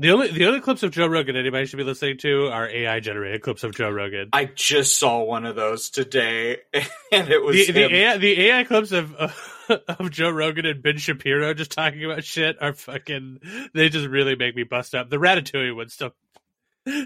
The 0.00 0.12
only 0.12 0.28
the 0.28 0.46
only 0.46 0.60
clips 0.60 0.82
of 0.82 0.92
Joe 0.92 1.06
Rogan 1.08 1.36
anybody 1.36 1.66
should 1.66 1.76
be 1.76 1.84
listening 1.84 2.16
to 2.18 2.46
are 2.46 2.66
AI 2.66 3.00
generated 3.00 3.42
clips 3.42 3.64
of 3.64 3.76
Joe 3.76 3.90
Rogan. 3.90 4.30
I 4.32 4.46
just 4.46 4.98
saw 4.98 5.22
one 5.22 5.44
of 5.44 5.56
those 5.56 5.90
today, 5.90 6.56
and 7.12 7.28
it 7.28 7.42
was 7.44 7.66
the, 7.66 7.72
the. 7.72 7.94
AI 7.94 8.16
the 8.16 8.40
AI 8.48 8.64
clips 8.64 8.92
of 8.92 9.14
of 9.88 10.10
Joe 10.10 10.30
Rogan 10.30 10.64
and 10.64 10.82
Ben 10.82 10.96
Shapiro 10.96 11.52
just 11.52 11.72
talking 11.72 12.02
about 12.02 12.24
shit 12.24 12.56
are 12.62 12.72
fucking. 12.72 13.40
They 13.74 13.90
just 13.90 14.06
really 14.06 14.36
make 14.36 14.56
me 14.56 14.62
bust 14.62 14.94
up. 14.94 15.10
The 15.10 15.18
Ratatouille 15.18 15.76
one 15.76 15.90
still 15.90 16.14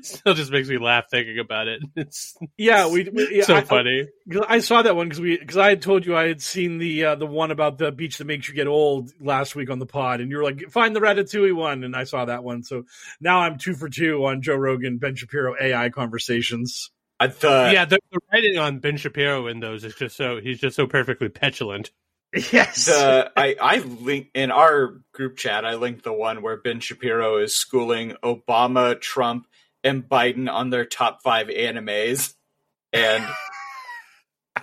still 0.03 0.35
just 0.35 0.51
makes 0.51 0.68
me 0.68 0.78
laugh 0.78 1.05
thinking 1.11 1.39
about 1.39 1.68
it. 1.68 1.82
It's 1.97 2.37
Yeah, 2.57 2.89
we, 2.89 3.09
we 3.09 3.37
yeah, 3.39 3.45
so 3.45 3.57
I- 3.57 3.61
funny. 3.62 4.07
I, 4.32 4.55
I 4.57 4.59
saw 4.59 4.82
that 4.82 4.97
one 4.97 5.09
because 5.09 5.20
we 5.20 5.39
because 5.39 5.57
I 5.57 5.68
had 5.70 5.82
told 5.82 6.05
you 6.07 6.16
I 6.16 6.26
had 6.28 6.43
seen 6.43 6.78
the 6.78 7.05
uh, 7.05 7.14
the 7.14 7.26
one 7.26 7.51
about 7.51 7.78
the 7.78 7.93
beach 7.93 8.18
that 8.18 8.26
makes 8.26 8.49
you 8.49 8.55
get 8.55 8.66
old 8.66 9.11
last 9.20 9.55
week 9.57 9.70
on 9.70 9.78
the 9.78 9.87
pod, 9.87 10.20
and 10.20 10.30
you 10.30 10.37
were 10.39 10.45
like, 10.45 10.70
find 10.70 10.95
the 10.95 11.01
Ratatouille 11.01 11.55
one, 11.55 11.85
and 11.85 11.95
I 11.97 12.05
saw 12.05 12.24
that 12.24 12.43
one. 12.45 12.62
So 12.62 12.85
now 13.20 13.41
I'm 13.41 13.59
two 13.59 13.74
for 13.74 13.89
two 13.89 14.24
on 14.26 14.43
Joe 14.43 14.57
Rogan, 14.57 14.99
Ben 14.99 15.14
Shapiro 15.16 15.55
AI 15.61 15.89
conversations. 15.91 16.91
I 17.20 17.28
thought, 17.28 17.72
yeah, 17.72 17.85
the, 17.85 17.99
the 18.11 18.18
writing 18.32 18.59
on 18.59 18.80
Ben 18.80 18.97
Shapiro 18.97 19.47
in 19.47 19.61
those 19.61 19.85
is 19.85 19.95
just 19.95 20.16
so 20.16 20.41
he's 20.41 20.59
just 20.61 20.76
so 20.76 20.87
perfectly 20.87 21.28
petulant. 21.28 21.91
Yes. 22.51 22.87
the 22.87 23.30
I 23.37 23.55
I 23.62 23.78
link 23.78 24.30
in 24.35 24.51
our 24.51 25.01
group 25.12 25.37
chat. 25.37 25.64
I 25.64 25.76
linked 25.76 26.03
the 26.03 26.12
one 26.12 26.43
where 26.43 26.57
Ben 26.57 26.80
Shapiro 26.80 27.37
is 27.39 27.55
schooling 27.55 28.16
Obama, 28.24 29.01
Trump, 29.01 29.47
and 29.85 30.03
Biden 30.09 30.51
on 30.51 30.70
their 30.70 30.85
top 30.85 31.22
five 31.22 31.47
animes, 31.49 32.35
and 32.93 33.24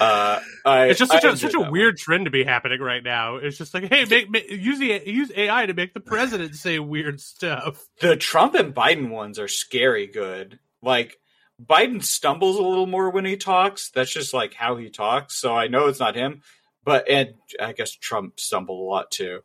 uh, 0.00 0.40
I 0.64 0.86
it's 0.86 0.98
just 0.98 1.12
such 1.12 1.24
a 1.24 1.36
such 1.36 1.50
a 1.50 1.58
that 1.58 1.60
one. 1.60 1.72
weird 1.72 1.98
trend 1.98 2.24
to 2.26 2.30
be 2.30 2.44
happening 2.44 2.80
right 2.80 3.02
now. 3.02 3.36
It's 3.36 3.58
just 3.58 3.74
like, 3.74 3.84
hey, 3.84 4.04
make, 4.04 4.30
make 4.30 4.50
use 4.50 4.78
the 4.78 5.02
use 5.04 5.32
AI 5.36 5.66
to 5.66 5.74
make 5.74 5.92
the 5.92 6.00
president 6.00 6.54
say 6.54 6.78
weird 6.78 7.20
stuff. 7.20 7.84
The 8.00 8.16
Trump 8.16 8.54
and 8.54 8.74
Biden 8.74 9.10
ones 9.10 9.38
are 9.38 9.48
scary 9.48 10.06
good. 10.06 10.58
Like 10.80 11.18
Biden 11.62 12.02
stumbles 12.02 12.56
a 12.56 12.62
little 12.62 12.86
more 12.86 13.10
when 13.10 13.24
he 13.24 13.36
talks. 13.36 13.90
That's 13.90 14.12
just 14.12 14.32
like 14.32 14.54
how 14.54 14.76
he 14.76 14.88
talks. 14.88 15.36
So 15.36 15.54
I 15.54 15.66
know 15.66 15.88
it's 15.88 16.00
not 16.00 16.16
him. 16.16 16.42
But 16.84 17.08
and 17.08 17.34
I 17.60 17.72
guess 17.72 17.92
Trump 17.92 18.40
stumbled 18.40 18.80
a 18.80 18.82
lot 18.82 19.10
too. 19.10 19.40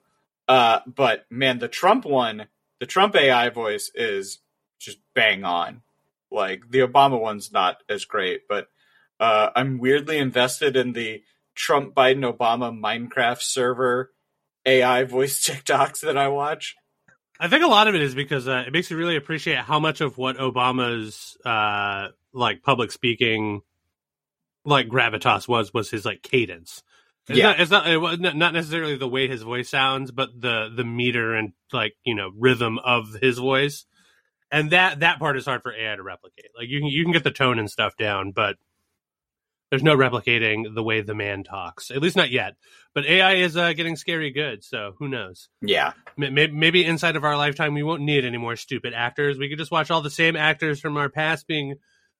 Uh, 0.47 0.79
but 0.87 1.25
man, 1.29 1.59
the 1.59 1.67
Trump 1.67 2.05
one, 2.05 2.47
the 2.79 2.85
Trump 2.85 3.15
AI 3.15 3.49
voice 3.49 3.91
is 3.95 4.39
just 4.79 4.99
bang 5.15 5.43
on. 5.43 5.81
Like 6.31 6.69
the 6.69 6.79
Obama 6.79 7.19
one's 7.19 7.51
not 7.51 7.81
as 7.89 8.05
great, 8.05 8.47
but 8.47 8.67
uh, 9.19 9.49
I'm 9.55 9.79
weirdly 9.79 10.17
invested 10.17 10.75
in 10.75 10.93
the 10.93 11.23
Trump, 11.55 11.95
Biden, 11.95 12.31
Obama 12.31 12.77
Minecraft 12.77 13.41
server 13.41 14.11
AI 14.65 15.03
voice 15.05 15.39
TikToks 15.47 16.01
that 16.01 16.17
I 16.17 16.27
watch. 16.27 16.75
I 17.39 17.47
think 17.47 17.63
a 17.63 17.67
lot 17.67 17.87
of 17.87 17.95
it 17.95 18.01
is 18.01 18.15
because 18.15 18.47
uh, 18.47 18.63
it 18.65 18.73
makes 18.73 18.89
you 18.89 18.97
really 18.97 19.15
appreciate 19.15 19.59
how 19.59 19.79
much 19.79 20.01
of 20.01 20.17
what 20.17 20.37
Obama's 20.37 21.37
uh, 21.45 22.09
like 22.33 22.63
public 22.63 22.91
speaking, 22.91 23.61
like 24.65 24.87
gravitas 24.87 25.47
was 25.47 25.73
was 25.73 25.89
his 25.91 26.03
like 26.03 26.23
cadence. 26.23 26.83
It's 27.29 27.37
Yeah. 27.37 27.45
not, 27.47 27.59
it's 27.59 27.71
not 27.71 27.87
it 27.89 27.97
was 27.97 28.19
not 28.19 28.53
necessarily 28.53 28.95
the 28.97 29.07
way 29.07 29.27
his 29.27 29.41
voice 29.41 29.69
sounds, 29.69 30.11
but 30.11 30.29
the 30.39 30.69
the 30.75 30.83
meter 30.85 31.33
and 31.35 31.53
like 31.73 31.93
you 32.05 32.15
know 32.15 32.31
rhythm 32.37 32.79
of 32.79 33.13
his 33.21 33.37
voice, 33.37 33.85
and 34.51 34.71
that 34.71 35.01
that 35.01 35.19
part 35.19 35.37
is 35.37 35.45
hard 35.45 35.61
for 35.61 35.73
AI 35.73 35.95
to 35.95 36.03
replicate. 36.03 36.51
Like 36.57 36.69
you 36.69 36.79
can 36.79 36.87
you 36.87 37.03
can 37.03 37.11
get 37.11 37.23
the 37.23 37.31
tone 37.31 37.59
and 37.59 37.69
stuff 37.69 37.97
down, 37.97 38.31
but 38.31 38.55
there's 39.69 39.83
no 39.83 39.97
replicating 39.97 40.73
the 40.73 40.83
way 40.83 41.01
the 41.01 41.13
man 41.13 41.43
talks. 41.43 41.91
At 41.91 42.01
least 42.01 42.15
not 42.15 42.31
yet. 42.31 42.53
But 42.95 43.05
AI 43.05 43.33
is 43.33 43.57
uh, 43.57 43.73
getting 43.73 43.97
scary 43.97 44.31
good, 44.31 44.63
so 44.63 44.93
who 44.97 45.09
knows? 45.09 45.49
Yeah. 45.61 45.91
Maybe, 46.15 46.47
maybe 46.53 46.85
inside 46.85 47.17
of 47.17 47.25
our 47.25 47.35
lifetime, 47.35 47.73
we 47.73 47.83
won't 47.83 48.01
need 48.01 48.23
any 48.23 48.37
more 48.37 48.55
stupid 48.55 48.93
actors. 48.93 49.37
We 49.37 49.49
could 49.49 49.57
just 49.57 49.69
watch 49.71 49.91
all 49.91 50.01
the 50.01 50.09
same 50.09 50.37
actors 50.37 50.79
from 50.79 50.95
our 50.95 51.09
past 51.09 51.47
being, 51.47 51.75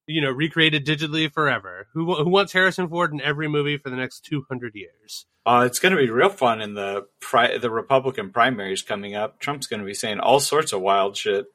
you 0.08 0.22
know, 0.22 0.32
recreated 0.32 0.86
digitally 0.86 1.32
forever. 1.32 1.88
Who 1.93 2.16
who 2.16 2.30
wants 2.30 2.53
Harrison 2.53 2.88
Ford 2.89 3.12
in 3.14 3.22
every 3.22 3.47
movie 3.47 3.78
for 3.78 3.89
the 3.89 3.97
next 3.97 4.22
two 4.26 4.45
hundred 4.49 4.74
years? 4.76 5.26
Uh, 5.45 5.64
it's 5.66 5.80
going 5.80 5.95
to 5.95 6.01
be 6.01 6.10
real 6.10 6.30
fun 6.30 6.62
in 6.62 6.74
the 6.74 7.05
pri- 7.20 7.58
the 7.58 7.70
Republican 7.70 8.32
primaries 8.32 8.82
coming 8.82 9.16
up. 9.16 9.39
Trump's 9.39 9.68
going 9.68 9.80
to 9.80 9.86
be 9.86 9.93
saying 9.93 10.20
all 10.20 10.39
sorts 10.39 10.74
of 10.74 10.82
wild 10.82 11.16
shit. 11.16 11.45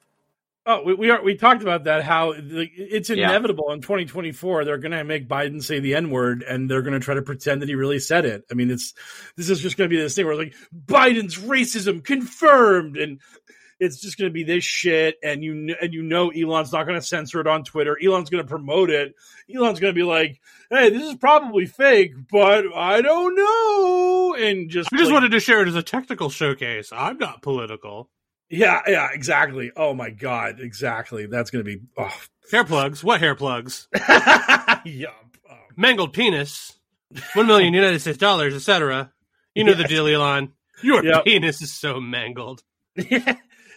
Oh, 0.64 0.82
we 0.84 0.94
we, 0.94 1.10
are, 1.10 1.20
we 1.22 1.34
talked 1.34 1.62
about 1.62 1.84
that. 1.84 2.04
How 2.04 2.34
the, 2.34 2.68
it's 2.72 3.10
Yeah. 3.10 3.28
inevitable 3.30 3.72
in 3.72 3.80
2024 3.80 4.64
they're 4.64 4.78
going 4.78 4.92
to 4.92 5.02
make 5.02 5.28
Biden 5.28 5.60
say 5.60 5.80
the 5.80 5.96
N 5.96 6.10
word, 6.10 6.42
and 6.44 6.70
they're 6.70 6.82
going 6.82 6.92
to 6.98 7.04
try 7.04 7.14
to 7.14 7.22
pretend 7.22 7.62
that 7.62 7.68
he 7.68 7.74
really 7.74 7.98
said 7.98 8.24
it. 8.24 8.44
I 8.50 8.54
mean, 8.54 8.70
it's 8.70 8.94
this 9.36 9.50
is 9.50 9.58
just 9.60 9.76
going 9.76 9.90
to 9.90 9.94
be 9.96 10.00
this 10.00 10.14
thing 10.14 10.24
where 10.24 10.36
like 10.36 10.54
Biden's 10.86 11.36
racism 11.36 12.04
confirmed, 12.04 12.96
and 12.96 13.20
it's 13.82 14.00
just 14.00 14.16
going 14.18 14.30
to 14.30 14.32
be 14.32 14.44
this 14.44 14.64
shit. 14.64 15.16
And 15.22 15.42
you 15.44 15.74
and 15.80 15.92
you 15.92 16.02
know 16.02 16.30
Elon's 16.30 16.72
not 16.72 16.86
going 16.86 16.98
to 17.00 17.06
censor 17.06 17.40
it 17.40 17.46
on 17.46 17.64
Twitter. 17.64 17.98
Elon's 18.02 18.30
going 18.30 18.42
to 18.42 18.48
promote 18.48 18.90
it. 18.90 19.14
Elon's 19.54 19.80
going 19.80 19.92
to 19.92 19.98
be 19.98 20.04
like, 20.04 20.40
"Hey, 20.70 20.90
this 20.90 21.02
is 21.02 21.14
probably 21.16 21.66
fake, 21.66 22.12
but 22.30 22.64
I 22.74 23.02
don't 23.02 23.34
know," 23.34 24.34
and 24.38 24.70
just 24.70 24.88
I 24.92 24.96
just 24.96 25.10
like- 25.10 25.14
wanted 25.14 25.32
to 25.32 25.40
share 25.40 25.62
it 25.62 25.68
as 25.68 25.74
a 25.74 25.82
technical 25.82 26.30
showcase. 26.30 26.90
I'm 26.92 27.18
not 27.18 27.42
political. 27.42 28.08
yeah, 28.48 28.80
yeah, 28.86 29.08
exactly. 29.12 29.72
Oh 29.76 29.94
my 29.94 30.10
god, 30.10 30.60
exactly. 30.60 31.26
That's 31.26 31.50
going 31.50 31.64
to 31.64 31.70
be 31.76 31.82
oh, 31.98 32.14
Hair 32.50 32.64
plugs? 32.64 33.02
What 33.04 33.20
hair 33.20 33.34
plugs? 33.34 33.88
yeah. 33.94 35.06
Oh. 35.50 35.54
Mangled 35.76 36.12
penis. 36.12 36.72
One 37.34 37.46
million 37.46 37.74
United 37.74 38.00
States 38.00 38.18
dollars, 38.18 38.54
etc. 38.54 39.12
You 39.54 39.64
know 39.64 39.74
the 39.74 39.84
deal, 39.84 40.06
Elon. 40.06 40.52
Your 40.82 41.04
Yep. 41.04 41.24
penis 41.24 41.62
is 41.62 41.72
so 41.72 42.00
mangled. 42.00 42.62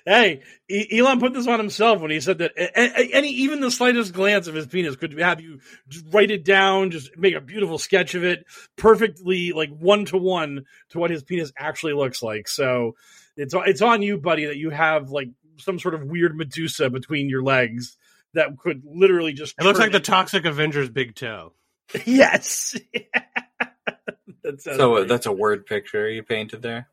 Hey, 0.06 0.42
E- 0.70 1.00
Elon 1.00 1.20
put 1.20 1.34
this 1.34 1.48
on 1.48 1.58
himself 1.58 2.00
when 2.00 2.12
he 2.12 2.20
said 2.20 2.38
that 2.38 2.52
a- 2.56 2.80
a- 2.80 3.14
any 3.14 3.30
even 3.30 3.60
the 3.60 3.72
slightest 3.72 4.14
glance 4.14 4.46
of 4.46 4.54
his 4.54 4.68
penis 4.68 4.96
could 4.96 5.18
have 5.20 5.42
you 5.42 5.60
just 5.90 6.06
write 6.14 6.30
it 6.30 6.46
down, 6.46 6.92
just 6.92 7.18
make 7.18 7.34
a 7.34 7.42
beautiful 7.42 7.80
sketch 7.80 8.14
of 8.14 8.24
it, 8.24 8.46
perfectly 8.76 9.52
like 9.52 9.70
one 9.72 10.06
to 10.06 10.18
one 10.18 10.66
to 10.90 11.00
what 11.00 11.10
his 11.10 11.24
penis 11.24 11.52
actually 11.58 11.94
looks 11.94 12.22
like. 12.22 12.48
So 12.48 12.96
it's 13.36 13.56
it's 13.66 13.82
on 13.82 14.04
you, 14.04 14.20
buddy, 14.20 14.46
that 14.46 14.58
you 14.58 14.70
have 14.70 15.10
like 15.10 15.30
some 15.58 15.80
sort 15.80 15.96
of 15.96 16.04
weird 16.04 16.38
Medusa 16.38 16.90
between 16.92 17.28
your 17.30 17.42
legs 17.42 17.98
that 18.36 18.58
could 18.60 18.84
literally 18.86 19.34
just. 19.34 19.56
It 19.60 19.64
looks 19.64 19.80
turn 19.80 19.88
like 19.88 19.94
the 19.94 20.00
Toxic 20.02 20.46
Avengers 20.46 20.90
big 20.90 21.16
toe. 21.16 21.54
yes. 22.06 22.78
that 24.44 24.62
So 24.62 24.94
uh, 24.94 24.98
great. 25.00 25.08
that's 25.08 25.26
a 25.26 25.32
word 25.32 25.66
picture 25.66 26.08
you 26.10 26.22
painted 26.22 26.62
there. 26.62 26.90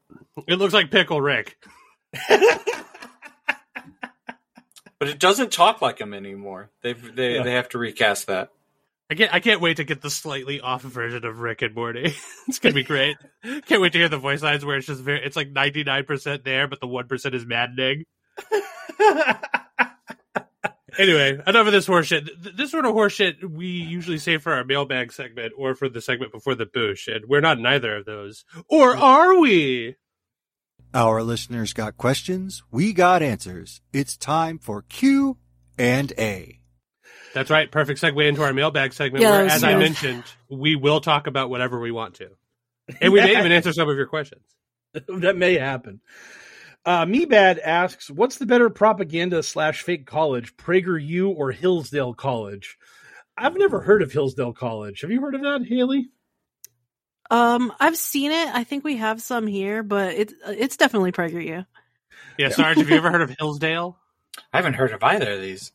It 0.49 0.57
looks 0.57 0.73
like 0.73 0.91
Pickle 0.91 1.21
Rick. 1.21 1.59
But 5.03 5.09
it 5.09 5.19
doesn't 5.19 5.51
talk 5.51 5.83
like 5.83 5.99
him 5.99 6.15
anymore. 6.15 6.71
They've 6.83 7.17
they 7.17 7.35
Yeah. 7.35 7.43
they 7.43 7.55
have 7.55 7.69
to 7.71 7.79
recast 7.79 8.29
that. 8.29 8.51
I 9.11 9.17
can't. 9.17 9.35
I 9.35 9.41
can't 9.41 9.61
wait 9.61 9.79
to 9.79 9.85
get 9.85 10.01
the 10.01 10.11
slightly 10.11 10.61
off 10.61 10.83
version 10.83 11.25
of 11.25 11.41
Rick 11.41 11.63
and 11.63 11.75
Morty. 11.75 12.15
it's 12.47 12.61
gonna 12.61 12.77
be 12.77 12.85
great. 12.85 13.17
can't 13.67 13.83
wait 13.83 13.95
to 13.95 13.99
hear 13.99 14.09
the 14.09 14.17
voice 14.17 14.45
lines 14.45 14.65
where 14.65 14.77
it's 14.77 14.87
just 14.87 15.01
very. 15.01 15.21
It's 15.25 15.35
like 15.35 15.51
ninety 15.51 15.83
nine 15.83 16.05
percent 16.05 16.45
there, 16.45 16.69
but 16.69 16.79
the 16.79 16.87
one 16.87 17.09
percent 17.09 17.35
is 17.35 17.45
maddening. 17.45 18.05
anyway, 20.97 21.41
enough 21.49 21.67
of 21.67 21.73
this 21.73 21.89
horseshit. 21.89 22.57
This 22.57 22.71
sort 22.71 22.87
of 22.87 22.95
horseshit 22.95 23.43
we 23.43 23.67
usually 23.67 24.19
say 24.19 24.39
for 24.39 24.53
our 24.53 24.63
mailbag 24.65 25.13
segment 25.13 25.53
or 25.59 25.75
for 25.75 25.89
the 25.89 26.01
segment 26.01 26.31
before 26.31 26.55
the 26.55 26.65
boosh, 26.67 27.13
and 27.13 27.25
we're 27.27 27.41
not 27.41 27.59
in 27.59 27.67
either 27.67 27.97
of 27.97 28.05
those. 28.05 28.45
Or 28.69 28.97
are 28.97 29.37
we? 29.41 29.97
Our 30.95 31.23
listeners 31.23 31.73
got 31.73 31.97
questions, 31.97 32.63
we 32.71 32.93
got 32.93 33.23
answers. 33.23 33.81
It's 33.95 34.17
time 34.17 34.59
for 34.59 34.83
Q 34.83 35.39
and 35.79 36.13
A. 36.19 36.59
That's 37.33 37.49
right. 37.51 37.71
Perfect 37.71 37.99
segue 38.01 38.29
into 38.29 38.43
our 38.43 38.53
mailbag 38.53 38.93
segment, 38.93 39.23
Yeah, 39.23 39.31
where, 39.31 39.47
as 39.47 39.65
I 39.65 39.75
mentioned, 39.77 40.25
we 40.51 40.77
will 40.77 41.01
talk 41.01 41.27
about 41.27 41.49
whatever 41.49 41.81
we 41.81 41.91
want 41.91 42.17
to, 42.17 42.29
and 43.01 43.11
we 43.11 43.21
may 43.21 43.33
even 43.39 43.53
answer 43.53 43.73
some 43.73 43.89
of 43.89 43.97
your 43.97 44.07
questions. 44.07 44.43
that 45.09 45.37
may 45.37 45.55
happen. 45.55 46.01
Uh, 46.85 47.07
Me 47.07 47.25
Bad 47.25 47.59
asks, 47.59 48.11
"What's 48.11 48.37
the 48.37 48.45
better 48.45 48.69
propaganda 48.69 49.43
slash 49.43 49.83
fake 49.83 50.05
college, 50.05 50.57
PragerU 50.57 51.29
or 51.35 51.53
Hillsdale 51.53 52.13
College?" 52.13 52.77
I've 53.35 53.57
never 53.57 53.81
heard 53.81 54.03
of 54.03 54.13
Hillsdale 54.13 54.53
College. 54.53 55.01
Have 55.01 55.11
you 55.11 55.23
heard 55.23 55.35
of 55.35 55.41
that, 55.41 55.65
Haley? 55.67 56.11
Um, 57.31 57.73
I've 57.81 57.97
seen 57.97 58.31
it. 58.31 58.49
I 58.49 58.65
think 58.65 58.85
we 58.85 58.97
have 58.97 59.23
some 59.23 59.47
here, 59.47 59.83
but 59.83 60.15
it's 60.15 60.35
it's 60.47 60.77
definitely 60.77 61.13
PragerU. 61.13 61.67
Yeah, 62.39 62.49
Sarge, 62.51 62.79
have 62.79 62.89
you 62.89 62.97
ever 62.97 63.11
heard 63.11 63.23
of 63.23 63.35
Hillsdale? 63.39 63.99
I 64.53 64.59
haven't 64.59 64.75
heard 64.75 64.93
of 64.93 65.03
either 65.03 65.33
of 65.33 65.41
these. 65.41 65.73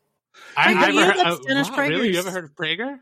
I, 0.56 0.74
I've 0.74 0.94
U, 0.94 1.04
heard, 1.04 1.18
that's 1.18 1.40
Dennis 1.46 1.70
wow, 1.70 1.78
really? 1.78 2.12
You 2.12 2.20
ever 2.20 2.32
heard 2.32 2.44
of 2.44 2.56
Prager? 2.56 3.00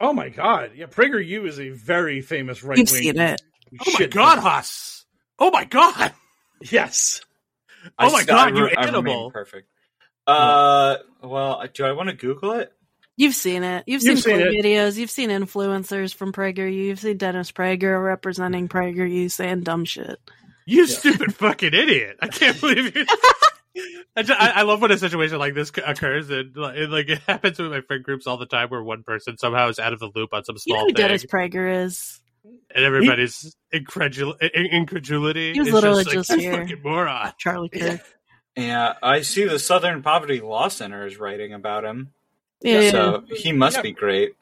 Oh 0.00 0.12
my 0.12 0.28
god, 0.28 0.72
yeah, 0.74 0.86
PragerU 0.86 1.46
is 1.46 1.60
a 1.60 1.70
very 1.70 2.20
famous 2.20 2.62
right 2.64 2.78
You've 2.78 2.90
wing. 2.90 3.02
seen 3.02 3.18
it. 3.18 3.40
Oh 3.86 3.92
my 3.98 4.06
god, 4.06 4.38
Huss! 4.38 5.04
Oh 5.38 5.50
my 5.50 5.64
god! 5.64 6.12
Yes. 6.60 7.20
Oh 7.98 8.10
my 8.10 8.18
st- 8.18 8.28
God, 8.28 8.52
I 8.52 8.56
you 8.56 8.64
re- 8.64 8.74
I 8.76 8.86
animal. 8.86 9.30
Perfect. 9.30 9.68
Uh, 10.26 10.96
well, 11.22 11.64
do 11.72 11.84
I 11.84 11.92
want 11.92 12.08
to 12.08 12.14
Google 12.14 12.52
it? 12.52 12.72
You've 13.16 13.34
seen 13.34 13.62
it. 13.62 13.84
You've, 13.86 14.02
You've 14.02 14.20
seen, 14.20 14.38
seen 14.38 14.46
it. 14.46 14.64
videos. 14.64 14.96
You've 14.96 15.10
seen 15.10 15.30
influencers 15.30 16.14
from 16.14 16.32
PragerU. 16.32 16.72
You've 16.72 17.00
seen 17.00 17.18
Dennis 17.18 17.52
Prager 17.52 18.02
representing 18.02 18.68
PragerU 18.68 19.30
saying 19.30 19.62
dumb 19.62 19.84
shit. 19.84 20.18
You 20.66 20.86
stupid 20.86 21.34
fucking 21.34 21.74
idiot! 21.74 22.16
I 22.22 22.28
can't 22.28 22.58
believe 22.60 22.94
you. 22.96 23.04
I, 24.16 24.22
ju- 24.22 24.34
I, 24.38 24.48
I 24.56 24.62
love 24.62 24.80
when 24.82 24.90
a 24.90 24.98
situation 24.98 25.38
like 25.38 25.54
this 25.54 25.72
occurs, 25.84 26.30
and 26.30 26.56
it, 26.56 26.90
like 26.90 27.08
it 27.08 27.18
happens 27.26 27.58
with 27.58 27.70
my 27.70 27.80
friend 27.80 28.04
groups 28.04 28.26
all 28.26 28.36
the 28.36 28.46
time, 28.46 28.68
where 28.68 28.82
one 28.82 29.02
person 29.02 29.36
somehow 29.38 29.68
is 29.68 29.78
out 29.78 29.92
of 29.92 29.98
the 29.98 30.10
loop 30.14 30.32
on 30.32 30.44
some 30.44 30.56
small. 30.58 30.74
You 30.74 30.74
know 30.74 30.78
small 30.78 30.88
who 30.88 30.94
thing, 30.94 31.06
Dennis 31.06 31.24
Prager 31.26 31.84
is. 31.84 32.20
and 32.44 32.84
everybody's 32.84 33.56
incredul- 33.74 34.40
in- 34.40 34.66
incredulity. 34.66 35.52
He 35.54 35.58
was 35.58 35.68
is 35.68 35.74
literally 35.74 36.04
just, 36.04 36.14
just 36.14 36.30
like, 36.30 36.40
here. 36.40 36.52
fucking 36.52 36.82
moron. 36.84 37.32
Charlie 37.38 37.68
Kirk. 37.70 38.00
Yeah, 38.56 38.94
I 39.02 39.22
see 39.22 39.44
the 39.46 39.58
Southern 39.58 40.02
Poverty 40.02 40.40
Law 40.40 40.68
Center 40.68 41.06
is 41.06 41.18
writing 41.18 41.54
about 41.54 41.84
him. 41.84 42.12
Yeah. 42.62 42.90
So 42.90 43.24
he 43.28 43.52
must 43.52 43.76
Yeah. 43.76 43.82
be 43.82 43.92
great. 43.92 44.32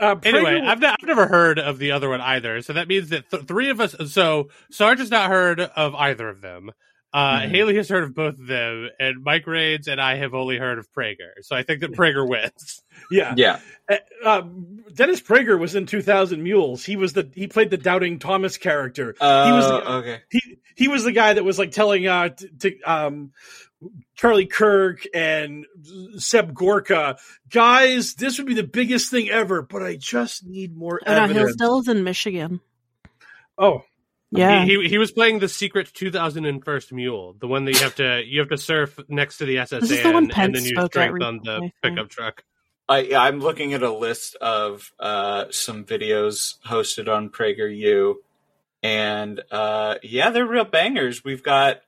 Uh, 0.00 0.16
Anyway, 0.24 0.54
Prager- 0.54 0.66
I've, 0.66 0.80
not, 0.80 0.98
I've 1.00 1.06
never 1.06 1.26
heard 1.28 1.58
of 1.58 1.78
the 1.78 1.92
other 1.92 2.08
one 2.08 2.20
either. 2.20 2.60
So 2.62 2.72
that 2.72 2.88
means 2.88 3.10
that 3.10 3.30
th- 3.30 3.44
three 3.44 3.70
of 3.70 3.80
us. 3.80 3.94
So 4.12 4.48
Sarge 4.70 4.98
has 4.98 5.10
not 5.10 5.30
heard 5.30 5.60
of 5.60 5.94
either 5.94 6.28
of 6.28 6.40
them. 6.40 6.70
Uh, 7.10 7.40
Mhm. 7.40 7.48
Haley 7.48 7.76
has 7.76 7.88
heard 7.88 8.04
of 8.04 8.14
both 8.14 8.38
of 8.38 8.46
them, 8.46 8.90
and 9.00 9.24
Mike 9.24 9.46
Raids 9.46 9.88
and 9.88 9.98
I 9.98 10.16
have 10.16 10.34
only 10.34 10.58
heard 10.58 10.78
of 10.78 10.86
Prager. 10.92 11.30
So 11.40 11.56
I 11.56 11.62
think 11.62 11.80
that 11.80 11.92
Prager 11.92 12.28
wins. 12.28 12.82
yeah, 13.10 13.32
Yeah. 13.34 13.60
Uh, 13.90 13.96
uh, 14.24 14.42
Dennis 14.92 15.22
Prager 15.22 15.58
was 15.58 15.74
in 15.74 15.86
2000 15.86 16.42
Mules. 16.42 16.84
He 16.84 16.96
was 16.96 17.14
the 17.14 17.30
he 17.34 17.46
played 17.46 17.70
the 17.70 17.78
doubting 17.78 18.18
Thomas 18.18 18.58
character. 18.58 19.14
Uh, 19.20 19.46
he 19.46 19.52
was 19.52 19.66
the, 19.68 19.92
okay. 19.94 20.20
he 20.30 20.58
he 20.76 20.88
was 20.88 21.04
the 21.04 21.12
guy 21.12 21.32
that 21.32 21.44
was 21.44 21.58
like 21.58 21.70
telling 21.70 22.06
uh 22.06 22.28
t- 22.28 22.48
to 22.58 22.80
um 22.82 23.32
Charlie 24.16 24.46
Kirk 24.46 25.04
and 25.14 25.64
Seb 26.16 26.52
Gorka, 26.54 27.16
guys, 27.48 28.14
this 28.14 28.38
would 28.38 28.46
be 28.46 28.54
the 28.54 28.64
biggest 28.64 29.10
thing 29.10 29.30
ever, 29.30 29.62
but 29.62 29.82
I 29.82 29.96
just 29.96 30.44
need 30.44 30.76
more 30.76 31.00
Oh, 31.06 31.12
no, 31.14 31.22
evidence. 31.24 31.46
Hillsdale's 31.46 31.88
in 31.88 32.02
Michigan. 32.04 32.60
Oh, 33.56 33.82
Yeah. 34.30 34.64
He, 34.64 34.82
he 34.82 34.88
he 34.88 34.98
was 34.98 35.10
playing 35.12 35.38
the 35.38 35.48
secret 35.48 35.92
2001st 35.94 36.92
Mule, 36.92 37.36
the 37.40 37.46
one 37.48 37.64
that 37.64 37.74
you 37.74 37.80
have 37.80 37.94
to 37.96 38.22
you 38.26 38.40
have 38.40 38.48
to 38.50 38.56
surf 38.58 38.98
next 39.08 39.38
to 39.38 39.46
the 39.46 39.56
SSA 39.56 39.80
This 39.80 39.90
is 39.92 40.02
the 40.02 40.10
one 40.12 40.24
and, 40.24 40.38
and 40.38 40.54
then 40.54 40.62
you 40.64 40.70
spoke 40.70 40.84
at 40.84 40.90
strength 40.90 41.22
on 41.22 41.40
the 41.44 41.50
recently, 41.50 41.56
I 41.56 41.60
think. 41.60 41.96
pickup 41.96 42.08
truck. 42.10 42.44
I, 42.90 43.14
I'm 43.14 43.40
looking 43.40 43.74
at 43.74 43.82
a 43.82 43.92
list 43.92 44.34
of 44.36 44.90
uh, 44.98 45.44
some 45.50 45.84
videos 45.84 46.58
hosted 46.66 47.06
on 47.06 47.28
PragerU, 47.28 48.14
and 48.82 49.42
uh, 49.50 49.96
yeah, 50.02 50.30
they're 50.30 50.46
real 50.46 50.64
bangers. 50.64 51.22
We've 51.22 51.42
got 51.42 51.82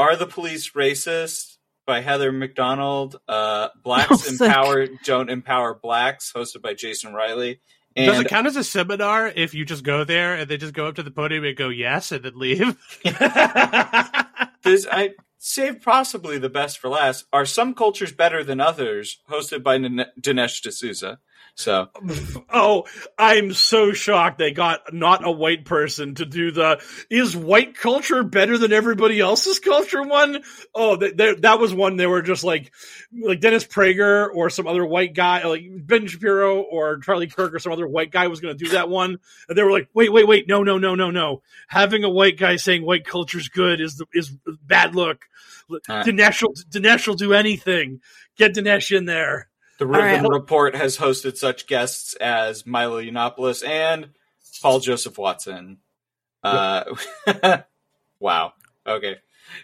"Are 0.00 0.16
the 0.16 0.26
Police 0.26 0.70
Racist?" 0.70 1.56
by 1.86 2.00
Heather 2.00 2.30
Mac 2.30 2.54
Donald, 2.54 3.16
uh, 3.28 3.68
Oh, 3.74 3.78
"Blacks 3.82 4.20
sick. 4.24 4.40
Empower 4.40 4.86
Don't 5.04 5.28
Empower 5.30 5.74
Blacks," 5.74 6.32
hosted 6.32 6.62
by 6.62 6.74
Jason 6.74 7.12
Riley, 7.14 7.60
Does 7.96 8.20
it 8.20 8.28
count 8.28 8.46
as 8.46 8.56
a 8.56 8.62
seminar 8.62 9.26
if 9.28 9.54
you 9.54 9.64
just 9.64 9.82
go 9.82 10.04
there 10.04 10.34
and 10.34 10.48
they 10.48 10.56
just 10.56 10.74
go 10.74 10.86
up 10.86 10.94
to 10.96 11.02
the 11.02 11.10
podium 11.10 11.44
and 11.44 11.56
go 11.56 11.68
yes 11.68 12.12
and 12.12 12.24
then 12.24 12.38
leave? 12.38 12.76
this 14.62 14.86
I 14.90 15.14
saved 15.38 15.82
possibly 15.82 16.38
the 16.38 16.48
best 16.50 16.78
for 16.78 16.88
last. 16.88 17.24
Are 17.32 17.46
some 17.46 17.74
cultures 17.74 18.12
better 18.12 18.44
than 18.44 18.60
others? 18.60 19.18
Hosted 19.28 19.62
by 19.62 19.78
Nane- 19.78 20.06
Dinesh 20.20 20.60
D'Souza. 20.62 21.18
So 21.60 21.88
Oh, 22.50 22.86
I'm 23.18 23.52
so 23.52 23.92
shocked 23.92 24.38
they 24.38 24.50
got 24.52 24.94
not 24.94 25.26
a 25.26 25.30
white 25.30 25.64
person 25.66 26.14
to 26.14 26.24
do 26.24 26.50
the 26.50 26.82
is 27.10 27.36
white 27.36 27.76
culture 27.76 28.22
better 28.22 28.56
than 28.56 28.72
everybody 28.72 29.20
else's 29.20 29.58
culture 29.58 30.02
one? 30.02 30.42
Oh, 30.74 30.96
that 30.96 31.16
that- 31.18 31.42
that 31.42 31.60
was 31.60 31.74
one 31.74 31.96
they 31.96 32.06
were 32.06 32.22
just 32.22 32.44
like 32.44 32.72
like 33.12 33.40
Dennis 33.40 33.64
Prager 33.66 34.28
or 34.34 34.48
some 34.50 34.66
other 34.66 34.84
white 34.86 35.14
guy 35.14 35.44
like 35.44 35.62
Ben 35.70 36.06
Shapiro 36.06 36.60
or 36.62 36.98
Charlie 36.98 37.26
Kirk 37.26 37.54
or 37.54 37.58
some 37.58 37.72
other 37.72 37.86
white 37.86 38.10
guy 38.10 38.28
was 38.28 38.40
going 38.40 38.56
to 38.56 38.64
do 38.64 38.70
that 38.72 38.88
one 38.88 39.18
and 39.48 39.58
they 39.58 39.62
were 39.62 39.72
like, 39.72 39.88
"Wait, 39.92 40.10
wait, 40.12 40.26
wait. 40.26 40.48
No, 40.48 40.62
no, 40.62 40.78
no, 40.78 40.94
no, 40.94 41.10
no. 41.10 41.42
Having 41.68 42.04
a 42.04 42.10
white 42.10 42.38
guy 42.38 42.56
saying 42.56 42.84
white 42.86 43.04
culture's 43.04 43.48
good 43.48 43.80
is 43.80 43.96
the, 43.96 44.06
is 44.14 44.30
bad 44.64 44.94
look. 44.94 45.26
Uh. 45.88 46.02
Dinesh 46.04 46.42
will, 46.42 46.54
Dinesh 46.70 47.06
will 47.06 47.14
do 47.14 47.34
anything. 47.34 48.00
Get 48.36 48.54
Dinesh 48.54 48.96
in 48.96 49.04
there." 49.04 49.48
The 49.80 49.86
Rubin 49.86 50.28
Report 50.28 50.76
has 50.76 50.98
hosted 50.98 51.38
such 51.38 51.66
guests 51.66 52.12
as 52.14 52.66
Milo 52.66 53.02
Yiannopoulos 53.02 53.66
and 53.66 54.10
Paul 54.60 54.78
Joseph 54.80 55.16
Watson. 55.16 55.78
Uh, 56.44 56.84
wow. 58.20 58.52
Okay. 58.86 59.16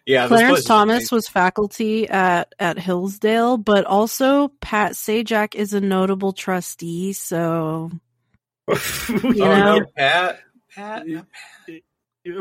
Yeah. 0.06 0.26
Clarence 0.26 0.64
Thomas 0.64 1.12
was 1.12 1.28
faculty 1.28 2.08
at 2.08 2.54
at 2.58 2.78
Hillsdale, 2.78 3.58
but 3.58 3.84
also 3.84 4.48
Pat 4.62 4.92
Sajak 4.92 5.54
is 5.54 5.74
a 5.74 5.80
notable 5.82 6.32
trustee. 6.32 7.12
So 7.12 7.90
you 8.68 8.74
Oh, 9.22 9.28
know, 9.32 9.78
no, 9.80 9.86
Pat. 9.96 10.40
Pat. 10.74 11.06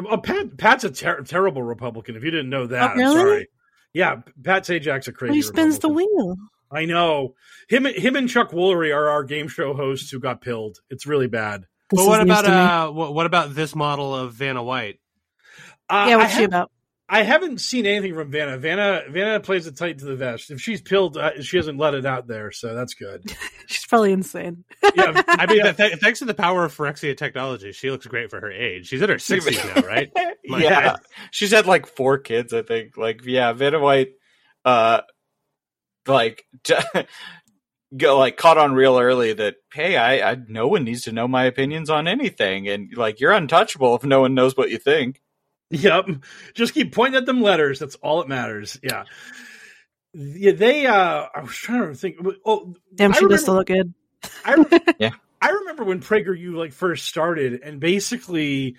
Uh, 0.09 0.17
Pat 0.17 0.57
Pat's 0.57 0.83
a 0.85 0.91
ter- 0.91 1.23
terrible 1.23 1.61
Republican. 1.61 2.15
If 2.15 2.23
you 2.23 2.31
didn't 2.31 2.49
know 2.49 2.67
that, 2.67 2.91
Oh, 2.91 2.95
really? 2.95 3.05
I'm 3.05 3.17
sorry. 3.27 3.47
Yeah, 3.93 4.15
Pat 4.43 4.63
Sajak's 4.63 5.09
a 5.09 5.11
crazy. 5.11 5.35
he 5.35 5.41
spins 5.41 5.79
the 5.79 5.89
wheel. 5.89 6.37
I 6.71 6.85
know 6.85 7.35
him. 7.69 7.85
Him 7.85 8.15
and 8.15 8.29
Chuck 8.29 8.51
Woolery 8.51 8.93
are 8.95 9.09
our 9.09 9.23
game 9.23 9.47
show 9.47 9.73
hosts 9.73 10.09
who 10.09 10.19
got 10.19 10.41
pilled. 10.41 10.79
It's 10.89 11.05
really 11.05 11.27
bad. 11.27 11.65
but 11.89 12.05
what 12.05 12.21
about 12.21 12.45
uh 12.45 12.91
what, 12.91 13.13
what 13.13 13.25
about 13.25 13.53
this 13.55 13.75
model 13.75 14.15
of 14.15 14.33
Vanna 14.33 14.63
White? 14.63 14.99
Uh, 15.89 16.05
Yeah, 16.09 16.15
I 16.15 16.17
what's 16.17 16.33
she 16.33 16.41
have- 16.41 16.49
about? 16.49 16.71
I 17.07 17.21
haven't 17.21 17.61
seen 17.61 17.85
anything 17.85 18.15
from 18.15 18.31
Vanna. 18.31 18.57
Vanna 18.57 19.03
Vanna 19.11 19.39
plays 19.39 19.67
it 19.67 19.77
tight 19.77 19.99
to 19.99 20.05
the 20.05 20.15
vest. 20.15 20.49
If 20.49 20.59
she's 20.59 20.81
pilled, 20.81 21.17
uh, 21.17 21.39
she 21.43 21.57
hasn't 21.57 21.77
let 21.77 21.93
it 21.93 22.03
out 22.03 22.25
there, 22.25 22.51
so 22.51 22.73
that's 22.73 22.95
good. 22.95 23.21
She's 23.67 23.85
probably 23.85 24.11
insane. 24.11 24.63
Yeah, 24.95 25.21
I 25.27 25.45
mean, 25.45 25.61
th- 25.63 25.75
th- 25.77 25.99
thanks 25.99 26.17
to 26.19 26.25
the 26.25 26.33
power 26.33 26.65
of 26.65 26.75
Phyrexia 26.75 27.15
technology, 27.15 27.71
she 27.73 27.91
looks 27.91 28.07
great 28.07 28.31
for 28.31 28.39
her 28.41 28.51
age. 28.51 28.87
She's 28.87 29.03
in 29.03 29.09
her 29.09 29.19
sixties 29.19 29.63
now, 29.63 29.81
right? 29.81 30.11
My 30.47 30.57
yeah, 30.63 30.83
God. 30.83 30.99
she's 31.29 31.51
had 31.51 31.67
like 31.67 31.85
four 31.85 32.17
kids, 32.17 32.53
I 32.53 32.63
think. 32.63 32.97
Like, 32.97 33.21
yeah, 33.23 33.53
Vanna 33.53 33.79
White, 33.79 34.13
uh, 34.65 35.01
like, 36.07 36.45
go 37.95 38.17
like 38.17 38.37
caught 38.37 38.57
on 38.57 38.73
real 38.73 38.99
early 38.99 39.33
that 39.33 39.55
hey, 39.73 39.95
I, 39.97 40.31
I 40.31 40.37
no 40.47 40.67
one 40.67 40.83
needs 40.83 41.03
to 41.03 41.11
know 41.11 41.27
my 41.27 41.45
opinions 41.45 41.89
on 41.89 42.07
anything, 42.07 42.67
and 42.67 42.95
like 42.95 43.19
you're 43.19 43.31
untouchable 43.31 43.95
if 43.95 44.03
no 44.03 44.21
one 44.21 44.33
knows 44.33 44.55
what 44.57 44.69
you 44.69 44.77
think. 44.77 45.21
Yep. 45.71 46.09
Just 46.53 46.73
keep 46.73 46.93
pointing 46.93 47.17
at 47.17 47.25
them 47.25 47.41
letters. 47.41 47.79
That's 47.79 47.95
all 47.95 48.19
that 48.19 48.27
matters. 48.27 48.79
Yeah. 48.83 49.05
Yeah, 50.13 50.53
they 50.53 50.85
uh 50.85 51.27
I 51.33 51.41
was 51.41 51.55
trying 51.55 51.89
to 51.89 51.95
think 51.95 52.17
oh 52.45 52.75
Damn, 52.93 53.13
she 53.13 53.27
does 53.27 53.41
still 53.41 53.55
look 53.55 53.67
good. 53.67 53.93
I 54.45 54.65
Yeah. 54.99 55.11
I 55.41 55.49
remember 55.49 55.83
when 55.83 56.01
PragerU 56.01 56.55
like 56.55 56.71
first 56.71 57.05
started, 57.05 57.61
and 57.61 57.79
basically 57.79 58.77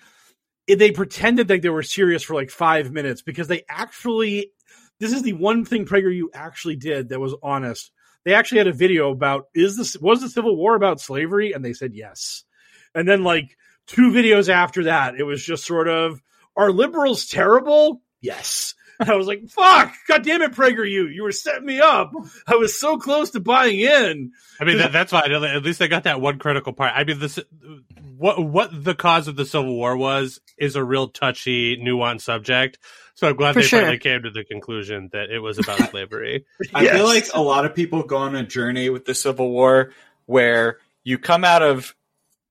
they 0.67 0.91
pretended 0.91 1.49
like 1.49 1.63
they 1.63 1.69
were 1.69 1.83
serious 1.83 2.23
for 2.23 2.35
like 2.35 2.51
five 2.51 2.91
minutes 2.91 3.23
because 3.23 3.47
they 3.47 3.63
actually 3.69 4.53
this 4.99 5.13
is 5.13 5.23
the 5.23 5.35
one 5.35 5.65
thing 5.65 5.87
PragerU 5.87 6.25
actually 6.35 6.77
did 6.77 7.09
that 7.11 7.21
was 7.21 7.35
honest. 7.43 7.91
They 8.25 8.35
actually 8.35 8.59
had 8.59 8.67
a 8.67 8.73
video 8.73 9.11
about 9.11 9.47
is 9.55 9.77
this 9.77 9.97
was 9.99 10.21
the 10.21 10.29
Civil 10.29 10.57
War 10.57 10.75
about 10.75 11.01
slavery, 11.01 11.53
and 11.53 11.65
they 11.65 11.73
said 11.73 11.95
yes. 11.95 12.45
And 12.95 13.07
then 13.07 13.25
like 13.25 13.57
two 13.87 14.11
videos 14.11 14.49
after 14.49 14.85
that, 14.85 15.15
it 15.17 15.23
was 15.25 15.45
just 15.45 15.65
sort 15.65 15.89
of 15.89 16.21
are 16.57 16.71
liberals 16.71 17.27
terrible? 17.27 18.01
Yes. 18.21 18.75
And 19.01 19.11
I 19.11 19.17
was 19.17 19.27
like, 19.27 19.49
fuck, 19.49 19.93
god 20.09 20.23
damn 20.25 20.43
it, 20.43 20.53
PragerU, 20.53 20.91
you 20.91 21.07
you 21.09 21.23
were 21.23 21.33
setting 21.33 21.67
me 21.67 21.81
up. 21.81 22.13
I 22.47 22.57
was 22.57 22.79
so 22.79 22.99
close 22.99 23.31
to 23.31 23.41
buying 23.41 23.81
in. 23.81 24.33
I 24.61 24.65
mean, 24.65 24.79
that, 24.79 24.93
that's 24.93 25.13
fine. 25.13 25.31
At 25.31 25.63
least 25.63 25.79
they 25.79 25.89
got 25.89 26.05
that 26.05 26.21
one 26.21 26.39
critical 26.39 26.73
part. 26.73 26.93
I 26.95 27.05
mean, 27.05 27.19
this 27.19 27.39
what 28.17 28.43
what 28.43 28.85
the 28.85 28.95
cause 28.95 29.29
of 29.29 29.37
the 29.37 29.45
Civil 29.45 29.75
War 29.75 29.97
was 29.97 30.41
is 30.57 30.77
a 30.77 30.85
real 30.85 31.09
touchy, 31.09 31.77
nuanced 31.77 32.23
subject. 32.23 32.79
So 33.15 33.29
I'm 33.29 33.37
glad 33.37 33.55
For 33.55 33.61
they 33.61 33.67
sure. 33.67 33.81
finally 33.81 33.99
came 33.99 34.23
to 34.23 34.31
the 34.31 34.45
conclusion 34.45 35.09
that 35.13 35.31
it 35.31 35.39
was 35.39 35.59
about 35.59 35.79
slavery. 35.91 36.45
I 36.75 36.87
feel 36.89 37.07
like 37.07 37.29
a 37.35 37.41
lot 37.41 37.65
of 37.65 37.75
people 37.75 38.03
go 38.03 38.19
on 38.19 38.37
a 38.37 38.43
journey 38.43 38.91
with 38.91 39.05
the 39.07 39.15
Civil 39.15 39.51
War 39.51 39.93
where 40.27 40.79
you 41.03 41.19
come 41.19 41.45
out 41.45 41.63
of 41.63 41.95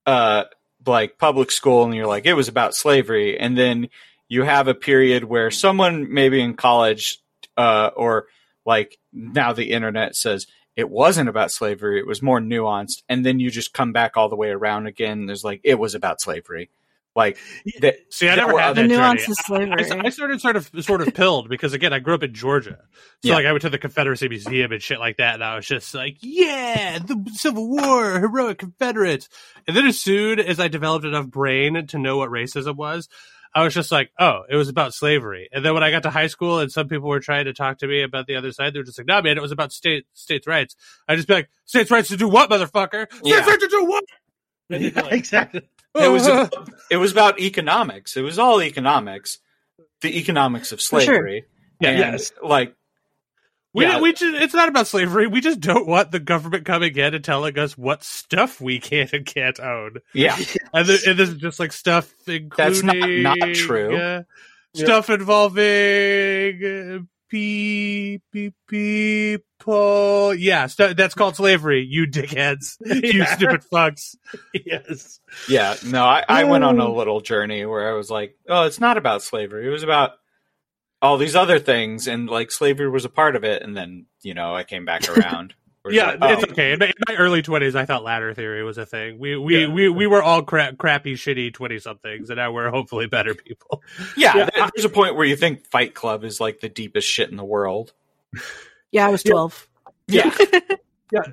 uh 0.05 0.45
like 0.85 1.17
public 1.17 1.51
school 1.51 1.83
and 1.83 1.95
you're 1.95 2.07
like 2.07 2.25
it 2.25 2.33
was 2.33 2.47
about 2.47 2.75
slavery 2.75 3.39
and 3.39 3.57
then 3.57 3.89
you 4.27 4.43
have 4.43 4.67
a 4.67 4.73
period 4.73 5.23
where 5.23 5.51
someone 5.51 6.13
maybe 6.13 6.41
in 6.41 6.55
college 6.55 7.19
uh 7.57 7.89
or 7.95 8.25
like 8.65 8.97
now 9.13 9.53
the 9.53 9.71
internet 9.71 10.15
says 10.15 10.47
it 10.75 10.89
wasn't 10.89 11.29
about 11.29 11.51
slavery 11.51 11.99
it 11.99 12.07
was 12.07 12.21
more 12.21 12.39
nuanced 12.39 13.03
and 13.07 13.25
then 13.25 13.39
you 13.39 13.49
just 13.49 13.73
come 13.73 13.93
back 13.93 14.17
all 14.17 14.27
the 14.29 14.35
way 14.35 14.49
around 14.49 14.87
again 14.87 15.25
there's 15.25 15.43
like 15.43 15.61
it 15.63 15.75
was 15.79 15.95
about 15.95 16.19
slavery 16.21 16.69
like 17.17 17.37
that 17.79 17.95
See, 18.09 18.27
I 18.27 18.35
there 18.35 18.45
never 18.45 18.59
had 18.59 18.75
that 18.75 18.81
The 18.81 18.87
nuance 18.89 19.21
journey. 19.21 19.31
is 19.31 19.37
I- 19.39 19.43
slavery. 19.47 19.91
I, 20.01 20.05
I 20.07 20.09
started 20.09 20.41
sort 20.41 20.57
of 20.57 20.69
sort 20.83 20.99
of 21.01 21.13
pilled 21.13 21.47
because 21.47 21.71
again, 21.71 21.93
I 21.93 21.99
grew 21.99 22.13
up 22.13 22.23
in 22.23 22.33
Georgia, 22.33 22.77
so 23.23 23.29
Yeah. 23.29 23.35
like 23.35 23.45
I 23.45 23.53
went 23.53 23.61
to 23.61 23.69
the 23.69 23.77
Confederacy 23.77 24.27
Museum 24.27 24.73
and 24.73 24.83
shit 24.83 24.99
like 24.99 25.15
that, 25.15 25.35
and 25.35 25.41
I 25.41 25.55
was 25.55 25.65
just 25.65 25.95
like, 25.95 26.17
yeah, 26.19 26.99
the 26.99 27.25
Civil 27.33 27.69
War, 27.69 28.19
heroic 28.19 28.57
Confederates. 28.57 29.29
And 29.65 29.77
then 29.77 29.87
as 29.87 29.97
soon 29.97 30.41
as 30.41 30.59
I 30.59 30.67
developed 30.67 31.05
enough 31.05 31.27
brain 31.27 31.87
to 31.87 31.97
know 31.97 32.17
what 32.17 32.31
racism 32.31 32.75
was, 32.75 33.07
I 33.55 33.63
was 33.63 33.73
just 33.73 33.89
like, 33.91 34.11
oh, 34.19 34.41
it 34.49 34.55
was 34.57 34.67
about 34.67 34.93
slavery. 34.93 35.47
And 35.51 35.63
then 35.63 35.73
when 35.73 35.81
I 35.81 35.89
got 35.89 36.03
to 36.03 36.09
high 36.09 36.27
school 36.27 36.59
and 36.59 36.69
some 36.69 36.89
people 36.89 37.07
were 37.07 37.21
trying 37.21 37.45
to 37.45 37.53
talk 37.53 37.77
to 37.79 37.87
me 37.87 38.03
about 38.03 38.27
the 38.27 38.35
other 38.35 38.51
side, 38.51 38.73
they 38.73 38.79
were 38.79 38.83
just 38.85 38.97
like, 38.99 39.07
no, 39.07 39.21
man, 39.21 39.37
it 39.37 39.41
was 39.41 39.53
about 39.53 39.71
state 39.71 40.05
states' 40.13 40.45
rights. 40.45 40.75
I'd 41.07 41.15
just 41.15 41.27
be 41.29 41.35
like, 41.35 41.49
states' 41.63 41.89
rights 41.89 42.09
to 42.09 42.17
do 42.17 42.27
what, 42.27 42.49
motherfucker? 42.49 43.07
States' 43.09 43.21
Yeah. 43.23 43.45
rights 43.45 43.63
to 43.63 43.69
do 43.69 43.85
what? 43.85 44.03
And 44.69 44.95
like, 44.95 45.11
exactly. 45.13 45.61
it 45.95 46.07
was 46.11 46.27
it 46.91 46.97
was 46.97 47.11
about 47.11 47.39
economics. 47.39 48.17
It 48.17 48.23
was 48.23 48.39
all 48.39 48.61
economics, 48.61 49.37
the 50.01 50.17
economics 50.17 50.71
of 50.71 50.79
For 50.79 50.99
sure. 50.99 51.01
slavery. 51.01 51.45
Yeah, 51.79 51.89
and 51.91 51.99
yes. 51.99 52.31
like 52.43 52.75
We, 53.75 53.83
Yeah. 53.83 53.99
we 53.99 54.13
just, 54.13 54.41
it's 54.41 54.53
not 54.53 54.69
about 54.69 54.87
slavery. 54.87 55.27
We 55.27 55.41
just 55.41 55.59
don't 55.59 55.85
want 55.85 56.11
the 56.11 56.19
government 56.19 56.65
coming 56.65 56.95
in 56.97 57.13
and 57.13 57.23
telling 57.23 57.59
us 57.59 57.77
what 57.77 58.03
stuff 58.03 58.61
we 58.61 58.79
can 58.79 59.09
and 59.13 59.25
can't 59.25 59.59
own. 59.59 59.97
yeah, 60.13 60.37
And, 60.73 60.87
th- 60.87 61.05
and 61.05 61.19
this 61.19 61.29
is 61.29 61.35
just 61.35 61.59
like 61.59 61.73
stuff 61.73 62.11
including 62.25 62.51
That's 62.57 62.83
not- 62.83 63.37
not 63.39 63.53
true. 63.55 63.95
uh, 63.97 64.21
stuff 64.73 65.09
involving 65.09 66.63
uh, 66.63 66.99
pe- 67.29 68.19
pe- 68.31 68.51
people. 68.67 70.33
Yeah, 70.35 70.67
stu- 70.67 70.93
that's 70.93 71.15
called 71.15 71.35
slavery. 71.35 71.85
You 71.87 72.07
dickheads, 72.07 72.77
you 72.85 73.19
Yeah. 73.19 73.35
stupid 73.35 73.61
fucks. 73.71 74.15
yes. 74.53 75.19
yeah. 75.49 75.75
No, 75.85 76.03
I, 76.03 76.23
I 76.29 76.43
went 76.45 76.63
on 76.63 76.79
a 76.79 76.85
Oh. 76.87 76.93
little 76.95 77.21
journey 77.21 77.65
where 77.65 77.89
I 77.89 77.93
was 77.97 78.09
like, 78.09 78.35
oh, 78.47 78.63
it's 78.63 78.79
not 78.79 78.97
about 78.97 79.21
slavery. 79.23 79.67
It 79.67 79.71
was 79.71 79.83
about 79.83 80.11
all 81.05 81.17
these 81.17 81.35
other 81.35 81.59
things, 81.59 82.07
and 82.07 82.29
like 82.29 82.51
slavery 82.51 82.89
was 82.89 83.05
a 83.05 83.09
part 83.09 83.35
of 83.35 83.43
it. 83.43 83.61
And 83.61 83.75
then 83.77 84.05
you 84.21 84.33
know 84.33 84.53
I 84.55 84.63
came 84.63 84.85
back 84.85 85.07
around. 85.09 85.53
Yeah, 85.87 86.07
like, 86.07 86.17
oh, 86.19 86.29
It's 86.33 86.43
okay. 86.45 86.73
In 86.73 86.79
my, 86.79 86.87
in 86.87 86.93
my 87.07 87.15
early 87.15 87.43
twenties, 87.43 87.75
I 87.75 87.85
thought 87.85 88.03
ladder 88.03 88.33
theory 88.33 88.63
was 88.63 88.79
a 88.79 88.87
thing. 88.87 89.19
We 89.19 89.37
we 89.37 89.61
Yeah. 89.61 89.67
we, 89.67 89.87
we 89.87 90.07
were 90.07 90.23
all 90.23 90.41
crap, 90.41 90.79
crappy, 90.79 91.13
shitty 91.13 91.53
twenty 91.53 91.77
somethings, 91.77 92.31
and 92.31 92.37
now 92.37 92.51
we're 92.51 92.71
hopefully 92.71 93.05
better 93.05 93.35
people. 93.35 93.83
yeah. 94.17 94.35
Yeah, 94.35 94.69
There's 94.75 94.85
a 94.85 94.89
point 94.89 95.15
where 95.15 95.27
you 95.27 95.35
think 95.35 95.67
Fight 95.67 95.93
Club 95.93 96.23
is 96.23 96.39
like 96.39 96.59
the 96.59 96.69
deepest 96.69 97.07
shit 97.07 97.29
in 97.29 97.37
the 97.37 97.45
world. 97.45 97.93
Yeah, 98.91 99.05
I 99.05 99.09
was 99.11 99.21
twelve. 99.21 99.67
Yeah, 100.07 100.35
Yeah, 100.51 100.59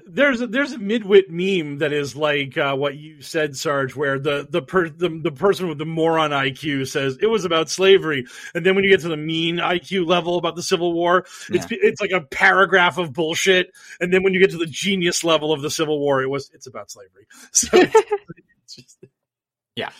there's 0.06 0.40
a, 0.40 0.46
there's 0.46 0.72
a 0.72 0.78
midwit 0.78 1.30
meme 1.30 1.78
that 1.78 1.92
is 1.92 2.14
like 2.14 2.58
uh, 2.58 2.74
what 2.76 2.96
you 2.96 3.22
said, 3.22 3.56
Sarge, 3.56 3.96
where 3.96 4.18
the 4.18 4.46
the, 4.48 4.60
per, 4.60 4.88
the 4.90 5.08
the 5.08 5.32
person 5.32 5.68
with 5.68 5.78
the 5.78 5.86
moron 5.86 6.30
IQ 6.30 6.88
says 6.88 7.18
it 7.22 7.26
was 7.26 7.44
about 7.44 7.70
slavery, 7.70 8.26
and 8.54 8.66
then 8.66 8.74
when 8.74 8.84
you 8.84 8.90
get 8.90 9.00
to 9.00 9.08
the 9.08 9.16
mean 9.16 9.56
IQ 9.56 10.06
level 10.06 10.36
about 10.36 10.56
the 10.56 10.62
Civil 10.62 10.92
War, 10.92 11.24
it's 11.48 11.66
it's 11.70 12.00
like 12.00 12.10
a 12.10 12.20
paragraph 12.20 12.98
of 12.98 13.14
bullshit, 13.14 13.72
and 14.00 14.12
then 14.12 14.22
when 14.22 14.34
you 14.34 14.40
get 14.40 14.50
to 14.50 14.58
the 14.58 14.66
genius 14.66 15.24
level 15.24 15.52
of 15.52 15.62
the 15.62 15.70
Civil 15.70 15.98
War, 15.98 16.22
it 16.22 16.28
was 16.28 16.50
it's 16.52 16.66
about 16.66 16.90
slavery. 16.90 17.26
So 17.52 17.68
it's, 17.72 17.94
it's 18.64 18.74
just, 18.76 19.04
Yeah. 19.74 19.90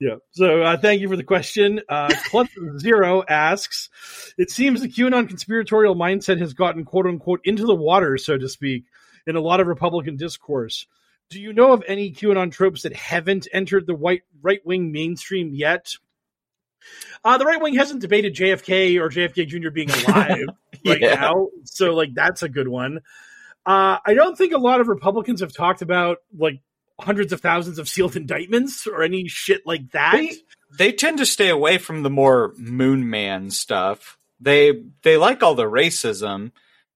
yeah. 0.00 0.16
So 0.32 0.62
uh, 0.62 0.76
thank 0.76 1.00
you 1.00 1.08
for 1.08 1.16
the 1.16 1.24
question. 1.24 1.80
Uh, 1.88 2.12
Clutch 2.26 2.50
Zero 2.78 3.22
asks, 3.28 3.90
it 4.36 4.50
seems 4.50 4.80
the 4.80 4.88
QAnon 4.88 5.28
conspiratorial 5.28 5.94
mindset 5.94 6.40
has 6.40 6.52
gotten 6.52 6.84
quote 6.84 7.06
unquote 7.06 7.40
into 7.44 7.64
the 7.64 7.74
water, 7.74 8.18
so 8.18 8.36
to 8.36 8.48
speak 8.48 8.84
in 9.26 9.36
a 9.36 9.40
lot 9.40 9.60
of 9.60 9.66
Republican 9.66 10.16
discourse. 10.16 10.86
do 11.30 11.40
you 11.40 11.52
know 11.52 11.72
of 11.72 11.84
any 11.86 12.10
QAnon 12.12 12.50
tropes 12.50 12.82
that 12.82 12.94
haven't 12.94 13.46
entered 13.52 13.86
the 13.86 13.94
white 13.94 14.22
right 14.42 14.60
wing 14.64 14.90
mainstream 14.92 15.52
yet? 15.54 15.92
Uh, 17.24 17.36
the 17.38 17.44
right 17.44 17.60
wing 17.60 17.74
hasn't 17.74 18.00
debated 18.00 18.34
JFK 18.34 18.98
or 19.00 19.08
JFK 19.10 19.46
Jr. 19.46 19.70
being 19.70 19.90
alive 20.08 20.38
right 20.86 21.00
Yeah. 21.00 21.14
now, 21.14 21.48
so 21.64 21.94
like 21.94 22.14
that's 22.14 22.42
a 22.42 22.48
good 22.48 22.68
one. 22.68 23.00
Uh, 23.66 23.98
I 24.04 24.14
don't 24.14 24.36
think 24.38 24.52
a 24.54 24.58
lot 24.58 24.80
of 24.80 24.88
Republicans 24.88 25.40
have 25.40 25.52
talked 25.52 25.82
about 25.82 26.18
like 26.36 26.60
hundreds 26.98 27.32
of 27.32 27.40
thousands 27.40 27.78
of 27.78 27.88
sealed 27.88 28.16
indictments 28.16 28.86
or 28.86 29.02
any 29.02 29.28
shit 29.28 29.66
like 29.66 29.90
that. 29.92 30.12
They, 30.14 30.36
they 30.78 30.92
tend 30.92 31.18
to 31.18 31.26
stay 31.26 31.48
away 31.50 31.76
from 31.78 32.02
the 32.02 32.10
more 32.10 32.54
Moon 32.56 33.08
Man 33.10 33.50
stuff. 33.50 34.16
They 34.40 34.82
they 35.02 35.18
like 35.18 35.42
all 35.42 35.54
the 35.54 35.64
racism 35.64 36.52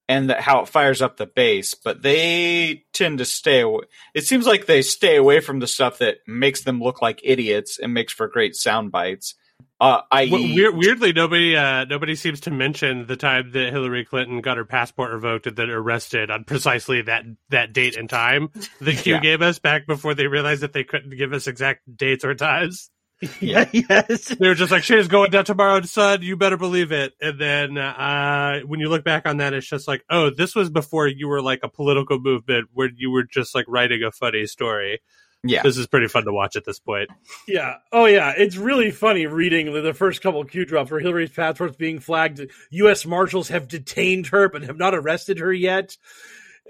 and 0.08 0.30
how 0.30 0.60
it 0.60 0.68
fires 0.68 1.00
up 1.00 1.16
the 1.16 1.26
base, 1.26 1.74
but 1.74 2.02
they 2.02 2.84
tend 2.92 3.18
to 3.18 3.24
stay 3.24 3.60
away. 3.60 3.84
It 4.14 4.24
seems 4.24 4.46
like 4.46 4.66
they 4.66 4.82
stay 4.82 5.16
away 5.16 5.40
from 5.40 5.60
the 5.60 5.66
stuff 5.66 5.98
that 5.98 6.18
makes 6.26 6.62
them 6.62 6.80
look 6.80 7.00
like 7.00 7.20
idiots 7.24 7.78
and 7.78 7.94
makes 7.94 8.12
for 8.12 8.28
great 8.28 8.54
sound 8.54 8.92
bites. 8.92 9.34
Uh, 9.80 10.02
i.e., 10.12 10.30
W- 10.30 10.54
weir- 10.54 10.72
weirdly, 10.72 11.12
nobody 11.12 11.56
uh, 11.56 11.84
nobody 11.84 12.14
seems 12.14 12.40
to 12.40 12.50
mention 12.50 13.06
the 13.06 13.16
time 13.16 13.50
that 13.52 13.72
Hillary 13.72 14.04
Clinton 14.04 14.40
got 14.40 14.56
her 14.56 14.64
passport 14.64 15.12
revoked 15.12 15.46
and 15.46 15.56
then 15.56 15.68
arrested 15.70 16.30
on 16.30 16.44
precisely 16.44 17.02
that 17.02 17.24
that 17.50 17.72
date 17.72 17.96
and 17.96 18.08
time 18.08 18.50
that 18.80 18.96
Q 18.98 19.14
Yeah. 19.14 19.20
gave 19.20 19.42
us 19.42 19.58
back 19.58 19.86
before 19.86 20.14
they 20.14 20.26
realized 20.26 20.62
that 20.62 20.72
they 20.72 20.84
couldn't 20.84 21.16
give 21.16 21.32
us 21.32 21.46
exact 21.48 21.80
dates 21.96 22.24
or 22.24 22.34
times. 22.34 22.88
yeah, 23.40 23.68
yes. 23.72 24.28
They 24.28 24.48
were 24.48 24.54
just 24.54 24.72
like, 24.72 24.82
"Shit 24.82 24.98
is 24.98 25.08
going 25.08 25.30
down 25.30 25.44
tomorrow, 25.44 25.80
son. 25.82 26.22
You 26.22 26.36
better 26.36 26.56
believe 26.56 26.92
it." 26.92 27.12
And 27.20 27.40
then 27.40 27.78
uh, 27.78 28.60
when 28.60 28.80
you 28.80 28.88
look 28.88 29.04
back 29.04 29.26
on 29.26 29.38
that, 29.38 29.52
it's 29.54 29.66
just 29.68 29.86
like, 29.88 30.04
"Oh, 30.10 30.30
this 30.30 30.54
was 30.54 30.70
before 30.70 31.06
you 31.08 31.28
were 31.28 31.42
like 31.42 31.60
a 31.62 31.68
political 31.68 32.18
movement 32.18 32.68
where 32.72 32.90
you 32.94 33.10
were 33.10 33.24
just 33.24 33.54
like 33.54 33.66
writing 33.68 34.02
a 34.02 34.10
funny 34.10 34.46
story." 34.46 35.00
yeah, 35.46 35.60
This 35.62 35.76
is 35.76 35.86
pretty 35.86 36.08
fun 36.08 36.24
to 36.24 36.32
watch 36.32 36.56
at 36.56 36.64
this 36.64 36.78
point. 36.78 37.10
Yeah. 37.46 37.74
Oh, 37.92 38.06
yeah. 38.06 38.32
It's 38.34 38.56
really 38.56 38.90
funny 38.90 39.26
reading 39.26 39.72
the- 39.74 39.82
the 39.82 39.92
first 39.92 40.22
couple 40.22 40.40
of 40.40 40.50
Q 40.50 40.64
drops 40.64 40.90
where 40.90 41.00
Hillary's 41.00 41.28
passport's 41.32 41.76
being 41.76 41.98
flagged. 41.98 42.40
U.S. 42.70 43.04
Marshals 43.04 43.50
have 43.50 43.68
detained 43.68 44.28
her 44.28 44.48
but 44.48 44.62
have 44.62 44.78
not 44.78 44.94
arrested 44.94 45.40
her 45.40 45.52
yet. 45.52 45.98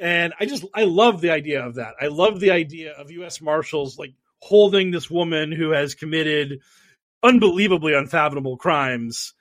And 0.00 0.34
I 0.40 0.46
just, 0.46 0.64
I 0.74 0.84
love 0.86 1.20
the 1.20 1.30
idea 1.30 1.64
of 1.64 1.76
that. 1.76 1.94
I 2.00 2.08
love 2.08 2.40
the 2.40 2.50
idea 2.50 2.94
of 2.94 3.12
U.S. 3.12 3.40
Marshals 3.40 3.96
like 3.96 4.14
holding 4.44 4.90
this 4.90 5.10
woman 5.10 5.50
who 5.50 5.70
has 5.70 5.94
committed 5.94 6.60
unbelievably 7.22 7.94
unfathomable 7.94 8.58
crimes, 8.58 9.32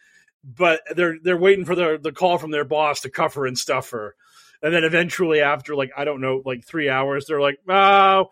but 0.43 0.81
they're 0.95 1.17
they're 1.21 1.37
waiting 1.37 1.65
for 1.65 1.75
the 1.75 1.99
the 2.01 2.13
call 2.13 2.37
from 2.37 2.51
their 2.51 2.63
boss 2.63 3.01
to 3.01 3.09
cuff 3.09 3.33
her 3.33 3.45
and 3.45 3.57
stuff 3.57 3.89
her. 3.89 4.15
And 4.61 4.73
then 4.73 4.85
eventually, 4.85 5.41
after 5.41 5.75
like 5.75 5.91
I 5.97 6.05
don't 6.05 6.21
know, 6.21 6.41
like 6.45 6.63
three 6.63 6.87
hours, 6.87 7.25
they're 7.25 7.41
like, 7.41 7.59
"Oh, 7.67 8.29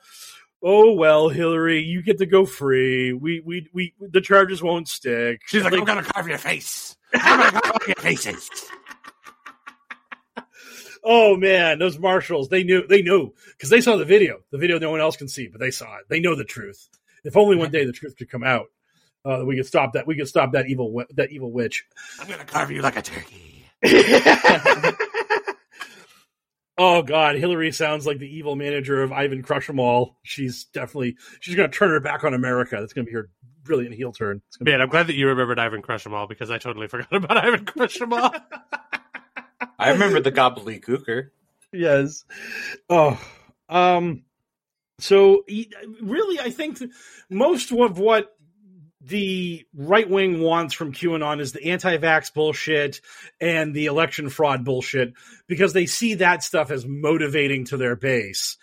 oh 0.64 0.94
well, 0.94 1.28
Hillary, 1.28 1.82
you 1.82 2.02
get 2.02 2.20
to 2.20 2.26
go 2.26 2.46
free. 2.46 3.12
We 3.12 3.42
we 3.42 3.68
we 3.74 3.94
the 4.00 4.22
charges 4.22 4.64
won't 4.64 4.88
stick." 4.88 5.42
She's 5.48 5.64
like, 5.64 5.74
I'm 5.74 5.84
gonna 5.84 6.04
carve 6.04 6.30
your 6.30 6.38
face. 6.38 6.96
I'm 7.14 7.52
gonna 7.52 7.62
carve 7.62 7.88
your 7.88 7.96
faces. 7.98 8.50
"Oh 11.04 11.38
man, 11.38 11.80
those 11.80 11.98
marshals, 11.98 12.50
they 12.50 12.64
knew, 12.64 12.86
they 12.88 13.02
knew 13.02 13.34
because 13.52 13.70
they 13.70 13.82
saw 13.82 13.96
the 13.96 14.06
video. 14.06 14.40
The 14.52 14.58
video 14.58 14.80
no 14.80 14.92
one 14.92 15.02
else 15.02 15.18
can 15.18 15.28
see, 15.28 15.48
but 15.48 15.60
they 15.60 15.72
saw 15.72 15.98
it. 15.98 16.06
They 16.10 16.20
know 16.20 16.36
the 16.36 16.44
truth. 16.44 16.90
If 17.24 17.38
only 17.38 17.56
one 17.56 17.72
day 17.72 17.86
the 17.86 17.92
truth 17.92 18.18
could 18.18 18.30
come 18.30 18.44
out, 18.44 18.68
uh, 19.26 19.44
we 19.46 19.56
could 19.56 19.68
stop 19.68 19.94
that. 19.94 20.08
We 20.08 20.16
could 20.16 20.28
stop 20.28 20.54
that 20.54 20.68
evil 20.68 21.04
that 21.16 21.32
evil 21.32 21.52
witch." 21.52 21.86
I'm 22.20 22.28
gonna 22.28 22.46
carve 22.46 22.72
you 22.72 22.82
like 22.82 22.98
a 22.98 23.02
turkey. 23.02 23.66
Oh 26.78 27.04
God, 27.04 27.36
Hillary 27.36 27.72
sounds 27.72 28.08
like 28.08 28.18
the 28.18 28.38
evil 28.38 28.56
manager 28.56 29.04
of 29.04 29.12
Ivan 29.12 29.44
Crush 29.44 29.70
'Em 29.70 29.80
All. 29.80 30.18
She's 30.24 30.66
definitely 30.66 31.16
she's 31.40 31.54
going 31.54 31.70
to 31.70 31.78
turn 31.78 31.90
her 31.90 32.00
back 32.00 32.24
on 32.24 32.34
America. 32.34 32.78
That's 32.80 32.94
going 32.94 33.06
to 33.06 33.10
be 33.10 33.14
her 33.14 33.30
brilliant 33.64 33.94
heel 33.94 34.12
turn. 34.12 34.42
It's 34.48 34.58
gonna 34.58 34.72
Man, 34.72 34.82
I'm 34.82 34.90
glad 34.90 35.06
that 35.06 35.16
you 35.16 35.28
remembered 35.28 35.60
Ivan 35.60 35.84
Crush'em 35.84 36.28
because 36.28 36.50
I 36.50 36.58
totally 36.58 36.88
forgot 36.88 37.14
about 37.14 37.38
Ivan 37.38 37.66
Crush'em 37.66 38.10
I 39.82 39.90
remember 39.92 40.20
the 40.20 40.32
gobbledygooker. 40.32 41.30
Yes. 41.74 42.26
Oh, 42.90 43.20
um, 43.70 44.24
so 45.00 45.44
e- 45.48 45.70
really, 46.02 46.40
I 46.40 46.50
think 46.52 46.78
most 47.30 47.72
of 47.72 47.98
what 47.98 48.36
the 49.04 49.66
right 49.74 50.08
wing 50.10 50.42
wants 50.42 50.74
from 50.76 50.94
QAnon 50.94 51.40
is 51.40 51.54
the 51.54 51.64
anti-vax 51.72 52.34
bullshit 52.34 53.02
and 53.40 53.74
the 53.74 53.88
election 53.88 54.30
fraud 54.30 54.64
bullshit 54.64 55.14
because 55.48 55.74
they 55.74 55.88
see 55.88 56.16
that 56.16 56.44
stuff 56.44 56.70
as 56.70 56.86
motivating 56.86 57.66
to 57.66 57.78
their 57.78 57.96
base. 57.96 58.58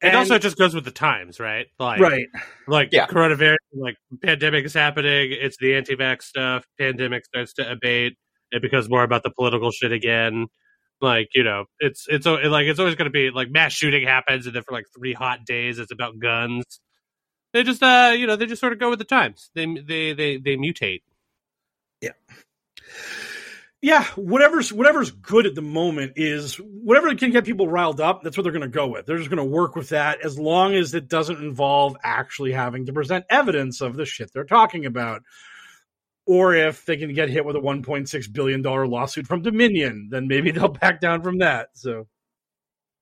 It 0.00 0.08
And- 0.08 0.16
also 0.16 0.38
just 0.38 0.56
goes 0.56 0.74
with 0.74 0.84
the 0.84 0.90
times, 0.90 1.38
right? 1.38 1.66
Like, 1.78 2.00
right. 2.00 2.26
Like 2.66 2.88
Yeah. 2.92 3.06
coronavirus, 3.06 3.56
like 3.74 3.96
pandemic 4.22 4.64
is 4.64 4.72
happening. 4.74 5.32
It's 5.38 5.56
the 5.58 5.74
anti-vax 5.74 6.22
stuff. 6.22 6.64
Pandemic 6.78 7.24
starts 7.26 7.52
to 7.54 7.70
abate. 7.70 8.16
It 8.50 8.62
becomes 8.62 8.88
more 8.88 9.02
about 9.02 9.22
the 9.22 9.30
political 9.30 9.70
shit 9.70 9.92
again. 9.92 10.46
Like 11.00 11.28
you 11.34 11.44
know, 11.44 11.64
it's 11.80 12.06
it's 12.08 12.26
like 12.26 12.66
it's 12.66 12.78
always 12.78 12.94
going 12.94 13.06
to 13.06 13.10
be 13.10 13.30
like 13.30 13.50
mass 13.50 13.72
shooting 13.72 14.06
happens, 14.06 14.46
and 14.46 14.54
then 14.54 14.62
for 14.62 14.72
like 14.72 14.86
three 14.96 15.12
hot 15.12 15.44
days, 15.44 15.78
it's 15.78 15.92
about 15.92 16.18
guns. 16.18 16.64
They 17.52 17.62
just 17.62 17.82
uh 17.82 18.14
you 18.16 18.26
know 18.26 18.36
they 18.36 18.46
just 18.46 18.60
sort 18.60 18.72
of 18.72 18.78
go 18.78 18.90
with 18.90 18.98
the 18.98 19.04
times. 19.04 19.50
They 19.54 19.66
they 19.66 20.12
they 20.12 20.36
they 20.38 20.56
mutate. 20.56 21.02
Yeah 22.00 22.12
yeah, 23.84 24.04
whatever's 24.16 24.72
whatever's 24.72 25.10
good 25.10 25.44
at 25.44 25.54
the 25.54 25.60
moment 25.60 26.14
is 26.16 26.54
whatever 26.56 27.14
can 27.16 27.32
get 27.32 27.44
people 27.44 27.68
riled 27.68 28.00
up. 28.00 28.22
That's 28.22 28.34
what 28.34 28.44
they're 28.44 28.50
going 28.50 28.62
to 28.62 28.68
go 28.68 28.86
with. 28.86 29.04
They're 29.04 29.18
just 29.18 29.28
going 29.28 29.36
to 29.36 29.44
work 29.44 29.76
with 29.76 29.90
that 29.90 30.24
as 30.24 30.38
long 30.38 30.74
as 30.74 30.94
it 30.94 31.06
doesn't 31.06 31.44
involve 31.44 31.94
actually 32.02 32.52
having 32.52 32.86
to 32.86 32.94
present 32.94 33.26
evidence 33.28 33.82
of 33.82 33.94
the 33.94 34.06
shit 34.06 34.32
they're 34.32 34.44
talking 34.44 34.86
about. 34.86 35.20
Or 36.26 36.54
if 36.54 36.86
they 36.86 36.96
can 36.96 37.12
get 37.12 37.28
hit 37.28 37.44
with 37.44 37.56
a 37.56 37.60
1.6 37.60 38.32
billion 38.32 38.62
dollar 38.62 38.86
lawsuit 38.86 39.26
from 39.26 39.42
Dominion, 39.42 40.08
then 40.10 40.26
maybe 40.26 40.50
they'll 40.52 40.68
back 40.68 41.00
down 41.00 41.22
from 41.22 41.38
that. 41.38 41.68
So 41.74 42.06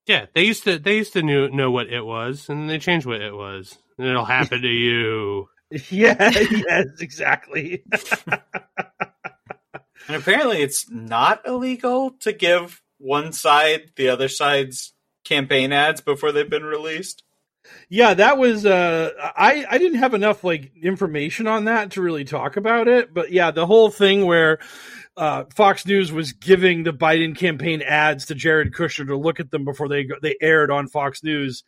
Yeah, 0.06 0.26
they 0.34 0.44
used 0.44 0.64
to 0.64 0.78
they 0.78 0.96
used 0.96 1.12
to 1.14 1.22
knew, 1.22 1.48
know 1.50 1.70
what 1.70 1.92
it 1.92 2.04
was, 2.04 2.48
and 2.48 2.68
they 2.68 2.78
changed 2.78 3.06
what 3.06 3.20
it 3.20 3.34
was, 3.34 3.78
and 3.98 4.08
it'll 4.08 4.24
happen 4.24 4.62
to 4.62 4.68
you. 4.68 5.48
yeah, 5.90 6.30
yes, 6.30 6.86
exactly. 7.00 7.84
And 10.08 10.16
apparently, 10.16 10.62
it's 10.62 10.90
not 10.90 11.46
illegal 11.46 12.10
to 12.20 12.32
give 12.32 12.82
one 12.98 13.32
side 13.32 13.92
the 13.96 14.08
other 14.08 14.28
side's 14.28 14.92
campaign 15.24 15.72
ads 15.72 16.00
before 16.00 16.32
they've 16.32 16.48
been 16.48 16.64
released. 16.64 17.22
Yeah, 17.88 18.14
that 18.14 18.38
was 18.38 18.66
uh 18.66 19.10
I 19.36 19.64
I 19.68 19.78
didn't 19.78 19.98
have 19.98 20.14
enough 20.14 20.44
like 20.44 20.72
information 20.82 21.46
on 21.46 21.66
that 21.66 21.92
to 21.92 22.02
really 22.02 22.24
talk 22.24 22.56
about 22.56 22.88
it, 22.88 23.12
but 23.14 23.32
yeah, 23.32 23.50
the 23.50 23.66
whole 23.66 23.90
thing 23.90 24.24
where 24.26 24.58
uh 25.16 25.44
Fox 25.54 25.86
News 25.86 26.10
was 26.10 26.32
giving 26.32 26.82
the 26.82 26.92
Biden 26.92 27.36
campaign 27.36 27.82
ads 27.82 28.26
to 28.26 28.34
Jared 28.34 28.72
Kushner 28.72 29.06
to 29.06 29.16
look 29.16 29.40
at 29.40 29.50
them 29.50 29.64
before 29.64 29.88
they 29.88 30.08
they 30.22 30.36
aired 30.40 30.70
on 30.70 30.88
Fox 30.88 31.22
News. 31.22 31.64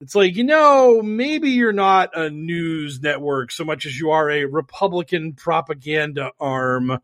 It's 0.00 0.14
like, 0.14 0.36
you 0.36 0.44
know, 0.44 1.02
maybe 1.02 1.50
you're 1.50 1.72
not 1.72 2.16
a 2.16 2.30
news 2.30 3.00
network 3.00 3.50
so 3.50 3.64
much 3.64 3.84
as 3.84 3.98
you 3.98 4.10
are 4.12 4.30
a 4.30 4.44
Republican 4.44 5.32
propaganda 5.32 6.30
arm 6.38 6.98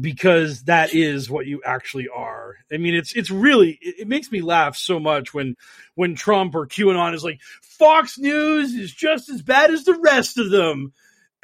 because 0.00 0.64
that 0.64 0.94
is 0.94 1.30
what 1.30 1.46
you 1.46 1.60
actually 1.64 2.08
are. 2.08 2.56
I 2.72 2.78
mean, 2.78 2.94
it's 2.94 3.12
it's 3.12 3.30
really 3.30 3.78
it, 3.80 4.00
it 4.00 4.08
makes 4.08 4.32
me 4.32 4.40
laugh 4.40 4.76
so 4.76 4.98
much 4.98 5.34
when 5.34 5.56
when 5.94 6.14
Trump 6.14 6.54
or 6.54 6.66
QAnon 6.66 7.14
is 7.14 7.24
like 7.24 7.40
Fox 7.60 8.18
News 8.18 8.74
is 8.74 8.92
just 8.92 9.28
as 9.28 9.42
bad 9.42 9.70
as 9.70 9.84
the 9.84 9.98
rest 10.02 10.38
of 10.38 10.50
them. 10.50 10.92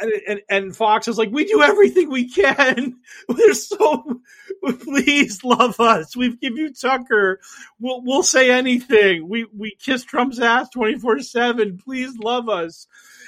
And, 0.00 0.12
and 0.28 0.40
and 0.48 0.76
Fox 0.76 1.08
is 1.08 1.18
like, 1.18 1.30
we 1.30 1.44
do 1.44 1.60
everything 1.60 2.08
we 2.08 2.30
can. 2.30 2.96
We're 3.28 3.54
so 3.54 4.20
please 4.80 5.44
love 5.44 5.78
us. 5.80 6.16
We 6.16 6.36
give 6.36 6.56
you 6.56 6.72
Tucker. 6.72 7.40
We'll 7.78 8.02
we'll 8.02 8.22
say 8.22 8.50
anything. 8.50 9.28
We 9.28 9.46
we 9.54 9.76
kiss 9.78 10.04
Trump's 10.04 10.40
ass 10.40 10.70
twenty 10.70 10.98
four 10.98 11.20
seven. 11.20 11.78
Please 11.78 12.16
love 12.16 12.48
us. 12.48 12.86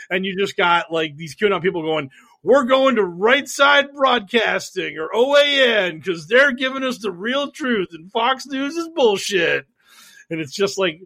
And 0.09 0.25
you 0.25 0.37
just 0.37 0.57
got 0.57 0.91
like 0.91 1.17
these 1.17 1.37
QAnon 1.37 1.63
people 1.63 1.83
going, 1.83 2.11
we're 2.43 2.65
going 2.65 2.97
to 2.97 3.05
right 3.05 3.49
side 3.49 3.93
broadcasting 3.95 4.97
or 4.99 5.09
OAN 5.15 6.03
because 6.03 6.27
they're 6.27 6.53
giving 6.53 6.83
us 6.83 6.99
the 6.99 7.11
real 7.13 7.51
truth 7.51 7.89
and 7.93 8.11
Fox 8.11 8.47
News 8.47 8.77
is 8.77 8.89
bullshit. 8.95 9.67
And 10.31 10.41
it's 10.41 10.55
just 10.55 10.79
like, 10.79 11.01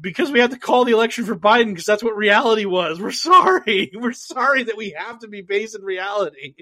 because 0.00 0.30
we 0.30 0.38
had 0.38 0.50
to 0.50 0.58
call 0.58 0.84
the 0.84 0.92
election 0.92 1.24
for 1.24 1.34
Biden 1.34 1.68
because 1.70 1.86
that's 1.86 2.02
what 2.02 2.16
reality 2.16 2.64
was. 2.66 3.00
We're 3.00 3.10
sorry. 3.10 3.90
We're 3.94 4.12
sorry 4.12 4.64
that 4.64 4.76
we 4.76 4.94
have 4.96 5.20
to 5.20 5.28
be 5.28 5.40
based 5.42 5.74
in 5.74 5.82
reality. 5.82 6.54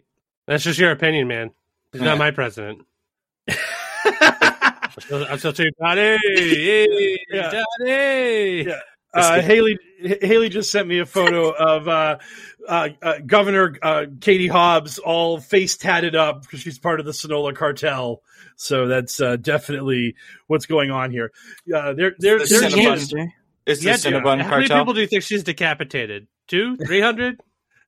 That's 0.46 0.64
just 0.64 0.78
your 0.78 0.92
opinion, 0.92 1.28
man. 1.28 1.50
He's 1.92 2.00
not 2.02 2.18
my 2.18 2.30
president. 2.30 2.82
I'm 4.04 5.00
still, 5.00 5.26
I'm 5.28 5.38
still 5.38 5.52
Team 5.52 5.70
Johnny. 5.80 6.18
Hey, 6.22 7.18
Yeah. 7.30 7.50
Johnny. 7.78 8.62
Yeah. 8.66 8.80
Uh, 9.12 9.40
Haley 9.42 9.78
Haley 10.22 10.48
just 10.48 10.70
sent 10.70 10.86
me 10.86 11.00
a 11.00 11.06
photo 11.06 11.50
of 11.50 11.88
uh, 11.88 12.18
uh, 12.68 12.88
uh, 13.02 13.14
Governor 13.26 13.76
uh, 13.82 14.06
Katie 14.20 14.46
Hobbs 14.46 14.98
all 14.98 15.40
face 15.40 15.76
tatted 15.76 16.14
up 16.14 16.42
because 16.42 16.60
she's 16.60 16.78
part 16.78 17.00
of 17.00 17.06
the 17.06 17.12
Sinaloa 17.12 17.52
cartel. 17.54 18.22
So 18.56 18.86
that's 18.86 19.20
uh, 19.20 19.36
definitely 19.36 20.14
what's 20.46 20.66
going 20.66 20.90
on 20.90 21.10
here. 21.10 21.32
Uh, 21.74 21.92
there, 21.94 22.14
there, 22.18 22.38
The 22.38 22.44
there's 22.46 22.50
cinema- 22.50 22.82
Gangster. 22.82 23.32
It's 23.66 23.80
the 23.80 23.86
Yeah, 23.86 23.96
dude. 23.96 24.14
Cinnabon 24.14 24.40
How 24.42 24.50
many 24.56 24.68
cartel. 24.68 24.78
people 24.78 24.94
do 24.94 25.00
you 25.00 25.06
think 25.06 25.22
she's 25.22 25.42
decapitated? 25.44 26.26
Two, 26.46 26.76
three 26.76 27.00
hundred? 27.00 27.40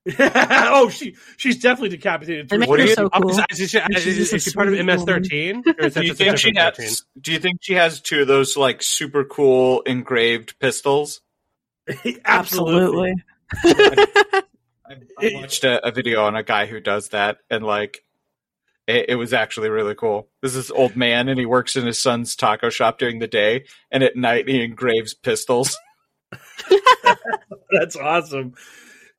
oh, 0.19 0.89
she 0.89 1.15
she's 1.37 1.59
definitely 1.61 1.89
decapitated. 1.89 2.49
They 2.49 2.57
make 2.57 2.67
What 2.69 2.77
do 2.77 2.83
you- 2.85 2.93
so 2.93 3.09
cool. 3.09 3.29
is, 3.49 3.59
is 3.59 3.69
she, 3.69 3.79
And 3.79 3.95
is, 3.95 4.03
she's 4.03 4.33
is, 4.33 4.43
she 4.43 4.51
part 4.51 4.67
of 4.67 4.73
MS-13? 4.73 5.63
Or 5.79 5.85
is 5.85 5.93
that 5.93 6.01
do 6.01 6.07
you 6.07 6.13
think 6.13 6.37
she 6.37 6.53
has? 6.55 6.75
13? 6.75 6.93
Do 7.21 7.31
you 7.31 7.39
think 7.39 7.59
she 7.61 7.73
has 7.73 8.01
two 8.01 8.21
of 8.23 8.27
those 8.27 8.57
like 8.57 8.83
super 8.83 9.23
cool 9.23 9.81
engraved 9.81 10.59
pistols? 10.59 11.21
Absolutely. 12.25 13.13
I, 13.65 14.43
I 14.85 15.31
watched 15.35 15.63
a, 15.63 15.85
a 15.87 15.91
video 15.91 16.23
on 16.25 16.35
a 16.35 16.43
guy 16.43 16.65
who 16.65 16.79
does 16.81 17.09
that, 17.09 17.37
and 17.49 17.63
like, 17.63 18.03
it, 18.87 19.05
it 19.09 19.15
was 19.15 19.31
actually 19.33 19.69
really 19.69 19.95
cool. 19.95 20.27
This 20.41 20.55
is 20.55 20.67
this 20.67 20.71
old 20.77 20.95
man, 20.97 21.29
and 21.29 21.39
he 21.39 21.45
works 21.45 21.75
in 21.77 21.85
his 21.85 21.99
son's 21.99 22.35
taco 22.35 22.69
shop 22.69 22.99
during 22.99 23.19
the 23.19 23.27
day, 23.27 23.65
and 23.91 24.03
at 24.03 24.15
night 24.17 24.47
he 24.49 24.61
engraves 24.61 25.13
pistols. 25.13 25.77
That's 27.71 27.95
awesome. 27.95 28.53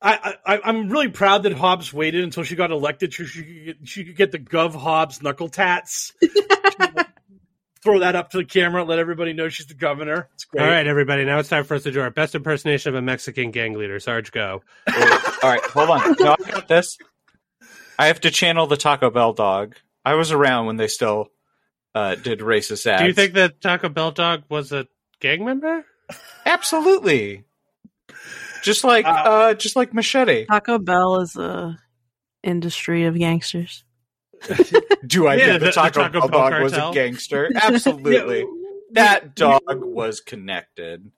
I, 0.05 0.35
I 0.45 0.59
I'm 0.63 0.89
really 0.89 1.07
proud 1.07 1.43
that 1.43 1.53
Hobbs 1.53 1.91
waited 1.91 2.23
until 2.23 2.43
she 2.43 2.55
got 2.55 2.69
elected 2.69 3.11
so 3.11 3.23
she 3.23 3.43
could 3.43 3.65
get, 3.65 3.87
she 3.87 4.03
could 4.05 4.15
get 4.15 4.31
the 4.31 4.37
Gov 4.37 4.75
Hobbs 4.75 5.21
knuckle 5.21 5.49
tats. 5.49 6.13
Throw 7.81 7.99
that 7.99 8.15
up 8.15 8.31
to 8.31 8.37
the 8.37 8.45
camera, 8.45 8.83
let 8.83 8.99
everybody 8.99 9.33
know 9.33 9.49
she's 9.49 9.67
the 9.67 9.73
governor. 9.73 10.29
It's 10.33 10.45
great. 10.45 10.63
All 10.63 10.69
right, 10.69 10.85
everybody. 10.85 11.25
Now 11.25 11.39
it's 11.39 11.49
time 11.49 11.63
for 11.63 11.75
us 11.75 11.83
to 11.83 11.91
do 11.91 12.01
our 12.01 12.09
best 12.11 12.35
impersonation 12.35 12.89
of 12.89 12.95
a 12.95 13.01
Mexican 13.01 13.51
gang 13.51 13.73
leader. 13.73 13.99
Sarge, 13.99 14.31
go. 14.31 14.61
All 14.87 14.95
right, 15.43 15.61
hold 15.61 15.89
on. 15.89 16.15
No, 16.19 16.35
I 16.43 16.51
got 16.51 16.67
this. 16.67 16.97
I 17.97 18.07
have 18.07 18.21
to 18.21 18.31
channel 18.31 18.67
the 18.67 18.77
Taco 18.77 19.09
Bell 19.09 19.33
dog. 19.33 19.75
I 20.03 20.15
was 20.15 20.31
around 20.31 20.65
when 20.67 20.77
they 20.77 20.87
still 20.87 21.29
uh, 21.93 22.15
did 22.15 22.39
racist 22.39 22.85
ads. 22.85 23.01
Do 23.01 23.07
you 23.07 23.13
think 23.13 23.33
that 23.33 23.61
Taco 23.61 23.89
Bell 23.89 24.11
dog 24.11 24.43
was 24.49 24.71
a 24.71 24.87
gang 25.19 25.45
member? 25.45 25.85
Absolutely. 26.45 27.43
Just 28.65 28.83
like 28.83 29.05
uh, 29.07 29.53
just 29.53 29.75
like 29.75 29.93
Machete. 29.93 30.45
Taco 30.45 30.77
Bell 30.79 31.21
is 31.21 31.35
a 31.35 31.77
industry 32.43 33.05
of 33.05 33.17
gangsters. 33.17 33.83
Do 35.07 35.27
I 35.27 35.35
Yeah, 35.35 35.45
think 35.45 35.53
the, 35.53 35.59
the- 35.59 35.65
the 35.67 35.71
Taco, 35.71 36.01
Taco 36.01 36.19
Bell 36.21 36.27
Bell 36.29 36.49
dog 36.51 36.61
was 36.63 36.73
a 36.73 36.91
gangster? 36.93 37.49
Absolutely. 37.55 38.45
that 38.91 39.35
dog 39.35 39.61
was 39.67 40.19
connected. 40.19 41.11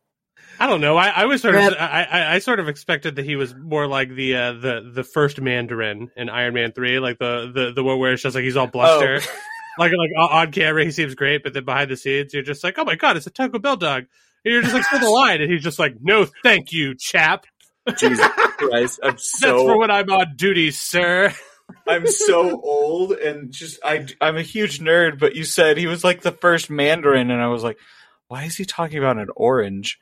I 0.60 0.68
don't 0.68 0.82
know. 0.82 0.98
I, 0.98 1.10
I 1.10 1.26
was 1.26 1.42
sort 1.42 1.56
of, 1.56 1.62
I, 1.80 2.04
I, 2.12 2.36
I 2.36 2.40
sort 2.40 2.60
of 2.60 2.68
expected 2.68 3.18
that 3.18 3.26
he 3.26 3.36
was 3.36 3.54
more 3.54 3.86
like 3.88 4.10
the, 4.10 4.36
uh, 4.36 4.54
the, 4.54 4.92
the 4.94 5.04
first 5.04 5.40
Mandarin 5.40 6.10
in 6.18 6.30
Iron 6.30 6.54
Man 6.56 6.72
three, 6.72 6.98
like 7.00 7.20
the, 7.20 7.52
the, 7.54 7.74
the 7.74 7.84
one 7.84 8.00
where 8.00 8.14
it's 8.14 8.24
just 8.24 8.34
like 8.36 8.44
he's 8.44 8.58
all 8.58 8.66
bluster, 8.68 9.20
Oh. 9.22 9.40
like 9.80 9.92
like 9.92 10.10
on 10.32 10.52
camera 10.52 10.84
he 10.84 10.90
seems 10.92 11.14
great, 11.14 11.44
but 11.44 11.54
then 11.54 11.64
behind 11.64 11.92
the 11.92 11.98
scenes 11.98 12.34
you're 12.34 12.42
just 12.44 12.64
like, 12.64 12.80
oh 12.80 12.84
my 12.86 12.96
god, 12.96 13.18
it's 13.18 13.28
a 13.28 13.30
Taco 13.30 13.60
Bell 13.60 13.78
dog. 13.78 14.06
And 14.48 14.54
you're 14.54 14.62
just 14.62 14.74
like, 14.74 14.86
say 14.86 15.00
the 15.00 15.10
line, 15.10 15.42
and 15.42 15.52
he's 15.52 15.62
just 15.62 15.78
like, 15.78 15.96
no, 16.00 16.26
thank 16.42 16.72
you, 16.72 16.96
chap. 16.96 17.46
Jesus 17.98 18.26
Christ, 18.58 19.02
I'm 19.04 19.12
That's 19.12 19.38
for 19.40 19.50
so 19.50 19.78
when 19.78 19.92
I'm 19.92 20.10
on 20.10 20.36
duty, 20.38 20.72
sir. 20.72 21.34
I'm 21.86 22.08
so 22.08 22.62
old 22.62 23.12
and 23.12 23.52
just 23.52 23.78
I 23.84 24.06
I'm 24.22 24.38
a 24.38 24.42
huge 24.42 24.80
nerd. 24.80 25.20
But 25.20 25.36
you 25.36 25.44
said 25.44 25.78
he 25.78 25.86
was 25.86 26.02
like 26.02 26.22
the 26.22 26.32
first 26.32 26.70
Mandarin, 26.70 27.30
and 27.30 27.42
I 27.42 27.48
was 27.48 27.62
like, 27.62 27.78
why 28.30 28.44
is 28.46 28.56
he 28.56 28.64
talking 28.64 29.00
about 29.00 29.18
an 29.18 29.28
orange? 29.36 30.00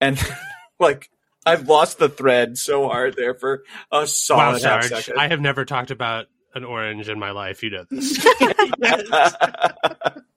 And 0.00 0.16
like 0.78 1.10
I've 1.44 1.68
lost 1.68 1.98
the 1.98 2.08
thread 2.08 2.56
so 2.56 2.88
hard 2.88 3.16
there 3.16 3.34
for 3.34 3.64
a 3.90 3.98
Wow, 3.98 4.04
solid 4.04 4.62
half 4.62 4.84
Sarge, 4.84 5.04
second. 5.04 5.20
I 5.20 5.26
have 5.26 5.40
never 5.40 5.64
talked 5.64 5.90
about 5.90 6.26
an 6.54 6.62
orange 6.62 7.08
in 7.08 7.18
my 7.18 7.32
life. 7.32 7.64
You 7.64 7.70
know 7.70 7.84
this. 7.90 8.16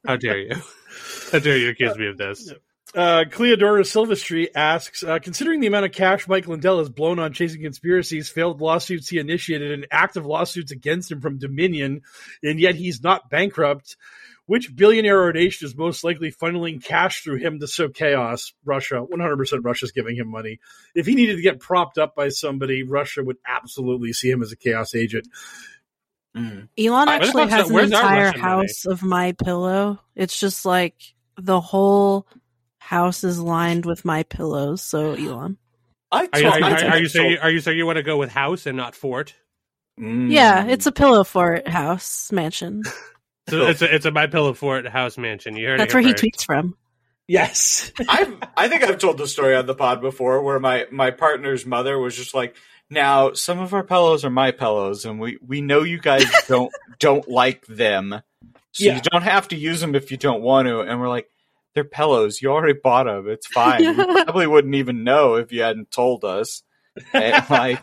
How 0.06 0.16
dare 0.18 0.40
you? 0.40 0.56
How 1.32 1.40
dare 1.40 1.58
you 1.58 1.70
accuse 1.70 1.96
me 1.96 2.08
of 2.08 2.18
this? 2.18 2.52
Uh, 2.94 3.24
Cleodora 3.30 3.84
Silvestri 3.84 4.48
asks, 4.54 5.02
uh, 5.02 5.20
considering 5.20 5.62
the 5.62 5.68
amount 5.68 5.86
of 5.86 5.94
cash 5.94 6.28
Mike 6.28 6.48
Lindell 6.48 6.80
has 6.80 6.90
blown 6.90 7.20
on 7.20 7.32
chasing 7.32 7.62
conspiracies, 7.62 8.30
failed 8.30 8.60
lawsuits 8.60 9.08
he 9.08 9.18
initiated, 9.18 9.72
and 9.72 9.88
active 9.92 10.26
lawsuits 10.26 10.72
against 10.72 11.10
him 11.10 11.22
from 11.22 11.38
Dominion, 11.38 12.02
and 12.44 12.60
yet 12.60 12.76
he's 12.76 13.02
not 13.02 13.30
bankrupt, 13.30 13.96
which 14.46 14.76
billionaire 14.76 15.24
or 15.24 15.32
nation 15.32 15.66
is 15.66 15.78
most 15.78 16.04
likely 16.04 16.34
funneling 16.34 16.84
cash 16.84 17.24
through 17.24 17.38
him 17.38 17.62
to 17.62 17.68
sow 17.68 17.88
chaos? 17.88 18.52
Russia. 18.66 19.06
100% 19.10 19.64
Russia's 19.64 19.94
giving 19.94 20.18
him 20.18 20.30
money. 20.30 20.60
If 20.94 21.06
he 21.06 21.16
needed 21.16 21.38
to 21.38 21.42
get 21.42 21.62
propped 21.62 21.98
up 21.98 22.14
by 22.14 22.28
somebody, 22.28 22.84
Russia 22.84 23.24
would 23.24 23.38
absolutely 23.48 24.12
see 24.12 24.30
him 24.30 24.42
as 24.42 24.52
a 24.52 24.58
chaos 24.58 24.94
agent. 24.96 25.28
Elon 26.36 27.08
actually 27.08 27.48
has 27.48 27.70
that- 27.70 27.78
an 27.78 27.86
entire 27.86 28.26
Russian 28.26 28.42
money? 28.42 28.52
house 28.68 28.86
of 28.86 29.04
my 29.04 29.32
pillow. 29.32 30.00
It's 30.16 30.38
just 30.38 30.66
like 30.66 30.96
the 31.38 31.62
whole 31.62 32.28
house 32.82 33.24
is 33.24 33.40
lined 33.40 33.86
with 33.86 34.04
my 34.04 34.24
pillows. 34.24 34.82
So 34.82 35.14
Elon, 35.14 35.58
I 36.12 36.28
Are 36.34 36.40
you, 36.40 36.48
are, 36.50 36.60
you, 36.60 36.62
told- 36.78 36.92
are, 36.92 37.00
you 37.00 37.08
so 37.08 37.22
are 37.42 37.50
you 37.52 37.60
so 37.62 37.70
you 37.70 37.86
want 37.86 37.98
to 37.98 38.04
go 38.04 38.18
with 38.18 38.32
house 38.32 38.66
and 38.66 38.76
not 38.76 38.96
fort? 38.96 39.36
Mm. 40.00 40.32
yeah, 40.32 40.66
it's 40.66 40.88
a 40.88 40.92
pillow 40.92 41.24
fort 41.24 41.68
house 41.68 42.32
mansion. 42.32 42.84
So 43.50 43.66
it's 43.68 43.82
a, 43.82 43.94
it's 43.94 44.06
a 44.06 44.12
my 44.12 44.28
pillow 44.28 44.54
fort 44.54 44.88
house 44.88 45.18
mansion. 45.18 45.58
You 45.58 45.68
heard 45.68 45.80
That's 45.80 45.92
it 45.94 45.98
where 45.98 46.04
here 46.04 46.14
he 46.16 46.30
tweets 46.30 46.46
from. 46.46 46.78
Yes. 47.28 47.92
I've, 48.08 48.34
I 48.56 48.70
think 48.70 48.84
I've 48.84 49.00
told 49.00 49.18
the 49.18 49.28
story 49.28 49.56
on 49.56 49.66
the 49.66 49.74
pod 49.74 50.00
before 50.00 50.42
where 50.44 50.60
my, 50.60 50.86
my 50.92 51.10
partner's 51.12 51.66
mother 51.66 51.98
was 51.98 52.16
just 52.16 52.34
like, 52.36 52.56
now 52.90 53.34
some 53.34 53.60
of 53.60 53.74
our 53.74 53.84
pillows 53.84 54.24
are 54.24 54.30
my 54.30 54.52
pillows 54.52 55.06
and 55.06 55.20
we, 55.20 55.38
we 55.46 55.60
know 55.60 55.82
you 55.82 55.98
guys 56.00 56.24
don't, 56.48 56.72
don't 57.00 57.28
like 57.28 57.66
them. 57.66 58.22
So 58.74 58.84
Yeah. 58.86 58.96
you 58.96 59.02
don't 59.02 59.24
have 59.24 59.48
to 59.50 59.58
use 59.58 59.82
them 59.82 59.96
if 59.96 60.12
you 60.12 60.18
don't 60.18 60.44
want 60.44 60.68
to. 60.68 60.82
And 60.82 61.02
we're 61.02 61.10
like, 61.10 61.28
they're 61.76 61.84
pillows. 61.84 62.42
You 62.42 62.52
already 62.52 62.78
bought 62.82 63.06
them. 63.06 63.28
It's 63.30 63.48
fine. 63.48 63.84
We 63.86 63.94
probably 64.24 64.48
wouldn't 64.48 64.76
even 64.76 65.04
know 65.04 65.36
if 65.36 65.52
you 65.52 65.62
hadn't 65.64 65.92
told 65.92 66.24
us. 66.26 66.64
And 67.14 67.46
like, 67.50 67.82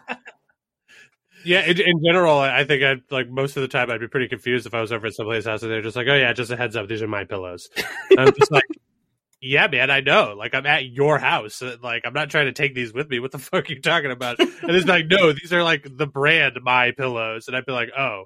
Yeah, 1.44 1.60
in, 1.65 1.81
in 1.81 2.02
general, 2.05 2.39
I 2.39 2.65
think 2.65 2.82
I'd 2.82 3.02
like 3.10 3.28
most 3.31 3.56
of 3.56 3.60
the 3.62 3.69
time 3.69 3.90
I'd 3.90 4.01
be 4.01 4.09
pretty 4.09 4.28
confused 4.28 4.66
if 4.66 4.74
I 4.74 4.81
was 4.81 4.90
over 4.93 5.06
at 5.06 5.15
somebody's 5.15 5.47
house 5.47 5.62
and 5.62 5.70
they're 5.70 5.82
just 5.82 5.97
like, 5.97 6.09
"Oh 6.09 6.15
yeah, 6.15 6.32
just 6.32 6.51
a 6.51 6.56
heads 6.56 6.74
up, 6.74 6.89
these 6.89 7.01
are 7.01 7.06
my 7.09 7.24
pillows." 7.24 7.69
And 8.10 8.20
I'm 8.20 8.35
just 8.36 8.51
like, 8.51 8.65
"Yeah, 9.40 9.69
man, 9.69 9.90
I 9.90 10.01
know. 10.01 10.35
Like 10.36 10.55
I'm 10.55 10.66
at 10.66 10.86
your 10.86 11.19
house. 11.19 11.62
Uh, 11.62 11.77
Like 11.82 12.02
I'm 12.05 12.12
not 12.12 12.31
trying 12.31 12.47
to 12.47 12.52
take 12.52 12.74
these 12.74 12.93
with 12.93 13.09
me. 13.09 13.20
What 13.20 13.31
the 13.32 13.39
fuck 13.39 13.70
are 13.70 13.73
you 13.73 13.81
talking 13.81 14.10
about?" 14.10 14.40
And 14.40 14.51
it's 14.70 14.86
like, 14.89 15.06
"No, 15.06 15.32
these 15.32 15.52
are 15.52 15.62
like 15.62 15.86
the 15.97 16.06
brand 16.09 16.59
my 16.62 16.90
pillows." 16.90 17.47
And 17.48 17.56
I'd 17.56 17.66
be 17.66 17.73
like, 17.73 17.90
"Oh, 17.97 18.24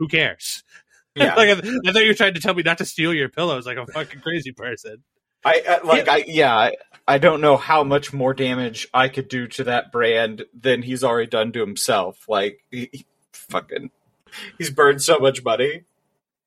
who 0.00 0.08
cares?" 0.08 0.64
Yeah. 1.18 1.34
like 1.36 1.48
I, 1.50 1.52
I 1.52 1.92
thought 1.92 2.02
you 2.02 2.08
were 2.08 2.14
trying 2.14 2.34
to 2.34 2.40
tell 2.40 2.54
me 2.54 2.62
not 2.62 2.78
to 2.78 2.84
steal 2.84 3.14
your 3.14 3.28
pillows, 3.28 3.66
like 3.66 3.78
a 3.78 3.86
fucking 3.86 4.20
crazy 4.20 4.52
person. 4.52 5.02
I, 5.44 5.62
I 5.68 5.86
like 5.86 6.08
I 6.08 6.24
yeah 6.26 6.54
I, 6.54 6.72
I 7.06 7.18
don't 7.18 7.40
know 7.40 7.56
how 7.56 7.84
much 7.84 8.12
more 8.12 8.34
damage 8.34 8.88
I 8.92 9.08
could 9.08 9.28
do 9.28 9.46
to 9.48 9.64
that 9.64 9.92
brand 9.92 10.44
than 10.58 10.82
he's 10.82 11.04
already 11.04 11.28
done 11.28 11.52
to 11.52 11.60
himself. 11.60 12.24
Like 12.28 12.60
he, 12.70 12.90
he 12.92 13.06
fucking 13.32 13.90
he's 14.58 14.70
burned 14.70 15.02
so 15.02 15.18
much 15.18 15.44
money. 15.44 15.84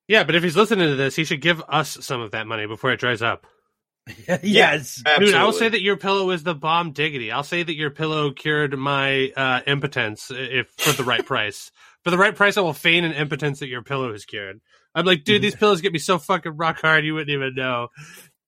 Yeah, 0.08 0.24
but 0.26 0.36
if 0.36 0.44
he's 0.44 0.58
listening 0.58 0.90
to 0.90 0.96
this, 0.96 1.16
he 1.16 1.24
should 1.24 1.42
give 1.42 1.64
us 1.70 1.98
some 2.02 2.20
of 2.20 2.32
that 2.32 2.46
money 2.46 2.66
before 2.66 2.92
it 2.92 3.00
dries 3.00 3.22
up. 3.22 3.48
yes. 4.44 5.02
Dude, 5.20 5.36
I'll 5.36 5.54
say 5.54 5.70
that 5.70 5.82
your 5.82 5.96
pillow 5.96 6.32
is 6.32 6.44
the 6.44 6.56
bomb 6.56 6.92
diggity. 6.92 7.32
I'll 7.32 7.44
say 7.44 7.64
that 7.64 7.76
your 7.76 7.92
pillow 7.92 8.32
cured 8.32 8.78
my 8.78 9.32
uh, 9.36 9.62
impotence 9.68 10.32
if 10.32 10.70
for 10.78 10.92
the 10.92 11.04
right 11.04 11.26
price. 11.26 11.72
For 12.04 12.10
the 12.12 12.18
right 12.18 12.36
price, 12.36 12.58
I 12.58 12.62
will 12.62 12.74
feign 12.74 13.04
an 13.04 13.14
impotence 13.14 13.60
that 13.60 13.68
your 13.68 13.84
pillow 13.84 14.12
has 14.12 14.26
cured. 14.26 14.60
I'm 14.96 15.06
like, 15.06 15.24
dude, 15.24 15.42
these 15.42 15.56
pillows 15.58 15.82
get 15.82 15.94
me 15.94 16.00
so 16.00 16.18
fucking 16.18 16.58
rock 16.58 16.82
hard 16.82 17.06
you 17.06 17.14
wouldn't 17.14 17.30
even 17.30 17.54
know. 17.56 17.90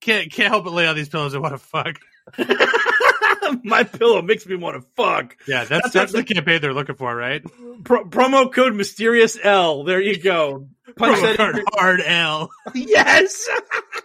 Can't 0.01 0.31
can't 0.31 0.49
help 0.49 0.63
but 0.65 0.73
lay 0.73 0.87
on 0.87 0.95
these 0.95 1.09
pillows 1.09 1.33
and 1.33 1.41
want 1.43 1.53
to 1.53 1.59
fuck. 1.59 1.99
My 3.63 3.83
pillow 3.83 4.21
makes 4.21 4.45
me 4.45 4.55
want 4.55 4.81
to 4.81 4.87
fuck. 4.95 5.37
Yeah, 5.47 5.65
that's 5.65 5.91
that's 5.91 6.11
the 6.11 6.23
campaign 6.23 6.61
they're 6.61 6.73
looking 6.73 6.95
for, 6.95 7.13
right? 7.15 7.43
Pro- 7.83 8.05
promo 8.05 8.51
code 8.51 8.73
mysterious 8.73 9.37
L. 9.41 9.83
There 9.83 10.01
you 10.01 10.17
go. 10.17 10.67
Punch 10.97 11.17
Promo 11.17 11.21
that 11.21 11.37
code 11.37 11.55
in. 11.57 11.65
hard 11.73 12.01
L. 12.05 12.49
Yes. 12.73 13.47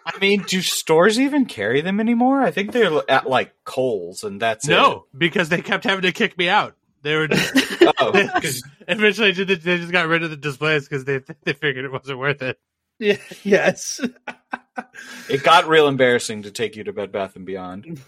I 0.07 0.19
mean, 0.19 0.43
do 0.47 0.61
stores 0.63 1.19
even 1.19 1.47
carry 1.47 1.81
them 1.81 2.01
anymore? 2.01 2.43
I 2.43 2.51
think 2.51 2.73
they're 2.73 3.03
at 3.11 3.29
like 3.29 3.53
Kohl's, 3.65 4.25
and 4.25 4.41
that's 4.41 4.67
No, 4.67 5.07
because 5.17 5.49
they 5.49 5.61
kept 5.63 5.85
having 5.85 6.03
to 6.03 6.13
kick 6.13 6.37
me 6.39 6.49
out. 6.49 6.77
They 7.03 7.15
were 7.17 7.29
just, 7.29 7.53
it. 7.55 7.95
Oh, 8.01 8.13
'cause- 8.41 8.63
eventually 8.87 9.33
they 9.33 9.45
they 9.55 9.79
just 9.79 9.93
got 9.93 10.09
rid 10.09 10.23
of 10.23 10.31
the 10.31 10.37
displays 10.37 10.89
because 10.89 11.05
they 11.05 11.21
they 11.45 11.53
figured 11.53 11.85
it 11.85 11.93
wasn't 11.93 12.19
worth 12.19 12.43
it. 12.43 12.59
Yeah, 12.99 13.17
yes. 13.45 14.01
it 15.29 15.43
got 15.45 15.69
real 15.69 15.87
embarrassing 15.89 16.43
to 16.43 16.51
take 16.51 16.75
you 16.77 16.85
to 16.85 16.93
Bed 16.93 17.13
Bath 17.13 17.37
and 17.37 17.47
Beyond. 17.47 18.01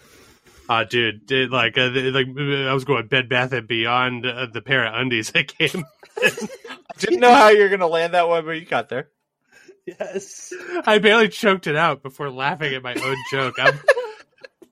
Uh, 0.69 0.83
dude, 0.85 1.25
dude, 1.25 1.51
like, 1.51 1.77
uh, 1.77 1.89
th- 1.91 2.13
like 2.13 2.27
I 2.27 2.73
was 2.73 2.83
going 2.85 3.07
Bed 3.07 3.27
Bath 3.29 3.51
and 3.53 3.67
Beyond 3.67 4.25
uh, 4.25 4.47
the 4.51 4.61
pair 4.61 4.85
of 4.85 4.93
undies 4.93 5.31
that 5.31 5.47
came. 5.57 5.85
I 6.21 6.29
Didn't 6.97 7.19
know 7.21 7.33
how 7.33 7.49
you 7.49 7.61
were 7.63 7.69
gonna 7.69 7.87
land 7.87 8.13
that 8.13 8.27
one, 8.27 8.43
but 8.45 8.51
you 8.51 8.65
got 8.65 8.89
there. 8.89 9.09
Yes. 9.85 10.53
I 10.85 10.99
barely 10.99 11.27
choked 11.29 11.67
it 11.67 11.75
out 11.75 12.03
before 12.03 12.29
laughing 12.29 12.73
at 12.73 12.83
my 12.83 12.93
own 12.93 13.17
joke. 13.31 13.55
I'm, 13.59 13.79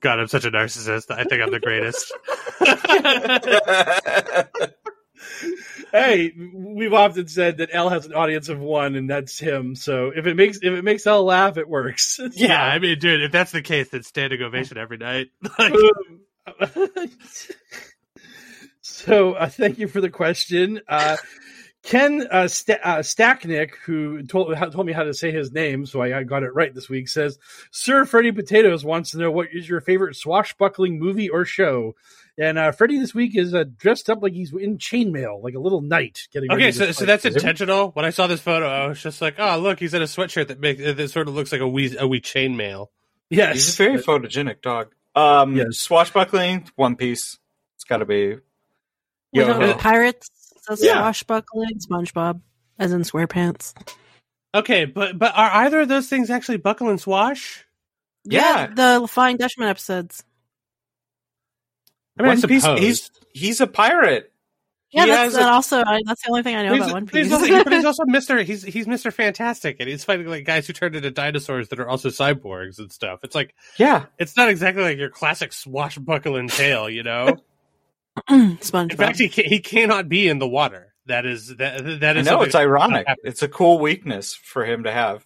God, 0.00 0.18
I'm 0.18 0.28
such 0.28 0.44
a 0.44 0.50
narcissist. 0.50 1.10
I 1.10 1.24
think 1.24 1.42
I'm 1.42 1.50
the 1.50 1.60
greatest. 1.60 2.12
hey, 5.92 6.32
we've 6.54 6.92
often 6.92 7.28
said 7.28 7.58
that 7.58 7.70
L 7.72 7.88
has 7.88 8.06
an 8.06 8.14
audience 8.14 8.48
of 8.48 8.58
one, 8.58 8.96
and 8.96 9.08
that's 9.08 9.38
him. 9.38 9.74
So 9.74 10.12
if 10.14 10.26
it 10.26 10.34
makes 10.34 10.58
if 10.58 10.72
it 10.72 10.82
makes 10.82 11.06
L 11.06 11.24
laugh, 11.24 11.56
it 11.56 11.68
works. 11.68 12.20
Yeah, 12.32 12.62
I 12.62 12.78
mean, 12.78 12.98
dude, 12.98 13.22
if 13.22 13.32
that's 13.32 13.52
the 13.52 13.60
case, 13.60 13.90
then 13.90 14.02
standing 14.02 14.40
ovation 14.40 14.78
every 14.78 14.96
night. 14.96 15.28
Like, 15.58 15.74
so 18.80 19.34
uh, 19.34 19.48
thank 19.48 19.78
you 19.78 19.88
for 19.88 20.00
the 20.00 20.10
question. 20.10 20.80
Uh, 20.88 21.16
Ken 21.82 22.26
uh, 22.30 22.46
St- 22.46 22.78
uh, 22.82 22.98
Stacknick, 22.98 23.70
who 23.84 24.22
told 24.22 24.54
told 24.56 24.86
me 24.86 24.92
how 24.92 25.04
to 25.04 25.14
say 25.14 25.32
his 25.32 25.50
name, 25.50 25.86
so 25.86 26.02
I, 26.02 26.18
I 26.18 26.22
got 26.24 26.42
it 26.42 26.54
right 26.54 26.74
this 26.74 26.90
week, 26.90 27.08
says, 27.08 27.38
"Sir 27.70 28.04
Freddie 28.04 28.32
Potatoes 28.32 28.84
wants 28.84 29.12
to 29.12 29.18
know 29.18 29.30
what 29.30 29.48
is 29.52 29.68
your 29.68 29.80
favorite 29.80 30.16
swashbuckling 30.16 30.98
movie 30.98 31.30
or 31.30 31.44
show." 31.44 31.94
And 32.36 32.58
uh, 32.58 32.72
Freddie 32.72 32.98
this 32.98 33.14
week 33.14 33.36
is 33.36 33.54
uh, 33.54 33.64
dressed 33.78 34.10
up 34.10 34.22
like 34.22 34.34
he's 34.34 34.52
in 34.52 34.78
chainmail, 34.78 35.42
like 35.42 35.54
a 35.54 35.58
little 35.58 35.80
knight. 35.80 36.28
Getting 36.32 36.50
ready 36.50 36.64
okay, 36.64 36.72
so 36.72 36.92
so 36.92 37.06
that's 37.06 37.24
intentional. 37.24 37.90
When 37.92 38.04
I 38.04 38.10
saw 38.10 38.26
this 38.26 38.40
photo, 38.40 38.66
I 38.66 38.86
was 38.86 39.02
just 39.02 39.22
like, 39.22 39.36
oh, 39.38 39.58
look, 39.58 39.80
he's 39.80 39.94
in 39.94 40.02
a 40.02 40.06
sweatshirt 40.06 40.48
that 40.48 40.60
makes 40.60 40.82
that 40.82 41.10
sort 41.10 41.28
of 41.28 41.34
looks 41.34 41.50
like 41.50 41.62
a 41.62 41.68
wee 41.68 41.96
a 41.98 42.06
wee 42.06 42.20
chainmail. 42.20 42.88
Yes, 43.30 43.54
He's 43.54 43.74
a 43.74 43.76
very 43.84 43.98
photogenic 43.98 44.60
dog. 44.60 44.92
Um, 45.14 45.72
swashbuckling, 45.72 46.68
One 46.76 46.96
Piece. 46.96 47.38
It's 47.76 47.84
got 47.84 47.98
to 47.98 48.04
be. 48.04 48.36
We 49.32 49.40
don't 49.44 49.60
Yo-ho. 49.60 49.74
pirates. 49.74 50.39
So 50.78 50.84
Yeah. 50.86 51.00
swashbuckling, 51.00 51.78
SpongeBob, 51.78 52.40
as 52.78 52.92
in 52.92 53.02
SquarePants. 53.02 53.74
Okay, 54.54 54.84
but 54.84 55.18
but 55.18 55.32
are 55.36 55.50
either 55.64 55.80
of 55.80 55.88
those 55.88 56.08
things 56.08 56.30
actually 56.30 56.58
buckle 56.58 56.88
and 56.88 57.00
swash? 57.00 57.64
Yeah. 58.24 58.66
the 58.66 59.06
Flying 59.08 59.36
Dutchman 59.36 59.68
episodes. 59.68 60.24
I 62.18 62.22
mean, 62.22 62.30
I 62.32 62.34
One 62.34 62.42
Piece. 62.48 62.62
suppose. 62.62 62.80
He's 62.80 63.10
he's 63.32 63.60
a 63.60 63.66
pirate. 63.66 64.32
Yeah, 64.92 65.04
He 65.04 65.10
that's 65.10 65.22
has 65.22 65.34
that 65.34 65.48
a- 65.48 65.52
also. 65.52 65.78
I, 65.86 66.00
that's 66.04 66.20
the 66.24 66.30
only 66.30 66.42
thing 66.42 66.56
I 66.56 66.62
know 66.64 66.74
about 66.74 66.84
he's, 66.86 66.92
One 66.92 67.04
but 67.04 67.14
he's 67.14 67.28
Piece. 67.28 67.32
also, 67.32 67.64
but 67.64 67.72
he's 67.72 67.84
also 67.86 68.04
Mister. 68.06 68.42
He's 68.42 68.62
he's 68.64 68.86
Mister 68.88 69.10
Fantastic, 69.12 69.76
and 69.78 69.88
he's 69.88 70.02
fighting 70.04 70.26
like 70.26 70.44
guys 70.44 70.66
who 70.66 70.72
turned 70.72 70.96
into 70.96 71.10
dinosaurs 71.12 71.68
that 71.68 71.78
are 71.78 71.88
also 71.88 72.08
cyborgs 72.08 72.78
and 72.80 72.90
stuff. 72.92 73.20
It's 73.22 73.34
like, 73.36 73.54
yeah, 73.78 74.06
it's 74.18 74.36
not 74.36 74.48
exactly 74.48 74.82
like 74.82 74.98
your 74.98 75.08
classic 75.10 75.52
swashbuckling 75.52 76.48
tale, 76.48 76.90
you 76.90 77.04
know. 77.04 77.36
SpongeBob. 78.28 78.90
In 78.92 78.96
fact, 78.96 79.18
he 79.18 79.28
ca- 79.28 79.48
he 79.48 79.60
cannot 79.60 80.08
be 80.08 80.28
in 80.28 80.38
the 80.38 80.48
water. 80.48 80.94
That 81.06 81.26
is 81.26 81.56
that 81.56 82.00
that 82.00 82.16
I 82.16 82.20
is. 82.20 82.26
know 82.26 82.32
something 82.32 82.46
it's 82.46 82.54
ironic. 82.54 83.06
It's 83.24 83.42
a 83.42 83.48
cool 83.48 83.78
weakness 83.78 84.34
for 84.34 84.64
him 84.64 84.84
to 84.84 84.92
have. 84.92 85.24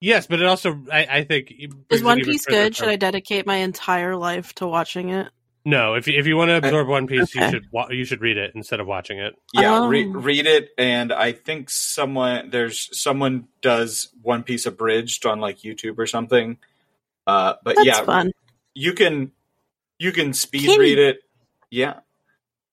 Yes, 0.00 0.26
but 0.26 0.40
it 0.40 0.46
also 0.46 0.82
I, 0.92 1.06
I 1.10 1.24
think 1.24 1.52
Is 1.90 2.02
One 2.02 2.20
Piece 2.20 2.44
further 2.44 2.64
good? 2.64 2.76
Should 2.76 2.88
I 2.88 2.96
dedicate 2.96 3.46
my 3.46 3.56
entire 3.56 4.14
life 4.14 4.54
to 4.56 4.66
watching 4.66 5.08
it? 5.08 5.28
No, 5.64 5.94
if 5.94 6.06
you, 6.06 6.16
if 6.16 6.26
you 6.28 6.36
want 6.36 6.50
to 6.50 6.58
absorb 6.58 6.86
One 6.86 7.08
Piece, 7.08 7.34
you 7.34 7.48
should 7.50 7.64
wa- 7.72 7.88
you 7.90 8.04
should 8.04 8.20
read 8.20 8.36
it 8.36 8.52
instead 8.54 8.78
of 8.78 8.86
watching 8.86 9.18
it. 9.18 9.34
Yeah, 9.52 9.88
re- 9.88 10.04
Um. 10.04 10.12
read 10.22 10.46
it, 10.46 10.68
and 10.78 11.12
I 11.12 11.32
think 11.32 11.70
someone 11.70 12.50
there's 12.50 12.88
someone 12.96 13.48
does 13.62 14.10
One 14.22 14.42
Piece 14.44 14.66
abridged 14.66 15.26
on 15.26 15.40
like 15.40 15.58
YouTube 15.60 15.98
or 15.98 16.06
something. 16.06 16.58
Uh, 17.26 17.54
but 17.64 17.74
That's 17.76 17.86
yeah, 17.86 18.02
fun. 18.04 18.32
you 18.74 18.92
can 18.92 19.32
you 19.98 20.12
can 20.12 20.34
speed 20.34 20.66
Can 20.66 20.78
read 20.78 20.98
you- 20.98 21.04
it. 21.06 21.18
Yeah, 21.68 21.94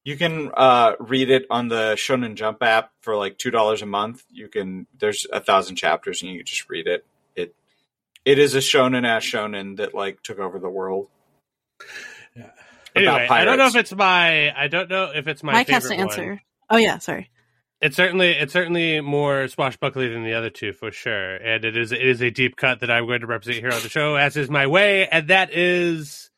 you 0.04 0.18
can 0.18 0.52
uh, 0.56 0.94
read 1.00 1.30
it 1.30 1.46
on 1.50 1.70
the 1.70 1.94
Shonen 1.96 2.36
Jump 2.36 2.62
app 2.62 2.92
for 3.02 3.16
like 3.16 3.38
two 3.38 3.52
dollars 3.52 3.82
a 3.82 3.86
month. 3.86 4.24
You 4.30 4.48
can 4.48 4.88
there's 4.98 5.26
a 5.32 5.40
thousand 5.40 5.78
chapters, 5.78 6.22
and 6.22 6.32
you 6.32 6.40
can 6.40 6.46
just 6.46 6.70
read 6.70 6.88
it. 6.88 7.06
It 7.36 7.56
it 8.26 8.40
is 8.40 8.56
a 8.56 8.60
shonen 8.60 9.06
ass 9.08 9.24
shonen 9.24 9.78
that 9.78 9.94
like 9.94 10.22
took 10.22 10.40
over 10.40 10.60
the 10.60 10.70
world. 10.70 11.08
Yeah. 12.36 12.50
Anyway, 12.96 13.28
I 13.30 13.46
don't 13.46 13.58
know 13.58 13.68
if 13.68 13.76
it's 13.76 13.94
my 13.94 14.52
I 14.56 14.68
don't 14.68 14.90
know 14.90 15.12
if 15.16 15.28
it's 15.28 15.42
my 15.42 15.54
Mike 15.54 15.70
has 15.70 15.84
favorite 15.84 15.98
to 15.98 16.02
answer. 16.02 16.28
one. 16.28 16.42
Oh 16.70 16.78
yeah, 16.78 17.00
sorry. 17.00 17.30
It's 17.82 17.96
certainly 17.96 18.32
it's 18.32 18.54
certainly 18.54 19.02
more 19.02 19.48
swashbuckly 19.48 20.08
than 20.08 20.24
the 20.24 20.34
other 20.34 20.50
two 20.50 20.74
for 20.74 20.92
sure, 20.92 21.36
and 21.36 21.66
it 21.66 21.76
is 21.76 21.92
it 21.92 22.02
is 22.02 22.22
a 22.22 22.30
deep 22.30 22.56
cut 22.56 22.82
that 22.82 22.92
I'm 22.92 23.06
going 23.06 23.22
to 23.22 23.28
represent 23.28 23.58
here 23.58 23.74
on 23.74 23.82
the 23.82 23.90
show, 23.90 24.16
as 24.16 24.38
is 24.38 24.50
my 24.50 24.68
way, 24.68 25.08
and 25.08 25.28
that 25.30 25.54
is 25.54 26.30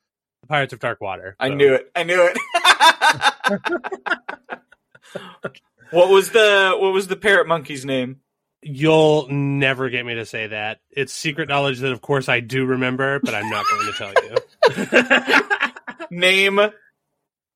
the 0.41 0.47
Pirates 0.47 0.73
of 0.73 0.79
Dark 0.79 1.01
Water. 1.01 1.35
I 1.39 1.49
knew 1.49 1.73
it. 1.73 1.91
I 1.95 2.03
knew 2.03 2.31
it. 2.31 2.37
what 5.91 6.09
was 6.09 6.31
the 6.31 6.75
what 6.77 6.93
was 6.93 7.07
the 7.07 7.15
parrot 7.15 7.47
monkey's 7.47 7.85
name? 7.85 8.21
You'll 8.61 9.27
never 9.29 9.89
get 9.89 10.05
me 10.05 10.15
to 10.15 10.25
say 10.25 10.47
that. 10.47 10.79
It's 10.89 11.13
secret 11.13 11.49
knowledge 11.49 11.79
that, 11.79 11.91
of 11.91 12.01
course, 12.01 12.27
I 12.27 12.39
do 12.39 12.65
remember, 12.65 13.19
but 13.19 13.35
I'm 13.35 13.47
not 13.49 13.65
going 13.69 13.85
to 13.85 13.97
tell 13.97 14.13
you. 14.23 15.67
Name 16.17 16.59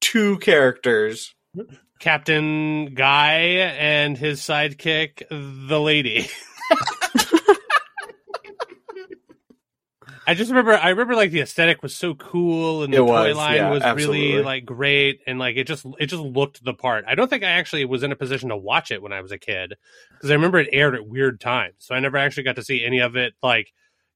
two 0.02 0.38
characters. 0.38 1.34
Captain 2.00 2.94
Guy 2.94 3.40
and 3.40 4.18
his 4.18 4.40
sidekick, 4.42 5.28
the 5.30 5.80
lady. 5.80 6.30
I 10.30 10.36
just 10.36 10.52
remember, 10.52 10.74
I 10.74 10.90
remember 10.90 11.16
like 11.16 11.32
the 11.32 11.42
aesthetic 11.42 11.84
was 11.84 11.96
so 11.96 12.16
cool, 12.16 12.84
and 12.84 12.94
the 12.94 12.98
It 12.98 13.02
toy 13.02 13.34
was, 13.34 13.36
line 13.36 13.50
yeah, 13.50 13.70
was 13.70 13.88
absolutely. 13.88 13.90
really 13.90 14.42
like 14.42 14.66
great, 14.66 15.22
and 15.28 15.40
like 15.40 15.58
it 15.58 15.66
just, 15.68 15.86
it 16.00 16.08
just 16.08 16.24
looked 16.24 16.64
the 16.64 16.74
part. 16.74 17.06
I 17.08 17.16
don't 17.16 17.30
think 17.30 17.44
I 17.44 17.52
actually 17.52 17.86
was 17.86 18.04
in 18.04 18.12
a 18.12 18.18
position 18.18 18.50
to 18.50 18.58
watch 18.58 18.92
it 18.92 19.02
when 19.02 19.14
I 19.14 19.22
was 19.22 19.32
a 19.32 19.40
kid 19.40 19.76
because 20.18 20.32
I 20.32 20.36
remember 20.36 20.60
it 20.60 20.70
aired 20.74 20.96
at 20.96 21.08
weird 21.08 21.42
times, 21.42 21.76
so 21.80 21.96
I 21.96 22.02
never 22.02 22.18
actually 22.18 22.44
got 22.44 22.58
to 22.58 22.64
see 22.64 22.86
any 22.86 23.00
of 23.00 23.16
it 23.18 23.34
like 23.44 23.74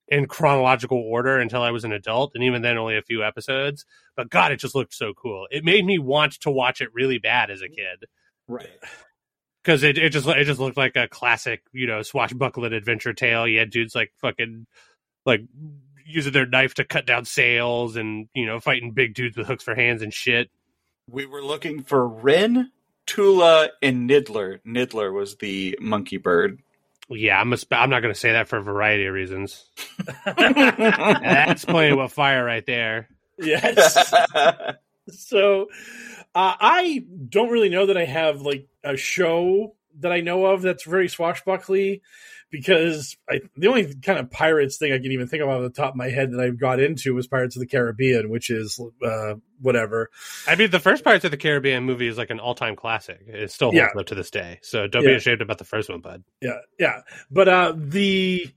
in 0.09 0.27
chronological 0.27 0.99
order 0.99 1.39
until 1.39 1.63
I 1.63 1.71
was 1.71 1.85
an 1.85 1.93
adult, 1.93 2.33
and 2.35 2.43
even 2.43 2.61
then, 2.61 2.77
only 2.77 2.97
a 2.97 3.03
few 3.03 3.23
episodes. 3.23 3.85
But 4.15 4.29
God, 4.29 4.51
it 4.51 4.57
just 4.59 4.75
looked 4.75 4.93
so 4.95 5.13
cool. 5.15 5.47
It 5.51 5.65
made 5.65 5.85
me 5.85 5.99
want 5.99 6.33
to 6.41 6.51
watch 6.51 6.81
it 6.81 6.93
really 6.93 7.19
bad 7.19 7.51
as 7.51 7.61
a 7.61 7.69
mm, 7.69 7.75
kid 7.75 8.05
Right. 8.47 8.79
because 9.63 9.83
it, 9.83 9.97
it 9.97 10.09
just 10.09 10.27
it 10.27 10.43
just 10.45 10.59
looked 10.59 10.77
like 10.77 10.95
a 10.95 11.07
classic 11.07 11.63
you 11.73 11.87
know 11.87 12.01
swashbuckling 12.01 12.73
adventure 12.73 13.13
tale. 13.13 13.47
You 13.47 13.59
had 13.59 13.69
dudes 13.69 13.95
like 13.95 14.11
fucking 14.21 14.65
like 15.25 15.41
using 16.05 16.33
their 16.33 16.45
knife 16.45 16.75
to 16.75 16.83
cut 16.83 17.05
down 17.05 17.25
sails 17.25 17.95
and 17.95 18.27
you 18.33 18.45
know 18.45 18.59
fighting 18.59 18.91
big 18.91 19.13
dudes 19.13 19.37
with 19.37 19.47
hooks 19.47 19.63
for 19.63 19.75
hands 19.75 20.01
and 20.01 20.13
shit. 20.13 20.49
We 21.09 21.25
were 21.25 21.43
looking 21.43 21.83
for 21.83 22.07
Ren, 22.07 22.71
Tula, 23.05 23.69
and 23.81 24.09
Niddler. 24.09 24.59
Niddler 24.65 25.13
was 25.13 25.35
the 25.37 25.77
monkey 25.81 26.17
bird. 26.17 26.61
Yeah, 27.09 27.39
I'm 27.39 27.51
a, 27.51 27.57
sp- 27.59 27.75
I'm 27.75 27.89
not 27.89 28.01
going 28.01 28.13
to 28.13 28.19
say 28.19 28.31
that 28.31 28.47
for 28.47 28.57
a 28.57 28.63
variety 28.63 29.05
of 29.05 29.13
reasons. 29.13 29.69
That's 30.25 31.65
playing 31.65 31.97
with 31.97 32.13
fire 32.13 32.45
right 32.45 32.65
there. 32.65 33.09
Yes. 33.37 34.13
so 35.09 35.67
uh, 36.33 36.55
I 36.59 37.03
don't 37.29 37.49
really 37.49 37.69
know 37.69 37.87
that 37.87 37.97
I 37.97 38.05
have 38.05 38.41
like 38.41 38.67
a 38.83 38.95
show 38.95 39.75
that 39.99 40.11
I 40.11 40.21
know 40.21 40.45
of 40.45 40.61
that's 40.61 40.83
very 40.83 41.07
swashbuckly 41.07 42.01
because 42.53 43.17
I, 43.27 43.41
the 43.57 43.67
only 43.67 43.95
kind 43.95 44.19
of 44.19 44.29
pirates 44.29 44.77
thing 44.77 44.93
I 44.93 44.99
can 44.99 45.11
even 45.11 45.27
think 45.27 45.41
of 45.41 45.49
off 45.49 45.61
the 45.63 45.71
top 45.71 45.89
of 45.93 45.95
my 45.95 46.09
head 46.09 46.31
that 46.31 46.39
I've 46.39 46.59
got 46.59 46.79
into 46.79 47.15
was 47.15 47.25
Pirates 47.27 47.55
of 47.55 47.59
the 47.61 47.65
Caribbean, 47.65 48.29
which 48.29 48.51
is 48.51 48.79
uh, 49.03 49.33
whatever. 49.59 50.11
I 50.47 50.55
mean, 50.55 50.69
the 50.69 50.79
first 50.79 51.03
Pirates 51.03 51.25
of 51.25 51.31
the 51.31 51.37
Caribbean 51.37 51.83
movie 51.83 52.07
is 52.07 52.17
like 52.17 52.29
an 52.29 52.39
all 52.39 52.53
time 52.53 52.75
classic. 52.75 53.21
It 53.27 53.51
still 53.51 53.69
holds 53.71 53.77
Yeah. 53.77 53.99
up 53.99 54.05
to 54.05 54.15
this 54.15 54.29
day. 54.29 54.59
So 54.61 54.85
don't 54.87 55.03
be 55.03 55.13
ashamed 55.13 55.41
about 55.41 55.57
the 55.57 55.65
first 55.65 55.89
one, 55.89 55.99
bud. 56.01 56.23
Yeah, 56.41 56.59
yeah. 56.79 57.01
But 57.31 57.47
uh, 57.49 57.73
the, 57.75 58.47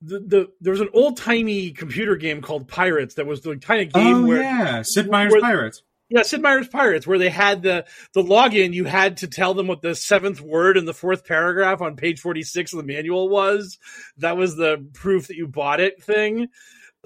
the 0.00 0.20
the 0.20 0.46
there 0.60 0.70
was 0.70 0.80
an 0.80 0.90
old 0.94 1.16
timey 1.16 1.72
computer 1.72 2.14
game 2.16 2.40
called 2.42 2.68
Pirates 2.68 3.16
that 3.16 3.26
was 3.26 3.40
the 3.40 3.56
kind 3.56 3.82
of 3.88 3.92
game 3.92 4.24
Oh, 4.24 4.26
where 4.26 4.42
yeah, 4.42 4.82
Sid 4.82 5.10
Meier's 5.10 5.32
where- 5.32 5.40
Pirates. 5.40 5.82
Yeah, 6.10 6.22
Sid 6.22 6.42
Meier's 6.42 6.68
Pirates, 6.68 7.06
where 7.06 7.18
they 7.18 7.30
had 7.30 7.62
the 7.62 7.86
the 8.14 8.22
login. 8.22 8.72
You 8.72 8.84
had 8.84 9.18
to 9.18 9.28
tell 9.28 9.54
them 9.54 9.68
what 9.68 9.80
the 9.80 9.94
seventh 9.94 10.40
word 10.40 10.76
in 10.76 10.84
the 10.84 10.92
fourth 10.92 11.24
paragraph 11.24 11.80
on 11.80 11.94
page 11.96 12.20
forty 12.20 12.42
six 12.42 12.72
of 12.72 12.78
the 12.78 12.92
manual 12.92 13.28
was. 13.28 13.78
That 14.18 14.36
was 14.36 14.56
the 14.56 14.86
proof 14.92 15.28
that 15.28 15.36
you 15.36 15.46
bought 15.46 15.80
it 15.80 16.02
thing. 16.02 16.48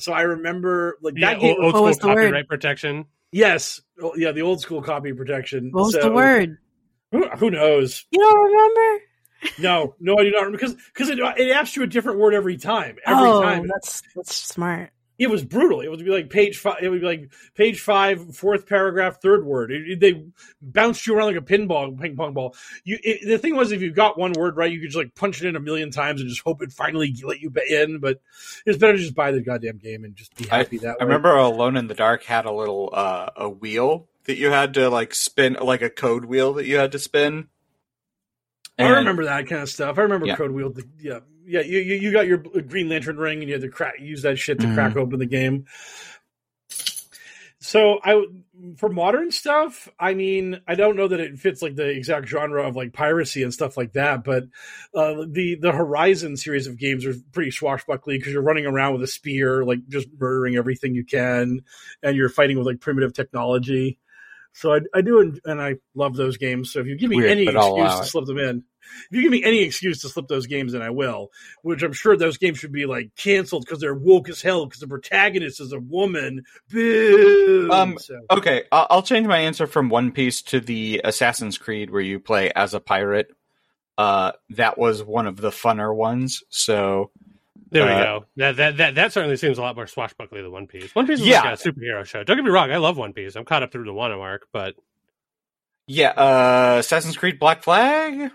So 0.01 0.13
I 0.13 0.23
remember 0.23 0.99
like 1.03 1.15
Yeah, 1.17 1.35
that 1.35 1.41
game. 1.41 1.57
old, 1.61 1.75
old 1.75 1.95
school 1.95 2.15
copyright 2.15 2.49
protection. 2.49 3.05
Yes, 3.31 3.81
Oh, 4.01 4.15
yeah, 4.17 4.33
the 4.33 4.43
old 4.43 4.61
school 4.61 4.81
copy 4.83 5.13
protection. 5.13 5.71
What 5.71 5.85
was 5.85 5.95
So- 5.95 6.01
the 6.01 6.13
word? 6.13 6.59
Who, 7.13 7.29
who 7.29 7.51
knows? 7.51 8.05
You 8.11 8.19
don't 8.19 8.45
remember? 8.53 9.05
No, 9.59 9.95
no, 10.01 10.17
I 10.19 10.25
do 10.25 10.31
not 10.31 10.39
remember 10.47 10.59
because 10.59 10.75
because 10.75 11.11
it, 11.11 11.19
it 11.19 11.51
asks 11.53 11.77
you 11.77 11.83
a 11.83 11.87
different 11.87 12.19
word 12.19 12.35
every 12.35 12.57
time. 12.57 12.97
Every 13.07 13.29
oh, 13.29 13.43
time 13.43 13.69
that's 13.69 14.03
that's 14.17 14.35
smart. 14.35 14.91
It 15.19 15.31
was 15.31 15.45
brutal. 15.45 15.81
It 15.81 15.89
would 15.89 16.05
be 16.05 16.11
like 16.11 16.29
page 16.29 16.59
five. 16.59 16.79
It 16.83 16.89
would 16.89 17.01
be 17.01 17.07
like 17.07 17.33
page 17.55 17.81
five, 17.81 18.35
fourth 18.37 18.67
paragraph, 18.67 19.21
third 19.23 19.45
word. 19.45 19.71
It, 19.71 19.91
it- 19.91 20.01
they 20.01 20.25
bounced 20.61 21.07
you 21.07 21.17
around 21.17 21.29
like 21.35 21.37
a 21.37 21.41
pinball, 21.45 21.99
ping 22.01 22.17
pong 22.17 22.35
ball. 22.35 22.57
You. 22.85 22.99
It, 23.03 23.27
the 23.27 23.39
thing 23.39 23.55
was, 23.57 23.71
if 23.73 23.81
you 23.81 23.93
got 23.93 24.19
one 24.19 24.33
word 24.33 24.57
right, 24.57 24.73
you 24.73 24.81
could 24.81 24.89
just 24.91 24.97
like 24.99 25.15
punch 25.15 25.41
it 25.43 25.47
in 25.49 25.57
a 25.57 25.61
million 25.61 25.91
times 25.91 26.21
and 26.21 26.29
just 26.29 26.43
hope 26.43 26.63
it 26.63 26.73
finally 26.73 27.15
let 27.23 27.41
you 27.41 27.53
in. 27.71 28.01
But 28.01 28.21
it's 28.67 28.79
better 28.79 28.95
to 28.95 28.99
just 28.99 29.15
buy 29.15 29.31
the 29.31 29.41
goddamn 29.41 29.79
game 29.79 30.05
and 30.05 30.17
just 30.17 30.35
be 30.37 30.51
I, 30.51 30.59
happy 30.59 30.79
that 30.79 30.97
I 31.01 31.05
way. 31.05 31.09
remember 31.09 31.35
Alone 31.37 31.77
in 31.77 31.87
the 31.87 31.95
Dark 31.95 32.25
had 32.25 32.45
a 32.45 32.53
little 32.53 32.91
uh, 32.93 33.31
a 33.37 33.49
wheel 33.49 34.09
that 34.25 34.37
you 34.37 34.51
had 34.51 34.75
to 34.75 34.91
like 34.91 35.15
spin, 35.15 35.57
like 35.61 35.83
a 35.83 35.91
code 35.91 36.25
wheel 36.25 36.55
that 36.55 36.67
you 36.67 36.77
had 36.79 36.91
to 36.93 36.99
spin. 36.99 37.49
I 38.77 38.89
remember 38.89 39.25
that 39.27 39.47
kind 39.47 39.63
of 39.63 39.71
stuff. 39.71 39.99
I 39.99 40.03
remember 40.03 40.27
Yeah. 40.27 40.35
Code 40.37 40.51
Wheel. 40.51 40.71
the- 40.71 40.89
Yeah, 40.99 41.21
yeah. 41.47 41.61
You, 41.61 41.79
you 41.79 42.13
got 42.13 42.27
your 42.27 42.39
Green 42.39 42.89
Lantern 42.89 43.17
ring 43.17 43.41
and 43.41 43.49
you 43.49 43.55
had 43.55 43.63
to 43.63 43.69
crack 43.69 43.95
use 44.01 44.23
that 44.23 44.39
shit 44.39 44.61
to 44.61 44.67
Mm-hmm. 44.67 44.75
crack 44.75 44.97
open 44.97 45.19
the 45.19 45.27
game. 45.27 45.67
So 47.59 47.99
I 48.05 48.27
for 48.77 48.91
modern 48.91 49.31
stuff, 49.31 49.89
I 49.99 50.15
mean, 50.15 50.61
I 50.69 50.75
don't 50.75 50.97
know 50.97 51.09
that 51.09 51.21
it 51.21 51.39
fits 51.39 51.63
like 51.63 51.75
the 51.77 51.89
exact 51.89 52.29
genre 52.29 52.67
of 52.69 52.77
like 52.77 52.93
piracy 52.93 53.43
and 53.43 53.55
stuff 53.55 53.77
like 53.77 53.95
that, 53.95 54.23
but 54.23 54.45
uh, 54.95 55.25
the 55.27 55.57
the 55.61 55.73
Horizon 55.73 56.37
series 56.37 56.67
of 56.67 56.79
games 56.79 57.07
are 57.07 57.15
pretty 57.33 57.51
swashbuckly 57.51 58.19
because 58.19 58.33
you're 58.35 58.43
running 58.43 58.67
around 58.67 58.93
with 58.93 59.03
a 59.03 59.07
spear, 59.07 59.65
like 59.65 59.87
just 59.89 60.09
murdering 60.19 60.57
everything 60.57 60.95
you 60.95 61.05
can, 61.05 61.63
and 62.03 62.17
you're 62.17 62.29
fighting 62.29 62.59
with 62.59 62.67
like 62.67 62.81
primitive 62.81 63.15
technology. 63.15 63.99
So 64.53 64.75
I, 64.75 64.81
I 64.95 65.01
do, 65.01 65.41
and 65.45 65.61
I 65.61 65.77
love 65.95 66.15
those 66.15 66.37
games. 66.37 66.71
So 66.71 66.81
if 66.81 66.87
you 66.87 66.97
give 66.97 67.11
me 67.11 67.17
Weird, 67.17 67.31
any 67.31 67.47
excuse 67.47 67.99
to 67.99 68.05
slip 68.05 68.27
them 68.27 68.39
in, 68.39 68.65
if 69.11 69.17
you 69.17 69.23
give 69.23 69.31
me 69.33 69.43
any 69.45 69.63
excuse 69.63 70.01
to 70.03 70.09
slip 70.09 70.29
those 70.29 70.47
games 70.47 70.75
in, 70.75 70.83
I 70.83 70.91
will. 70.91 71.31
Which 71.63 71.83
I'm 71.83 71.93
sure 71.93 72.17
those 72.17 72.39
games 72.39 72.59
should 72.59 72.73
be 72.73 72.87
like 72.87 73.15
canceled 73.17 73.65
because 73.65 73.81
they're 73.81 73.95
woke 73.95 74.29
as 74.29 74.43
hell 74.43 74.67
because 74.67 74.81
the 74.81 74.89
protagonist 74.89 75.61
is 75.61 75.73
a 75.73 75.81
woman. 75.81 76.45
Boo. 76.71 77.69
Um, 77.73 77.99
So- 77.99 78.21
okay, 78.31 78.65
I'll, 78.73 78.87
I'll 78.91 79.03
change 79.03 79.27
my 79.27 79.39
answer 79.39 79.67
from 79.67 79.89
One 79.89 80.13
Piece 80.13 80.43
to 80.43 80.61
the 80.61 81.01
Assassin's 81.05 81.59
Creed, 81.59 81.91
where 81.91 82.01
you 82.03 82.21
play 82.21 82.51
as 82.51 82.75
a 82.75 82.81
pirate. 82.81 83.29
Uh, 83.97 84.33
that 84.51 84.77
was 84.77 85.03
one 85.05 85.27
of 85.27 85.37
the 85.37 85.51
funner 85.51 85.95
ones. 85.95 86.43
So 86.49 87.11
There 87.71 87.87
we 87.87 87.93
uh, 87.93 88.03
go. 88.03 88.25
That, 88.37 88.57
that 88.57 88.77
that 88.79 88.95
that 88.97 89.13
certainly 89.13 89.37
seems 89.37 89.57
a 89.59 89.63
lot 89.63 89.77
more 89.77 89.87
swashbuckly 89.87 90.43
than 90.43 90.51
One 90.51 90.67
Piece. 90.67 90.93
One 90.95 91.07
Piece 91.07 91.21
is 91.21 91.27
Yeah. 91.27 91.43
like 91.43 91.61
a 91.61 91.63
superhero 91.63 92.05
show. 92.05 92.25
Don't 92.25 92.37
get 92.37 92.45
me 92.45 92.51
wrong, 92.51 92.73
I 92.73 92.79
love 92.79 92.97
One 92.97 93.13
Piece. 93.13 93.37
I'm 93.37 93.45
caught 93.45 93.63
up 93.63 93.71
through 93.71 93.85
the 93.85 93.93
one 93.93 94.11
arc, 94.11 94.49
but 94.53 94.75
Yeah, 95.87 96.09
uh, 96.11 96.77
Assassin's 96.81 97.17
Creed 97.17 97.39
Black 97.39 97.63
Flag? 97.63 98.31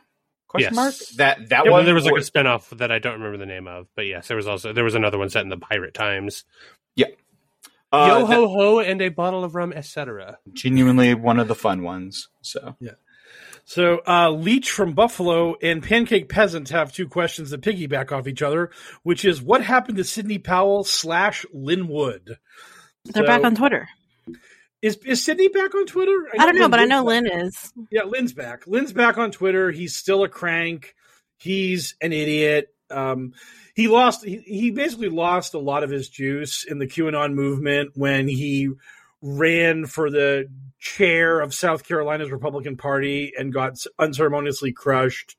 Question 0.49 0.73
yes. 0.73 0.75
mark? 0.75 0.95
That 1.17 1.49
that 1.49 1.65
Yeah, 1.65 1.71
one 1.71 1.85
there 1.85 1.93
was 1.93 2.05
like 2.05 2.15
a 2.15 2.17
spinoff 2.17 2.75
that 2.79 2.91
I 2.91 2.97
don't 2.97 3.13
remember 3.13 3.37
the 3.37 3.45
name 3.45 3.67
of, 3.67 3.87
but 3.95 4.07
yes, 4.07 4.27
there 4.27 4.35
was 4.35 4.47
also 4.47 4.73
there 4.73 4.83
was 4.83 4.95
another 4.95 5.19
one 5.19 5.29
set 5.29 5.43
in 5.43 5.49
the 5.49 5.57
pirate 5.57 5.93
times. 5.93 6.43
Yeah. 6.95 7.05
Uh, 7.91 8.17
Yo 8.19 8.25
ho 8.25 8.47
ho 8.47 8.79
and 8.79 8.99
a 8.99 9.09
bottle 9.09 9.43
of 9.43 9.53
rum, 9.53 9.71
etc. 9.71 10.39
genuinely 10.51 11.13
one 11.13 11.39
of 11.39 11.47
the 11.47 11.55
fun 11.55 11.83
ones. 11.83 12.29
So 12.41 12.75
yeah. 12.79 12.93
So 13.63 14.01
uh, 14.07 14.31
Leech 14.31 14.71
from 14.71 14.93
Buffalo 14.93 15.55
and 15.61 15.83
Pancake 15.83 16.27
Peasant 16.29 16.69
have 16.69 16.91
two 16.91 17.07
questions 17.07 17.51
that 17.51 17.61
piggyback 17.61 18.11
off 18.11 18.27
each 18.27 18.41
other, 18.41 18.71
which 19.03 19.23
is 19.23 19.43
what 19.43 19.63
happened 19.63 19.97
to 19.97 20.03
Sidney 20.03 20.39
Powell 20.39 20.83
slash 20.83 21.45
Lin 21.53 21.87
Wood? 21.87 22.37
They're 23.05 23.23
back 23.23 23.43
on 23.43 23.53
Twitter. 23.53 23.87
Is 24.81 24.97
is 25.05 25.23
Sidney 25.23 25.49
back 25.49 25.75
on 25.75 25.85
Twitter? 25.85 26.15
I 26.33 26.45
don't 26.45 26.55
know, 26.55 26.61
Lin- 26.61 26.71
but 26.71 26.79
I 26.79 26.85
know 26.85 27.03
Lin 27.03 27.25
back. 27.25 27.43
is. 27.43 27.73
Yeah, 27.91 28.03
Lin's 28.03 28.33
back. 28.33 28.65
Lin's 28.65 28.93
back 28.93 29.17
on 29.17 29.31
Twitter. 29.31 29.71
He's 29.71 29.95
still 29.95 30.23
a 30.23 30.29
crank. 30.29 30.95
He's 31.37 31.95
an 32.01 32.13
idiot. 32.13 32.73
Um, 32.89 33.33
he 33.75 33.87
lost. 33.87 34.23
He, 34.23 34.37
he 34.45 34.71
basically 34.71 35.09
lost 35.09 35.53
a 35.53 35.59
lot 35.59 35.83
of 35.83 35.89
his 35.89 36.07
juice 36.09 36.63
in 36.63 36.79
the 36.79 36.87
QAnon 36.87 37.33
movement 37.33 37.91
when 37.95 38.27
he 38.27 38.69
ran 39.21 39.85
for 39.85 40.09
the 40.09 40.49
chair 40.79 41.41
of 41.41 41.53
South 41.53 41.83
Carolina's 41.85 42.31
Republican 42.31 42.77
Party 42.77 43.33
and 43.37 43.53
got 43.53 43.77
unceremoniously 43.99 44.71
crushed. 44.71 45.35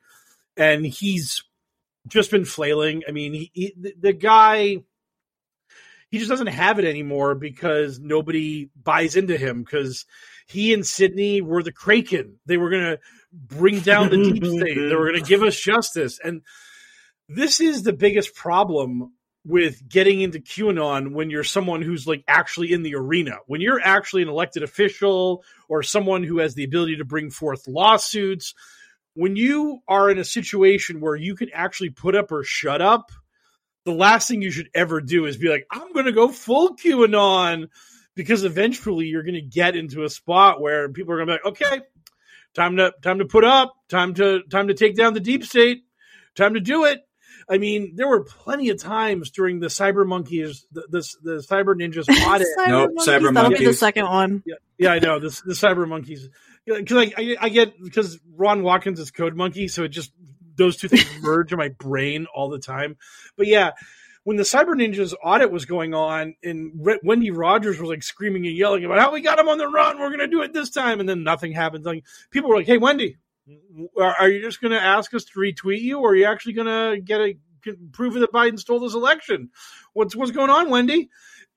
And 0.56 0.84
he's 0.84 1.42
just 2.06 2.30
been 2.30 2.44
flailing. 2.44 3.02
I 3.08 3.12
mean, 3.12 3.32
he, 3.32 3.50
he 3.54 3.74
the, 3.78 3.94
the 3.98 4.12
guy 4.12 4.78
he 6.10 6.18
just 6.18 6.30
doesn't 6.30 6.48
have 6.48 6.78
it 6.78 6.84
anymore 6.84 7.34
because 7.34 8.00
nobody 8.00 8.68
buys 8.80 9.16
into 9.16 9.36
him 9.36 9.62
because 9.62 10.06
he 10.46 10.74
and 10.74 10.84
Sidney 10.84 11.40
were 11.40 11.62
the 11.62 11.72
Kraken. 11.72 12.38
They 12.46 12.56
were 12.56 12.70
going 12.70 12.82
to 12.82 12.98
bring 13.32 13.80
down 13.80 14.10
the 14.10 14.16
deep 14.16 14.44
state. 14.44 14.74
They 14.74 14.94
were 14.94 15.10
going 15.10 15.22
to 15.22 15.28
give 15.28 15.42
us 15.42 15.58
justice. 15.58 16.18
And 16.22 16.42
this 17.28 17.60
is 17.60 17.84
the 17.84 17.92
biggest 17.92 18.34
problem 18.34 19.12
with 19.44 19.88
getting 19.88 20.20
into 20.20 20.40
QAnon 20.40 21.12
when 21.12 21.30
you're 21.30 21.44
someone 21.44 21.80
who's 21.80 22.06
like 22.06 22.24
actually 22.26 22.72
in 22.72 22.82
the 22.82 22.96
arena. 22.96 23.36
When 23.46 23.60
you're 23.60 23.80
actually 23.80 24.22
an 24.22 24.28
elected 24.28 24.64
official 24.64 25.44
or 25.68 25.82
someone 25.84 26.24
who 26.24 26.38
has 26.38 26.54
the 26.54 26.64
ability 26.64 26.96
to 26.96 27.04
bring 27.04 27.30
forth 27.30 27.68
lawsuits, 27.68 28.54
when 29.14 29.36
you 29.36 29.80
are 29.88 30.10
in 30.10 30.18
a 30.18 30.24
situation 30.24 31.00
where 31.00 31.14
you 31.14 31.36
can 31.36 31.50
actually 31.54 31.90
put 31.90 32.16
up 32.16 32.32
or 32.32 32.42
shut 32.42 32.82
up, 32.82 33.12
the 33.85 33.93
last 33.93 34.28
thing 34.28 34.43
you 34.43 34.51
should 34.51 34.69
ever 34.74 35.01
do 35.01 35.27
is 35.27 35.36
be 35.36 35.48
like, 35.48 35.66
I'm 35.70 35.93
going 35.93 36.07
to 36.07 36.12
go 36.12 36.28
full 36.28 36.77
QAnon 36.77 37.69
because 38.15 38.44
eventually 38.44 39.07
you're 39.07 39.23
going 39.23 39.35
to 39.35 39.40
get 39.40 39.77
into 39.77 40.05
a 40.05 40.09
spot 40.09 40.61
where 40.61 40.89
people 40.89 41.15
are 41.15 41.24
going 41.24 41.28
to 41.28 41.39
be 41.39 41.48
like, 41.48 41.59
okay, 41.59 41.82
time 42.55 42.77
to 42.77 42.93
time 43.02 43.19
to 43.19 43.24
put 43.24 43.44
up, 43.44 43.74
time 43.89 44.15
to 44.15 44.43
time 44.51 44.69
to 44.69 44.74
take 44.74 44.97
down 44.97 45.15
the 45.15 45.20
deep 45.20 45.44
state, 45.44 45.85
time 46.36 46.55
to 46.55 46.61
do 46.61 46.85
it. 46.85 47.01
I 47.48 47.59
mean, 47.59 47.94
there 47.97 48.07
were 48.07 48.23
plenty 48.23 48.69
of 48.69 48.81
times 48.81 49.31
during 49.31 49.59
the 49.59 49.66
Cyber 49.66 50.07
Monkeys, 50.07 50.66
the 50.73 50.82
the, 50.89 51.15
the 51.23 51.47
Cyber 51.48 51.74
Ninjas 51.74 52.09
audit. 52.27 52.47
Cyber 52.59 52.69
Nope, 52.69 52.90
Monkeys, 52.94 53.15
Cyber 53.15 53.35
that'll 53.35 53.51
be 53.51 53.65
the 53.65 53.74
second 53.74 54.07
one. 54.07 54.43
Yeah, 54.47 54.55
yeah, 54.78 54.93
I 54.93 54.98
know 54.98 55.19
the 55.19 55.28
the 55.44 55.55
Cyber 55.55 55.89
Monkeys 55.89 56.28
because 56.66 56.97
I, 56.97 57.12
I 57.16 57.36
I 57.40 57.48
get 57.48 57.82
because 57.82 58.19
Ron 58.36 58.62
Watkins 58.62 59.01
is 59.01 59.11
Code 59.11 59.35
Monkey, 59.35 59.69
so 59.69 59.85
it 59.85 59.89
just 59.89 60.12
those 60.60 60.76
two 60.76 60.88
things 60.88 61.06
merge 61.20 61.52
in 61.52 61.58
my 61.58 61.68
brain 61.70 62.26
all 62.34 62.48
the 62.48 62.58
time. 62.58 62.96
But 63.36 63.46
yeah, 63.48 63.72
when 64.22 64.36
the 64.36 64.42
Cyber 64.42 64.74
Ninjas 64.74 65.14
audit 65.22 65.50
was 65.50 65.64
going 65.64 65.94
on, 65.94 66.34
and 66.44 66.72
Re- 66.76 67.00
Wendy 67.02 67.30
Rogers 67.30 67.80
was 67.80 67.88
like 67.88 68.02
screaming 68.02 68.46
and 68.46 68.56
yelling 68.56 68.84
about 68.84 69.00
how 69.00 69.12
we 69.12 69.22
got 69.22 69.38
him 69.38 69.48
on 69.48 69.58
the 69.58 69.66
run, 69.66 69.98
we're 69.98 70.08
going 70.08 70.20
to 70.20 70.28
do 70.28 70.42
it 70.42 70.52
this 70.52 70.70
time, 70.70 71.00
and 71.00 71.08
then 71.08 71.24
nothing 71.24 71.52
happens. 71.52 71.86
Like 71.86 72.04
people 72.30 72.50
were 72.50 72.56
like, 72.56 72.66
"Hey, 72.66 72.78
Wendy, 72.78 73.16
are, 73.98 74.28
you 74.28 74.42
just 74.42 74.60
going 74.60 74.72
to 74.72 74.82
ask 74.82 75.12
us 75.14 75.24
to 75.24 75.38
retweet 75.38 75.80
you, 75.80 75.98
or 76.00 76.10
are 76.10 76.16
you 76.16 76.26
actually 76.26 76.52
going 76.52 76.66
to 76.66 77.00
get 77.00 77.20
a 77.20 77.36
proof 77.92 78.14
that 78.14 78.32
Biden 78.32 78.58
stole 78.58 78.80
this 78.80 78.94
election? 78.94 79.50
What's 79.94 80.14
what's 80.14 80.32
going 80.32 80.50
on, 80.50 80.68
Wendy?" 80.68 81.08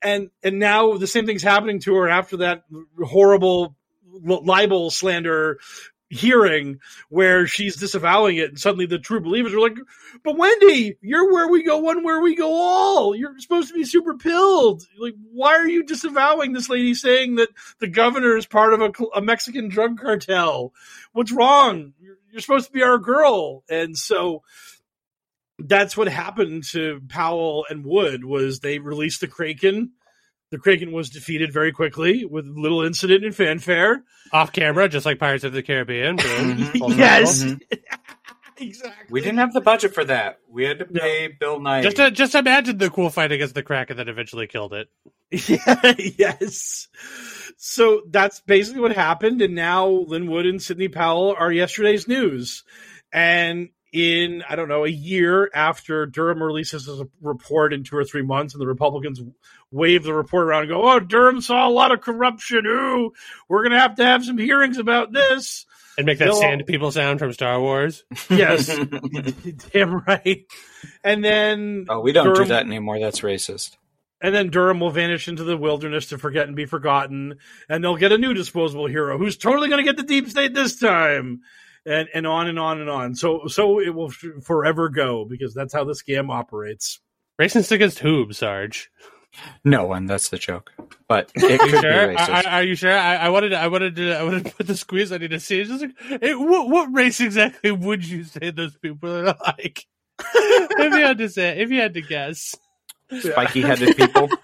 And 0.02 0.30
and 0.42 0.58
now 0.58 0.96
the 0.96 1.06
same 1.06 1.26
thing's 1.26 1.42
happening 1.42 1.80
to 1.80 1.94
her 1.96 2.08
after 2.08 2.38
that 2.38 2.62
horrible 2.98 3.76
libel 4.22 4.90
slander 4.90 5.58
hearing 6.14 6.78
where 7.08 7.46
she's 7.46 7.76
disavowing 7.76 8.36
it 8.36 8.50
and 8.50 8.58
suddenly 8.58 8.86
the 8.86 8.98
true 8.98 9.20
believers 9.20 9.52
are 9.52 9.60
like 9.60 9.76
but 10.22 10.36
wendy 10.36 10.96
you're 11.00 11.32
where 11.32 11.48
we 11.48 11.62
go 11.62 11.78
one 11.78 12.02
where 12.02 12.20
we 12.20 12.34
go 12.34 12.52
all. 12.52 13.14
You're 13.14 13.38
supposed 13.38 13.68
to 13.68 13.74
be 13.74 13.84
super 13.84 14.16
pilled. 14.16 14.82
Like 14.98 15.14
why 15.32 15.56
are 15.56 15.68
you 15.68 15.84
disavowing 15.84 16.52
this 16.52 16.68
lady 16.68 16.94
saying 16.94 17.36
that 17.36 17.50
the 17.80 17.88
governor 17.88 18.36
is 18.36 18.46
part 18.46 18.74
of 18.74 18.80
a, 18.80 18.92
a 19.16 19.20
mexican 19.20 19.68
drug 19.68 19.98
cartel? 19.98 20.72
What's 21.12 21.32
wrong? 21.32 21.92
You're, 22.00 22.16
you're 22.30 22.40
supposed 22.40 22.66
to 22.66 22.72
be 22.72 22.82
our 22.82 22.98
girl. 22.98 23.62
And 23.68 23.96
so 23.96 24.42
that's 25.58 25.96
what 25.96 26.08
happened 26.08 26.64
to 26.72 27.00
powell 27.08 27.64
and 27.68 27.84
wood 27.84 28.24
was 28.24 28.58
they 28.58 28.78
released 28.78 29.20
the 29.20 29.28
kraken 29.28 29.92
the 30.50 30.58
kraken 30.58 30.92
was 30.92 31.10
defeated 31.10 31.52
very 31.52 31.72
quickly 31.72 32.24
with 32.24 32.46
little 32.46 32.82
incident 32.82 33.24
and 33.24 33.34
fanfare 33.34 34.04
Off 34.32 34.52
camera, 34.52 34.88
just 34.88 35.06
like 35.06 35.18
Pirates 35.18 35.44
of 35.44 35.52
the 35.52 35.62
Caribbean. 35.62 36.18
Yes. 36.74 37.44
exactly. 38.56 39.06
we 39.10 39.20
didn't 39.20 39.38
have 39.38 39.52
the 39.52 39.60
budget 39.60 39.94
for 39.94 40.04
that. 40.04 40.40
We 40.48 40.64
had 40.64 40.78
to 40.78 40.86
pay 40.86 41.28
Bill 41.28 41.60
Nye. 41.60 41.82
Just 41.82 42.00
uh, 42.00 42.10
just 42.10 42.34
imagine 42.34 42.78
the 42.78 42.90
cool 42.90 43.10
fight 43.10 43.32
against 43.32 43.54
the 43.54 43.62
Kraken 43.62 43.98
that 43.98 44.08
eventually 44.08 44.46
killed 44.46 44.74
it. 44.74 44.88
Yeah, 45.30 45.94
yes. 45.98 46.86
So 47.56 48.02
that's 48.08 48.40
basically 48.40 48.80
what 48.80 48.94
happened. 48.94 49.42
And 49.42 49.54
now 49.56 49.88
Lin 49.88 50.30
Wood 50.30 50.46
and 50.46 50.62
Sidney 50.62 50.88
Powell 50.88 51.34
are 51.36 51.50
yesterday's 51.50 52.06
news. 52.06 52.62
And 53.12 53.70
in, 53.94 54.42
I 54.48 54.56
don't 54.56 54.68
know, 54.68 54.84
a 54.84 54.88
year 54.90 55.48
after 55.54 56.04
Durham 56.04 56.42
releases 56.42 56.86
his 56.86 57.00
report 57.22 57.72
in 57.72 57.84
two 57.84 57.96
or 57.96 58.04
three 58.04 58.22
months, 58.22 58.52
and 58.52 58.60
the 58.60 58.66
Republicans 58.66 59.22
wave 59.70 60.02
the 60.02 60.12
report 60.12 60.46
around 60.46 60.62
and 60.62 60.70
go, 60.70 60.82
Oh, 60.90 60.98
Durham 60.98 61.40
saw 61.40 61.68
a 61.68 61.70
lot 61.70 61.92
of 61.92 62.00
corruption. 62.00 62.66
Ooh, 62.66 63.12
we're 63.48 63.62
going 63.62 63.72
to 63.72 63.78
have 63.78 63.94
to 63.96 64.04
have 64.04 64.24
some 64.24 64.36
hearings 64.36 64.78
about 64.78 65.12
this. 65.12 65.64
And 65.96 66.06
make 66.06 66.18
that 66.18 66.24
They'll- 66.24 66.34
sand 66.34 66.64
people 66.66 66.90
sound 66.90 67.20
from 67.20 67.32
Star 67.32 67.60
Wars. 67.60 68.02
Yes. 68.28 68.66
Damn 69.72 69.98
right. 70.00 70.44
And 71.04 71.24
then. 71.24 71.86
oh, 71.88 72.00
we 72.00 72.10
don't 72.12 72.34
do 72.34 72.44
that 72.46 72.66
anymore. 72.66 72.98
That's 72.98 73.20
racist. 73.20 73.76
And 74.20 74.34
then 74.34 74.48
Durham 74.50 74.80
will 74.80 74.90
vanish 74.90 75.28
into 75.28 75.44
the 75.44 75.56
wilderness 75.56 76.06
to 76.06 76.18
forget 76.18 76.46
and 76.48 76.56
be 76.56 76.64
forgotten, 76.64 77.34
and 77.68 77.84
they'll 77.84 77.96
get 77.96 78.10
a 78.10 78.16
new 78.18 78.32
disposable 78.32 78.86
hero 78.86 79.18
who's 79.18 79.36
totally 79.36 79.68
going 79.68 79.84
to 79.84 79.88
get 79.88 79.98
the 79.98 80.02
deep 80.02 80.28
state 80.30 80.54
this 80.54 80.78
time, 80.80 81.42
and 81.86 82.08
and 82.14 82.26
on 82.26 82.48
and 82.48 82.58
on 82.58 82.80
and 82.80 82.90
on. 82.90 83.14
So 83.14 83.46
so 83.46 83.80
it 83.80 83.94
will 83.94 84.10
forever 84.10 84.88
go 84.88 85.24
because 85.24 85.54
that's 85.54 85.72
how 85.72 85.84
the 85.84 85.92
scam 85.92 86.30
operates. 86.30 87.00
Racist 87.40 87.72
against 87.72 87.98
who, 87.98 88.32
Sarge? 88.32 88.90
No 89.64 89.84
one. 89.86 90.06
That's 90.06 90.28
the 90.28 90.38
joke. 90.38 90.70
But 91.08 91.32
it 91.36 91.42
Are 91.44 91.50
you 91.50 91.58
could 91.58 91.70
sure? 91.70 91.80
be 91.82 91.88
Are, 91.88 92.14
racist. 92.16 92.28
are- 92.46 92.48
are 92.50 92.62
you 92.62 92.74
sure? 92.76 92.96
I, 92.96 93.16
I 93.16 93.28
wanted 93.30 93.48
to, 93.50 93.58
I 93.58 93.66
wanted 93.66 93.96
to 93.96 94.12
I 94.16 94.22
wanted 94.22 94.44
to 94.46 94.52
put 94.54 94.66
the 94.68 94.76
squeeze 94.76 95.10
I 95.10 95.18
need 95.18 95.30
to 95.30 95.40
see. 95.40 95.60
It's 95.60 95.70
just 95.70 95.82
like, 95.82 96.20
hey, 96.22 96.34
what 96.34 96.68
what 96.68 96.94
race 96.94 97.20
exactly 97.20 97.72
would 97.72 98.06
you 98.08 98.24
say 98.24 98.50
those 98.50 98.76
people 98.76 99.10
are 99.10 99.34
like? 99.44 99.84
if 100.34 100.94
you 100.94 101.00
had 101.04 101.18
to 101.18 101.28
say, 101.28 101.58
if 101.60 101.70
you 101.70 101.80
had 101.80 101.94
to 101.94 102.00
guess, 102.02 102.54
Spiky 103.20 103.62
headed 103.62 103.96
people. 103.96 104.28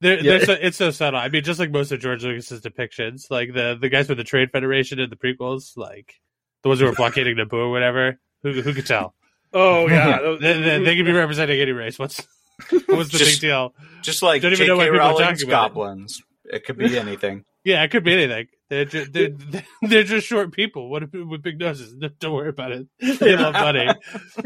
They're, 0.00 0.16
Yeah. 0.16 0.22
they're 0.38 0.44
so, 0.44 0.52
it's 0.52 0.76
so 0.76 0.90
subtle. 0.90 1.18
I 1.18 1.30
mean, 1.30 1.42
just 1.44 1.58
like 1.58 1.70
most 1.70 1.90
of 1.90 1.98
George 2.00 2.22
Lucas's 2.24 2.60
depictions, 2.60 3.30
like 3.30 3.54
the 3.54 3.78
the 3.80 3.88
guys 3.88 4.06
with 4.06 4.18
the 4.18 4.24
Trade 4.24 4.50
Federation 4.50 4.98
in 5.00 5.08
the 5.08 5.16
prequels, 5.16 5.78
like 5.78 6.16
the 6.64 6.68
ones 6.68 6.80
who 6.80 6.86
were 6.86 6.92
blockading 6.92 7.36
Naboo 7.36 7.52
or 7.52 7.70
whatever. 7.70 8.18
Who 8.42 8.60
who 8.60 8.74
could 8.74 8.86
tell? 8.86 9.14
Oh 9.52 9.86
yeah, 9.88 10.36
They, 10.40 10.60
they, 10.60 10.84
they 10.84 10.96
could 10.96 11.06
be 11.06 11.12
representing 11.12 11.60
any 11.60 11.70
race. 11.70 11.96
What's 11.98 12.26
what's 12.88 13.12
the 13.12 13.18
Just- 13.18 13.40
big 13.40 13.48
deal? 13.48 13.72
Just 14.02 14.22
like 14.22 14.42
Don't 14.42 14.52
even 14.52 14.66
know 14.66 14.76
what 14.76 14.84
people 14.84 14.96
are 14.96 15.00
Rowling's 15.00 15.40
talking 15.40 15.48
about. 15.48 15.68
goblins. 15.70 16.22
It 16.44 16.64
could 16.64 16.76
be 16.76 16.98
anything. 16.98 17.44
Yeah, 17.66 17.82
it 17.82 17.90
could 17.90 18.04
be 18.04 18.12
anything. 18.12 18.48
They're 18.68 18.84
just, 18.84 19.14
they're, 19.14 19.30
they're 19.82 20.02
just 20.02 20.26
short 20.26 20.52
people. 20.52 20.90
What 20.90 21.10
with 21.14 21.40
big 21.42 21.58
noses? 21.58 21.94
Don't 22.20 22.34
worry 22.34 22.50
about 22.50 22.72
it. 22.72 22.86
They 23.00 23.34
love 23.36 23.54
money 23.54 23.88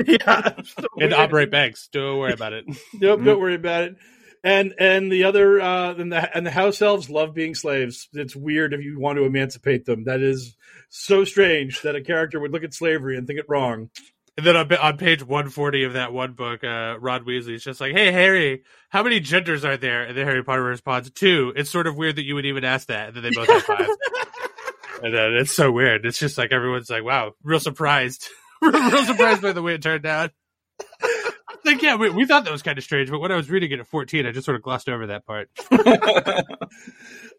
yeah, 0.07 0.53
and 1.01 1.13
operate 1.13 1.51
banks. 1.51 1.89
Don't 1.91 2.21
worry 2.21 2.33
about 2.33 2.53
it. 2.53 2.65
Nope, 2.95 3.25
don't 3.25 3.41
worry 3.41 3.57
about 3.57 3.83
it. 3.83 3.97
And 4.45 4.73
and 4.79 5.11
the 5.11 5.25
other 5.25 5.61
uh, 5.61 5.95
and 5.95 6.13
the 6.13 6.37
and 6.37 6.47
the 6.47 6.53
house 6.53 6.81
elves 6.81 7.11
love 7.11 7.35
being 7.35 7.57
slaves. 7.57 8.09
It's 8.13 8.37
weird 8.37 8.73
if 8.73 8.83
you 8.85 9.01
want 9.01 9.17
to 9.19 9.25
emancipate 9.25 9.85
them. 9.85 10.05
That 10.05 10.21
is 10.21 10.55
so 10.89 11.25
strange 11.25 11.83
that 11.83 11.97
a 11.97 12.03
character 12.03 12.41
would 12.41 12.53
look 12.53 12.65
at 12.65 12.75
slavery 12.75 13.17
and 13.17 13.27
think 13.27 13.39
it 13.39 13.47
wrong. 13.49 13.91
And 14.37 14.47
then 14.47 14.57
on, 14.57 14.73
on 14.73 14.99
page 14.99 15.21
140 15.21 15.83
of 15.85 15.93
that 15.95 16.13
one 16.13 16.33
book, 16.35 16.63
uh, 16.63 16.97
Ron 17.01 17.25
Weasley's 17.25 17.65
just 17.65 17.81
like, 17.81 17.93
"Hey 17.93 18.13
Harry, 18.13 18.63
how 18.89 19.03
many 19.03 19.19
genders 19.19 19.65
are 19.65 19.77
there?" 19.77 20.05
And 20.05 20.17
then 20.17 20.27
Harry 20.27 20.45
Potter 20.45 20.63
responds, 20.63 21.11
two. 21.11 21.53
It's 21.57 21.71
sort 21.71 21.89
of 21.89 21.97
weird 21.97 22.17
that 22.17 22.25
you 22.25 22.37
would 22.37 22.47
even 22.47 22.65
ask 22.65 22.87
that. 22.87 23.09
And 23.09 23.17
then 23.17 23.25
they 23.25 23.31
both 23.31 23.49
have 23.49 23.63
five. 23.65 23.89
and 25.03 25.13
then 25.13 25.33
it's 25.35 25.53
so 25.53 25.73
weird. 25.73 26.07
It's 26.07 26.21
just 26.21 26.39
like 26.39 26.53
everyone's 26.53 26.89
like, 26.89 27.03
"Wow, 27.03 27.33
real 27.43 27.59
surprised, 27.59 28.29
real 28.63 29.05
surprised 29.05 29.43
by 29.43 29.53
the 29.53 29.63
way 29.63 29.75
it 29.75 29.83
turned 29.83 30.07
out." 30.07 30.31
like, 31.73 31.83
yeah, 31.83 31.97
we, 31.97 32.11
we 32.11 32.27
thought 32.27 32.45
that 32.45 32.53
was 32.53 32.63
kind 32.63 32.79
of 32.79 32.85
strange, 32.85 33.11
but 33.11 33.21
when 33.21 33.33
I 33.33 33.37
was 33.37 33.51
reading 33.51 33.71
it 33.71 33.81
at 33.81 33.87
14, 33.87 34.27
I 34.27 34.33
just 34.33 34.45
sort 34.45 34.57
of 34.57 34.63
glossed 34.63 34.89
over 34.89 35.07
that 35.09 35.27
part. 35.27 35.51
I, 35.71 36.45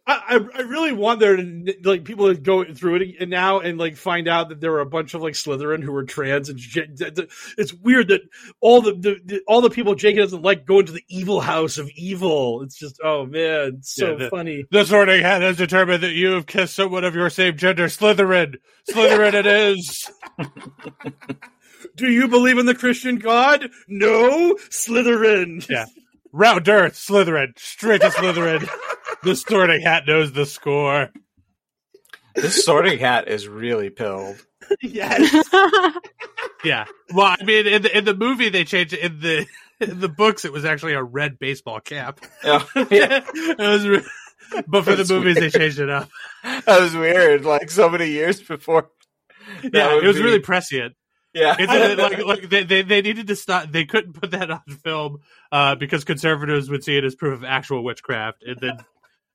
I 0.08 0.40
I 0.56 0.62
really 0.62 0.92
want 0.92 1.20
there 1.20 1.36
to 1.36 1.74
like 1.84 2.04
people 2.04 2.34
to 2.34 2.40
go 2.40 2.64
through 2.74 2.96
it 2.96 3.16
and 3.20 3.30
now 3.30 3.60
and 3.60 3.78
like 3.78 3.96
find 3.96 4.28
out 4.28 4.50
that 4.50 4.60
there 4.60 4.72
were 4.72 4.80
a 4.80 4.86
bunch 4.86 5.14
of 5.14 5.22
like 5.22 5.34
Slytherin 5.36 5.84
who 5.84 5.92
were 5.92 6.04
trans 6.04 6.50
and 6.50 6.58
J- 6.58 6.88
th- 6.88 7.14
th- 7.16 7.30
it's 7.58 7.74
weird 7.74 8.08
that 8.08 8.22
all 8.60 8.82
the, 8.82 8.94
the, 8.94 9.18
the 9.24 9.42
all 9.48 9.62
the 9.62 9.70
people 9.70 9.94
Jake 9.96 10.16
doesn't 10.16 10.42
like 10.42 10.66
go 10.66 10.80
into 10.80 10.94
the 10.94 11.04
evil 11.10 11.42
house 11.42 11.78
of 11.78 11.90
evil. 11.96 12.64
It's 12.64 12.80
just 12.80 13.00
oh 13.04 13.26
man, 13.26 13.76
it's 13.80 13.94
so 13.96 14.12
Yeah, 14.12 14.16
the- 14.16 14.30
funny. 14.30 14.66
The 14.72 14.86
sorting 14.86 15.22
hat 15.22 15.42
has 15.42 15.58
determined 15.58 16.02
that 16.04 16.14
you 16.14 16.32
have 16.32 16.48
kissed 16.48 16.76
someone 16.76 17.04
of 17.04 17.14
your 17.14 17.30
same 17.30 17.58
gender, 17.58 17.86
Slytherin. 17.86 18.56
Slytherin 18.90 19.34
it 19.34 19.46
is. 19.46 20.10
Do 21.96 22.10
you 22.12 22.28
believe 22.28 22.58
in 22.58 22.66
the 22.66 22.76
Christian 22.76 23.18
God? 23.18 23.70
No, 23.88 24.56
Slytherin. 24.70 25.68
Yeah. 25.70 25.86
Round 26.32 26.68
Earth, 26.68 26.94
Slytherin. 26.94 27.58
Straight 27.58 28.02
to 28.02 28.10
Slytherin. 28.10 28.70
the 29.24 29.36
sorting 29.36 29.82
hat 29.82 30.04
knows 30.08 30.32
the 30.32 30.46
score. 30.46 31.10
This 32.36 32.64
sorting 32.64 33.00
hat 33.00 33.28
is 33.28 33.48
really 33.48 33.90
pilled. 33.90 34.38
yes. 34.82 35.50
Yeah. 36.64 36.86
Well, 37.14 37.38
I 37.40 37.44
mean, 37.46 37.68
in 37.68 37.82
the, 37.84 37.98
in 37.98 38.04
the 38.04 38.14
movie, 38.14 38.50
they 38.50 38.66
changed 38.66 38.92
it. 38.92 39.00
In 39.00 39.20
the 39.22 39.46
in 39.80 40.02
the 40.02 40.10
books, 40.10 40.44
it 40.44 40.52
was 40.52 40.66
actually 40.66 40.92
a 40.92 41.02
red 41.02 41.40
baseball 41.40 41.80
cap. 41.80 42.20
Oh, 42.44 42.68
yeah. 42.92 43.24
It 43.34 43.58
was 43.58 43.88
re- 43.88 44.04
but 44.68 44.84
for 44.84 44.96
That's 44.96 45.08
the 45.08 45.16
movies, 45.16 45.38
weird. 45.40 45.54
they 45.54 45.58
changed 45.58 45.80
it 45.80 45.90
up. 45.90 46.10
That 46.44 46.82
was 46.82 46.94
weird. 46.94 47.46
Like 47.46 47.72
so 47.72 47.88
many 47.90 48.10
years 48.10 48.42
before. 48.42 48.90
That 49.64 49.74
Yeah, 49.74 49.98
it 50.00 50.04
was 50.04 50.18
be- 50.18 50.24
really 50.24 50.40
prescient. 50.40 50.96
Yeah. 51.34 51.56
It's 51.60 51.98
like 52.00 52.26
like 52.26 52.50
they, 52.50 52.64
they 52.64 52.82
they 52.82 53.02
needed 53.02 53.28
to 53.28 53.36
stop. 53.36 53.72
They 53.72 53.86
couldn't 53.86 54.14
put 54.14 54.32
that 54.32 54.50
on 54.50 54.62
film 54.84 55.20
uh, 55.52 55.76
because 55.76 56.04
conservatives 56.04 56.70
would 56.70 56.84
see 56.84 56.98
it 56.98 57.04
as 57.04 57.16
proof 57.16 57.34
of 57.38 57.44
actual 57.44 57.84
witchcraft, 57.84 58.44
and 58.44 58.58
then 58.60 58.78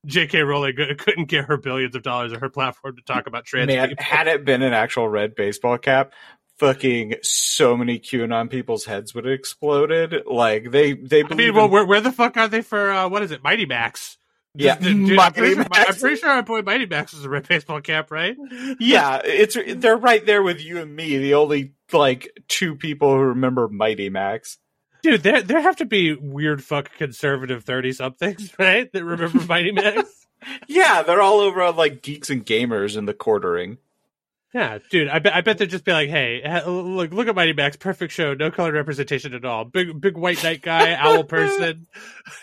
J.K. 0.06 0.42
Rowling 0.42 0.74
couldn't 0.98 1.26
get 1.28 1.46
her 1.46 1.56
billions 1.56 1.94
of 1.94 2.02
dollars 2.02 2.32
or 2.32 2.38
her 2.40 2.50
platform 2.50 2.96
to 2.96 3.02
talk 3.02 3.26
about 3.26 3.44
trans 3.44 3.68
Man, 3.68 3.90
people. 3.90 4.04
had 4.04 4.26
it 4.28 4.44
been 4.44 4.62
an 4.62 4.72
actual 4.72 5.08
red 5.08 5.34
baseball 5.34 5.78
cap, 5.78 6.12
fucking 6.58 7.14
so 7.22 7.76
many 7.76 7.98
QAnon 7.98 8.50
people's 8.50 8.84
heads 8.84 9.14
would 9.14 9.24
have 9.24 9.32
exploded. 9.34 10.24
Like 10.26 10.70
they 10.70 10.92
they 10.94 11.24
I 11.24 11.34
mean, 11.34 11.54
well, 11.54 11.66
in- 11.66 11.70
where 11.70 11.84
where 11.86 12.00
the 12.00 12.12
fuck 12.12 12.36
are 12.36 12.48
they 12.48 12.60
for 12.62 12.90
uh, 12.90 13.08
what 13.08 13.22
is 13.22 13.30
it, 13.30 13.42
Mighty 13.42 13.66
Max? 13.66 14.18
Yeah, 14.56 14.76
Dude, 14.78 15.10
I'm, 15.10 15.16
Mighty 15.16 15.40
pretty 15.40 15.54
sure. 15.54 15.66
I'm 15.72 15.94
pretty 15.96 16.16
sure 16.16 16.30
our 16.30 16.42
boy 16.44 16.62
Mighty 16.62 16.86
Max 16.86 17.12
is 17.12 17.24
a 17.24 17.28
red 17.28 17.48
baseball 17.48 17.80
cap, 17.80 18.12
right? 18.12 18.36
yeah, 18.78 19.20
it's 19.24 19.56
they're 19.76 19.96
right 19.96 20.24
there 20.24 20.44
with 20.44 20.62
you 20.62 20.78
and 20.80 20.94
me, 20.94 21.18
the 21.18 21.34
only 21.34 21.72
like 21.94 22.28
two 22.48 22.74
people 22.76 23.12
who 23.14 23.20
remember 23.20 23.68
Mighty 23.68 24.08
Max. 24.10 24.58
Dude, 25.02 25.22
there 25.22 25.42
there 25.42 25.60
have 25.60 25.76
to 25.76 25.84
be 25.84 26.14
weird 26.14 26.62
fuck 26.64 26.90
conservative 26.96 27.64
thirty 27.64 27.92
somethings, 27.92 28.52
right? 28.58 28.90
That 28.92 29.04
remember 29.04 29.44
Mighty 29.46 29.72
Max. 29.72 30.08
Yeah, 30.68 31.00
they're 31.02 31.22
all 31.22 31.40
over 31.40 31.62
on 31.62 31.74
like 31.74 32.02
geeks 32.02 32.28
and 32.28 32.44
gamers 32.44 32.98
in 32.98 33.06
the 33.06 33.14
quartering. 33.14 33.78
Yeah, 34.52 34.76
dude, 34.90 35.08
I 35.08 35.18
bet 35.18 35.32
I 35.34 35.40
bet 35.40 35.56
they'd 35.56 35.70
just 35.70 35.86
be 35.86 35.92
like, 35.92 36.10
"Hey, 36.10 36.42
look, 36.66 37.14
look 37.14 37.28
at 37.28 37.34
Mighty 37.34 37.54
Max, 37.54 37.76
perfect 37.76 38.12
show, 38.12 38.34
no 38.34 38.50
color 38.50 38.70
representation 38.72 39.32
at 39.32 39.46
all. 39.46 39.64
Big, 39.64 39.98
big 39.98 40.18
white 40.18 40.44
knight 40.44 40.60
guy, 40.60 40.92
owl 40.98 41.24
person, 41.24 41.86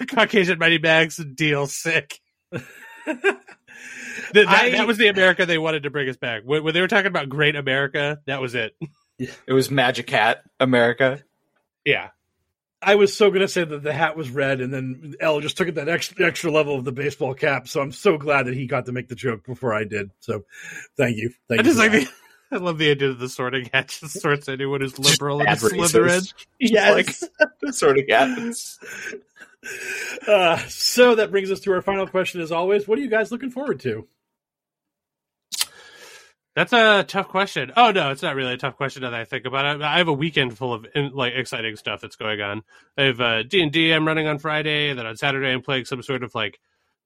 Caucasian 0.10 0.58
Mighty 0.58 0.80
Max, 0.80 1.18
deal 1.18 1.68
sick." 1.68 2.20
That, 3.06 3.40
that, 4.34 4.48
I- 4.48 4.70
that 4.72 4.88
was 4.88 4.98
the 4.98 5.08
America 5.08 5.46
they 5.46 5.58
wanted 5.60 5.84
to 5.84 5.90
bring 5.92 6.10
us 6.10 6.18
back. 6.18 6.42
When, 6.44 6.64
when 6.64 6.74
they 6.74 6.82
were 6.82 6.88
talking 6.88 7.08
about 7.08 7.30
Great 7.30 7.56
America, 7.56 8.20
that 8.26 8.42
was 8.42 8.56
it. 8.56 8.76
It 9.48 9.54
was 9.54 9.70
Magic 9.70 10.10
Hat 10.10 10.44
America. 10.60 11.24
Yeah, 11.86 12.10
I 12.82 12.96
was 12.96 13.16
so 13.16 13.30
gonna 13.30 13.48
say 13.48 13.64
that 13.64 13.84
the 13.84 13.94
hat 13.94 14.18
was 14.18 14.30
red, 14.32 14.60
and 14.60 14.74
then 14.74 15.16
L 15.20 15.40
just 15.40 15.56
took 15.56 15.68
it 15.68 15.76
that 15.76 15.88
extra 15.88 16.26
extra 16.26 16.52
level 16.52 16.76
of 16.76 16.84
the 16.84 16.92
baseball 16.92 17.36
cap. 17.36 17.68
So 17.68 17.80
I'm 17.80 17.92
so 17.92 18.18
glad 18.18 18.48
that 18.48 18.56
he 18.56 18.66
got 18.66 18.88
to 18.88 18.92
make 18.92 19.08
the 19.08 19.16
joke 19.16 19.46
before 19.46 19.74
I 19.74 19.84
did. 19.84 20.10
So 20.20 20.46
thank 20.98 21.18
you. 21.18 21.32
Thank 21.48 21.62
I 21.62 21.64
you 21.64 21.70
just 21.70 21.78
like 21.78 21.92
the. 21.92 22.08
I 22.54 22.58
love 22.58 22.80
the 22.80 22.92
idea 22.92 23.10
that 23.10 23.20
the 23.20 23.30
sorting 23.30 23.70
hat 23.72 23.88
just 23.88 24.20
sorts 24.20 24.50
anyone 24.50 24.82
who's 24.82 25.00
liberal 25.00 25.40
and 25.40 25.48
bad 25.48 25.58
Slytherin. 25.60 26.34
Yes. 26.60 27.24
Like, 27.24 27.74
sort 27.74 27.98
of 27.98 28.08
cats. 28.08 28.78
Uh, 30.28 30.58
so 30.68 31.16
that 31.16 31.32
brings 31.32 31.50
us 31.50 31.62
to 31.62 31.72
our 31.72 31.82
final 31.82 32.08
question. 32.08 32.42
As 32.42 32.52
always, 32.52 32.90
what 32.90 32.98
are 32.98 33.02
you 33.02 33.10
guys 33.10 33.32
looking 33.32 33.52
forward 33.52 33.80
to? 33.82 34.06
That's 36.56 36.74
a 36.74 37.04
tough 37.08 37.30
question. 37.30 37.72
Oh 37.78 37.92
no, 37.92 38.12
it's 38.12 38.22
not 38.22 38.36
really 38.36 38.54
a 38.54 38.58
tough 38.58 38.76
question 38.76 39.04
now 39.04 39.12
that 39.12 39.20
I 39.22 39.24
think 39.24 39.46
about 39.46 39.78
it. 39.78 39.82
I 39.82 40.00
have 40.00 40.10
a 40.10 40.14
weekend 40.14 40.58
full 40.58 40.74
of 40.74 40.86
in, 40.94 41.12
like 41.14 41.34
exciting 41.34 41.78
stuff 41.78 42.02
that's 42.02 42.18
going 42.18 42.42
on. 42.42 42.64
I 42.98 43.04
have 43.04 43.22
uh, 43.22 43.44
D 43.44 43.62
and 43.62 43.72
D 43.72 43.92
I'm 43.94 44.06
running 44.06 44.28
on 44.28 44.38
Friday, 44.38 44.90
and 44.90 45.00
then 45.00 45.06
on 45.06 45.16
Saturday 45.16 45.52
I'm 45.52 45.62
playing 45.62 45.86
some 45.86 46.04
sort 46.04 46.24
of 46.24 46.36
like 46.36 46.60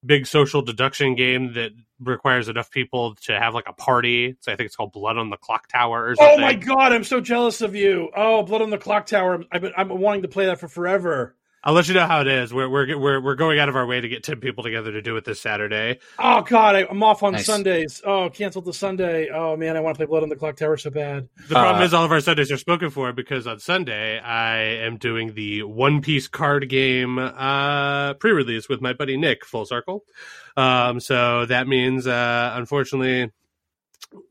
big 0.04 0.26
social 0.26 0.62
deduction 0.62 1.16
game 1.16 1.54
that 1.54 1.72
requires 2.00 2.50
enough 2.50 2.72
people 2.72 3.16
to 3.16 3.40
have 3.40 3.54
like 3.54 3.66
a 3.68 3.74
party. 3.74 4.36
So 4.40 4.52
I 4.52 4.56
think 4.56 4.66
it's 4.66 4.76
called 4.76 4.92
Blood 4.92 5.18
on 5.18 5.30
the 5.30 5.38
Clock 5.38 5.68
Tower 5.68 6.06
or 6.06 6.16
Oh 6.20 6.38
my 6.40 6.56
god, 6.56 6.92
I'm 6.92 7.04
so 7.04 7.22
jealous 7.22 7.62
of 7.62 7.76
you. 7.76 8.10
Oh, 8.16 8.42
Blood 8.42 8.64
on 8.64 8.72
the 8.72 8.80
Clock 8.80 9.06
Tower. 9.06 9.44
I've 9.52 9.62
been 9.62 9.74
I'm 9.78 9.90
wanting 9.90 10.24
to 10.24 10.28
play 10.28 10.48
that 10.48 10.60
for 10.60 10.68
forever. 10.68 11.36
I'll 11.68 11.74
let 11.74 11.88
you 11.88 11.96
know 11.96 12.06
how 12.06 12.22
it 12.22 12.28
is. 12.28 12.54
We're 12.54 12.70
we're 12.70 12.96
we're 12.98 13.20
we're 13.20 13.34
going 13.36 13.58
out 13.58 13.70
of 13.70 13.76
our 13.76 13.88
way 13.88 14.00
to 14.00 14.08
get 14.08 14.24
ten 14.24 14.40
people 14.40 14.64
together 14.64 14.92
to 14.92 15.02
do 15.02 15.18
it 15.18 15.26
this 15.26 15.42
Saturday. 15.42 15.98
Oh 16.20 16.42
god, 16.42 16.76
I, 16.76 16.86
I'm 16.88 17.02
off 17.02 17.24
on 17.24 17.34
Nice. 17.34 17.46
Sundays. 17.48 18.04
Oh, 18.06 18.30
canceled 18.30 18.66
the 18.66 18.74
Sunday. 18.74 19.30
Oh 19.34 19.58
man, 19.58 19.76
I 19.76 19.80
want 19.80 19.96
to 19.96 19.98
play 19.98 20.06
Blood 20.06 20.22
on 20.22 20.30
the 20.30 20.36
Clock 20.36 20.58
Tower 20.58 20.78
so 20.78 20.92
bad. 20.92 21.28
The 21.48 21.56
problem 21.56 21.82
Uh, 21.82 21.86
is 21.86 21.94
all 21.96 22.06
of 22.06 22.12
our 22.12 22.20
Sundays 22.22 22.52
are 22.52 22.58
spoken 22.58 22.92
for 22.92 23.12
because 23.14 23.48
on 23.48 23.58
Sunday 23.60 24.20
I 24.20 24.58
am 24.60 24.98
doing 24.98 25.34
the 25.34 25.64
One 25.64 26.02
Piece 26.02 26.28
card 26.28 26.70
game 26.70 27.18
uh, 27.18 28.14
pre-release 28.14 28.70
with 28.70 28.80
my 28.82 28.94
buddy 28.94 29.18
Nick. 29.18 29.44
Full 29.44 29.66
circle. 29.66 30.04
Um, 30.56 31.00
so 31.00 31.48
that 31.48 31.68
means, 31.68 32.06
uh, 32.06 32.54
unfortunately, 32.56 33.32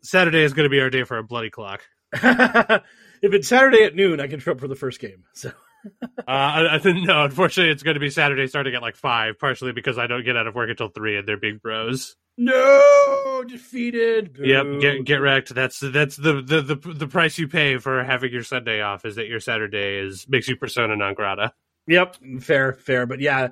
Saturday 0.03 0.43
is 0.45 0.55
going 0.55 0.65
to 0.65 0.71
be 0.71 0.81
our 0.81 0.89
day 0.89 1.03
for 1.03 1.19
a 1.19 1.25
bloody 1.25 1.51
clock. 1.51 1.83
if 2.13 2.83
it's 3.23 3.49
Saturday 3.49 3.83
at 3.83 3.95
noon, 3.97 4.21
I 4.21 4.29
can 4.29 4.39
show 4.39 4.53
up 4.53 4.61
for 4.61 4.69
the 4.69 4.77
first 4.77 5.01
game. 5.01 5.25
So 5.33 5.51
Uh, 6.27 6.31
I, 6.31 6.77
I 6.77 6.79
think 6.79 7.07
no, 7.07 7.25
unfortunately, 7.25 7.71
it's 7.71 7.83
going 7.83 7.95
to 7.95 8.01
be 8.01 8.09
Saturday 8.09 8.47
starting 8.47 8.75
at 8.75 8.81
like 8.81 8.97
five, 8.97 9.39
partially 9.39 9.73
because 9.73 9.99
I 9.99 10.07
don't 10.07 10.25
get 10.25 10.37
out 10.39 10.47
of 10.47 10.55
work 10.55 10.71
until 10.71 10.89
three, 10.89 11.19
and 11.19 11.29
they're 11.29 11.37
big 11.37 11.61
bros. 11.61 12.17
no 12.39 13.45
defeated. 13.47 14.39
Yep, 14.41 14.67
get 14.81 15.05
get 15.05 15.17
wrecked. 15.17 15.55
That's 15.55 15.81
that's 15.81 16.17
the, 16.17 16.41
the 16.41 16.63
the 16.63 16.95
the 16.95 17.07
price 17.09 17.39
you 17.39 17.47
pay 17.47 17.77
for 17.77 18.03
having 18.05 18.33
your 18.33 18.43
Sunday 18.43 18.81
off 18.81 19.05
is 19.05 19.17
that 19.17 19.27
your 19.27 19.41
Saturday 19.41 19.99
is 19.99 20.27
makes 20.29 20.49
you 20.49 20.57
persona 20.57 20.97
non 20.97 21.13
grata. 21.13 21.53
Yep, 21.87 22.17
fair, 22.41 22.73
fair, 22.73 23.05
but 23.05 23.21
yeah, 23.21 23.49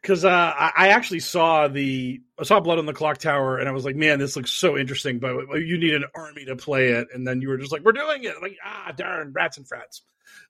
because 0.00 0.24
uh, 0.24 0.30
I, 0.30 0.72
I 0.76 0.88
actually 0.88 1.18
saw 1.18 1.66
the 1.66 2.20
I 2.38 2.44
saw 2.44 2.60
Blood 2.60 2.78
on 2.78 2.86
the 2.86 2.92
Clock 2.92 3.18
Tower, 3.18 3.58
and 3.58 3.68
I 3.68 3.72
was 3.72 3.84
like, 3.84 3.96
man, 3.96 4.20
this 4.20 4.36
looks 4.36 4.52
so 4.52 4.78
interesting. 4.78 5.18
But 5.18 5.56
you 5.56 5.78
need 5.78 5.94
an 5.94 6.04
army 6.14 6.44
to 6.44 6.54
play 6.54 6.90
it, 6.90 7.08
and 7.12 7.26
then 7.26 7.40
you 7.40 7.48
were 7.48 7.56
just 7.56 7.72
like, 7.72 7.82
we're 7.82 7.92
doing 7.92 8.22
it. 8.22 8.40
Like, 8.40 8.56
ah, 8.64 8.92
darn, 8.96 9.32
rats 9.32 9.56
and 9.56 9.66
frats. 9.66 10.02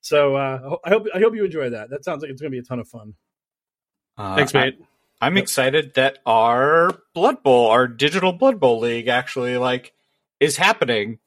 So 0.03 0.37
uh, 0.37 0.77
I 0.85 0.89
hope 0.91 1.07
I 1.15 1.21
hope 1.21 1.35
you 1.35 1.45
enjoy 1.45 1.71
that. 1.71 1.89
That 1.89 2.05
sounds 2.05 2.21
like 2.21 2.31
it's 2.31 2.43
going 2.43 2.51
to 2.51 2.55
be 2.55 2.61
a 2.61 2.65
ton 2.65 2.81
of 2.81 2.89
fun. 2.89 3.15
Uh, 4.19 4.37
Thanks, 4.37 4.53
mate. 4.53 4.79
I, 5.21 5.27
am 5.27 5.39
excited 5.39 5.95
that 5.95 6.19
our 6.27 6.91
Blood 7.15 7.43
Bowl, 7.43 7.69
our 7.69 7.89
digital 7.89 8.33
Blood 8.33 8.61
Bowl 8.61 8.81
league, 8.81 9.09
actually 9.09 9.57
like 9.57 9.95
is 10.39 10.57
happening. 10.57 11.19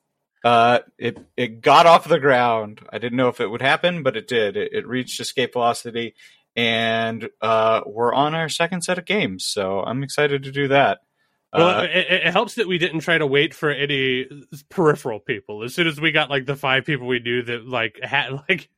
Uh, 0.45 0.79
it 0.99 1.17
it 1.35 1.61
got 1.61 1.87
off 1.87 2.07
the 2.07 2.19
ground. 2.19 2.81
I 2.93 2.99
didn't 2.99 3.17
know 3.17 3.29
if 3.29 3.41
it 3.41 3.47
would 3.49 3.63
happen, 3.63 4.03
but 4.03 4.15
it 4.15 4.27
did. 4.27 4.55
It, 4.55 4.73
it 4.73 4.87
reached 4.87 5.19
escape 5.19 5.53
velocity, 5.53 6.13
and 6.55 7.27
uh, 7.41 7.81
we're 7.87 8.13
on 8.13 8.35
our 8.35 8.47
second 8.47 8.83
set 8.83 8.99
of 8.99 9.05
games. 9.05 9.43
So 9.43 9.81
I'm 9.81 10.03
excited 10.03 10.43
to 10.43 10.51
do 10.51 10.67
that. 10.67 10.99
Well, 11.51 11.79
Uh, 11.79 11.83
it, 11.85 12.11
it 12.27 12.31
helps 12.31 12.55
that 12.55 12.67
we 12.67 12.77
didn't 12.77 12.99
try 12.99 13.17
to 13.17 13.25
wait 13.25 13.55
for 13.55 13.71
any 13.71 14.27
peripheral 14.69 15.19
people. 15.19 15.63
As 15.63 15.73
soon 15.73 15.87
as 15.87 15.99
we 15.99 16.11
got 16.11 16.29
like 16.29 16.45
the 16.45 16.55
five 16.55 16.85
people 16.85 17.07
we 17.07 17.19
knew 17.19 17.41
that 17.43 17.67
like 17.67 17.99
had 18.03 18.33
like 18.49 18.69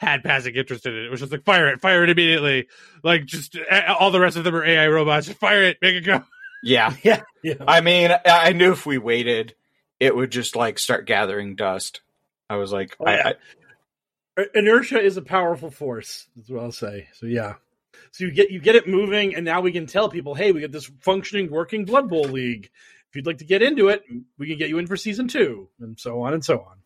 had 0.00 0.24
passing 0.24 0.54
interest 0.56 0.86
in 0.86 0.96
it. 0.96 1.04
It 1.04 1.10
was 1.10 1.20
just 1.20 1.32
like 1.32 1.44
fire 1.44 1.68
it, 1.68 1.82
fire 1.82 2.02
it 2.02 2.10
immediately. 2.10 2.68
Like 3.04 3.26
just 3.26 3.58
all 4.00 4.10
the 4.10 4.20
rest 4.20 4.38
of 4.38 4.44
them 4.44 4.54
are 4.56 4.64
AI 4.64 4.88
robots. 4.88 5.26
Just 5.26 5.38
fire 5.46 5.62
it, 5.64 5.76
make 5.82 5.96
it 5.96 6.00
go. 6.00 6.24
Yeah. 6.62 6.94
Yeah. 7.02 7.22
Yeah. 7.42 7.54
I 7.68 7.82
mean, 7.82 8.10
I 8.10 8.20
I 8.24 8.52
knew 8.52 8.72
if 8.72 8.86
we 8.86 8.98
waited, 8.98 9.54
it 10.00 10.16
would 10.16 10.32
just 10.32 10.56
like 10.56 10.78
start 10.78 11.06
gathering 11.06 11.54
dust. 11.54 12.00
I 12.48 12.56
was 12.56 12.72
like, 12.72 12.96
Oh, 12.98 13.04
I, 13.06 13.14
yeah. 13.16 13.32
I, 14.38 14.44
inertia 14.54 15.00
is 15.00 15.16
a 15.16 15.22
powerful 15.22 15.70
force. 15.70 16.26
That's 16.34 16.48
what 16.48 16.62
I'll 16.64 16.72
say. 16.72 17.08
So 17.14 17.26
yeah. 17.26 17.54
So 18.12 18.24
you 18.24 18.32
get 18.32 18.50
you 18.50 18.58
get 18.60 18.74
it 18.74 18.88
moving, 18.88 19.34
and 19.36 19.44
now 19.44 19.60
we 19.60 19.70
can 19.72 19.86
tell 19.86 20.08
people, 20.08 20.34
hey, 20.34 20.50
we 20.52 20.60
got 20.62 20.72
this 20.72 20.90
functioning, 21.00 21.50
working 21.50 21.84
Blood 21.84 22.08
Bowl 22.08 22.24
league. 22.24 22.70
If 23.08 23.16
you'd 23.16 23.26
like 23.26 23.38
to 23.38 23.44
get 23.44 23.62
into 23.62 23.88
it, 23.88 24.02
we 24.38 24.48
can 24.48 24.56
get 24.58 24.68
you 24.68 24.78
in 24.78 24.86
for 24.86 24.96
season 24.96 25.28
two, 25.28 25.68
and 25.80 25.98
so 25.98 26.22
on 26.22 26.32
and 26.32 26.44
so 26.44 26.60
on. 26.60 26.76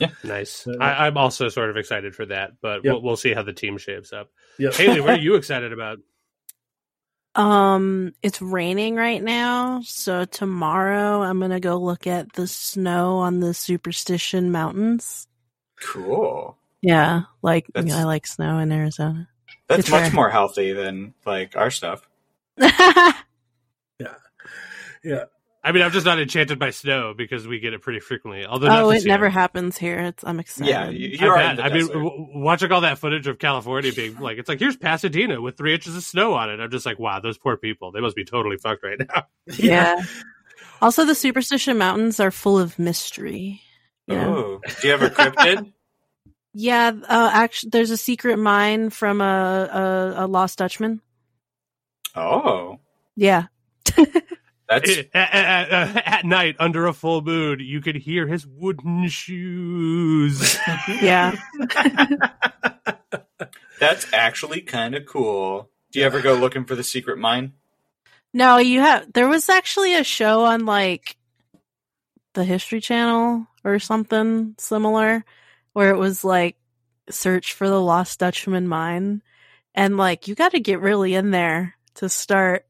Yeah, 0.00 0.08
nice. 0.24 0.66
Uh, 0.66 0.74
I, 0.80 1.06
I'm 1.06 1.16
also 1.16 1.48
sort 1.48 1.70
of 1.70 1.76
excited 1.78 2.14
for 2.14 2.26
that, 2.26 2.60
but 2.60 2.84
Yep. 2.84 2.92
we'll, 2.92 3.02
we'll 3.02 3.16
see 3.16 3.32
how 3.32 3.42
the 3.42 3.52
team 3.54 3.78
shapes 3.78 4.12
up. 4.12 4.30
Yep. 4.58 4.74
Haley, 4.74 5.00
what 5.00 5.10
are 5.10 5.18
you 5.22 5.36
excited 5.36 5.72
about? 5.72 5.98
Um, 7.36 8.14
it's 8.22 8.40
raining 8.40 8.96
right 8.96 9.22
now, 9.22 9.80
so 9.84 10.24
tomorrow 10.24 11.22
I'm 11.22 11.38
gonna 11.38 11.60
go 11.60 11.76
look 11.76 12.06
at 12.06 12.32
the 12.32 12.46
snow 12.46 13.18
on 13.18 13.40
the 13.40 13.52
Superstition 13.54 14.50
Mountains. 14.52 15.28
cool. 15.80 16.56
Yeah, 16.82 17.22
like 17.42 17.66
That's- 17.74 17.92
I 17.92 18.04
like 18.04 18.26
snow 18.26 18.58
in 18.58 18.72
Arizona. 18.72 19.28
That's 19.68 19.80
It's 19.80 19.90
much 19.90 20.02
rare. 20.04 20.12
more 20.12 20.30
healthy 20.30 20.72
than 20.72 21.12
like 21.26 21.56
our 21.56 21.70
stuff. 21.70 22.02
Yeah, 23.98 24.14
yeah. 25.02 25.24
I 25.66 25.72
mean, 25.72 25.82
I'm 25.82 25.90
just 25.90 26.06
not 26.06 26.20
enchanted 26.20 26.60
by 26.60 26.70
snow 26.70 27.12
because 27.12 27.48
we 27.48 27.58
get 27.58 27.74
it 27.74 27.82
pretty 27.82 27.98
frequently. 27.98 28.46
Although 28.46 28.68
oh, 28.68 28.90
it 28.90 29.04
never 29.04 29.24
year. 29.24 29.30
happens 29.30 29.76
here. 29.76 29.98
It's 29.98 30.22
I'm 30.22 30.38
excited. 30.38 30.70
Yeah, 30.70 30.88
you, 30.90 31.18
I 31.20 31.24
you're 31.24 31.34
bet. 31.34 31.58
in 31.58 31.64
I 31.64 31.68
mean, 31.70 31.88
w- 31.88 32.28
watching 32.34 32.70
all 32.70 32.82
that 32.82 32.98
footage 32.98 33.26
of 33.26 33.40
California 33.40 33.92
being 33.92 34.16
like, 34.20 34.38
it's 34.38 34.48
like 34.48 34.60
here's 34.60 34.76
Pasadena 34.76 35.40
with 35.40 35.56
three 35.56 35.74
inches 35.74 35.96
of 35.96 36.04
snow 36.04 36.34
on 36.34 36.50
it. 36.50 36.60
I'm 36.60 36.70
just 36.70 36.86
like, 36.86 37.00
wow, 37.00 37.18
those 37.18 37.36
poor 37.36 37.56
people. 37.56 37.90
They 37.90 37.98
must 37.98 38.14
be 38.14 38.24
totally 38.24 38.58
fucked 38.58 38.84
right 38.84 38.96
now. 38.96 39.24
yeah. 39.58 40.00
Also, 40.80 41.04
the 41.04 41.16
Superstition 41.16 41.78
Mountains 41.78 42.20
are 42.20 42.30
full 42.30 42.60
of 42.60 42.78
mystery. 42.78 43.60
You? 44.06 44.14
Oh, 44.18 44.60
do 44.80 44.86
you 44.86 44.92
have 44.96 45.02
a 45.02 45.10
cryptid? 45.10 45.72
Yeah, 46.58 46.90
uh, 47.06 47.30
actually, 47.34 47.68
there's 47.68 47.90
a 47.90 47.98
secret 47.98 48.38
mine 48.38 48.88
from 48.88 49.20
a, 49.20 50.14
a, 50.16 50.24
a 50.24 50.26
lost 50.26 50.56
Dutchman. 50.56 51.02
oh, 52.14 52.78
Yeah, 53.14 53.48
that's 54.68 54.90
at, 54.98 55.06
at- 55.14 55.70
at- 55.70 56.06
at 56.06 56.24
night 56.24 56.56
under 56.58 56.86
a 56.86 56.92
full 56.92 57.22
moon, 57.22 57.60
you 57.60 57.80
could 57.80 57.96
hear 57.96 58.26
his 58.26 58.46
wooden 58.46 59.08
shoes. 59.08 60.58
yeah. 60.88 61.34
that's 63.80 64.12
actually 64.12 64.60
kind 64.62 64.94
of 64.94 65.06
cool. 65.06 65.70
Do 65.92 66.00
you 66.00 66.06
ever 66.06 66.20
go 66.20 66.34
looking 66.34 66.64
for 66.64 66.74
the 66.74 66.84
secret 66.84 67.18
mine? 67.18 67.52
No, 68.32 68.58
you 68.58 68.80
have. 68.80 69.12
There 69.12 69.28
was 69.28 69.48
actually 69.48 69.94
a 69.96 70.04
show 70.04 70.44
on 70.44 70.66
like 70.66 71.16
the 72.34 72.44
History 72.44 72.80
Channel 72.80 73.46
or 73.64 73.78
something 73.78 74.54
similar, 74.58 75.24
where 75.72 75.90
it 75.90 75.96
was 75.98 76.22
like 76.24 76.56
search 77.08 77.54
for 77.54 77.68
the 77.68 77.80
lost 77.80 78.18
Dutchman 78.18 78.68
mine, 78.68 79.22
and 79.74 79.96
like 79.96 80.28
you 80.28 80.34
got 80.34 80.52
to 80.52 80.60
get 80.60 80.80
really 80.80 81.14
in 81.14 81.30
there 81.30 81.74
to 81.94 82.08
start 82.10 82.65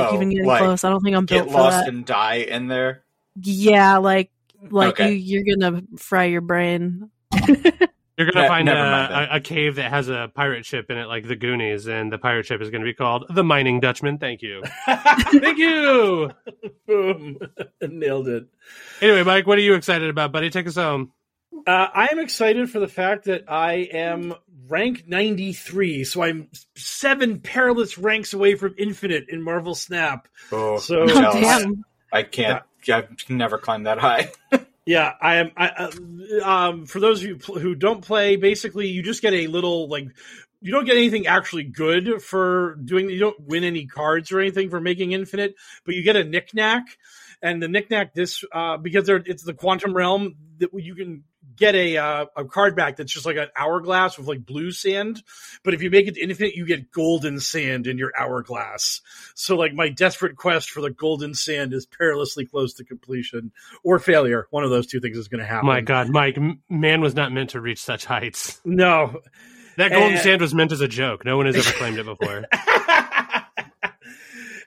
like 0.00 0.12
Oh, 0.12 0.14
even 0.16 0.30
getting 0.30 0.46
like, 0.46 0.60
close. 0.62 0.84
I 0.84 0.90
don't 0.90 1.02
think 1.02 1.16
I'm 1.16 1.26
Get 1.26 1.36
built 1.44 1.48
for 1.52 1.58
lost 1.60 1.78
that. 1.84 1.88
and 1.88 2.04
die 2.04 2.36
in 2.36 2.68
there. 2.68 3.04
yeah, 3.40 3.98
like 3.98 4.30
like 4.70 5.00
Okay. 5.00 5.12
you 5.14 5.42
you're 5.44 5.56
gonna 5.56 5.82
fry 5.96 6.24
your 6.24 6.40
brain. 6.42 7.10
You're 8.18 8.30
gonna 8.30 8.42
Ne- 8.42 8.48
find 8.48 8.68
a, 8.68 9.32
a, 9.32 9.36
a 9.36 9.40
cave 9.40 9.76
that 9.76 9.88
has 9.90 10.10
a 10.10 10.30
pirate 10.34 10.66
ship 10.66 10.90
in 10.90 10.98
it, 10.98 11.06
like 11.06 11.26
the 11.26 11.34
Goonies, 11.34 11.88
and 11.88 12.12
the 12.12 12.18
pirate 12.18 12.44
ship 12.44 12.60
is 12.60 12.68
going 12.68 12.82
to 12.82 12.84
be 12.84 12.92
called 12.92 13.24
the 13.30 13.42
Mining 13.42 13.80
Dutchman. 13.80 14.18
Thank 14.18 14.42
you, 14.42 14.62
thank 14.86 15.56
you. 15.58 16.30
Boom. 16.86 17.38
Nailed 17.80 18.28
it. 18.28 18.44
Anyway, 19.00 19.22
Mike, 19.24 19.46
what 19.46 19.56
are 19.56 19.62
you 19.62 19.74
excited 19.74 20.10
about, 20.10 20.30
buddy? 20.30 20.50
Take 20.50 20.66
us 20.66 20.74
home. 20.76 21.10
Uh, 21.66 21.88
I 21.94 22.08
am 22.12 22.18
excited 22.18 22.70
for 22.70 22.80
the 22.80 22.86
fact 22.86 23.24
that 23.24 23.44
I 23.50 23.88
am 23.92 24.34
rank 24.72 25.04
93, 25.06 26.04
so 26.04 26.22
I'm 26.22 26.48
seven 26.76 27.40
perilous 27.40 27.98
ranks 27.98 28.32
away 28.32 28.54
from 28.54 28.74
infinite 28.78 29.26
in 29.28 29.42
Marvel 29.42 29.74
Snap. 29.74 30.26
Oh, 30.50 30.78
So- 30.78 31.02
I'm 31.02 31.10
Oh, 31.10 31.14
jealous. 31.14 31.40
damn. 31.62 31.84
I 32.12 32.22
can't. 32.24 32.62
I 32.88 33.02
can 33.26 33.36
never 33.36 33.58
climb 33.58 33.84
that 33.84 33.98
high. 33.98 34.32
Yeah, 34.84 35.12
I 35.20 35.36
am. 35.36 35.52
I, 35.56 35.68
uh, 35.68 35.90
um, 36.44 36.86
for 36.86 36.98
those 36.98 37.22
of 37.22 37.28
you 37.28 37.36
pl- 37.36 37.60
who 37.60 37.76
don't 37.76 38.04
play, 38.04 38.34
basically, 38.34 38.88
you 38.88 39.00
just 39.04 39.22
get 39.22 39.32
a 39.32 39.46
little 39.46 39.86
like 39.88 40.08
you 40.60 40.72
don't 40.72 40.84
get 40.86 40.96
anything 40.96 41.28
actually 41.28 41.62
good 41.62 42.20
for 42.20 42.74
doing. 42.84 43.08
You 43.08 43.20
don't 43.20 43.38
win 43.46 43.62
any 43.62 43.86
cards 43.86 44.32
or 44.32 44.40
anything 44.40 44.70
for 44.70 44.80
making 44.80 45.12
infinite, 45.12 45.54
but 45.86 45.94
you 45.94 46.02
get 46.02 46.16
a 46.16 46.24
knickknack, 46.24 46.82
and 47.40 47.62
the 47.62 47.68
knickknack 47.68 48.12
this 48.12 48.42
uh, 48.52 48.76
because 48.76 49.08
it's 49.08 49.44
the 49.44 49.54
quantum 49.54 49.94
realm 49.94 50.34
that 50.58 50.70
you 50.74 50.96
can 50.96 51.22
get 51.56 51.74
a 51.74 51.96
uh, 51.96 52.26
a 52.36 52.44
card 52.44 52.76
back 52.76 52.96
that's 52.96 53.12
just 53.12 53.26
like 53.26 53.36
an 53.36 53.48
hourglass 53.56 54.18
with 54.18 54.26
like 54.26 54.44
blue 54.44 54.70
sand. 54.70 55.22
But 55.64 55.74
if 55.74 55.82
you 55.82 55.90
make 55.90 56.06
it 56.08 56.16
infinite, 56.16 56.54
you 56.54 56.66
get 56.66 56.90
golden 56.92 57.40
sand 57.40 57.86
in 57.86 57.98
your 57.98 58.12
hourglass. 58.18 59.00
So 59.34 59.56
like 59.56 59.72
my 59.74 59.88
desperate 59.88 60.36
quest 60.36 60.70
for 60.70 60.80
the 60.80 60.90
golden 60.90 61.34
sand 61.34 61.72
is 61.72 61.86
perilously 61.86 62.46
close 62.46 62.74
to 62.74 62.84
completion 62.84 63.52
or 63.84 63.98
failure. 63.98 64.46
One 64.50 64.64
of 64.64 64.70
those 64.70 64.86
two 64.86 65.00
things 65.00 65.16
is 65.16 65.28
going 65.28 65.40
to 65.40 65.46
happen. 65.46 65.66
My 65.66 65.80
God, 65.80 66.08
Mike, 66.08 66.38
man 66.68 67.00
was 67.00 67.14
not 67.14 67.32
meant 67.32 67.50
to 67.50 67.60
reach 67.60 67.82
such 67.82 68.04
heights. 68.04 68.60
No. 68.64 69.20
That 69.76 69.90
golden 69.90 70.12
And- 70.14 70.20
sand 70.22 70.40
was 70.42 70.54
meant 70.54 70.72
as 70.72 70.80
a 70.80 70.88
joke. 70.88 71.24
No 71.24 71.36
one 71.36 71.46
has 71.46 71.56
ever 71.56 71.70
claimed 71.78 71.98
it 71.98 72.04
before. 72.04 72.44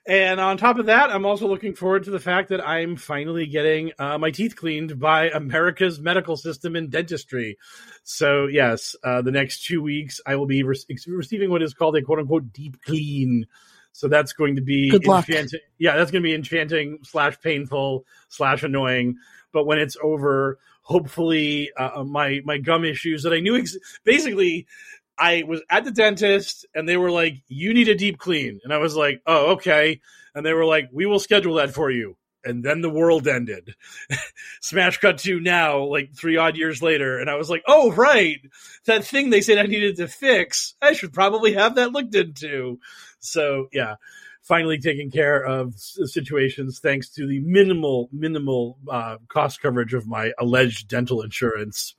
And 0.08 0.40
on 0.40 0.58
top 0.58 0.78
of 0.78 0.86
that, 0.86 1.10
I'm 1.10 1.26
also 1.26 1.48
looking 1.48 1.74
forward 1.74 2.04
to 2.04 2.12
the 2.12 2.20
fact 2.20 2.50
that 2.50 2.66
I'm 2.66 2.96
finally 2.96 3.48
getting 3.48 3.92
uh, 3.98 4.20
my 4.20 4.30
teeth 4.30 4.56
cleaned 4.56 5.00
by 5.00 5.30
America's 5.30 6.00
medical 6.00 6.38
system 6.38 6.76
in 6.76 6.90
dentistry. 6.90 7.58
So, 8.04 8.46
yes, 8.46 8.96
uh, 9.04 9.24
the 9.24 9.32
next 9.32 9.66
two 9.66 9.82
weeks, 9.82 10.22
I 10.26 10.36
will 10.36 10.46
be 10.46 10.62
re- 10.62 10.78
receiving 11.08 11.50
what 11.50 11.64
is 11.64 11.74
called 11.74 11.96
a 11.96 12.04
quote 12.04 12.20
unquote 12.20 12.54
deep 12.54 12.82
clean. 12.84 13.48
So 13.94 14.08
that's 14.08 14.34
going 14.34 14.58
to 14.58 14.62
be 14.62 14.92
enchanting. 14.94 15.62
Yeah, 15.80 15.96
that's 15.96 16.12
going 16.12 16.22
to 16.22 16.28
be 16.28 16.36
enchanting 16.36 17.00
slash 17.04 17.40
painful 17.40 18.06
slash 18.28 18.62
annoying. 18.62 19.16
But 19.54 19.66
when 19.66 19.80
it's 19.80 19.98
over, 20.04 20.60
hopefully, 20.82 21.72
uh, 21.78 22.04
my 22.04 22.42
my 22.44 22.58
gum 22.58 22.84
issues 22.84 23.24
that 23.24 23.34
I 23.34 23.40
knew 23.40 23.56
ex- 23.56 23.78
basically 24.04 24.68
I 25.18 25.44
was 25.48 25.62
at 25.70 25.86
the 25.86 25.92
dentist 25.92 26.66
and 26.74 26.88
they 26.88 26.98
were 26.98 27.12
like, 27.12 27.36
"You 27.48 27.74
need 27.74 27.88
a 27.88 27.96
deep 27.96 28.18
clean," 28.18 28.60
and 28.64 28.74
I 28.74 28.78
was 28.78 28.96
like, 28.96 29.22
"Oh, 29.26 29.54
okay." 29.54 30.02
And 30.34 30.46
they 30.46 30.54
were 30.54 30.66
like, 30.66 30.90
"We 30.92 31.06
will 31.06 31.20
schedule 31.20 31.56
that 31.56 31.74
for 31.74 31.90
you." 31.90 32.18
And 32.44 32.64
then 32.64 32.82
the 32.82 32.90
world 32.90 33.28
ended. 33.28 33.74
Smash 34.62 35.00
cut 35.00 35.18
to 35.20 35.40
now, 35.40 35.84
like 35.84 36.16
three 36.16 36.38
odd 36.38 36.58
years 36.58 36.82
later, 36.82 37.18
and 37.18 37.30
I 37.30 37.36
was 37.36 37.50
like, 37.50 37.64
"Oh, 37.68 37.92
right, 37.94 38.40
that 38.86 39.06
thing 39.06 39.30
they 39.30 39.42
said 39.42 39.58
I 39.58 39.64
needed 39.64 39.98
to 39.98 40.08
fix. 40.08 40.76
I 40.82 40.94
should 40.94 41.14
probably 41.14 41.54
have 41.54 41.76
that 41.76 41.92
looked 41.92 42.16
into." 42.16 42.80
So 43.20 43.68
yeah, 43.72 43.96
finally 44.42 44.78
taking 44.80 45.10
care 45.12 45.44
of 45.44 45.76
situations 45.76 46.80
thanks 46.80 47.10
to 47.10 47.26
the 47.26 47.40
minimal, 47.40 48.10
minimal 48.12 48.78
uh, 48.90 49.18
cost 49.28 49.62
coverage 49.62 49.94
of 49.94 50.08
my 50.08 50.32
alleged 50.40 50.88
dental 50.88 51.22
insurance, 51.22 51.96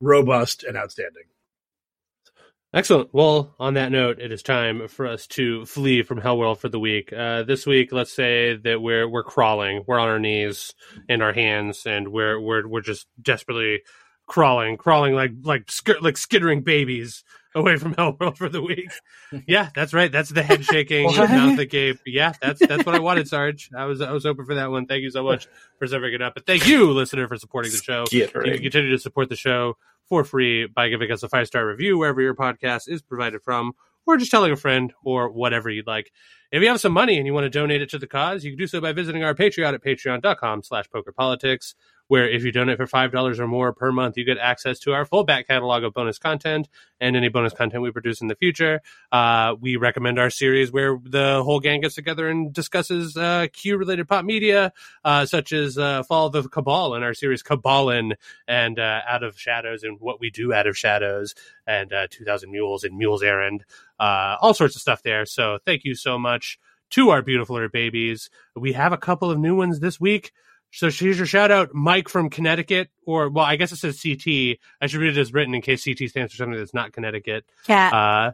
robust 0.00 0.62
and 0.62 0.76
outstanding. 0.76 1.24
Excellent. 2.74 3.14
Well, 3.14 3.54
on 3.58 3.74
that 3.74 3.90
note, 3.92 4.18
it 4.18 4.32
is 4.32 4.42
time 4.42 4.86
for 4.88 5.06
us 5.06 5.26
to 5.28 5.64
flee 5.64 6.02
from 6.02 6.20
Hellworld 6.20 6.58
for 6.58 6.68
the 6.68 6.80
week. 6.80 7.12
Uh, 7.12 7.42
this 7.42 7.64
week, 7.64 7.90
let's 7.92 8.12
say 8.12 8.56
that 8.56 8.82
we're 8.82 9.08
we're 9.08 9.22
crawling, 9.22 9.84
we're 9.86 9.98
on 9.98 10.08
our 10.08 10.18
knees 10.18 10.74
and 11.08 11.22
our 11.22 11.32
hands, 11.32 11.86
and 11.86 12.08
we're 12.08 12.38
we're 12.38 12.66
we're 12.66 12.80
just 12.82 13.06
desperately 13.22 13.82
crawling, 14.26 14.76
crawling 14.76 15.14
like 15.14 15.30
like 15.42 15.70
sk- 15.70 16.02
like 16.02 16.16
skittering 16.18 16.62
babies 16.62 17.24
away 17.56 17.76
from 17.76 17.94
Hellworld 17.96 18.36
for 18.36 18.48
the 18.48 18.62
week. 18.62 18.90
Yeah, 19.48 19.70
that's 19.74 19.92
right. 19.92 20.10
That's 20.12 20.30
the 20.30 20.42
head 20.44 20.64
shaking, 20.64 21.04
What? 21.06 21.28
mouth 21.28 21.58
agape. 21.58 21.98
Yeah, 22.06 22.32
that's 22.40 22.64
that's 22.64 22.86
what 22.86 22.94
I 22.94 23.00
wanted, 23.00 23.26
Sarge. 23.26 23.70
I 23.76 23.84
was 23.86 24.00
I 24.00 24.12
was 24.12 24.22
hoping 24.24 24.44
for 24.46 24.54
that 24.54 24.70
one. 24.70 24.86
Thank 24.86 25.02
you 25.02 25.10
so 25.10 25.24
much 25.24 25.48
for 25.80 25.88
serving 25.88 26.14
it 26.14 26.22
up, 26.22 26.36
and 26.36 26.46
thank 26.46 26.66
you, 26.68 26.92
listener, 26.92 27.26
for 27.26 27.36
supporting 27.36 27.72
the 27.72 27.78
show. 27.78 28.04
You 28.44 28.52
can 28.54 28.62
continue 28.62 28.90
to 28.92 28.98
support 28.98 29.28
the 29.28 29.36
show 29.36 29.76
for 30.08 30.22
free 30.22 30.66
by 30.66 30.88
giving 30.88 31.10
us 31.10 31.24
a 31.24 31.28
five 31.28 31.48
star 31.48 31.66
review 31.66 31.98
wherever 31.98 32.20
your 32.20 32.34
podcast 32.36 32.88
is 32.88 33.02
provided 33.02 33.42
from, 33.42 33.72
or 34.06 34.16
just 34.16 34.30
telling 34.30 34.52
a 34.52 34.56
friend 34.56 34.92
or 35.04 35.28
whatever 35.30 35.68
you'd 35.68 35.88
like. 35.88 36.12
If 36.52 36.62
you 36.62 36.68
have 36.68 36.80
some 36.80 36.92
money 36.92 37.16
and 37.18 37.26
you 37.26 37.34
want 37.34 37.44
to 37.44 37.50
donate 37.50 37.82
it 37.82 37.90
to 37.90 37.98
the 37.98 38.06
cause, 38.06 38.44
you 38.44 38.52
can 38.52 38.58
do 38.58 38.68
so 38.68 38.80
by 38.80 38.92
visiting 38.92 39.24
our 39.24 39.34
Patreon 39.34 39.74
at 39.74 39.82
patreon.com 39.82 40.62
slash 40.62 40.86
pokerpolitics. 40.88 41.74
Where 42.08 42.28
if 42.28 42.44
you 42.44 42.52
donate 42.52 42.76
for 42.76 42.86
$5 42.86 43.38
or 43.38 43.46
more 43.46 43.72
per 43.72 43.90
month, 43.92 44.16
you 44.16 44.24
get 44.24 44.38
access 44.38 44.78
to 44.80 44.92
our 44.92 45.04
full 45.04 45.24
back 45.24 45.46
catalog 45.46 45.84
of 45.84 45.92
bonus 45.92 46.18
content 46.18 46.68
and 47.00 47.16
any 47.16 47.28
bonus 47.28 47.52
content 47.52 47.82
we 47.82 47.90
produce 47.90 48.20
in 48.20 48.28
the 48.28 48.34
future. 48.34 48.80
Uh, 49.10 49.54
we 49.60 49.76
recommend 49.76 50.18
our 50.18 50.30
series 50.30 50.72
where 50.72 50.98
the 51.02 51.42
whole 51.44 51.60
gang 51.60 51.80
gets 51.80 51.94
together 51.94 52.28
and 52.28 52.52
discusses 52.52 53.16
uh, 53.16 53.46
Q 53.52 53.76
related 53.76 54.08
pop 54.08 54.24
media, 54.24 54.72
uh, 55.04 55.26
such 55.26 55.52
as 55.52 55.76
uh, 55.78 56.02
Fall 56.04 56.26
of 56.26 56.32
the 56.32 56.48
Cabal 56.48 56.94
in 56.94 57.02
our 57.02 57.14
series 57.14 57.42
Cabalin 57.42 58.14
and 58.46 58.78
uh, 58.78 59.00
Out 59.08 59.22
of 59.22 59.38
Shadows 59.38 59.82
and 59.82 59.98
What 60.00 60.20
We 60.20 60.30
Do 60.30 60.52
Out 60.52 60.66
of 60.66 60.76
Shadows 60.76 61.34
and 61.66 61.92
uh, 61.92 62.06
2000 62.10 62.50
Mules 62.50 62.84
and 62.84 62.96
Mules 62.96 63.22
Errand, 63.22 63.64
uh, 63.98 64.36
all 64.40 64.54
sorts 64.54 64.76
of 64.76 64.82
stuff 64.82 65.02
there. 65.02 65.26
So 65.26 65.58
thank 65.64 65.84
you 65.84 65.94
so 65.94 66.18
much 66.18 66.58
to 66.90 67.10
our 67.10 67.22
beautiful 67.22 67.66
babies. 67.68 68.30
We 68.54 68.72
have 68.72 68.92
a 68.92 68.98
couple 68.98 69.30
of 69.30 69.38
new 69.38 69.56
ones 69.56 69.80
this 69.80 70.00
week. 70.00 70.32
So 70.72 70.90
here's 70.90 71.16
your 71.16 71.26
shout 71.26 71.50
out, 71.50 71.74
Mike 71.74 72.08
from 72.08 72.28
Connecticut, 72.28 72.90
or 73.06 73.30
well, 73.30 73.44
I 73.44 73.56
guess 73.56 73.72
it 73.72 73.76
says 73.76 74.02
CT. 74.02 74.58
I 74.80 74.86
should 74.86 75.00
read 75.00 75.16
it 75.16 75.20
as 75.20 75.32
written 75.32 75.54
in 75.54 75.62
case 75.62 75.84
CT 75.84 76.10
stands 76.10 76.32
for 76.32 76.36
something 76.36 76.58
that's 76.58 76.74
not 76.74 76.92
Connecticut. 76.92 77.44
Cat. 77.64 77.92
Uh, 77.92 78.32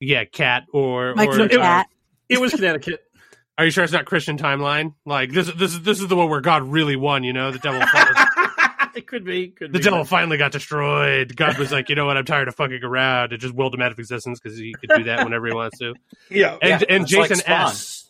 yeah, 0.00 0.24
cat 0.24 0.64
or 0.72 1.14
Mike 1.14 1.28
or 1.28 1.34
from 1.34 1.48
Cat. 1.48 1.88
It 2.28 2.40
was 2.40 2.52
Connecticut. 2.52 3.02
Are 3.58 3.64
you 3.66 3.70
sure 3.70 3.84
it's 3.84 3.92
not 3.92 4.06
Christian 4.06 4.38
timeline? 4.38 4.94
Like 5.04 5.30
this, 5.30 5.52
this 5.52 5.74
is 5.74 5.82
this 5.82 6.00
is 6.00 6.08
the 6.08 6.16
one 6.16 6.30
where 6.30 6.40
God 6.40 6.62
really 6.62 6.96
won. 6.96 7.22
You 7.22 7.32
know, 7.32 7.50
the 7.50 7.58
devil. 7.58 7.82
it 8.94 9.06
could 9.06 9.24
be. 9.24 9.48
Could 9.48 9.72
the 9.72 9.78
be. 9.78 9.84
devil 9.84 10.04
finally 10.04 10.38
got 10.38 10.52
destroyed. 10.52 11.36
God 11.36 11.58
was 11.58 11.70
like, 11.70 11.88
you 11.88 11.94
know 11.94 12.06
what? 12.06 12.16
I'm 12.16 12.24
tired 12.24 12.48
of 12.48 12.54
fucking 12.54 12.82
around. 12.82 13.32
It 13.32 13.38
just 13.38 13.54
willed 13.54 13.74
him 13.74 13.82
out 13.82 13.92
of 13.92 13.98
existence 13.98 14.40
because 14.40 14.58
he 14.58 14.72
could 14.72 14.90
do 14.96 15.04
that 15.04 15.24
whenever 15.24 15.46
he 15.46 15.54
wants 15.54 15.78
to. 15.78 15.94
Yeah, 16.30 16.56
and 16.62 16.80
yeah, 16.80 16.86
and 16.88 17.02
it's 17.04 17.12
like 17.12 17.28
Jason 17.28 17.44
Spawn. 17.44 17.66
S. 17.66 18.01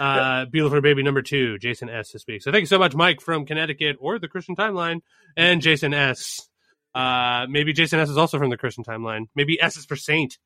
Uh, 0.00 0.46
beautiful 0.46 0.80
baby 0.80 1.02
number 1.02 1.20
two, 1.22 1.58
Jason 1.58 1.90
S. 1.90 2.10
this 2.12 2.24
week. 2.26 2.42
So 2.42 2.50
thank 2.50 2.62
you 2.62 2.66
so 2.66 2.78
much, 2.78 2.94
Mike 2.94 3.20
from 3.20 3.44
Connecticut 3.44 3.96
or 4.00 4.18
the 4.18 4.28
Christian 4.28 4.56
Timeline, 4.56 5.02
and 5.36 5.60
Jason 5.60 5.92
S. 5.92 6.48
Uh, 6.94 7.46
maybe 7.48 7.72
Jason 7.72 8.00
S. 8.00 8.08
is 8.08 8.16
also 8.16 8.38
from 8.38 8.48
the 8.50 8.56
Christian 8.56 8.82
Timeline. 8.82 9.26
Maybe 9.34 9.60
S 9.60 9.76
is 9.76 9.84
for 9.84 9.96
Saint. 9.96 10.38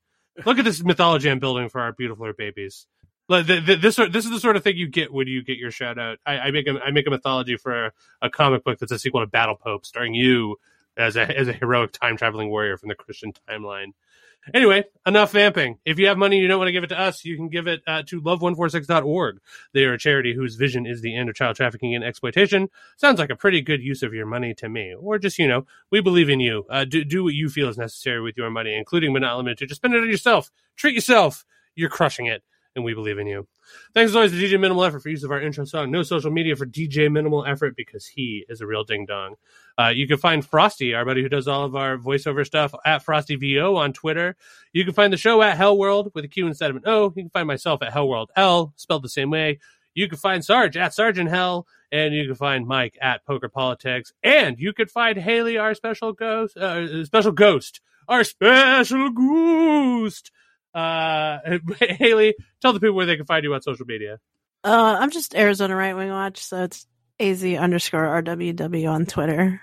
Look 0.45 0.59
at 0.59 0.65
this 0.65 0.83
mythology 0.83 1.31
I'm 1.31 1.39
building 1.39 1.69
for 1.69 1.81
our 1.81 1.93
beautiful 1.93 2.31
babies. 2.37 2.87
Like, 3.29 3.47
th- 3.47 3.65
th- 3.65 3.81
This 3.81 3.97
this 3.97 4.25
is 4.25 4.31
the 4.33 4.41
sort 4.41 4.57
of 4.57 4.65
thing 4.65 4.77
you 4.77 4.89
get 4.89 5.13
when 5.13 5.29
you 5.29 5.43
get 5.45 5.57
your 5.57 5.71
shout 5.71 5.99
out. 5.99 6.19
I, 6.27 6.39
I 6.39 6.51
make 6.51 6.67
a 6.67 6.79
I 6.85 6.91
make 6.91 7.07
a 7.07 7.11
mythology 7.11 7.57
for 7.57 7.87
a, 7.87 7.93
a 8.23 8.29
comic 8.31 8.65
book 8.65 8.79
that's 8.81 8.93
a 8.93 8.99
sequel 8.99 9.21
to 9.21 9.27
Battle 9.27 9.55
Pope, 9.57 9.87
starring 9.87 10.15
you 10.15 10.57
as 10.97 11.17
a 11.17 11.23
as 11.39 11.47
a 11.49 11.53
heroic 11.53 11.93
time 11.93 12.17
traveling 12.17 12.51
warrior 12.51 12.77
from 12.77 12.89
the 12.89 12.95
Christian 12.97 13.33
timeline. 13.49 13.93
Anyway, 14.53 14.85
enough 15.07 15.33
vamping. 15.33 15.79
If 15.85 15.99
you 15.99 16.09
have 16.09 16.19
money 16.19 16.37
and 16.37 16.43
you 16.43 16.49
don't 16.49 16.59
want 16.59 16.69
to 16.69 16.73
give 16.73 16.85
it 16.85 16.89
to 16.89 17.01
us, 17.01 17.25
you 17.25 17.37
can 17.37 17.49
give 17.49 17.67
it 17.67 17.83
uh, 17.87 18.03
to 18.09 18.21
love146.org. 18.21 19.39
They 19.73 19.85
are 19.85 19.95
a 19.95 19.99
charity 19.99 20.35
whose 20.35 20.57
vision 20.57 20.87
is 20.87 21.01
the 21.01 21.17
end 21.17 21.29
of 21.29 21.35
child 21.35 21.57
trafficking 21.57 21.95
and 21.95 22.05
exploitation. 22.05 22.69
Sounds 22.97 23.19
like 23.19 23.31
a 23.31 23.37
pretty 23.37 23.63
good 23.63 23.83
use 23.83 24.03
of 24.03 24.13
your 24.13 24.27
money 24.27 24.53
to 24.55 24.69
me. 24.69 24.95
Or 24.99 25.19
just, 25.19 25.39
you 25.39 25.49
know, 25.49 25.67
we 25.91 26.01
believe 26.01 26.29
in 26.29 26.41
you. 26.41 26.67
Uh, 26.69 26.85
do, 26.85 27.05
do 27.05 27.25
what 27.25 27.35
you 27.35 27.49
feel 27.49 27.69
is 27.69 27.79
necessary 27.79 28.21
with 28.21 28.37
your 28.37 28.51
money, 28.51 28.75
including 28.75 29.13
but 29.13 29.23
not 29.23 29.37
limited 29.37 29.59
to. 29.59 29.67
Just 29.67 29.81
spend 29.81 29.95
it 29.95 30.03
on 30.03 30.11
yourself. 30.11 30.51
Treat 30.77 30.95
yourself. 30.95 31.47
You're 31.75 31.89
crushing 31.89 32.27
it. 32.27 32.43
And 32.77 32.85
we 32.85 32.93
believe 32.93 33.19
in 33.19 33.29
you. 33.29 33.47
Thanks 33.95 34.11
as 34.11 34.17
always 34.17 34.33
to 34.33 34.37
DJ 34.37 34.59
Minimal 34.59 34.85
Effort 34.85 35.01
for 35.01 35.09
use 35.09 35.23
of 35.23 35.31
our 35.31 35.41
intro 35.41 35.65
song. 35.65 35.93
No 35.93 36.03
social 36.03 36.33
media 36.33 36.57
for 36.57 36.67
DJ 36.67 37.11
Minimal 37.11 37.47
Effort 37.47 37.77
because 37.77 38.07
he 38.07 38.45
is 38.49 38.61
a 38.61 38.67
real 38.67 38.83
ding 38.83 39.07
dong. 39.07 39.37
Uh, 39.79 39.93
you 39.95 40.09
can 40.09 40.19
find 40.19 40.45
Frosty, 40.45 40.93
our 40.93 41.05
buddy 41.05 41.23
who 41.23 41.29
does 41.29 41.47
all 41.47 41.65
of 41.65 41.77
our 41.77 41.97
voiceover 41.97 42.45
stuff, 42.45 42.75
at 42.85 43.05
FrostyVO 43.05 43.77
on 43.77 43.93
Twitter. 43.93 44.37
You 44.73 44.85
can 44.85 44.93
find 44.93 45.13
the 45.13 45.17
show 45.17 45.41
at 45.41 45.57
Hellworld 45.57 46.13
with 46.15 46.25
a 46.25 46.29
Q 46.29 46.49
instead 46.49 46.71
of 46.71 46.77
an 46.77 46.83
O. 46.87 47.13
You 47.15 47.23
can 47.23 47.31
find 47.31 47.47
myself 47.47 47.81
at 47.83 47.93
Hellworld 47.93 48.29
L, 48.35 48.73
spelled 48.77 49.05
the 49.05 49.09
same 49.09 49.31
way. 49.31 49.61
You 49.95 50.09
can 50.09 50.19
find 50.19 50.45
Sarge 50.45 50.77
at 50.77 50.93
Sergeant 50.93 51.31
Hell, 51.31 51.69
and 51.93 52.13
you 52.13 52.27
can 52.27 52.35
find 52.35 52.67
Mike 52.67 52.99
at 53.01 53.25
Poker 53.25 53.49
Politics, 53.49 54.13
and 54.25 54.59
you 54.59 54.73
can 54.73 54.89
find 54.89 55.17
Haley, 55.17 55.57
our 55.57 55.75
special 55.75 56.13
ghost, 56.13 56.57
uh, 56.57 57.05
special 57.05 57.31
ghost, 57.31 57.81
our 58.09 58.25
special 58.25 59.11
ghost. 59.11 60.33
Uh, 60.75 61.39
Haley, 61.81 62.35
tell 62.61 62.73
the 62.73 62.81
people 62.81 62.97
where 62.97 63.07
they 63.07 63.17
can 63.17 63.27
find 63.27 63.45
you 63.45 63.55
on 63.55 63.63
social 63.63 63.87
media. 63.87 64.19
Uh, 64.65 64.97
I'm 64.99 65.11
just 65.11 65.35
Arizona 65.35 65.77
Right 65.77 65.95
Wing 65.95 66.11
Watch, 66.11 66.39
so 66.45 66.65
it's 66.65 66.87
AZ 67.21 67.45
underscore 67.45 68.23
RWW 68.23 68.91
on 68.91 69.07
Twitter. 69.07 69.61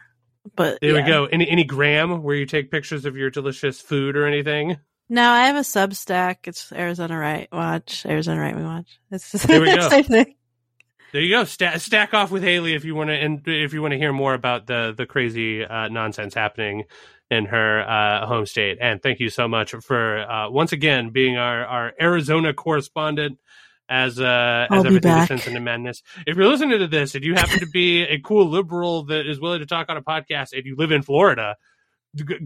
But 0.56 0.80
There 0.82 0.92
yeah. 0.96 1.04
we 1.04 1.08
go. 1.08 1.26
Any 1.26 1.48
any 1.50 1.64
gram 1.64 2.24
where 2.24 2.36
you 2.36 2.46
take 2.46 2.72
pictures 2.72 3.06
of 3.06 3.16
your 3.16 3.30
delicious 3.30 3.80
food 3.82 4.16
or 4.16 4.26
anything? 4.26 4.78
No, 5.10 5.30
I 5.30 5.48
have 5.48 5.56
a 5.58 5.60
Substack. 5.60 6.48
It's 6.48 6.72
Arizona 6.72 7.18
Right 7.18 7.48
Watch. 7.52 8.06
Arizona 8.06 8.40
Right 8.40 8.56
Wing 8.56 8.66
Watch. 8.66 9.00
It's 9.12 9.32
There 9.32 9.60
we 9.62 9.68
go. 9.76 9.90
same 9.90 10.04
thing. 10.06 10.36
There 11.12 11.22
you 11.22 11.36
go. 11.36 11.44
Sta 11.44 11.78
stack 11.78 12.14
off 12.14 12.32
with 12.32 12.42
Haley 12.42 12.74
if 12.74 12.86
you 12.86 12.96
want 12.96 13.10
to, 13.10 13.14
and 13.16 13.42
if 13.46 13.74
you 13.74 13.82
want 13.82 13.92
to 13.92 13.98
hear 13.98 14.14
more 14.14 14.34
about 14.34 14.66
the 14.68 14.94
the 14.98 15.06
crazy 15.06 15.64
uh, 15.66 15.90
nonsense 15.90 16.34
happening 16.34 16.86
in 17.32 17.45
her 17.45 17.82
uh, 17.82 18.28
home 18.28 18.45
state. 18.45 18.78
And 18.82 19.02
thank 19.02 19.22
you 19.22 19.30
so 19.30 19.48
much 19.48 19.72
for 19.72 20.20
uh, 20.20 20.49
once 20.49 20.74
again 20.74 21.10
being 21.10 21.38
our 21.38 21.66
our 21.66 21.94
Arizona 21.99 22.53
correspondent. 22.53 23.40
As 23.90 24.22
uh, 24.22 24.68
I'll 24.70 24.80
as 24.80 24.86
everything 24.86 25.14
descends 25.18 25.48
into 25.48 25.60
madness. 25.60 26.02
If 26.26 26.38
you're 26.38 26.48
listening 26.48 26.80
to 26.80 26.88
this 26.88 27.14
and 27.14 27.26
you 27.26 27.34
happen 27.34 27.60
to 27.60 27.66
be 27.66 28.03
a 28.03 28.20
cool 28.20 28.48
liberal 28.48 29.03
that 29.06 29.28
is 29.28 29.38
willing 29.38 29.60
to 29.60 29.66
talk 29.66 29.90
on 29.90 29.98
a 29.98 30.02
podcast, 30.02 30.53
and 30.53 30.66
you 30.66 30.78
live 30.78 30.91
in 30.94 31.02
Florida, 31.02 31.58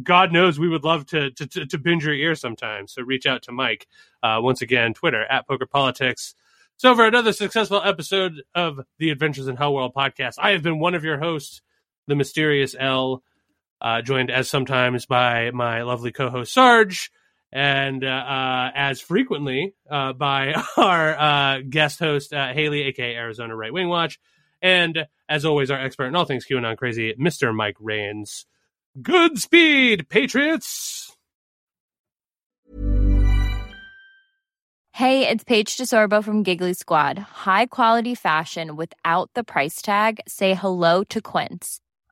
God 0.02 0.32
knows 0.32 0.58
we 0.58 0.70
would 0.70 0.84
love 0.84 1.06
to 1.08 1.30
to, 1.32 1.46
to, 1.46 1.66
to 1.68 1.78
bend 1.78 2.02
your 2.02 2.16
ear 2.16 2.34
sometimes. 2.34 2.94
So 2.94 3.04
reach 3.04 3.28
out 3.28 3.44
to 3.44 3.52
Mike. 3.52 3.86
Uh, 4.24 4.40
once 4.42 4.64
again, 4.64 4.96
Twitter 4.96 5.24
at 5.24 5.48
Poker 5.48 5.68
Politics. 5.68 6.34
So 6.78 6.96
for 6.96 7.06
another 7.06 7.32
successful 7.32 7.82
episode 7.84 8.42
of 8.56 8.82
the 8.98 9.12
Adventures 9.12 9.48
in 9.48 9.56
Hell 9.56 9.74
World 9.74 9.94
podcast, 9.94 10.36
I 10.40 10.52
have 10.52 10.64
been 10.64 10.80
one 10.80 10.96
of 10.96 11.04
your 11.04 11.20
hosts, 11.20 11.62
the 12.08 12.16
mysterious 12.16 12.76
L, 12.78 13.22
uh, 13.82 14.02
joined 14.02 14.32
as 14.32 14.50
sometimes 14.50 15.06
by 15.06 15.52
my 15.52 15.84
lovely 15.84 16.12
co-host 16.12 16.54
Sarge, 16.54 17.12
and 17.52 18.04
uh, 18.04 18.08
uh, 18.08 18.72
as 18.76 19.02
frequently 19.02 19.74
uh, 19.90 20.14
by 20.14 20.54
our 20.78 21.18
uh, 21.18 21.60
guest 21.70 22.00
host 22.00 22.34
Haley, 22.34 22.84
aka 22.84 23.16
Arizona 23.16 23.56
Right 23.56 23.74
Wing 23.74 23.88
Watch, 23.88 24.20
and 24.62 25.06
as 25.28 25.46
always, 25.46 25.72
our 25.72 25.80
expert 25.80 26.06
in 26.06 26.16
all 26.16 26.26
things 26.26 26.46
QAnon 26.46 26.78
crazy, 26.78 27.14
Mister 27.18 27.54
Mike 27.54 27.78
Rains. 27.80 28.46
Good 29.02 29.40
speed, 29.40 30.08
Patriots! 30.10 31.16
Hey, 34.96 35.28
it's 35.28 35.44
Paige 35.44 35.76
DeSorbo 35.76 36.24
from 36.24 36.42
Giggly 36.42 36.74
Squad. 36.74 37.20
High 37.20 37.66
quality 37.66 38.16
fashion 38.16 38.78
without 38.78 39.30
the 39.34 39.44
price 39.44 39.82
tag. 39.82 40.22
Say 40.26 40.54
hello 40.54 41.04
to 41.10 41.20
Quince. 41.20 41.82